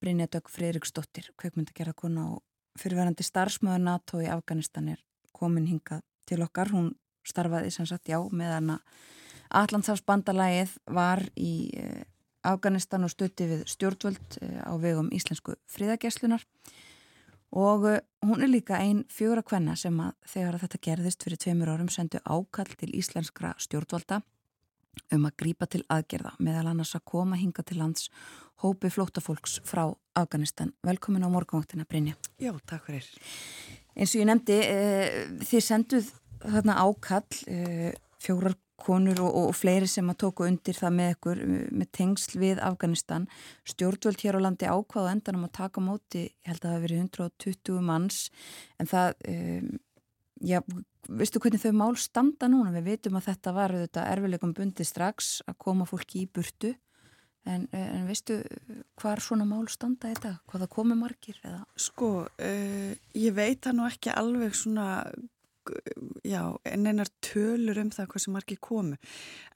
Brynja 0.00 0.30
Dögg 0.32 0.48
Freiriksdóttir, 0.48 1.26
kveikmyndagerða 1.36 1.92
kona 1.92 2.22
og 2.36 2.40
fyrirverandi 2.80 3.24
starfsmöður 3.26 3.82
NATO 3.84 4.20
í 4.22 4.30
Afganistan 4.32 4.88
er 4.94 5.02
komin 5.36 5.66
hingað 5.68 6.00
til 6.28 6.40
okkar, 6.44 6.70
hún 6.72 6.94
starfaði 7.26 7.70
sem 7.74 7.88
sagt 7.88 8.08
já 8.08 8.18
meðan 8.30 8.76
að 8.76 8.84
Allandsafsbandalægið 9.50 10.76
var 10.94 11.24
í 11.38 11.70
eh, 11.74 12.04
Afganistan 12.46 13.04
og 13.04 13.12
stutti 13.12 13.48
við 13.50 13.64
stjórnvöld 13.70 14.38
eh, 14.44 14.60
á 14.62 14.72
vegum 14.78 15.10
íslensku 15.14 15.56
fríðageslunar 15.70 16.44
og 17.50 17.88
eh, 17.90 18.02
hún 18.22 18.44
er 18.44 18.52
líka 18.52 18.78
einn 18.78 19.02
fjóra 19.10 19.42
kvenna 19.42 19.74
sem 19.76 19.96
að 20.00 20.14
þegar 20.34 20.56
að 20.58 20.66
þetta 20.66 20.82
gerðist 20.86 21.26
fyrir 21.26 21.42
tveimur 21.42 21.72
árum 21.74 21.90
sendu 21.90 22.22
ákall 22.22 22.70
til 22.78 22.92
íslenskra 22.94 23.56
stjórnvalda 23.58 24.20
um 25.14 25.26
að 25.26 25.36
grípa 25.42 25.66
til 25.70 25.82
aðgerða 25.90 26.36
meðal 26.38 26.70
annars 26.70 26.94
að 26.94 27.08
koma 27.10 27.38
hinga 27.40 27.66
til 27.66 27.80
lands 27.82 28.06
hópi 28.62 28.90
flótafólks 28.92 29.60
frá 29.64 29.88
Afganistan. 30.18 30.74
Velkomin 30.84 31.24
á 31.24 31.30
morgunváttina 31.32 31.86
Brynja. 31.88 32.14
Já, 32.38 32.52
takk 32.68 32.90
fyrir. 32.90 33.06
Eins 33.96 34.12
og 34.12 34.20
ég 34.20 34.28
nefndi, 34.28 34.58
þið 35.48 35.64
senduð 35.64 36.10
þarna 36.44 36.76
ákall 36.80 37.40
e, 37.50 37.92
fjórar 38.20 38.56
konur 38.80 39.20
og, 39.24 39.36
og 39.40 39.54
fleiri 39.56 39.88
sem 39.90 40.08
að 40.10 40.20
tóku 40.24 40.46
undir 40.48 40.76
það 40.76 40.96
með 40.96 41.12
ykkur 41.14 41.42
með 41.50 41.90
tengsl 41.96 42.40
við 42.40 42.60
Afganistan. 42.64 43.28
Stjórnvöld 43.68 44.24
hér 44.24 44.40
á 44.40 44.44
landi 44.46 44.68
ákvaða 44.70 45.14
endanum 45.16 45.46
að 45.48 45.56
taka 45.60 45.84
móti, 45.84 46.26
ég 46.30 46.50
held 46.50 46.62
að 46.62 46.66
það 46.66 46.76
hefur 46.76 46.86
verið 46.86 47.02
120 47.04 47.80
manns. 47.90 48.20
En 48.80 48.90
það 48.90 49.24
um, 49.32 49.72
já, 50.52 50.60
veistu 51.08 51.42
hvernig 51.42 51.64
þau 51.64 51.72
mál 51.80 51.96
standa 52.00 52.50
núna, 52.50 52.74
við 52.76 52.92
veitum 52.92 53.18
að 53.20 53.26
þetta 53.30 53.56
var 53.56 53.74
þetta 53.84 54.06
erfileikum 54.14 54.54
bundi 54.56 54.86
strax 54.88 55.34
að 55.48 55.58
koma 55.66 55.88
fólki 55.88 56.24
í 56.24 56.30
burtu. 56.30 56.74
En, 57.48 57.62
en 57.72 58.04
veistu 58.04 58.42
hvar 59.00 59.20
svona 59.24 59.46
mál 59.48 59.64
standa 59.72 60.10
þetta, 60.10 60.34
hvað 60.48 60.64
það 60.66 60.72
komi 60.74 60.96
margir 61.00 61.38
eða? 61.40 61.62
Sko, 61.80 62.10
uh, 62.28 62.90
ég 63.16 63.36
veit 63.36 63.62
það 63.64 63.78
nú 63.78 63.86
ekki 63.88 64.12
alveg 64.12 64.56
svona 64.56 64.88
já, 66.24 66.42
en 66.64 66.86
einar 66.86 67.10
tölur 67.24 67.78
um 67.82 67.92
það 67.94 68.10
hvað 68.12 68.24
sem 68.24 68.34
margir 68.36 68.60
komu. 68.62 68.98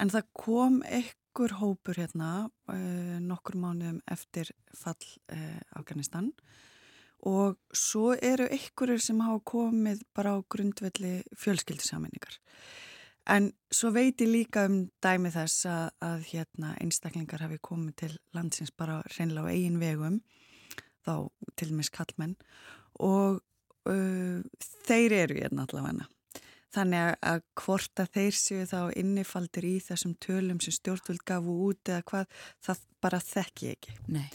En 0.00 0.12
það 0.12 0.28
kom 0.36 0.80
ekkur 0.86 1.56
hópur 1.60 1.98
hérna 1.98 2.30
uh, 2.70 3.18
nokkur 3.24 3.58
mánuðum 3.60 4.00
eftir 4.10 4.52
fall 4.76 5.00
uh, 5.32 5.60
Afganistan 5.78 6.32
og 7.24 7.56
svo 7.72 8.12
eru 8.14 8.46
ekkurir 8.52 9.00
sem 9.00 9.20
hafa 9.24 9.40
komið 9.48 10.02
bara 10.16 10.36
á 10.36 10.38
grundvelli 10.44 11.22
fjölskyldisaminningar. 11.40 12.36
En 13.32 13.48
svo 13.72 13.88
veit 13.94 14.20
ég 14.20 14.28
líka 14.28 14.66
um 14.68 14.82
dæmi 15.00 15.30
þess 15.32 15.64
að, 15.70 15.86
að 16.04 16.26
hérna, 16.28 16.74
einstaklingar 16.84 17.46
hafi 17.46 17.56
komið 17.64 17.94
til 18.02 18.10
landsins 18.36 18.74
bara 18.76 19.00
reynlega 19.16 19.48
á 19.48 19.52
eigin 19.54 19.80
vegum, 19.80 20.18
þá 21.04 21.32
til 21.56 21.70
og 21.70 21.78
með 21.78 21.88
skallmenn 21.88 22.36
og 23.00 23.40
uh, 23.90 24.40
þeir 24.86 25.16
eru 25.22 25.40
hérna 25.40 25.66
allavega. 25.66 26.08
þannig 26.74 27.12
að 27.22 27.42
hvort 27.60 28.00
að 28.02 28.08
þeir 28.16 28.34
séu 28.34 28.62
þá 28.66 28.78
innifaldir 28.98 29.66
í 29.68 29.74
þessum 29.78 30.16
tölum 30.18 30.58
sem 30.58 30.74
stjórnvöld 30.74 31.22
gafu 31.22 31.52
út 31.68 31.90
eða 31.90 32.02
hvað, 32.08 32.40
það 32.66 32.80
bara 33.04 33.20
þekki 33.22 33.68
ekki. 33.70 33.94
Nei. 34.10 34.26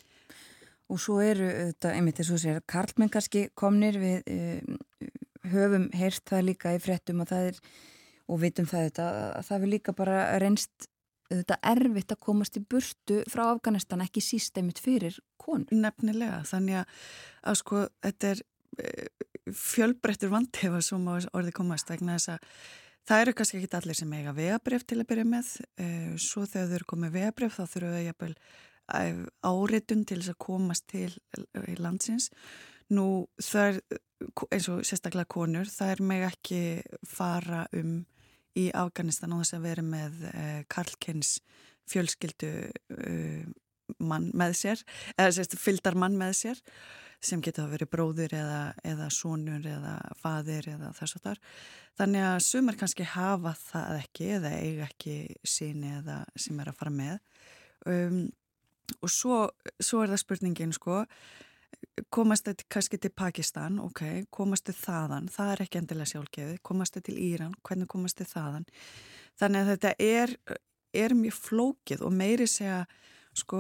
Og 0.90 1.02
svo 1.04 1.20
eru 1.22 1.50
þetta, 1.50 1.92
einmitt 1.98 2.22
þess 2.22 2.34
að 2.38 2.44
sér, 2.46 2.62
Karlmenn 2.64 3.12
kannski 3.12 3.50
komnir 3.60 4.00
við 4.00 4.32
uh, 4.32 5.10
höfum 5.52 5.90
heyrt 6.00 6.24
það 6.32 6.48
líka 6.48 6.74
í 6.78 6.80
fréttum 6.80 7.26
og 7.26 7.30
það 7.30 7.50
er, 7.52 7.60
og 8.30 8.42
vitum 8.46 8.70
það 8.70 8.88
þetta, 8.88 9.10
að 9.36 9.50
það 9.50 9.62
vil 9.66 9.74
líka 9.76 9.96
bara 10.00 10.24
reynst 10.42 10.90
þetta 11.30 11.60
erfitt 11.72 12.14
að 12.14 12.24
komast 12.26 12.58
í 12.58 12.64
burtu 12.66 13.20
frá 13.30 13.44
Afganistan 13.52 14.02
ekki 14.06 14.24
sístæmit 14.24 14.82
fyrir 14.82 15.20
konur. 15.42 15.70
Nefnilega, 15.76 16.42
þannig 16.50 16.80
að, 16.82 16.96
að 17.52 17.60
sko, 17.62 17.84
þetta 18.06 18.32
er 18.32 18.42
fjölbreyttur 19.56 20.32
vantefa 20.34 20.82
sem 20.86 21.08
orði 21.10 21.54
komast 21.56 21.90
það 23.10 23.24
eru 23.24 23.36
kannski 23.38 23.60
ekki 23.60 23.78
allir 23.80 23.98
sem 23.98 24.12
eiga 24.14 24.34
vegabref 24.38 24.86
til 24.88 25.00
að 25.02 25.10
byrja 25.12 25.28
með. 25.30 25.54
Eh, 25.82 26.12
svo 26.22 26.46
þegar 26.46 26.70
þau 26.70 26.76
eru 26.80 26.90
komið 26.94 27.16
vegabref 27.16 27.56
þá 27.58 27.64
þurfum 27.64 27.96
við 27.96 28.06
jæfnvel 28.08 28.36
eh, 29.00 29.24
áritun 29.50 30.06
til 30.06 30.20
þess 30.20 30.34
að 30.34 30.40
komast 30.46 30.88
til 30.92 31.10
eh, 31.38 31.74
landsins. 31.80 32.30
Nú 32.94 33.08
það 33.42 33.72
er 33.72 33.82
eins 34.50 34.68
og 34.72 34.86
sérstaklega 34.88 35.30
konur 35.32 35.70
það 35.70 35.94
er 35.94 36.04
meg 36.12 36.26
ekki 36.28 36.62
fara 37.08 37.66
um 37.78 38.02
í 38.58 38.68
Afganistan 38.76 39.34
á 39.34 39.40
þess 39.40 39.56
að 39.56 39.68
vera 39.70 39.84
með 39.86 40.24
Karlkens 40.74 41.38
fjölskyldu 41.88 42.50
mann 43.98 44.30
með 44.38 44.56
sér 44.62 44.84
eða 45.18 45.36
sérst 45.38 45.58
fyldar 45.60 45.98
mann 46.00 46.18
með 46.20 46.36
sér 46.44 46.64
sem 47.20 47.42
getur 47.44 47.66
að 47.66 47.74
verið 47.76 47.92
bróður 47.92 48.34
eða, 48.38 48.60
eða 48.88 49.10
sonur 49.12 49.66
eða 49.68 49.98
fadir 50.22 50.70
eða 50.72 50.94
þess 50.96 51.18
að 51.18 51.26
þar. 51.26 51.42
Þannig 52.00 52.26
að 52.30 52.38
sumar 52.46 52.78
kannski 52.80 53.08
hafa 53.12 53.54
það 53.60 53.98
ekki 54.06 54.30
eða 54.38 54.52
eiga 54.56 54.88
ekki 54.88 55.16
síni 55.44 55.92
eða 55.98 56.22
sem 56.40 56.62
er 56.64 56.72
að 56.72 56.80
fara 56.80 56.94
með. 56.96 57.20
Um, 57.92 58.22
og 59.04 59.12
svo, 59.12 59.42
svo 59.84 60.04
er 60.04 60.14
það 60.14 60.24
spurningin 60.24 60.74
sko, 60.76 61.04
komast 62.14 62.48
þetta 62.48 62.68
kannski 62.72 63.00
til 63.02 63.12
Pakistan, 63.16 63.78
ok, 63.84 64.04
komast 64.34 64.70
þetta 64.70 64.86
þaðan, 64.86 65.30
það 65.34 65.52
er 65.54 65.64
ekki 65.66 65.82
endilega 65.82 66.12
sjálfgefið, 66.14 66.58
komast 66.66 66.96
þetta 66.96 67.10
til 67.12 67.20
Íran, 67.28 67.54
hvernig 67.68 67.92
komast 67.92 68.20
þetta 68.22 68.36
þaðan. 68.38 68.68
Þannig 69.40 69.62
að 69.62 69.72
þetta 69.74 69.94
er, 70.08 70.36
er 71.04 71.16
mjög 71.20 71.38
flókið 71.44 72.04
og 72.08 72.16
meiri 72.16 72.48
segja 72.50 72.82
sko 73.38 73.60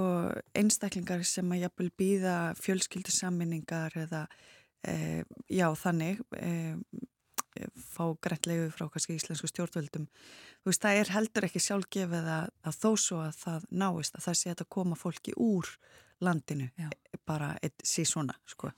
einstaklingar 0.58 1.24
sem 1.28 1.52
að 1.54 1.66
jafnvel 1.66 1.92
býða 2.00 2.36
fjölskyldisamminningar 2.60 3.96
eða 4.06 4.26
e, 4.88 5.24
já 5.52 5.68
þannig 5.78 6.22
e, 6.38 6.52
fá 7.76 8.04
greitlegu 8.24 8.70
frá 8.74 8.88
kannski 8.92 9.18
íslensku 9.18 9.50
stjórnvöldum 9.52 10.08
þú 10.10 10.72
veist 10.72 10.84
það 10.84 11.00
er 11.02 11.14
heldur 11.16 11.48
ekki 11.48 11.62
sjálfgefið 11.64 12.30
að, 12.36 12.52
að 12.64 12.78
þó 12.84 12.92
svo 13.00 13.24
að 13.26 13.40
það 13.44 13.66
náist 13.84 14.16
að 14.18 14.28
það 14.28 14.40
sé 14.42 14.54
að 14.54 14.70
koma 14.78 15.00
fólki 15.00 15.36
úr 15.38 15.74
landinu 16.20 16.68
já. 16.76 16.90
bara 17.26 17.54
sí 17.84 18.04
svona 18.06 18.34
sko. 18.48 18.72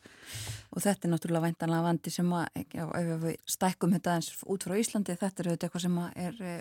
og 0.72 0.82
þetta 0.84 1.08
er 1.08 1.12
náttúrulega 1.14 1.48
væntanlega 1.48 1.86
vandi 1.88 2.14
sem 2.14 2.34
að 2.38 2.66
já, 2.76 2.84
ef 2.86 3.24
við 3.24 3.38
stækkum 3.56 3.96
þetta 3.96 4.18
eins 4.18 4.30
út 4.46 4.66
frá 4.68 4.76
Íslandi 4.78 5.16
þetta 5.18 5.44
er 5.44 5.50
auðvitað 5.50 5.68
eitthvað 5.68 5.86
sem 5.88 5.98
er 6.26 6.44
e, 6.46 6.54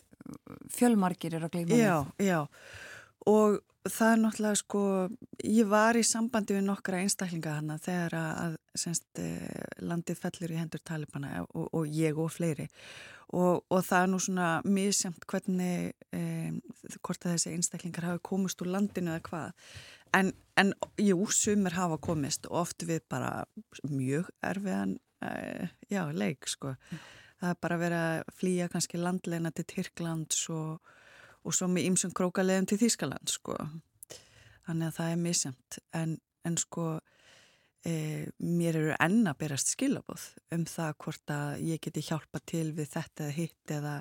fjölmarkir 0.76 1.36
er 1.36 1.44
að 1.44 1.52
gleyma 1.56 1.80
Já, 1.80 1.96
já 2.16 2.38
og 3.28 3.60
það 3.88 4.12
er 4.12 4.20
náttúrulega 4.20 4.58
sko, 4.60 4.82
ég 5.46 5.68
var 5.70 5.96
í 5.96 6.02
sambandi 6.04 6.56
við 6.56 6.66
nokkra 6.66 7.00
einstaklinga 7.04 7.56
hana 7.58 7.78
þegar 7.80 8.16
að 8.18 8.58
semst, 8.76 9.08
eh, 9.18 9.64
landið 9.80 10.20
fellir 10.20 10.52
í 10.54 10.60
hendur 10.60 10.82
talibana 10.84 11.40
og, 11.48 11.68
og 11.72 11.86
ég 11.88 12.18
og 12.18 12.30
fleiri. 12.32 12.68
Og, 13.30 13.62
og 13.70 13.84
það 13.86 14.02
er 14.02 14.10
nú 14.10 14.18
svona 14.18 14.48
misjamt 14.66 15.24
hvernig 15.30 15.92
eh, 16.12 16.50
hvort 16.98 17.24
að 17.24 17.36
þessi 17.36 17.54
einstaklingar 17.54 18.08
hafi 18.08 18.22
komist 18.26 18.60
úr 18.62 18.72
landinu 18.74 19.14
eða 19.14 19.24
hvað. 19.28 19.66
En, 20.18 20.32
en 20.58 20.74
jú, 20.98 21.22
sumir 21.30 21.76
hafa 21.78 22.00
komist 22.02 22.48
og 22.50 22.64
oft 22.64 22.84
við 22.84 23.04
bara 23.08 23.44
mjög 23.86 24.32
erfiðan 24.42 24.98
eh, 25.24 25.70
já, 25.88 26.02
leik 26.10 26.50
sko. 26.50 26.74
Það 27.40 27.52
er 27.54 27.60
bara 27.62 27.78
verið 27.80 28.06
að 28.08 28.32
flýja 28.36 28.68
kannski 28.68 29.00
landleina 29.00 29.52
til 29.54 29.64
Tyrklands 29.70 30.42
og 30.52 30.96
og 31.44 31.56
svo 31.56 31.68
með 31.70 31.90
ýmsum 31.90 32.12
krókaleðum 32.16 32.68
til 32.70 32.80
Þýskaland 32.82 33.32
sko. 33.32 33.56
Þannig 34.66 34.90
að 34.90 34.96
það 34.98 35.12
er 35.12 35.22
misjamt 35.24 35.78
en, 35.96 36.16
en 36.46 36.58
sko 36.60 36.86
e, 37.86 37.94
mér 38.38 38.78
eru 38.80 38.96
enna 39.00 39.34
berast 39.38 39.72
skilabóð 39.74 40.26
um 40.54 40.66
það 40.68 40.92
hvort 41.04 41.34
að 41.34 41.64
ég 41.70 41.82
geti 41.86 42.04
hjálpa 42.06 42.42
til 42.52 42.68
við 42.76 42.92
þetta 42.94 43.26
eða 43.26 43.36
hitt 43.38 43.74
eða, 43.78 43.94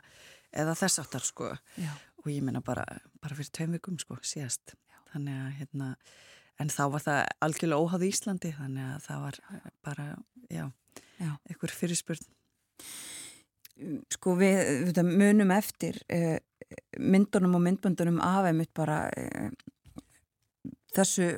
eða 0.51 0.75
þess 0.81 1.03
aftar 1.03 1.25
sko 1.25 1.53
já. 1.79 1.93
og 2.23 2.31
ég 2.31 2.43
menna 2.45 2.61
bara, 2.65 2.85
bara 3.21 3.37
fyrir 3.37 3.53
tveim 3.55 3.77
vikum 3.77 3.99
sko 4.01 4.19
síðast. 4.21 4.75
Já. 4.89 4.99
Þannig 5.13 5.39
að 5.45 5.55
hérna 5.61 5.93
en 6.59 6.71
þá 6.73 6.83
var 6.93 7.05
það 7.05 7.21
algjörlega 7.45 7.85
óháð 7.85 8.03
í 8.03 8.11
Íslandi 8.13 8.51
þannig 8.57 8.89
að 8.89 9.05
það 9.05 9.23
var 9.23 9.39
bara, 9.87 10.07
já, 10.51 10.65
já. 11.21 11.31
einhver 11.47 11.73
fyrirspurn. 11.75 12.29
Sko 14.11 14.35
við, 14.35 14.89
við 14.89 14.99
munum 15.07 15.53
eftir 15.55 16.01
eh, 16.11 16.39
myndunum 16.99 17.55
og 17.57 17.63
myndböndunum 17.65 18.19
af 18.23 18.49
einmitt 18.49 18.73
bara 18.77 19.07
e, 19.17 19.49
þessu, 20.95 21.29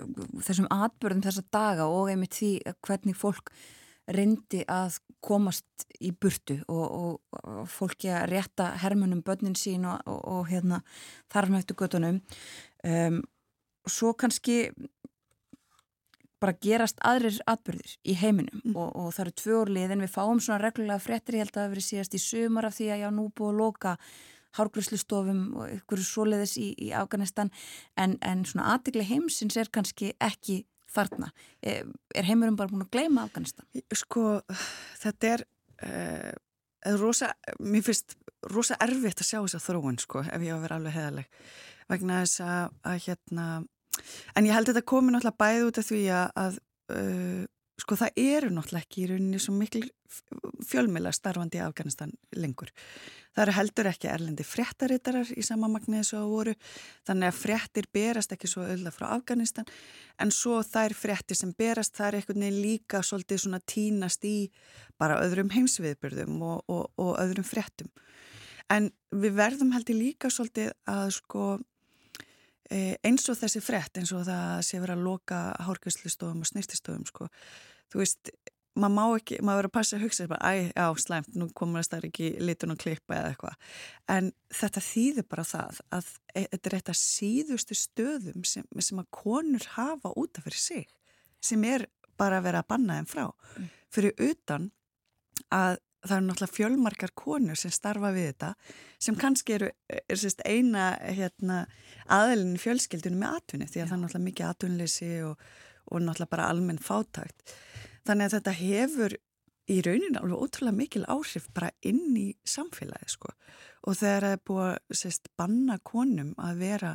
þessum 0.44 0.70
atbörðum 0.72 1.24
þessa 1.26 1.45
daga 1.53 1.88
og 1.91 2.12
einmitt 2.12 2.38
því 2.40 2.52
hvernig 2.86 3.18
fólk 3.20 3.53
reyndi 4.12 4.64
að 4.70 4.98
komast 5.24 5.86
í 6.02 6.12
burtu 6.12 6.58
og, 6.66 6.86
og, 6.86 7.44
og 7.44 7.68
fólki 7.70 8.10
að 8.12 8.32
rétta 8.34 8.72
hermunum 8.82 9.22
börnin 9.26 9.56
sín 9.58 9.86
og, 9.88 10.02
og 10.08 10.49
hérna 10.49 10.82
þarfum 11.32 11.60
eftir 11.60 11.78
göttunum 11.80 12.18
um, 12.88 13.22
svo 13.88 14.16
kannski 14.18 14.66
bara 16.41 16.58
gerast 16.58 16.98
aðrir 17.06 17.38
atbyrðir 17.49 17.95
í 18.02 18.16
heiminum 18.18 18.64
mm. 18.64 18.76
og, 18.76 18.90
og 18.98 19.14
það 19.14 19.24
eru 19.26 19.34
tvö 19.44 19.58
orliðin, 19.62 20.03
við 20.03 20.14
fáum 20.16 20.41
svona 20.41 20.62
reglulega 20.64 21.02
frettir, 21.03 21.38
ég 21.38 21.45
held 21.45 21.52
að 21.52 21.58
það 21.60 21.68
hefur 21.68 21.76
verið 21.76 21.88
síðast 21.88 22.18
í 22.18 22.22
sumar 22.24 22.68
af 22.68 22.78
því 22.78 22.88
að 22.95 23.03
já, 23.03 23.10
nú 23.14 23.28
búið 23.30 23.52
að 23.52 23.60
loka 23.62 23.95
hárgröslustofum 24.57 25.41
og 25.60 25.72
ykkur 25.78 26.03
svoleiðis 26.06 26.57
í, 26.60 26.68
í 26.76 26.91
Afganistan 26.98 27.52
en, 27.99 28.18
en 28.22 28.45
svona 28.48 28.73
aðtegli 28.76 29.06
heimsins 29.07 29.57
er 29.60 29.72
kannski 29.73 30.14
ekki 30.19 30.61
þarna. 30.91 31.32
Er, 31.64 31.88
er 32.15 32.28
heimurum 32.28 32.57
bara 32.60 32.72
búin 32.72 32.86
að 32.86 32.94
gleyma 32.95 33.26
Afganistan? 33.28 33.68
Sko, 33.95 34.41
þetta 34.99 35.36
er 35.36 35.45
uh, 35.88 36.32
rosa, 36.99 37.32
mér 37.64 37.86
finnst 37.86 38.18
rosa 38.52 38.78
erfitt 38.82 39.22
að 39.22 39.30
sjá 39.30 39.40
þess 39.40 39.60
að 39.60 39.68
þróun 39.69 40.02
sko, 40.02 40.26
ef 40.26 40.44
ég 40.44 40.52
á 40.52 40.57
að 40.57 40.65
vera 40.65 40.80
alveg 40.82 40.98
heðaleg 40.98 41.45
vegna 41.91 42.22
þess 42.23 42.44
að, 42.45 42.76
að 42.88 42.99
hérna 43.06 43.48
en 44.36 44.48
ég 44.48 44.56
held 44.56 44.69
að 44.69 44.76
þetta 44.76 44.90
komi 44.91 45.14
náttúrulega 45.14 45.41
bæð 45.44 45.65
út 45.68 45.80
af 45.82 45.88
því 45.88 46.03
að, 46.15 46.28
að 46.44 46.60
uh, 46.95 47.41
sko 47.82 47.98
það 47.99 48.22
eru 48.23 48.52
náttúrulega 48.53 48.86
ekki 48.86 49.03
í 49.03 49.10
rauninni 49.11 49.41
svo 49.41 49.56
mikil 49.57 49.84
fjölmjöla 50.68 51.14
starfandi 51.15 51.60
í 51.60 51.64
Afganistan 51.65 52.14
lengur. 52.38 52.72
Það 53.32 53.44
eru 53.45 53.56
heldur 53.56 53.88
ekki 53.91 54.10
erlendi 54.12 54.44
fréttarittarar 54.44 55.30
í 55.40 55.44
sama 55.45 55.70
magniði 55.72 56.03
svo 56.10 56.20
að 56.20 56.32
voru, 56.34 56.53
þannig 57.08 57.30
að 57.30 57.40
fréttir 57.40 57.88
berast 57.95 58.36
ekki 58.36 58.49
svo 58.52 58.66
öll 58.68 58.91
frá 58.91 59.08
Afganistan 59.16 59.70
en 60.20 60.34
svo 60.36 60.60
þær 60.68 60.95
fréttir 60.98 61.40
sem 61.40 61.53
berast 61.58 61.99
er 62.03 62.20
einhvern 62.20 62.44
veginn 62.44 62.60
líka 62.60 63.02
svolítið 63.06 63.45
svona 63.45 63.62
tínast 63.64 64.28
í 64.28 64.52
bara 64.99 65.22
öðrum 65.24 65.53
heimsviðbyrðum 65.56 66.44
og, 66.44 66.64
og, 66.68 66.86
og 66.99 67.16
öðrum 67.24 67.48
fréttum. 67.48 67.91
En 68.72 68.91
við 69.12 69.36
verðum 69.40 69.72
heldur 69.76 69.99
líka 69.99 70.32
svolítið 70.32 70.72
að 70.91 71.16
sko 71.16 71.45
e, 72.68 72.98
eins 72.99 73.28
og 73.32 73.40
þessi 73.40 73.64
frétt 73.64 73.99
eins 73.99 74.12
og 74.16 74.28
það 74.28 74.64
sé 74.68 74.80
verið 74.80 74.99
að 74.99 75.08
loka 75.08 75.44
hárkvæslistofum 75.68 76.44
og 76.44 76.52
snýrtistofum 76.52 77.08
sko 77.08 77.32
þú 77.91 77.99
veist, 77.99 78.32
maður 78.80 78.93
má 78.95 79.03
ekki, 79.18 79.38
maður 79.43 79.60
verður 79.60 79.69
að 79.69 79.76
passa 79.76 79.98
að 79.98 80.03
hugsa 80.06 80.27
bara, 80.31 80.52
æ, 80.52 80.72
já, 80.72 80.85
slæmt, 81.03 81.35
nú 81.35 81.48
komur 81.57 81.84
það 81.84 82.07
ekki 82.07 82.30
litun 82.39 82.73
og 82.76 82.80
klippa 82.80 83.18
eða 83.18 83.31
eitthvað 83.34 83.77
en 84.15 84.31
þetta 84.61 84.84
þýðir 84.88 85.27
bara 85.34 85.45
það 85.49 85.81
að 85.98 86.11
e, 86.31 86.43
þetta 86.45 86.69
er 86.69 86.77
eitt 86.77 86.91
af 86.93 86.99
síðustu 87.02 87.77
stöðum 87.77 88.45
sem, 88.48 88.68
sem 88.80 89.02
að 89.02 89.10
konur 89.15 89.68
hafa 89.76 90.14
útaf 90.15 90.48
fyrir 90.48 90.64
sig, 90.64 90.88
sem 91.43 91.64
er 91.68 91.88
bara 92.19 92.39
að 92.39 92.48
vera 92.48 92.64
að 92.64 92.69
banna 92.72 92.99
þeim 92.99 93.10
frá 93.11 93.26
mm. 93.27 93.72
fyrir 93.91 94.27
utan 94.30 94.69
að 95.52 95.80
það 96.02 96.15
eru 96.15 96.27
náttúrulega 96.27 96.56
fjölmarkar 96.56 97.14
konur 97.18 97.60
sem 97.60 97.73
starfa 97.73 98.10
við 98.15 98.31
þetta 98.31 98.53
sem 99.02 99.18
kannski 99.19 99.57
eru 99.57 99.69
er 99.91 100.18
sérst, 100.18 100.41
eina 100.48 100.95
hérna, 101.03 101.65
aðelin 102.10 102.57
fjölskyldunum 102.61 103.22
með 103.22 103.38
atvinni 103.38 103.68
því 103.69 103.81
að 103.81 103.84
Já. 103.84 103.89
það 103.89 103.98
er 103.98 104.02
náttúrulega 104.06 104.30
mikið 104.30 104.48
atvinnleysi 104.48 105.11
og, 105.27 105.45
og 105.91 106.02
náttúrulega 106.02 106.34
bara 106.34 106.49
almenn 106.53 106.81
fátækt 106.81 107.56
Þannig 108.07 108.28
að 108.28 108.36
þetta 108.38 108.56
hefur 108.57 109.18
í 109.72 109.78
rauninu 109.86 110.19
alveg 110.19 110.44
ótrúlega 110.44 110.78
mikil 110.78 111.03
áhrif 111.06 111.48
bara 111.53 111.69
inn 111.86 112.15
í 112.18 112.28
samfélagi 112.48 113.11
sko 113.14 113.30
og 113.88 113.98
þegar 113.98 114.26
það 114.26 114.34
er 114.36 114.41
búið 114.49 114.65
að 114.65 114.98
sérst, 114.99 115.30
banna 115.38 115.78
konum 115.86 116.34
að 116.41 116.61
vera 116.61 116.91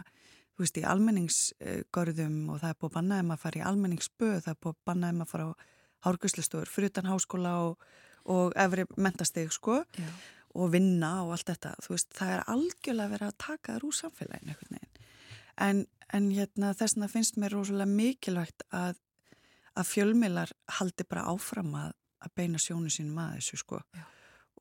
veist 0.57 0.79
í 0.81 0.85
almenningsgörðum 0.89 2.37
og 2.53 2.61
það 2.63 2.71
er 2.71 2.79
búið 2.81 2.91
að 2.91 2.97
banna 2.97 3.19
þeim 3.21 3.33
að 3.35 3.43
fara 3.43 3.61
í 3.61 3.65
almenningsböð, 3.71 4.37
það 4.45 4.53
er 4.53 4.61
búið 4.63 4.75
að 4.75 4.85
banna 4.89 5.11
þeim 5.11 5.25
að 5.25 5.33
fara 5.33 5.49
á 5.49 5.53
hárguslistur, 6.07 6.71
frutan 6.71 7.11
háskóla 7.11 7.55
og, 7.67 7.87
og 8.33 8.57
efri 8.59 8.87
mentasteg 8.97 9.53
sko 9.55 9.81
Já. 9.99 10.09
og 10.57 10.71
vinna 10.73 11.13
og 11.25 11.35
allt 11.37 11.51
þetta, 11.53 11.75
þú 11.85 11.97
veist, 11.97 12.13
það 12.17 12.33
er 12.35 12.45
algjörlega 12.55 13.15
verið 13.15 13.33
að 13.33 13.41
taka 13.47 13.77
þér 13.77 13.89
úr 13.89 13.99
samfélaginu. 14.01 14.57
En, 15.67 15.83
en 16.13 16.31
hérna, 16.37 16.73
þess 16.77 16.97
vegna 16.97 17.11
finnst 17.13 17.41
mér 17.41 17.57
rosalega 17.57 17.93
mikilvægt 17.93 18.67
að, 18.71 19.01
að 19.77 19.89
fjölmilar 19.91 20.53
haldi 20.79 21.07
bara 21.09 21.27
áfram 21.33 21.75
að, 21.79 21.97
að 22.25 22.37
beina 22.39 22.61
sjónu 22.63 22.93
sínum 22.93 23.19
að 23.23 23.39
þessu 23.39 23.61
sko 23.63 23.81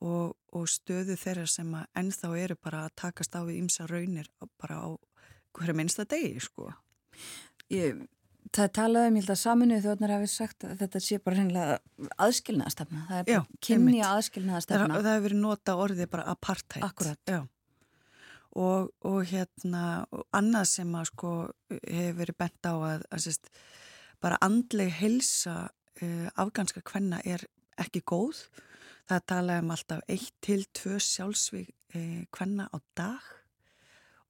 og, 0.03 0.35
og 0.55 0.65
stöðu 0.69 1.15
þeirra 1.19 1.45
sem 1.49 1.69
að 1.77 1.85
ennþá 2.01 2.31
eru 2.41 2.57
bara 2.61 2.85
að 2.85 2.97
takast 3.01 3.37
á 3.37 3.41
við 3.47 3.61
ymsa 3.63 3.87
raunir 3.89 4.27
bara 4.59 4.81
á 4.83 4.87
hverju 5.55 5.77
minnsta 5.77 6.05
degi 6.09 6.41
sko. 6.43 6.71
Ég 7.71 8.03
Það 8.55 8.67
talaði 8.77 9.09
um, 9.09 9.15
ég 9.17 9.23
held 9.23 9.31
að 9.33 9.39
saminuð 9.41 9.85
þjóðnar 9.85 10.11
hafi 10.13 10.27
sagt 10.29 10.65
að 10.67 10.81
þetta 10.83 10.99
sé 11.01 11.17
bara 11.25 11.39
hennilega 11.39 12.09
aðskilnaðastefna. 12.21 13.01
Það 13.09 13.17
er 13.17 13.25
bara 13.29 13.59
kynja 13.67 14.11
aðskilnaðastefna. 14.11 14.85
Það, 14.93 15.09
hefur 15.09 15.25
verið 15.25 15.41
nota 15.41 15.75
orðið 15.81 16.11
bara 16.13 16.25
apartheid. 16.31 16.85
Akkurat. 16.85 17.21
Já. 17.25 17.39
Og, 18.55 18.91
og 19.09 19.17
hérna, 19.27 19.81
annað 20.37 20.69
sem 20.71 20.93
að 20.95 21.09
sko 21.09 21.33
hefur 21.81 22.19
verið 22.21 22.37
bent 22.45 22.69
á 22.69 22.73
að, 22.77 23.07
að 23.09 23.25
sérst, 23.25 23.51
bara 24.21 24.39
andleg 24.41 24.91
helsa 24.99 25.55
uh, 26.01 26.27
afganska 26.35 26.83
kvenna 26.85 27.21
er 27.25 27.45
ekki 27.81 28.03
góð. 28.07 28.45
Það 29.09 29.25
talaði 29.29 29.63
um 29.63 29.73
alltaf 29.75 30.05
1-2 30.09 30.99
sjálfsvík 31.03 31.73
uh, 31.95 32.23
kvenna 32.33 32.69
á 32.71 32.77
dag 32.97 33.33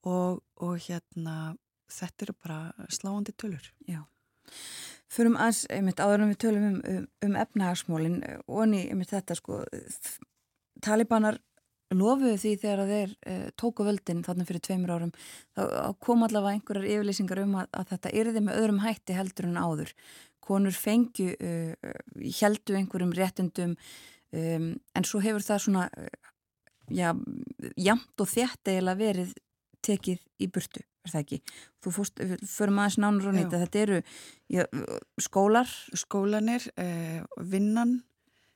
og, 0.06 0.42
og 0.62 0.76
hérna 0.88 1.56
þetta 1.92 2.28
eru 2.28 2.36
bara 2.44 2.90
sláandi 2.90 3.34
tölur. 3.38 3.72
Já. 3.88 4.04
Förum 5.10 5.38
aðs, 5.40 5.66
einmitt 5.70 6.02
áður 6.02 6.26
en 6.26 6.32
við 6.34 6.40
tölum 6.44 6.66
um, 6.68 6.80
um, 6.90 7.08
um 7.26 7.36
efnahagsmólin 7.40 8.18
og 8.46 8.64
enni 8.66 8.86
einmitt 8.90 9.14
þetta 9.14 9.38
sko 9.38 9.62
talibanar 10.84 11.40
lofuðu 11.94 12.38
því 12.42 12.54
þegar 12.62 12.92
þeir 12.92 13.12
uh, 13.16 13.46
tóku 13.62 13.86
völdin 13.86 14.24
þarna 14.26 14.48
fyrir 14.48 14.64
tveimur 14.66 14.96
árum 14.96 15.14
þá 15.56 15.94
kom 16.02 16.26
allavega 16.26 16.58
einhverjar 16.58 16.90
yfirlýsingar 16.96 17.44
um 17.44 17.60
að, 17.62 17.70
að 17.78 17.92
þetta 17.94 18.14
yrði 18.22 18.46
með 18.48 18.62
öðrum 18.62 18.82
hætti 18.86 19.18
heldur 19.18 19.50
en 19.50 19.62
áður. 19.62 19.94
Konur 20.46 20.78
fengju 20.78 21.36
uh, 21.36 21.94
heldu 22.42 22.80
einhverjum 22.80 23.14
réttundum 23.18 23.78
um, 23.78 24.72
en 24.74 25.08
svo 25.08 25.22
hefur 25.24 25.46
það 25.46 25.64
svona 25.68 25.88
uh, 25.94 26.34
já, 26.94 27.14
jamt 27.78 28.22
og 28.22 28.34
þjætt 28.34 28.74
eiginlega 28.74 29.02
verið 29.02 29.38
tekið 29.86 30.22
í 30.42 30.50
burtu 30.50 30.82
er 31.06 31.14
það 31.14 31.24
ekki? 31.24 31.40
Þú 31.84 31.94
fórst, 32.00 32.24
förum 32.50 32.82
aðeins 32.82 33.00
nánur 33.02 33.30
og 33.30 33.38
nýtt 33.38 33.54
að 33.54 33.64
þetta 33.66 33.82
eru 33.84 34.02
já, 34.52 34.66
skólar. 35.22 35.72
Skólanir, 35.98 36.68
eh, 36.82 37.22
vinnan 37.38 37.98
eh, 38.00 38.04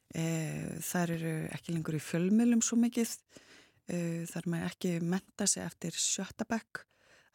þar 0.10 1.12
eru 1.14 1.34
ekki 1.54 1.76
lengur 1.76 1.98
í 1.98 2.02
fjölmjölum 2.02 2.64
svo 2.66 2.80
mikið. 2.82 3.12
Eh, 3.90 4.24
þar 4.30 4.48
með 4.54 4.66
ekki 4.68 4.94
menta 5.02 5.48
sig 5.50 5.66
eftir 5.66 5.96
sjötabæk 5.98 6.84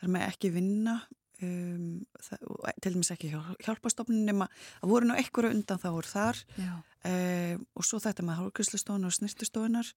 þar 0.01 0.11
með 0.15 0.27
ekki 0.29 0.51
vinna 0.55 0.97
um, 1.43 2.03
það, 2.23 2.45
til 2.83 2.93
dæmis 2.95 3.11
ekki 3.15 3.31
hjálpastofnun 3.65 4.27
nema 4.29 4.47
að 4.79 4.93
voru 4.93 5.09
nú 5.09 5.17
einhverju 5.19 5.51
undan 5.55 5.81
þá 5.83 5.89
voru 5.97 6.11
þar. 6.11 6.43
Eh, 7.11 7.57
og 7.75 7.87
svo 7.87 7.99
þetta 8.03 8.27
með 8.27 8.43
hálfkvæslustofunar 8.43 9.11
og 9.11 9.17
snirtustofunar 9.19 9.91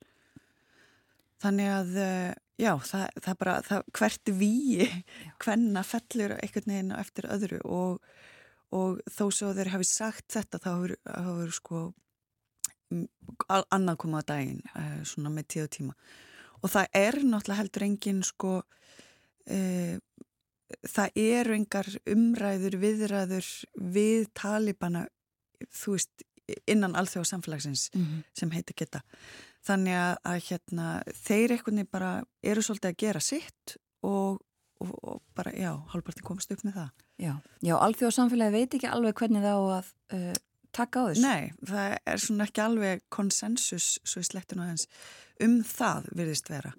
Þannig 1.37 1.67
að, 1.69 1.89
eh, 2.01 2.33
já, 2.57 2.71
það, 2.81 3.03
það 3.21 3.35
bara, 3.37 3.55
það, 3.67 3.83
hvert 3.99 4.31
víi 4.39 4.87
hvenna 5.43 5.83
fellur 5.85 6.33
einhvern 6.39 6.71
veginn 6.73 6.95
eftir 6.97 7.27
öðru 7.29 7.59
og, 7.69 8.07
og 8.73 9.03
þó 9.05 9.27
svo 9.29 9.51
þeir 9.53 9.69
hafi 9.75 9.85
sagt 9.85 10.33
þetta 10.33 10.61
þá 10.63 10.71
hefur 11.05 11.53
sko 11.53 11.81
annað 13.49 13.99
komað 14.03 14.23
að 14.23 14.29
daginn 14.31 14.61
uh, 14.73 15.01
svona 15.07 15.33
með 15.33 15.49
tíu 15.53 15.67
tíma 15.67 15.95
og 16.61 16.71
það 16.73 16.87
er 17.01 17.19
náttúrulega 17.23 17.61
heldur 17.61 17.87
engin 17.87 18.23
sko 18.25 18.53
uh, 18.61 19.97
það 20.87 21.19
eru 21.23 21.55
engar 21.55 21.91
umræður, 22.11 22.79
viðræður 22.81 23.51
við 23.75 24.31
talibana 24.35 25.05
þú 25.71 25.97
veist 25.97 26.25
innan 26.67 26.95
alþjóða 26.95 27.27
samfélagsins 27.27 27.89
mm 27.93 28.03
-hmm. 28.03 28.23
sem 28.33 28.51
heitir 28.51 28.75
geta 28.75 29.01
þannig 29.67 29.97
að, 29.97 30.41
hérna, 30.49 30.87
þeir 31.25 31.55
eitthvað 31.55 31.83
bara 31.91 32.11
eru 32.45 32.63
svolítið 32.63 32.91
að 32.91 32.99
gera 33.03 33.23
sitt 33.23 33.77
og, 34.05 34.39
og, 34.83 34.93
og 35.03 35.21
bara, 35.37 35.53
já, 35.57 35.71
halvpartin 35.91 36.27
komast 36.27 36.51
upp 36.53 36.63
með 36.67 36.79
það. 36.79 37.05
Já, 37.17 37.33
já 37.65 37.75
alþjóða 37.81 38.17
samfélagi 38.19 38.53
veit 38.53 38.77
ekki 38.77 38.91
alveg 38.91 39.17
hvernig 39.17 39.45
það 39.45 39.57
á 39.57 39.65
að 39.77 39.91
uh, 40.17 40.35
taka 40.77 41.03
á 41.03 41.05
þessu. 41.09 41.23
Nei, 41.25 41.53
það 41.67 41.95
er 42.13 42.23
svona 42.23 42.47
ekki 42.47 42.63
alveg 42.63 43.05
konsensus 43.13 43.87
svo 44.03 44.23
í 44.23 44.27
slektinu 44.27 44.65
aðeins 44.65 44.87
um 45.43 45.57
það 45.65 46.11
virðist 46.17 46.51
vera. 46.51 46.73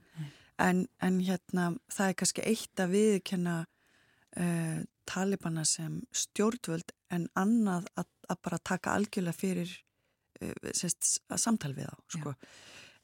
En, 0.59 0.87
en 1.05 1.19
hérna, 1.23 1.73
það 1.95 2.12
er 2.12 2.16
kannski 2.19 2.47
eitt 2.51 2.83
að 2.83 2.95
viðkenna 2.97 3.59
uh, 3.65 4.81
talibana 5.09 5.65
sem 5.69 6.01
stjórnvöld 6.11 6.95
en 7.15 7.29
annað 7.39 7.87
að, 7.95 8.09
að 8.29 8.41
bara 8.49 8.59
taka 8.73 8.97
algjörlega 8.99 9.39
fyrir 9.39 9.70
uh, 10.43 10.73
sest, 10.75 11.20
samtal 11.37 11.75
við 11.77 11.87
á, 11.87 11.97
sko. 12.16 12.35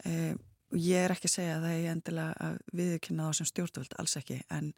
Uh, 0.05 0.35
ég 0.75 1.05
er 1.07 1.15
ekki 1.15 1.31
að 1.31 1.37
segja 1.37 1.59
að 1.59 1.69
það 1.69 1.77
er 1.77 1.93
endilega 1.93 2.49
að 2.49 2.59
viðkynna 2.81 3.29
þá 3.29 3.39
sem 3.39 3.51
stjórnvöld, 3.53 3.95
alls 4.03 4.17
ekki, 4.19 4.41
en, 4.51 4.73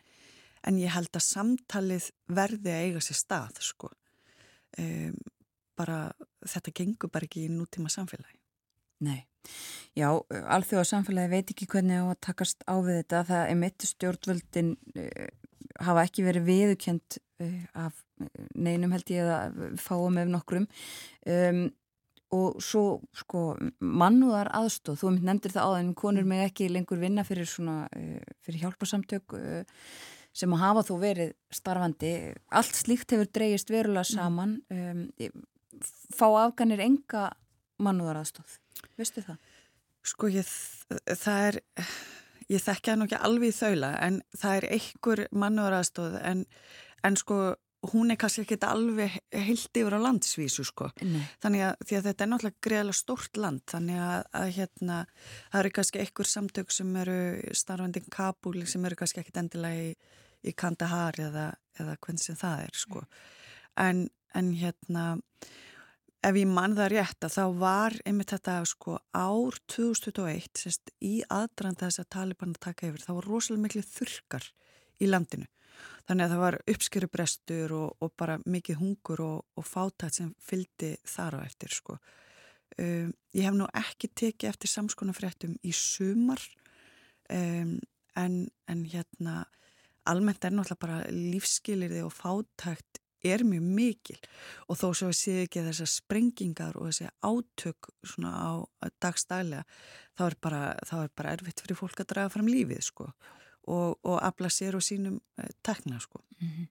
en 0.68 0.82
ég 0.82 0.92
held 0.92 1.16
að 1.16 1.26
samtalið 1.30 2.10
verði 2.28 2.74
að 2.74 2.84
eiga 2.84 3.04
sér 3.06 3.20
stað, 3.22 3.62
sko. 3.64 3.90
Um, 4.76 5.16
bara, 5.78 6.00
þetta 6.46 6.74
gengur 6.80 7.12
bara 7.12 7.28
ekki 7.28 7.46
í 7.46 7.52
nútíma 7.52 7.92
samfélagi. 7.92 8.38
Nei, 9.06 9.26
já, 9.98 10.08
alþjóða 10.56 10.86
samfélagi 10.88 11.32
veit 11.34 11.52
ekki 11.52 11.68
hvernig 11.68 12.00
á 12.00 12.06
að 12.08 12.20
takast 12.24 12.64
á 12.64 12.74
við 12.80 13.02
þetta, 13.02 13.24
það 13.30 13.50
er 13.50 13.58
mitt 13.60 13.88
stjórnvöldin 13.90 14.76
uh, 14.96 15.26
hafa 15.84 16.06
ekki 16.08 16.24
verið 16.24 16.46
viðkjönd 16.48 17.18
uh, 17.44 17.64
af 17.86 18.04
neinum 18.56 18.94
held 18.96 19.12
ég 19.12 19.28
að 19.28 19.58
fáum 19.80 20.16
ef 20.22 20.30
nokkrum. 20.32 20.68
Um, 21.28 21.66
og 22.34 22.58
svo 22.64 23.00
sko 23.14 23.54
mannúðar 23.78 24.50
aðstóð, 24.56 24.98
þú 25.02 25.10
nefndir 25.20 25.54
það 25.54 25.70
áðan 25.70 25.92
konur 25.98 26.24
mm. 26.24 26.32
með 26.32 26.44
ekki 26.48 26.70
lengur 26.72 27.00
vinna 27.00 27.24
fyrir 27.26 27.46
svona 27.48 27.84
uh, 27.86 28.36
fyrir 28.46 28.64
hjálparsamtök 28.64 29.36
uh, 29.38 29.84
sem 30.36 30.52
að 30.52 30.62
hafa 30.64 30.84
þú 30.88 30.96
verið 31.00 31.34
starfandi 31.54 32.12
allt 32.50 32.80
slíkt 32.80 33.14
hefur 33.14 33.30
dreyist 33.30 33.70
verulega 33.72 34.04
mm. 34.04 34.16
saman 34.16 34.56
um, 34.74 35.04
fá 35.84 36.26
afganir 36.44 36.82
enga 36.84 37.28
mannúðar 37.82 38.22
aðstóð 38.22 38.58
veistu 38.96 39.24
það? 39.26 39.40
Sko 40.06 40.30
ég 40.30 40.50
það 41.18 41.44
er 41.50 41.60
ég 42.52 42.62
þekkja 42.62 42.96
nú 42.96 43.06
ekki 43.08 43.20
alveg 43.26 43.52
í 43.52 43.56
þaula 43.56 43.92
en 44.06 44.18
það 44.38 44.58
er 44.58 44.66
einhver 44.76 45.22
mannúðar 45.34 45.80
aðstóð 45.80 46.18
en, 46.22 46.44
en 47.06 47.18
sko 47.18 47.38
hún 47.92 48.10
er 48.10 48.18
kannski 48.18 48.44
ekki 48.44 48.58
alveg 48.66 49.16
heilt 49.46 49.78
yfir 49.78 49.96
á 49.98 50.00
landsvísu 50.02 50.64
sko 50.66 50.88
Nei. 51.02 51.22
þannig 51.42 51.66
að, 51.68 51.74
að 51.98 52.08
þetta 52.08 52.24
er 52.24 52.30
náttúrulega 52.30 52.64
greiðilega 52.66 52.98
stórt 52.98 53.40
land 53.40 53.62
þannig 53.70 54.00
að, 54.02 54.22
að 54.40 54.48
hérna 54.56 54.98
það 55.18 55.60
eru 55.60 55.72
kannski 55.78 56.02
einhver 56.02 56.30
samtök 56.30 56.74
sem 56.74 56.96
eru 57.02 57.18
starfandi 57.60 58.02
í 58.02 58.14
Kabul 58.16 58.56
sem 58.66 58.88
eru 58.88 58.98
kannski 58.98 59.22
ekkit 59.22 59.42
endilega 59.42 59.90
í, 59.90 59.92
í 60.46 60.56
Kandahar 60.56 61.20
eða, 61.28 61.46
eða 61.78 61.98
hvernig 62.00 62.24
sem 62.24 62.38
það 62.40 62.64
er 62.66 62.82
sko 62.86 63.04
en, 63.82 64.06
en 64.34 64.52
hérna 64.56 65.06
ef 66.26 66.38
ég 66.40 66.48
mann 66.50 66.76
það 66.76 66.92
rétt 66.92 67.26
að 67.26 67.34
þá 67.36 67.44
var 67.60 67.98
einmitt 68.04 68.32
þetta 68.34 68.60
sko 68.66 68.98
ár 69.14 69.58
2021 69.72 70.62
sérst, 70.62 70.94
í 71.00 71.20
aðdraðan 71.30 71.80
þess 71.84 72.02
að 72.02 72.12
Taliban 72.16 72.56
taka 72.58 72.90
yfir 72.90 73.04
þá 73.04 73.12
var 73.18 73.28
rosalega 73.30 73.66
miklu 73.66 73.84
þurkar 73.86 74.50
í 75.00 75.10
landinu 75.10 75.46
Þannig 76.06 76.26
að 76.26 76.32
það 76.32 76.42
var 76.42 76.56
uppskyrubrestur 76.72 77.74
og, 77.74 78.04
og 78.04 78.12
bara 78.18 78.36
mikið 78.46 78.78
hungur 78.80 79.22
og, 79.24 79.40
og 79.58 79.66
fátætt 79.66 80.20
sem 80.20 80.30
fyldi 80.42 80.92
þar 81.06 81.40
á 81.42 81.46
eftir 81.46 81.74
sko. 81.74 81.96
Um, 82.78 83.10
ég 83.34 83.46
hef 83.46 83.56
nú 83.56 83.66
ekki 83.74 84.10
tekið 84.14 84.50
eftir 84.50 84.70
samskonafréttum 84.70 85.56
í 85.66 85.72
sumar 85.74 86.42
um, 87.32 87.76
en, 88.18 88.38
en 88.70 88.84
hérna 88.86 89.44
almennt 90.06 90.44
er 90.46 90.54
náttúrulega 90.54 90.82
bara 90.82 90.98
lífskilirði 91.10 92.04
og 92.06 92.14
fátækt 92.14 93.00
er 93.26 93.44
mjög 93.46 93.68
mikil 93.78 94.18
og 94.68 94.78
þó 94.80 94.88
svo 94.94 95.10
séu 95.16 95.44
ekki 95.44 95.64
þessar 95.66 95.90
sprengingar 95.90 96.78
og 96.80 96.90
þessi 96.90 97.08
átök 97.26 97.90
svona 98.06 98.32
á 98.32 98.52
dagstælega 99.02 99.64
þá 100.16 100.22
er 100.26 100.36
bara, 100.42 100.62
þá 100.86 100.96
er 101.02 101.10
bara 101.16 101.34
erfitt 101.36 101.62
fyrir 101.64 101.78
fólk 101.78 102.00
að 102.00 102.10
draga 102.14 102.32
fram 102.32 102.48
lífið 102.50 102.84
sko 102.88 103.10
og, 103.66 103.98
og 104.06 104.16
afla 104.22 104.50
sér 104.52 104.78
og 104.78 104.84
sínum 104.84 105.18
uh, 105.38 105.50
tekna 105.62 106.00
sko. 106.00 106.22
Mm 106.40 106.48
-hmm. 106.48 106.66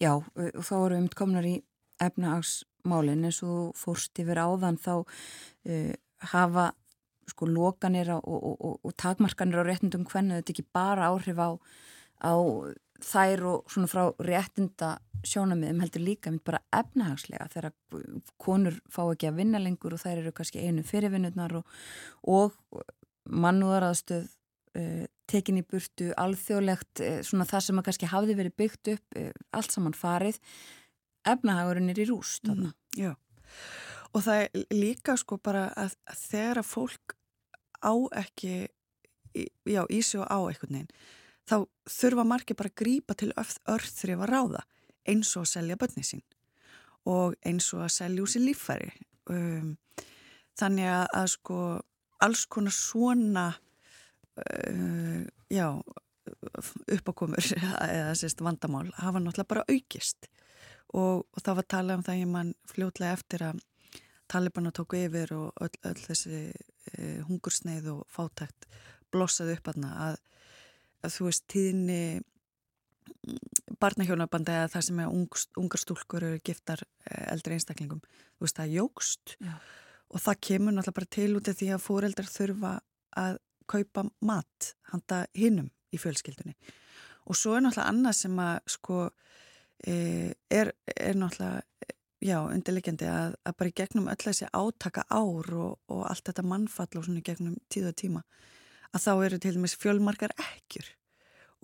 Já, 0.00 0.12
og 0.56 0.64
þá 0.64 0.86
erum 0.86 1.04
við 1.04 1.14
komnar 1.14 1.46
í 1.46 1.62
efnahagsmálinn 2.00 3.24
eins 3.24 3.42
og 3.42 3.76
fórst 3.76 4.18
yfir 4.18 4.38
áðan 4.38 4.78
þá 4.78 5.04
uh, 5.04 5.94
hafa 6.18 6.72
sko 7.28 7.46
lokanir 7.46 8.10
og, 8.10 8.22
og, 8.24 8.80
og 8.82 8.96
takmarkanir 8.96 9.62
á 9.62 9.64
réttindum 9.64 10.04
hvernig 10.04 10.42
þetta 10.42 10.52
ekki 10.52 10.66
bara 10.74 11.08
áhrif 11.10 11.38
á, 11.38 11.50
á 12.18 12.34
þær 13.06 13.46
og 13.50 13.72
svona 13.72 13.90
frá 13.90 14.04
réttinda 14.22 14.96
sjónamiðum 15.26 15.82
heldur 15.84 16.02
líka 16.02 16.32
mynd 16.32 16.42
bara 16.46 16.62
efnahagslega 16.74 17.48
þegar 17.52 17.72
konur 18.42 18.78
fá 18.90 19.02
ekki 19.04 19.30
að 19.30 19.38
vinna 19.38 19.60
lengur 19.62 19.94
og 19.94 20.02
þær 20.02 20.22
eru 20.22 20.34
kannski 20.34 20.62
einu 20.62 20.84
fyrirvinnurnar 20.86 21.54
og, 21.60 21.76
og 22.26 22.56
mannúðaraðstöð 23.30 24.26
uh, 24.26 25.04
tekin 25.30 25.60
í 25.60 25.64
burtu, 25.66 26.10
alþjóðlegt 26.18 27.04
uh, 27.04 27.20
svona 27.26 27.46
það 27.48 27.66
sem 27.68 27.80
að 27.80 27.88
kannski 27.88 28.10
hafði 28.10 28.38
verið 28.40 28.56
byggt 28.64 28.92
upp 28.96 29.18
uh, 29.20 29.30
allt 29.54 29.74
saman 29.74 29.96
farið. 29.96 30.40
Efnahagurinn 31.28 31.92
er 31.92 32.02
í 32.02 32.08
rúst 32.08 32.48
mm, 32.50 32.72
Já, 32.98 33.12
og 34.10 34.24
það 34.24 34.40
er 34.42 34.64
líka 34.74 35.14
sko 35.20 35.38
bara 35.38 35.68
að, 35.78 35.94
að 36.10 36.22
þegar 36.26 36.62
að 36.64 36.70
fólk 36.72 37.14
á 37.78 37.94
ekki 38.18 38.54
já, 39.34 39.84
í 39.86 40.00
sig 40.02 40.18
og 40.20 40.26
á 40.26 40.38
eitthvað 40.50 40.74
neinn 40.74 40.90
þá 41.48 41.56
þurfa 41.90 42.26
margir 42.28 42.58
bara 42.58 42.70
að 42.72 42.78
grípa 42.82 43.16
til 43.18 43.32
örð 43.36 43.94
þrif 43.96 44.22
að 44.22 44.32
ráða 44.32 44.62
eins 45.08 45.32
og 45.36 45.46
að 45.46 45.52
selja 45.52 45.78
börni 45.80 46.04
sín 46.06 46.22
og 47.10 47.34
eins 47.46 47.72
og 47.74 47.82
að 47.86 47.94
selja 47.96 48.22
úr 48.22 48.30
sér 48.30 48.44
líffæri. 48.46 48.92
Um, 49.32 49.74
þannig 50.58 50.86
að, 50.86 51.06
að 51.18 51.26
sko 51.32 51.58
alls 52.22 52.44
konar 52.46 52.74
svona 52.76 53.46
uh, 54.38 55.22
já 55.50 55.66
uppákomur 56.92 57.48
eða 57.88 58.14
sérst 58.18 58.42
vandamál 58.44 58.88
hafa 58.98 59.18
náttúrulega 59.18 59.50
bara 59.50 59.66
aukist. 59.66 60.30
Og, 60.92 61.24
og 61.24 61.40
það 61.40 61.56
var 61.56 61.64
að 61.64 61.72
tala 61.74 61.96
um 61.96 62.06
það 62.06 62.20
ég 62.20 62.30
mann 62.30 62.54
fljótlega 62.70 63.18
eftir 63.18 63.46
að 63.48 63.62
Talibana 64.32 64.70
tóku 64.72 64.96
yfir 64.96 65.32
og 65.36 65.56
öll, 65.60 65.74
öll 65.84 65.98
þessi 66.00 66.38
eh, 66.48 67.18
hungursneið 67.26 67.90
og 67.92 68.04
fátækt 68.12 68.68
blossaði 69.12 69.58
upp 69.58 69.68
aðna 69.72 69.90
að, 70.06 70.14
að 70.14 70.31
þú 71.10 71.28
veist 71.28 71.46
tíðinni 71.50 72.02
barnahjónabandi 73.82 74.54
eða 74.54 74.70
það 74.72 74.84
sem 74.88 75.00
er 75.02 75.14
ung, 75.14 75.40
ungar 75.58 75.80
stúlkur 75.80 76.26
eru 76.26 76.42
giftar 76.44 76.82
eh, 76.82 77.24
eldri 77.32 77.56
einstaklingum, 77.56 78.02
þú 78.36 78.46
veist 78.46 78.58
það 78.58 78.76
jógst 78.76 79.34
Já. 79.38 79.54
og 80.12 80.22
það 80.22 80.40
kemur 80.48 80.76
náttúrulega 80.76 80.98
bara 81.00 81.14
til 81.18 81.30
út 81.38 81.50
af 81.50 81.58
því 81.58 81.70
að 81.74 81.84
fóreldrar 81.86 82.30
þurfa 82.30 82.72
að 83.22 83.40
kaupa 83.70 84.06
mat 84.24 84.72
handa 84.92 85.24
hinnum 85.38 85.70
í 85.92 86.00
fjölskyldunni 86.00 86.54
og 87.26 87.38
svo 87.38 87.56
er 87.56 87.64
náttúrulega 87.66 87.92
annað 87.94 88.18
sem 88.18 88.40
að 88.42 88.54
sko 88.74 89.02
e, 89.86 89.94
er, 90.50 90.72
er 90.94 91.18
náttúrulega 91.18 91.62
já, 92.22 92.38
undirlegjandi 92.46 93.08
að, 93.10 93.36
að 93.46 93.58
bara 93.58 93.72
í 93.72 93.76
gegnum 93.82 94.10
öll 94.10 94.20
þessi 94.22 94.50
átaka 94.54 95.06
ár 95.10 95.54
og, 95.58 95.78
og 95.90 96.02
allt 96.08 96.26
þetta 96.28 96.46
mannfall 96.46 96.90
og 96.98 97.06
svona 97.06 97.22
í 97.22 97.26
gegnum 97.26 97.56
tíð 97.72 97.90
og 97.90 97.98
tíma 97.98 98.24
að 98.92 99.04
þá 99.06 99.12
eru 99.26 99.38
til 99.42 99.54
dæmis 99.56 99.76
fjölmarkar 99.80 100.34
ekkjur 100.36 100.88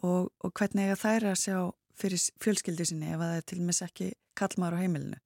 og, 0.06 0.30
og 0.44 0.52
hvernig 0.52 0.94
það 0.98 1.16
er 1.16 1.26
að 1.32 1.40
sjá 1.42 1.58
fyrir 1.98 2.22
fjölskyldi 2.42 2.86
sinni 2.88 3.10
ef 3.12 3.22
það 3.22 3.34
er 3.36 3.48
til 3.50 3.58
meins 3.64 3.82
ekki 3.84 4.12
kallmar 4.38 4.76
á 4.78 4.80
heimilinu? 4.80 5.18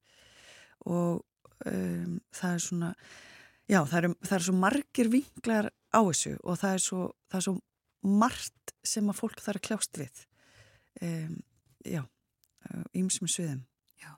Og 0.89 1.21
um, 1.69 2.17
það 2.33 2.55
er 2.55 2.63
svona 2.65 2.89
já 3.69 3.79
það 3.87 3.99
eru, 3.99 4.15
eru 4.29 4.47
svo 4.47 4.55
margir 4.57 5.11
vinglar 5.13 5.69
á 5.93 5.99
þessu 6.01 6.33
og 6.41 6.59
það 6.59 6.77
er 6.77 6.83
svo, 6.87 7.03
það 7.29 7.39
er 7.39 7.47
svo 7.47 7.55
margt 8.23 8.73
sem 8.83 9.07
að 9.09 9.19
fólk 9.21 9.39
þarf 9.39 9.61
að 9.61 9.67
kljást 9.69 10.01
við 10.01 10.25
um, 11.05 11.37
já, 11.87 12.03
ímsum 12.97 13.29
sviðum. 13.29 13.63
Já. 14.01 14.11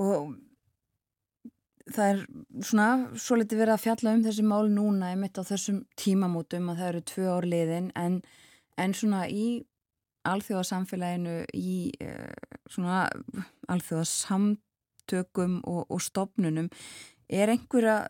Og 0.00 0.36
það 1.88 2.10
er 2.10 2.20
svona 2.66 2.88
svo 3.18 3.38
litið 3.40 3.62
verið 3.62 3.74
að 3.74 3.84
fjalla 3.84 4.14
um 4.16 4.24
þessi 4.26 4.46
mál 4.46 4.70
núna 4.72 5.12
ég 5.14 5.20
mitt 5.20 5.40
á 5.40 5.42
þessum 5.46 5.82
tímamótum 6.00 6.70
að 6.72 6.82
það 6.82 6.90
eru 6.92 7.02
tvö 7.12 7.28
ár 7.34 7.48
liðin 7.48 7.92
en, 7.98 8.18
en 8.80 8.96
svona 8.96 9.22
í 9.28 9.46
alþjóðasamfélaginu 10.28 11.38
í 11.56 11.76
uh, 12.04 12.58
svona 12.68 13.06
alþjóðasamtökum 13.72 15.62
og, 15.64 15.86
og 15.88 16.04
stopnunum 16.04 16.68
er 17.30 17.54
einhverja 17.54 18.04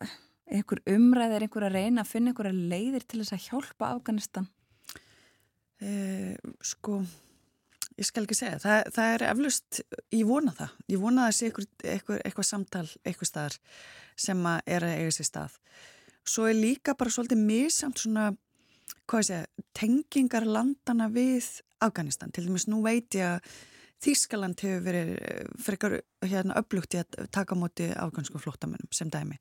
einhver 0.50 0.80
umræð, 0.90 1.34
er 1.36 1.44
einhver 1.46 1.66
að 1.68 1.76
reyna 1.78 2.02
að 2.02 2.10
finna 2.10 2.32
einhverja 2.32 2.70
leiðir 2.72 3.06
til 3.06 3.20
þess 3.22 3.36
að 3.36 3.44
hjálpa 3.46 3.90
Afganistan? 3.94 4.48
Eh, 5.80 6.34
sko 6.66 7.00
ég 8.00 8.08
skal 8.08 8.24
ekki 8.24 8.36
segja, 8.38 8.58
það, 8.62 8.92
það 8.96 9.14
er 9.14 9.24
eflust, 9.28 9.80
ég 10.16 10.28
vona 10.28 10.52
það, 10.56 10.76
ég 10.88 11.02
vona 11.02 11.24
að 11.24 11.30
það 11.30 11.36
sé 11.36 11.48
eitthvað, 11.50 12.20
eitthvað, 12.24 12.48
samtal 12.48 12.86
eitthvað 13.04 13.30
staðar 13.30 13.56
sem 14.26 14.46
er 14.48 14.86
að 14.86 15.00
eiga 15.00 15.16
sér 15.16 15.28
stað. 15.28 15.58
Svo 16.30 16.46
er 16.48 16.56
líka 16.56 16.94
bara 16.96 17.12
svolítið 17.12 17.42
misamt 17.44 18.00
svona, 18.00 18.30
hvað 19.10 19.22
ég 19.22 19.28
segja, 19.30 19.66
tengingar 19.76 20.46
landana 20.48 21.10
við 21.12 21.50
Afganistan. 21.80 22.32
Til 22.32 22.46
dæmis 22.46 22.68
nú 22.68 22.82
veit 22.84 23.16
ég 23.16 23.36
að 23.36 23.52
Þískaland 24.00 24.62
hefur 24.64 24.84
verið 24.86 25.10
frekar 25.60 25.98
hérna 26.24 26.56
upplugt 26.56 26.94
í 26.96 27.02
að 27.02 27.26
taka 27.36 27.56
móti 27.58 27.90
afgansku 27.92 28.40
flótamönnum 28.40 28.88
sem 28.96 29.10
dæmi. 29.12 29.36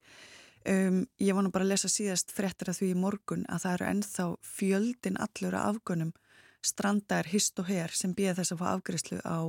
Um, 0.68 1.06
ég 1.16 1.38
nú 1.40 1.52
bara 1.54 1.64
að 1.64 1.72
lesa 1.72 1.88
síðast 1.88 2.34
frettir 2.36 2.68
að 2.68 2.82
því 2.82 2.90
í 2.92 2.98
morgun 3.00 3.46
að 3.48 3.62
það 3.64 3.76
eru 3.78 3.88
ennþá 3.94 4.26
fjöldin 4.44 5.20
allur 5.24 5.56
af 5.56 5.70
afgönum 5.70 6.12
strandar 6.66 7.30
hist 7.32 7.60
og 7.62 7.70
her 7.70 7.94
sem 7.96 8.16
býða 8.16 8.40
þess 8.40 8.56
að 8.56 8.62
fá 8.62 8.68
afgriðslu 8.74 9.22
á 9.24 9.40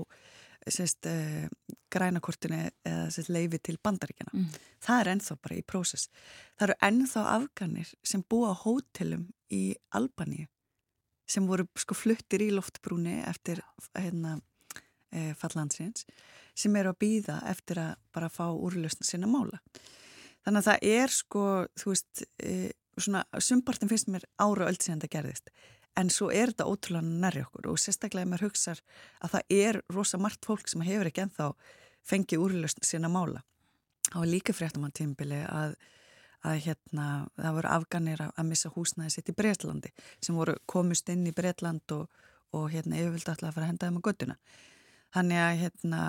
sérst, 0.69 1.07
uh, 1.09 1.49
grænakortinu 1.93 2.61
eða 2.85 3.09
sérst, 3.12 3.31
leifi 3.32 3.61
til 3.65 3.78
bandaríkjana. 3.82 4.32
Mm. 4.37 4.49
Það 4.85 5.03
er 5.03 5.12
ennþá 5.15 5.37
bara 5.43 5.59
í 5.59 5.65
prósess. 5.66 6.11
Það 6.59 6.66
eru 6.69 6.78
ennþá 6.89 7.27
afganir 7.35 7.93
sem 8.05 8.24
búa 8.28 8.53
á 8.53 8.61
hótelum 8.61 9.28
í 9.51 9.74
Albaníu 9.97 10.47
sem 11.31 11.47
voru 11.47 11.66
sko 11.78 11.95
fluttir 11.95 12.43
í 12.43 12.51
loftbrúni 12.51 13.20
eftir 13.23 13.61
hérna, 13.95 14.41
e, 15.15 15.31
fallansins 15.39 16.03
sem 16.59 16.74
eru 16.77 16.91
að 16.91 17.01
býða 17.05 17.37
eftir 17.51 17.78
að 17.78 17.93
bara 18.15 18.31
fá 18.32 18.49
úrlösna 18.51 19.07
sinna 19.07 19.31
mála. 19.31 19.61
Þannig 20.43 20.59
að 20.59 20.66
það 20.66 20.89
er 20.91 21.15
sko, 21.15 21.45
þú 21.78 21.93
veist, 21.93 22.24
e, 22.43 22.73
svona, 22.99 23.23
sumpartin 23.39 23.91
finnst 23.93 24.11
mér 24.11 24.27
ára 24.43 24.66
öll 24.66 24.81
síðan 24.81 25.05
það 25.05 25.15
gerðist 25.15 25.53
en 25.98 26.10
svo 26.12 26.30
er 26.30 26.52
þetta 26.52 26.68
ótrúlega 26.70 27.20
nærri 27.24 27.44
okkur 27.44 27.70
og 27.72 27.78
sérstaklega 27.80 28.26
ef 28.26 28.30
maður 28.30 28.46
hugsar 28.48 28.82
að 29.20 29.34
það 29.34 29.54
er 29.56 29.80
rosa 29.94 30.20
margt 30.20 30.46
fólk 30.46 30.68
sem 30.70 30.84
hefur 30.86 31.10
ekki 31.10 31.24
enþá 31.24 31.48
fengið 32.06 32.44
úrlöst 32.44 32.84
sína 32.86 33.10
mála. 33.12 33.42
Var 34.14 34.26
líka 34.26 34.54
fréttum 34.56 34.86
á 34.86 34.90
tímbili 34.94 35.42
að, 35.46 35.74
að 36.46 36.62
hérna, 36.66 37.06
það 37.36 37.56
voru 37.58 37.72
afganir 37.74 38.22
að, 38.24 38.32
að 38.36 38.48
missa 38.50 38.72
húsnæði 38.74 39.14
sitt 39.14 39.30
í 39.30 39.36
Breitlandi 39.36 39.92
sem 40.18 40.38
voru 40.38 40.56
komist 40.66 41.10
inn 41.12 41.26
í 41.28 41.34
Breitland 41.36 41.94
og, 41.94 42.08
og 42.56 42.70
hérna, 42.72 42.98
yfirvildi 42.98 43.34
alltaf 43.34 43.50
að 43.50 43.58
fara 43.58 43.68
að 43.68 43.72
henda 43.74 43.90
þeim 43.90 44.00
á 44.00 44.06
göttuna. 44.08 44.38
Þannig 45.14 45.42
að 45.44 45.60
hérna 45.64 46.00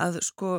að 0.00 0.18
sko, 0.24 0.50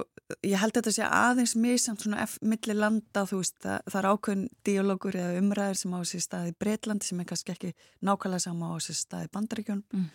ég 0.45 0.59
held 0.61 0.75
að 0.75 0.79
þetta 0.79 0.93
sé 0.95 1.07
aðeins 1.07 1.53
misamt 1.59 2.03
svona 2.03 2.25
millir 2.45 2.77
landa, 2.77 3.23
þú 3.29 3.41
veist, 3.41 3.57
það, 3.63 3.79
það 3.87 3.99
er 4.01 4.09
ákveðin 4.11 4.43
dialogur 4.67 5.17
eða 5.19 5.39
umræðir 5.41 5.79
sem 5.81 5.95
á 5.95 5.99
þessi 6.01 6.21
staði 6.25 6.53
Breitlandi 6.63 7.07
sem 7.07 7.21
er 7.21 7.29
kannski 7.31 7.55
ekki 7.55 7.71
nákvæmlega 8.05 8.45
sama 8.45 8.71
á 8.71 8.73
þessi 8.77 8.97
staði 8.99 9.31
Bandaríkjón 9.35 9.81
mm. 9.93 10.05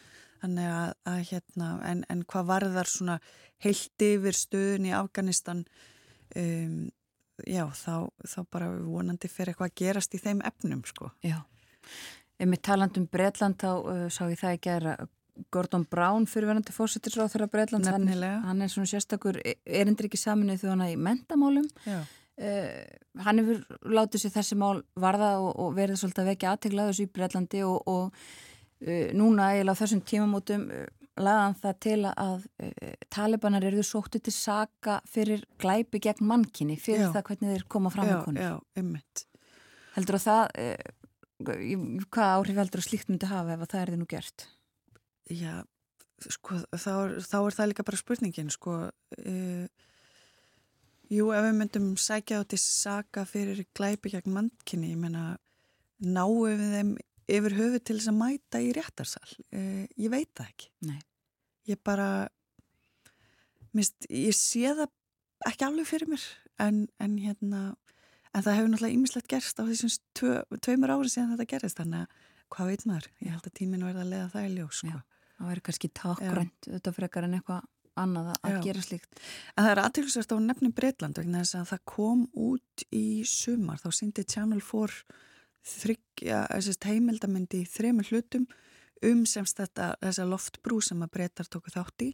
þannig 0.45 0.71
að, 0.75 0.93
að 1.13 1.21
hérna, 1.31 1.71
en, 1.91 2.05
en 2.13 2.23
hvað 2.33 2.51
varðar 2.53 2.93
svona 2.93 3.19
heilt 3.65 4.07
yfir 4.09 4.39
stöðun 4.39 4.89
í 4.91 4.95
Afganistan 4.97 5.65
um, 6.37 6.79
já, 7.45 7.65
þá, 7.77 8.09
þá 8.25 8.39
bara 8.53 8.71
vonandi 8.85 9.31
fyrir 9.33 9.53
eitthvað 9.53 9.73
að 9.73 9.79
gerast 9.83 10.17
í 10.17 10.23
þeim 10.23 10.41
efnum, 10.47 10.87
sko. 10.89 11.11
Já, 11.27 11.41
ef 12.39 12.51
við 12.53 12.65
talandum 12.69 13.11
Breitland 13.11 13.61
þá 13.61 13.71
uh, 13.75 14.09
sá 14.13 14.25
ég 14.31 14.41
það 14.41 14.59
ekki 14.59 14.75
að 14.79 15.07
Gordon 15.53 15.85
Brown 15.91 16.27
fyrirverandi 16.31 16.75
fósittisráð 16.75 17.35
þeirra 17.35 17.49
Breitlands, 17.53 17.91
hann, 17.93 18.09
hann 18.09 18.63
er 18.65 18.73
svona 18.73 18.91
sérstakur 18.91 19.39
e- 19.43 19.57
erindri 19.65 20.11
ekki 20.11 20.21
saminuð 20.21 20.65
er 20.73 20.85
í 20.89 20.97
mentamálum 21.01 21.67
uh, 21.93 22.03
hann 23.27 23.43
hefur 23.43 23.63
látið 23.99 24.25
sér 24.25 24.37
þessi 24.39 24.59
mál 24.61 24.83
varða 24.97 25.37
og, 25.43 25.53
og 25.63 25.77
verið 25.77 26.01
svolítið 26.01 26.25
að 26.25 26.31
vekja 26.33 26.53
aðteglaðus 26.55 27.03
í 27.05 27.09
Breitlandi 27.13 27.63
og, 27.69 27.79
og 27.87 28.05
uh, 28.87 29.09
núna 29.17 29.53
eiginlega 29.53 29.77
á 29.77 29.81
þessum 29.83 30.03
tímamótum 30.09 30.67
uh, 30.73 30.85
laðan 31.17 31.57
það 31.57 31.79
til 31.81 32.01
að 32.11 32.43
talibanar 33.09 33.65
eru 33.65 33.81
sóttu 33.87 34.21
til 34.21 34.35
saka 34.37 34.99
fyrir 35.09 35.47
glæpi 35.57 36.01
gegn 36.05 36.27
mannkinni 36.29 36.77
fyrir 36.77 37.07
já. 37.07 37.13
það 37.15 37.31
hvernig 37.31 37.55
þeir 37.55 37.65
koma 37.73 37.93
fram 37.95 38.37
já, 38.37 38.51
einmitt. 38.77 39.23
Heldur 39.95 40.19
að 40.19 40.27
það 40.27 40.43
hvað 42.13 42.35
áhrif 42.35 42.61
heldur 42.61 42.83
að 42.83 42.89
slíkt 42.91 43.09
myndi 43.09 43.29
hafa 43.29 43.57
ef 43.57 43.65
það 43.65 43.81
er 43.81 43.95
þið 43.95 44.03
nú 44.03 44.09
gert? 44.13 44.47
Já, 45.27 45.65
sko, 46.23 46.61
þá 46.71 46.93
þá 47.25 47.39
er 47.41 47.57
það 47.57 47.71
líka 47.71 47.85
bara 47.87 47.99
spurningin, 48.01 48.53
sko. 48.53 48.77
Uh, 49.19 49.67
jú, 51.13 51.31
ef 51.35 51.49
við 51.49 51.57
myndum 51.59 51.89
sækja 52.01 52.41
á 52.41 52.49
til 52.49 52.61
saka 52.63 53.27
fyrir 53.29 53.65
glæpi 53.77 54.13
gegn 54.15 54.35
mannkynni, 54.35 54.93
ég 54.95 55.01
menna, 55.03 55.37
náum 55.99 56.45
við 56.47 56.63
þeim 56.77 56.93
yfir 57.37 57.57
höfu 57.59 57.81
til 57.83 57.99
þess 57.99 58.13
að 58.13 58.21
mæta 58.21 58.63
í 58.63 58.71
réttarsal. 58.77 59.27
Uh, 59.51 59.85
ég 59.99 60.13
veit 60.13 60.31
það 60.31 60.53
ekki. 60.53 60.71
Nei. 60.87 61.01
Ég 61.67 61.83
bara, 61.83 62.29
minnst, 63.75 64.07
ég 64.07 64.37
sé 64.37 64.71
það 64.79 64.93
ekki 65.51 65.67
alveg 65.67 65.91
fyrir 65.91 66.13
mér, 66.13 66.23
en, 66.63 66.85
en 67.03 67.19
hérna, 67.19 67.65
en 68.31 68.47
það 68.47 68.61
hefur 68.61 68.71
náttúrulega 68.71 68.95
ýmislegt 68.95 69.29
gerst 69.31 69.59
á 69.59 69.67
þessum 69.67 69.93
tveimur 70.63 70.95
árið 70.95 71.13
síðan 71.17 71.35
þetta 71.35 71.51
gerist, 71.51 71.83
þannig 71.83 72.07
að 72.07 72.25
hvað 72.55 72.71
veit 72.71 72.87
maður? 72.87 73.11
Ég 73.27 73.35
held 73.35 73.51
að 73.51 73.55
tíminu 73.59 73.89
verða 73.89 74.05
að 74.07 74.13
leiða 74.15 74.31
það 74.33 74.47
í 74.47 74.55
ljós, 74.55 74.81
sko. 74.81 74.95
Já 74.95 75.16
það 75.37 75.51
væri 75.51 75.65
kannski 75.69 75.91
takkrænt 75.95 76.69
þetta 76.69 76.95
frekar 76.97 77.27
en 77.27 77.39
eitthvað 77.39 77.65
annað 77.97 78.33
að 78.35 78.53
Já. 78.53 78.59
gera 78.67 78.83
slíkt. 78.85 79.23
En 79.57 79.65
það 79.65 79.71
er 79.73 79.81
aðtilsvært 79.83 80.35
á 80.37 80.39
nefnum 80.45 80.75
Breitland 80.77 81.21
vegna 81.21 81.43
þess 81.43 81.59
að 81.61 81.71
það 81.71 81.83
kom 81.93 82.27
út 82.47 82.85
í 82.93 83.07
sumar, 83.29 83.81
þá 83.81 83.89
syndi 83.97 84.27
Channel 84.29 84.61
4 84.61 85.23
þryggja, 85.67 86.45
heimildamindi 86.87 87.65
í 87.65 87.71
þremur 87.71 88.13
hlutum 88.13 88.47
um 89.05 89.25
semst 89.29 89.59
þetta, 89.59 89.95
þessa 90.05 90.29
loftbrú 90.29 90.79
sem 90.85 91.03
að 91.05 91.13
breytar 91.17 91.49
tóku 91.51 91.73
þátt 91.73 92.07
í. 92.07 92.11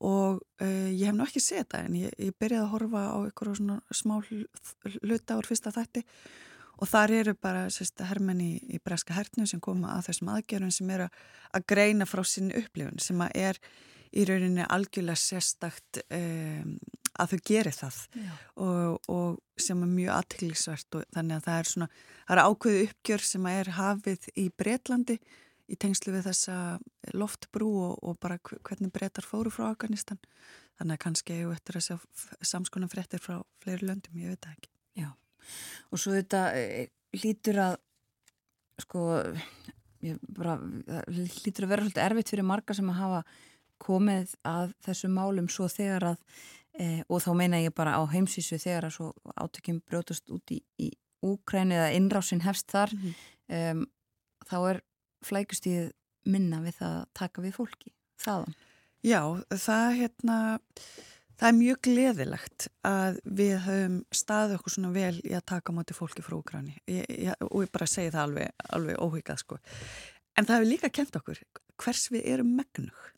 Og 0.00 0.38
uh, 0.40 0.88
ég 0.88 1.10
hef 1.10 1.16
nú 1.16 1.26
ekki 1.26 1.42
þetta 1.44 1.82
en 1.84 1.98
ég, 1.98 2.14
ég 2.16 2.36
byrjaði 2.40 2.64
að 2.64 2.70
horfa 2.72 3.02
á 3.12 3.18
ykkur 3.28 3.50
svona 3.58 3.80
smá 3.92 4.14
hluta 4.22 5.36
ár 5.36 5.48
fyrsta 5.48 5.74
þætti 5.74 6.06
og 6.80 6.88
þar 6.88 7.14
eru 7.18 7.34
bara 7.36 7.66
sérst, 7.72 8.00
hermenni 8.08 8.48
í, 8.56 8.76
í 8.76 8.80
breska 8.82 9.14
hernum 9.16 9.48
sem 9.48 9.60
koma 9.62 9.94
að 9.96 10.10
þessum 10.10 10.32
aðgerðum 10.34 10.72
sem 10.74 10.90
eru 10.96 11.08
að 11.52 11.66
greina 11.72 12.08
frá 12.08 12.24
sinni 12.24 12.56
upplifun 12.60 13.00
sem 13.02 13.20
að 13.24 13.36
er 13.48 13.60
í 14.10 14.24
rauninni 14.26 14.64
algjörlega 14.66 15.20
sérstakt 15.20 16.00
um, 16.08 16.78
að 17.20 17.34
þau 17.34 17.42
gerir 17.50 17.76
það. 17.76 18.00
Og, 18.64 19.10
og 19.12 19.60
sem 19.60 19.84
er 19.84 19.92
mjög 19.92 20.16
aðtillisvert 20.16 20.98
og 20.98 21.04
þannig 21.14 21.36
að 21.36 21.46
það 21.46 21.60
er 21.60 21.70
svona, 21.70 21.88
það 22.24 22.34
er 22.34 22.42
ákveðu 22.46 22.82
uppgjör 22.88 23.26
sem 23.28 23.46
að 23.46 23.60
er 23.60 23.72
hafið 23.76 24.28
í 24.34 24.48
Breitlandi 24.62 25.18
í 25.70 25.78
tengslu 25.78 26.14
við 26.16 26.26
þessa 26.26 26.56
loftbrú 27.14 27.70
og, 27.84 27.94
og 28.02 28.18
bara 28.22 28.40
hvernig 28.42 28.90
breytar 28.94 29.26
fóru 29.26 29.52
frá 29.54 29.68
Afganistan. 29.70 30.18
Þannig 30.80 30.96
að 30.96 31.02
kannski 31.04 31.38
hefur 31.42 31.80
sjá 31.84 31.96
samskonan 32.40 32.90
fréttir 32.90 33.22
frá 33.22 33.42
fleiri 33.62 33.86
löndum, 33.86 34.16
ég 34.18 34.32
veit 34.32 34.46
það 34.46 34.56
ekki. 34.56 34.70
Já, 34.98 35.10
og 35.90 36.00
svo 36.00 36.14
þetta 36.16 36.44
e, 36.56 36.88
lítur 37.20 37.60
að 37.64 37.76
sko 38.80 39.04
bara, 40.36 40.56
lítur 41.44 41.66
að 41.66 41.72
vera 41.74 41.84
svolítið 41.84 42.04
erfitt 42.06 42.32
fyrir 42.32 42.48
marga 42.48 42.76
sem 42.76 42.88
að 42.92 43.00
hafa 43.02 43.20
komið 43.80 44.34
að 44.48 44.72
þessu 44.86 45.10
málum 45.12 45.48
svo 45.52 45.68
þegar 45.72 46.12
að 46.12 46.18
e, 46.80 46.88
og 47.08 47.22
þá 47.24 47.30
meina 47.36 47.60
ég 47.60 47.74
bara 47.76 47.96
á 47.96 48.02
heimsísu 48.12 48.58
þegar 48.60 48.88
að 48.88 48.96
svo 48.96 49.12
átökjum 49.36 49.80
brjótast 49.88 50.32
út 50.32 50.54
í, 50.54 50.60
í 50.80 50.90
Úkræni 51.20 51.76
eða 51.76 51.90
innrásin 51.92 52.40
hefst 52.40 52.70
þar 52.72 52.94
mm 52.96 53.00
-hmm. 53.00 53.72
um, 53.72 53.86
þá 54.48 54.58
er 54.70 54.78
flækustíð 55.20 55.90
minna 56.24 56.62
við 56.64 56.78
það 56.80 56.94
að 57.00 57.08
taka 57.14 57.42
við 57.44 57.56
fólki 57.58 57.92
þaðan? 58.20 58.54
Já, 59.04 59.20
það, 59.48 59.88
hérna, 59.96 60.38
það 61.40 61.48
er 61.48 61.56
mjög 61.56 61.80
gleðilegt 61.86 62.68
að 62.86 63.20
við 63.24 63.54
höfum 63.64 63.96
staðið 64.20 64.56
okkur 64.58 64.74
svona 64.76 64.92
vel 64.94 65.14
í 65.24 65.34
að 65.36 65.46
taka 65.54 65.74
máti 65.74 65.96
fólki 65.96 66.24
frá 66.24 66.36
Úgræni 66.36 66.76
og 67.48 67.62
ég 67.64 67.72
bara 67.72 67.88
segi 67.88 68.12
það 68.12 68.26
alveg, 68.26 68.66
alveg 68.76 69.00
óhugað 69.00 69.42
sko. 69.42 69.60
En 70.36 70.46
það 70.46 70.56
hefur 70.58 70.70
líka 70.70 70.92
kent 71.00 71.16
okkur 71.20 71.42
hvers 71.80 72.06
við 72.12 72.28
erum 72.34 72.52
megnug 72.58 73.08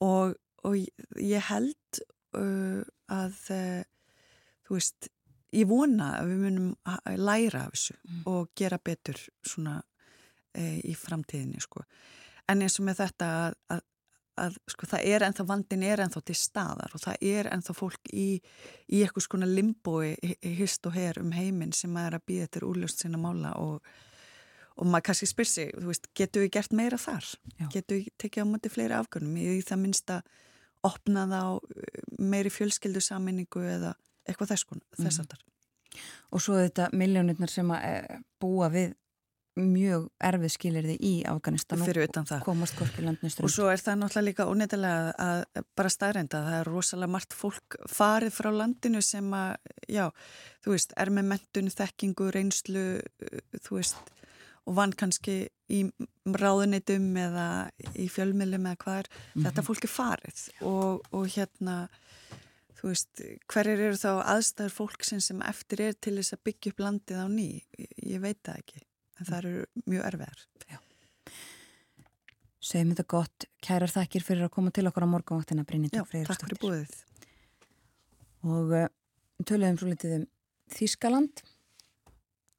og, 0.00 0.34
og 0.64 0.76
ég 1.20 1.48
held 1.50 2.02
uh, 2.38 2.80
að 3.12 3.36
uh, 3.52 3.82
þú 4.70 4.78
veist, 4.78 5.10
ég 5.50 5.66
vona 5.66 6.14
að 6.20 6.30
við 6.30 6.42
munum 6.44 6.74
læra 7.18 7.66
af 7.66 7.74
þessu 7.74 7.96
mm. 7.98 8.24
og 8.30 8.50
gera 8.56 8.78
betur 8.78 9.18
svona 9.42 9.80
e, 10.54 10.78
í 10.86 10.94
framtíðinni 10.94 11.58
sko. 11.62 11.82
En 12.50 12.62
eins 12.62 12.78
og 12.78 12.86
með 12.86 13.00
þetta 13.02 13.30
að, 13.40 13.56
að, 13.74 13.82
að 14.40 14.58
sko, 14.72 14.88
það 14.90 15.06
er 15.12 15.24
ennþá, 15.26 15.46
vandin 15.48 15.86
er 15.86 16.02
ennþá 16.04 16.22
til 16.26 16.36
staðar 16.38 16.94
og 16.96 17.02
það 17.02 17.24
er 17.30 17.48
ennþá 17.54 17.74
fólk 17.76 18.12
í, 18.12 18.28
í 18.88 19.02
eitthvað 19.04 19.26
skona 19.26 19.48
limbói 19.48 20.14
hist 20.58 20.86
og 20.88 20.96
her 20.96 21.20
um 21.22 21.32
heiminn 21.36 21.74
sem 21.76 21.96
er 22.00 22.16
að 22.18 22.26
býða 22.30 22.48
eftir 22.48 22.66
úrlöst 22.68 23.02
sinna 23.04 23.20
mála 23.20 23.54
og, 23.60 23.80
og 24.76 24.90
maður 24.90 25.10
kannski 25.10 25.30
spyr 25.30 25.50
sig, 25.50 25.74
þú 25.76 25.90
veist, 25.92 26.10
getur 26.16 26.46
við 26.46 26.54
gert 26.58 26.76
meira 26.76 27.00
þar? 27.00 27.28
Já. 27.56 27.66
Getur 27.76 28.00
við 28.00 28.12
tekið 28.22 28.46
á 28.46 28.50
móti 28.50 28.72
fleiri 28.72 28.96
afgjörnum? 28.98 29.36
Í 29.40 29.60
það 29.66 29.82
minnst 29.84 30.14
að 30.14 30.32
opna 30.86 31.26
það 31.28 31.46
á 31.46 31.52
meiri 32.32 32.52
fjölskyldu 32.52 33.02
saminningu 33.04 33.64
eða 33.68 33.94
eitthvað 34.28 34.54
þess, 34.54 34.66
þess 34.96 35.22
mm. 35.22 35.46
Og 36.30 36.42
svo 36.42 36.56
þetta 36.60 36.86
miljónirnar 36.94 37.50
sem 37.50 37.70
að 37.74 37.86
e, 37.88 38.18
búa 38.40 38.68
við 38.70 38.92
mjög 39.58 40.06
erfið 40.22 40.52
skilirði 40.54 40.94
í 41.02 41.12
Afganistan 41.28 41.82
og 41.82 42.44
komast 42.44 42.76
hvorki 42.78 43.02
landnistrum. 43.02 43.48
Og 43.48 43.52
svo 43.52 43.68
er 43.72 43.82
það 43.82 43.98
náttúrulega 44.00 44.26
líka 44.28 44.46
óneittalega 44.46 45.14
að 45.24 45.64
bara 45.78 45.92
staðrænda 45.92 46.42
það 46.46 46.58
er 46.60 46.70
rosalega 46.70 47.14
margt 47.16 47.36
fólk 47.36 47.78
farið 47.90 48.36
frá 48.36 48.50
landinu 48.54 49.02
sem 49.02 49.26
að, 49.34 49.56
já, 49.90 50.06
þú 50.64 50.74
veist, 50.76 50.94
er 51.02 51.12
með 51.16 51.30
mentun, 51.32 51.72
þekkingu, 51.74 52.28
reynslu, 52.36 52.84
þú 53.66 53.80
veist, 53.80 54.12
og 54.68 54.76
vann 54.78 54.94
kannski 54.94 55.40
í 55.72 55.80
ráðunitum 56.30 57.08
eða 57.18 57.46
í 57.98 58.06
fjölmjölum 58.12 58.68
eða 58.70 58.82
hvað 58.84 59.00
er, 59.00 59.08
mm 59.10 59.32
-hmm. 59.32 59.48
þetta 59.48 59.66
fólk 59.66 59.84
er 59.84 59.94
farið 59.94 60.44
og, 60.60 61.00
og 61.10 61.26
hérna, 61.26 61.88
þú 62.78 62.92
veist, 62.92 63.24
hverjir 63.50 63.82
eru 63.88 63.96
þá 63.96 64.12
aðstæður 64.36 64.76
fólk 64.76 65.04
sem 65.04 65.42
eftir 65.42 65.80
er 65.80 65.92
til 65.98 66.16
þess 66.16 66.36
að 66.36 66.44
byggja 66.44 66.72
upp 66.72 66.80
landið 66.86 67.18
á 67.18 67.26
ný, 67.26 67.48
ég 68.06 68.20
veit 68.20 68.38
það 68.44 68.62
ekki 68.62 68.86
en 69.20 69.28
það 69.28 69.38
eru 69.40 69.84
mjög 69.90 70.06
erfiðar. 70.08 70.44
Já. 70.70 70.78
Segjum 72.70 72.92
þetta 72.94 73.06
gott. 73.10 73.46
Kærar 73.64 73.92
þakkir 73.92 74.24
fyrir 74.24 74.46
að 74.46 74.54
koma 74.56 74.72
til 74.74 74.86
okkar 74.88 75.06
á 75.08 75.12
morgunvaktina. 75.12 75.64
Já, 75.92 76.04
takk 76.28 76.44
fyrir 76.46 76.60
búið. 76.60 76.96
Og 78.46 78.74
uh, 78.76 78.88
töluðum 79.44 79.78
svo 79.80 79.90
litið 79.90 80.16
um 80.20 80.26
Þískaland. 80.70 81.44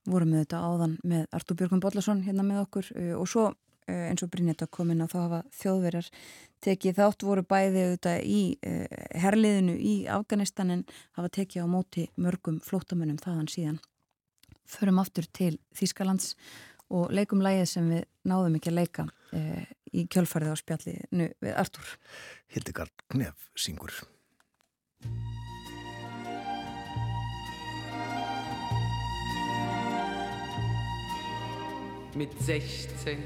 Vorum 0.09 0.33
við 0.33 0.43
þetta 0.43 0.61
áðan 0.65 0.95
með 1.07 1.27
Artur 1.37 1.57
Björgum 1.59 1.81
Bodlason 1.83 2.23
hérna 2.25 2.45
með 2.45 2.63
okkur 2.65 2.89
uh, 2.95 3.11
og 3.21 3.29
svo 3.29 3.49
uh, 3.51 4.05
eins 4.09 4.25
og 4.25 4.31
Brynnitur 4.33 4.69
kom 4.73 4.93
inn 4.93 5.05
á 5.05 5.09
þá 5.09 5.19
hafa 5.21 5.43
þjóðverjar 5.61 6.09
tekið 6.61 6.97
þátt 6.97 7.25
voru 7.25 7.45
bæði 7.49 7.85
auðvitað 7.87 8.19
í 8.29 8.41
herliðinu 9.17 9.73
í 9.81 9.93
Afganistanin 10.13 10.83
hafa 11.17 11.31
tekið 11.33 11.65
á 11.65 11.73
móti 11.73 12.03
mörgum 12.21 12.59
flótamönnum 12.61 13.17
þaðan 13.17 13.49
síðan 13.49 13.79
förum 14.71 15.01
aftur 15.01 15.27
til 15.33 15.57
Þýskalands 15.77 16.35
og 16.91 17.11
leikum 17.15 17.43
lægið 17.43 17.67
sem 17.71 17.91
við 17.91 18.07
náðum 18.27 18.57
ekki 18.59 18.71
að 18.71 18.77
leika 18.79 19.05
e, 19.35 19.65
í 19.95 20.05
kjölfarið 20.11 20.53
á 20.53 20.55
spjallinu 20.59 21.27
við 21.43 21.59
Artur. 21.59 21.93
Hildegard 22.51 23.05
Knef 23.11 23.49
syngur. 23.55 23.95
Mit 32.15 32.33
16 32.43 33.21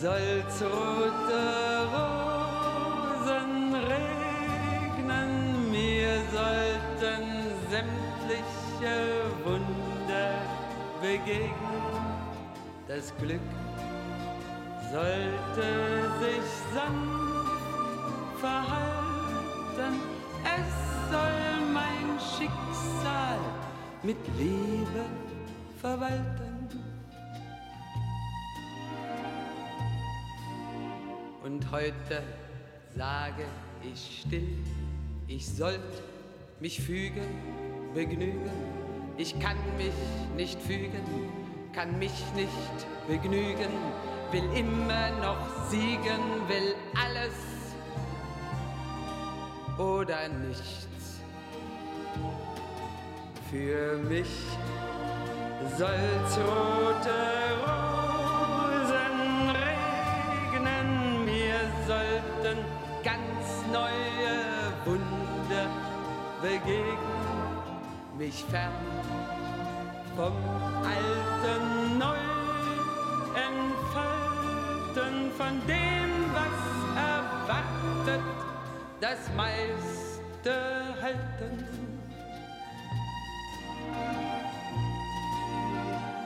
soll's 0.00 0.62
rote 0.62 1.42
Rosen 3.16 3.74
regnen, 3.74 5.70
mir 5.70 6.20
sollten 6.32 7.24
sämtliche 7.68 8.96
Wunder 9.44 10.38
begegnen, 11.02 11.50
das 12.86 13.12
Glück 13.16 13.40
sollte 14.96 15.68
sich 16.20 16.48
sanft 16.72 18.40
verhalten, 18.40 20.00
es 20.56 20.70
soll 21.10 21.72
mein 21.74 22.18
Schicksal 22.18 23.38
mit 24.02 24.16
Liebe 24.38 25.04
verwalten. 25.80 26.68
Und 31.44 31.70
heute 31.70 32.22
sage 32.96 33.44
ich 33.82 34.22
still, 34.22 34.64
ich 35.28 35.46
sollte 35.46 36.02
mich 36.58 36.80
fügen, 36.80 37.26
begnügen. 37.92 38.50
Ich 39.18 39.38
kann 39.40 39.58
mich 39.76 39.92
nicht 40.36 40.60
fügen, 40.62 41.04
kann 41.74 41.98
mich 41.98 42.24
nicht 42.34 42.86
begnügen 43.06 43.68
will 44.32 44.48
immer 44.54 45.10
noch 45.22 45.38
siegen, 45.70 46.20
will 46.48 46.74
alles 46.94 47.34
oder 49.78 50.28
nichts. 50.28 51.20
Für 53.50 53.96
mich 53.98 54.28
soll's 55.78 56.38
rote 56.38 57.18
Rosen 57.62 59.16
regnen, 59.64 61.24
mir 61.24 61.60
sollten 61.86 62.58
ganz 63.04 63.46
neue 63.72 64.34
Wunder 64.84 65.68
begegnen, 66.42 66.88
mich 68.18 68.44
fern 68.50 68.72
vom 70.16 70.34
Alten 70.82 71.98
neu 71.98 72.35
entfalten, 73.36 75.30
von 75.36 75.54
dem, 75.66 76.10
was 76.32 76.60
erwartet, 76.96 78.24
das 79.00 79.20
meiste 79.36 80.54
halten. 81.00 81.54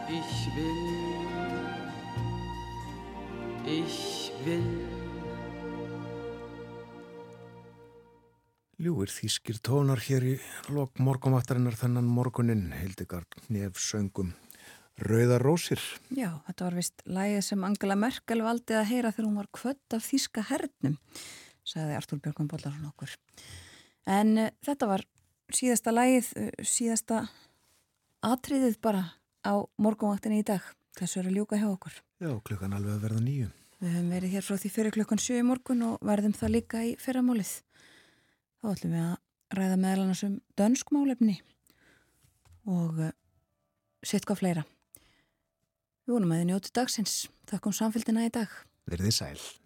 Ich 0.09 0.57
will, 0.57 0.87
ich 3.66 4.32
will. 4.45 5.01
Ljúir 8.81 9.11
þýskir 9.12 9.59
tónar 9.61 10.01
hér 10.01 10.24
í 10.24 10.37
lok 10.73 10.97
morgumattarinnar 11.05 11.77
þennan 11.77 12.07
morgunin 12.09 12.70
Hildegard 12.73 13.37
nef 13.53 13.77
söngum 13.77 14.32
Rauða 15.01 15.39
rósir. 15.41 15.81
Já, 16.13 16.29
þetta 16.47 16.67
var 16.67 16.77
vist 16.77 17.05
lægið 17.09 17.45
sem 17.47 17.63
Angela 17.65 17.97
Merkel 17.97 18.43
valdi 18.45 18.77
að 18.77 18.91
heyra 18.91 19.13
þegar 19.15 19.29
hún 19.29 19.39
var 19.41 19.49
kvött 19.57 19.97
af 19.97 20.05
þýska 20.05 20.45
hernum, 20.51 20.99
sagði 21.65 21.97
Artúr 21.97 22.21
Björgum 22.21 22.51
Bóllarsson 22.51 22.91
okkur. 22.91 23.15
En 24.11 24.35
uh, 24.37 24.51
þetta 24.67 24.89
var 24.91 25.07
síðasta 25.57 25.95
lægið, 25.95 26.29
uh, 26.37 26.51
síðasta 26.67 27.23
atriðið 28.27 28.77
bara 28.85 29.07
á 29.41 29.65
morgunvaktinni 29.81 30.43
í 30.43 30.47
dag. 30.51 30.65
Þessu 30.99 31.23
er 31.23 31.31
að 31.31 31.39
ljúka 31.39 31.61
hjá 31.61 31.69
okkur. 31.71 31.97
Já, 32.21 32.33
klukkan 32.45 32.77
alveg 32.77 32.99
að 32.99 33.05
verða 33.07 33.23
nýju. 33.25 33.49
Við 33.81 33.95
höfum 33.95 34.11
verið 34.13 34.35
hér 34.35 34.45
frá 34.45 34.59
því 34.61 34.71
fyrir 34.75 34.93
klukkan 34.93 35.23
7 35.23 35.39
í 35.41 35.47
morgun 35.49 35.85
og 35.87 36.03
verðum 36.05 36.35
það 36.37 36.53
líka 36.59 36.83
í 36.85 36.91
fyrramálið. 37.01 37.55
Þá 38.61 38.67
ætlum 38.75 38.93
við 38.99 39.07
að 39.07 39.57
ræða 39.57 39.79
meðal 39.81 40.03
annars 40.05 40.25
um 40.27 40.35
dönskmálefni 40.61 41.39
og 42.69 43.01
uh, 43.07 43.15
sitt 44.05 44.29
hvað 44.29 44.43
fleira. 44.43 44.67
Við 46.11 46.16
vonum 46.16 46.32
að 46.35 46.41
þið 46.41 46.47
njóti 46.49 46.70
dagsins. 46.74 47.12
Takk 47.47 47.66
um 47.70 47.74
samfélgina 47.77 48.24
í 48.27 48.31
dag. 48.35 48.55
Verðið 48.91 49.12
sæl. 49.15 49.60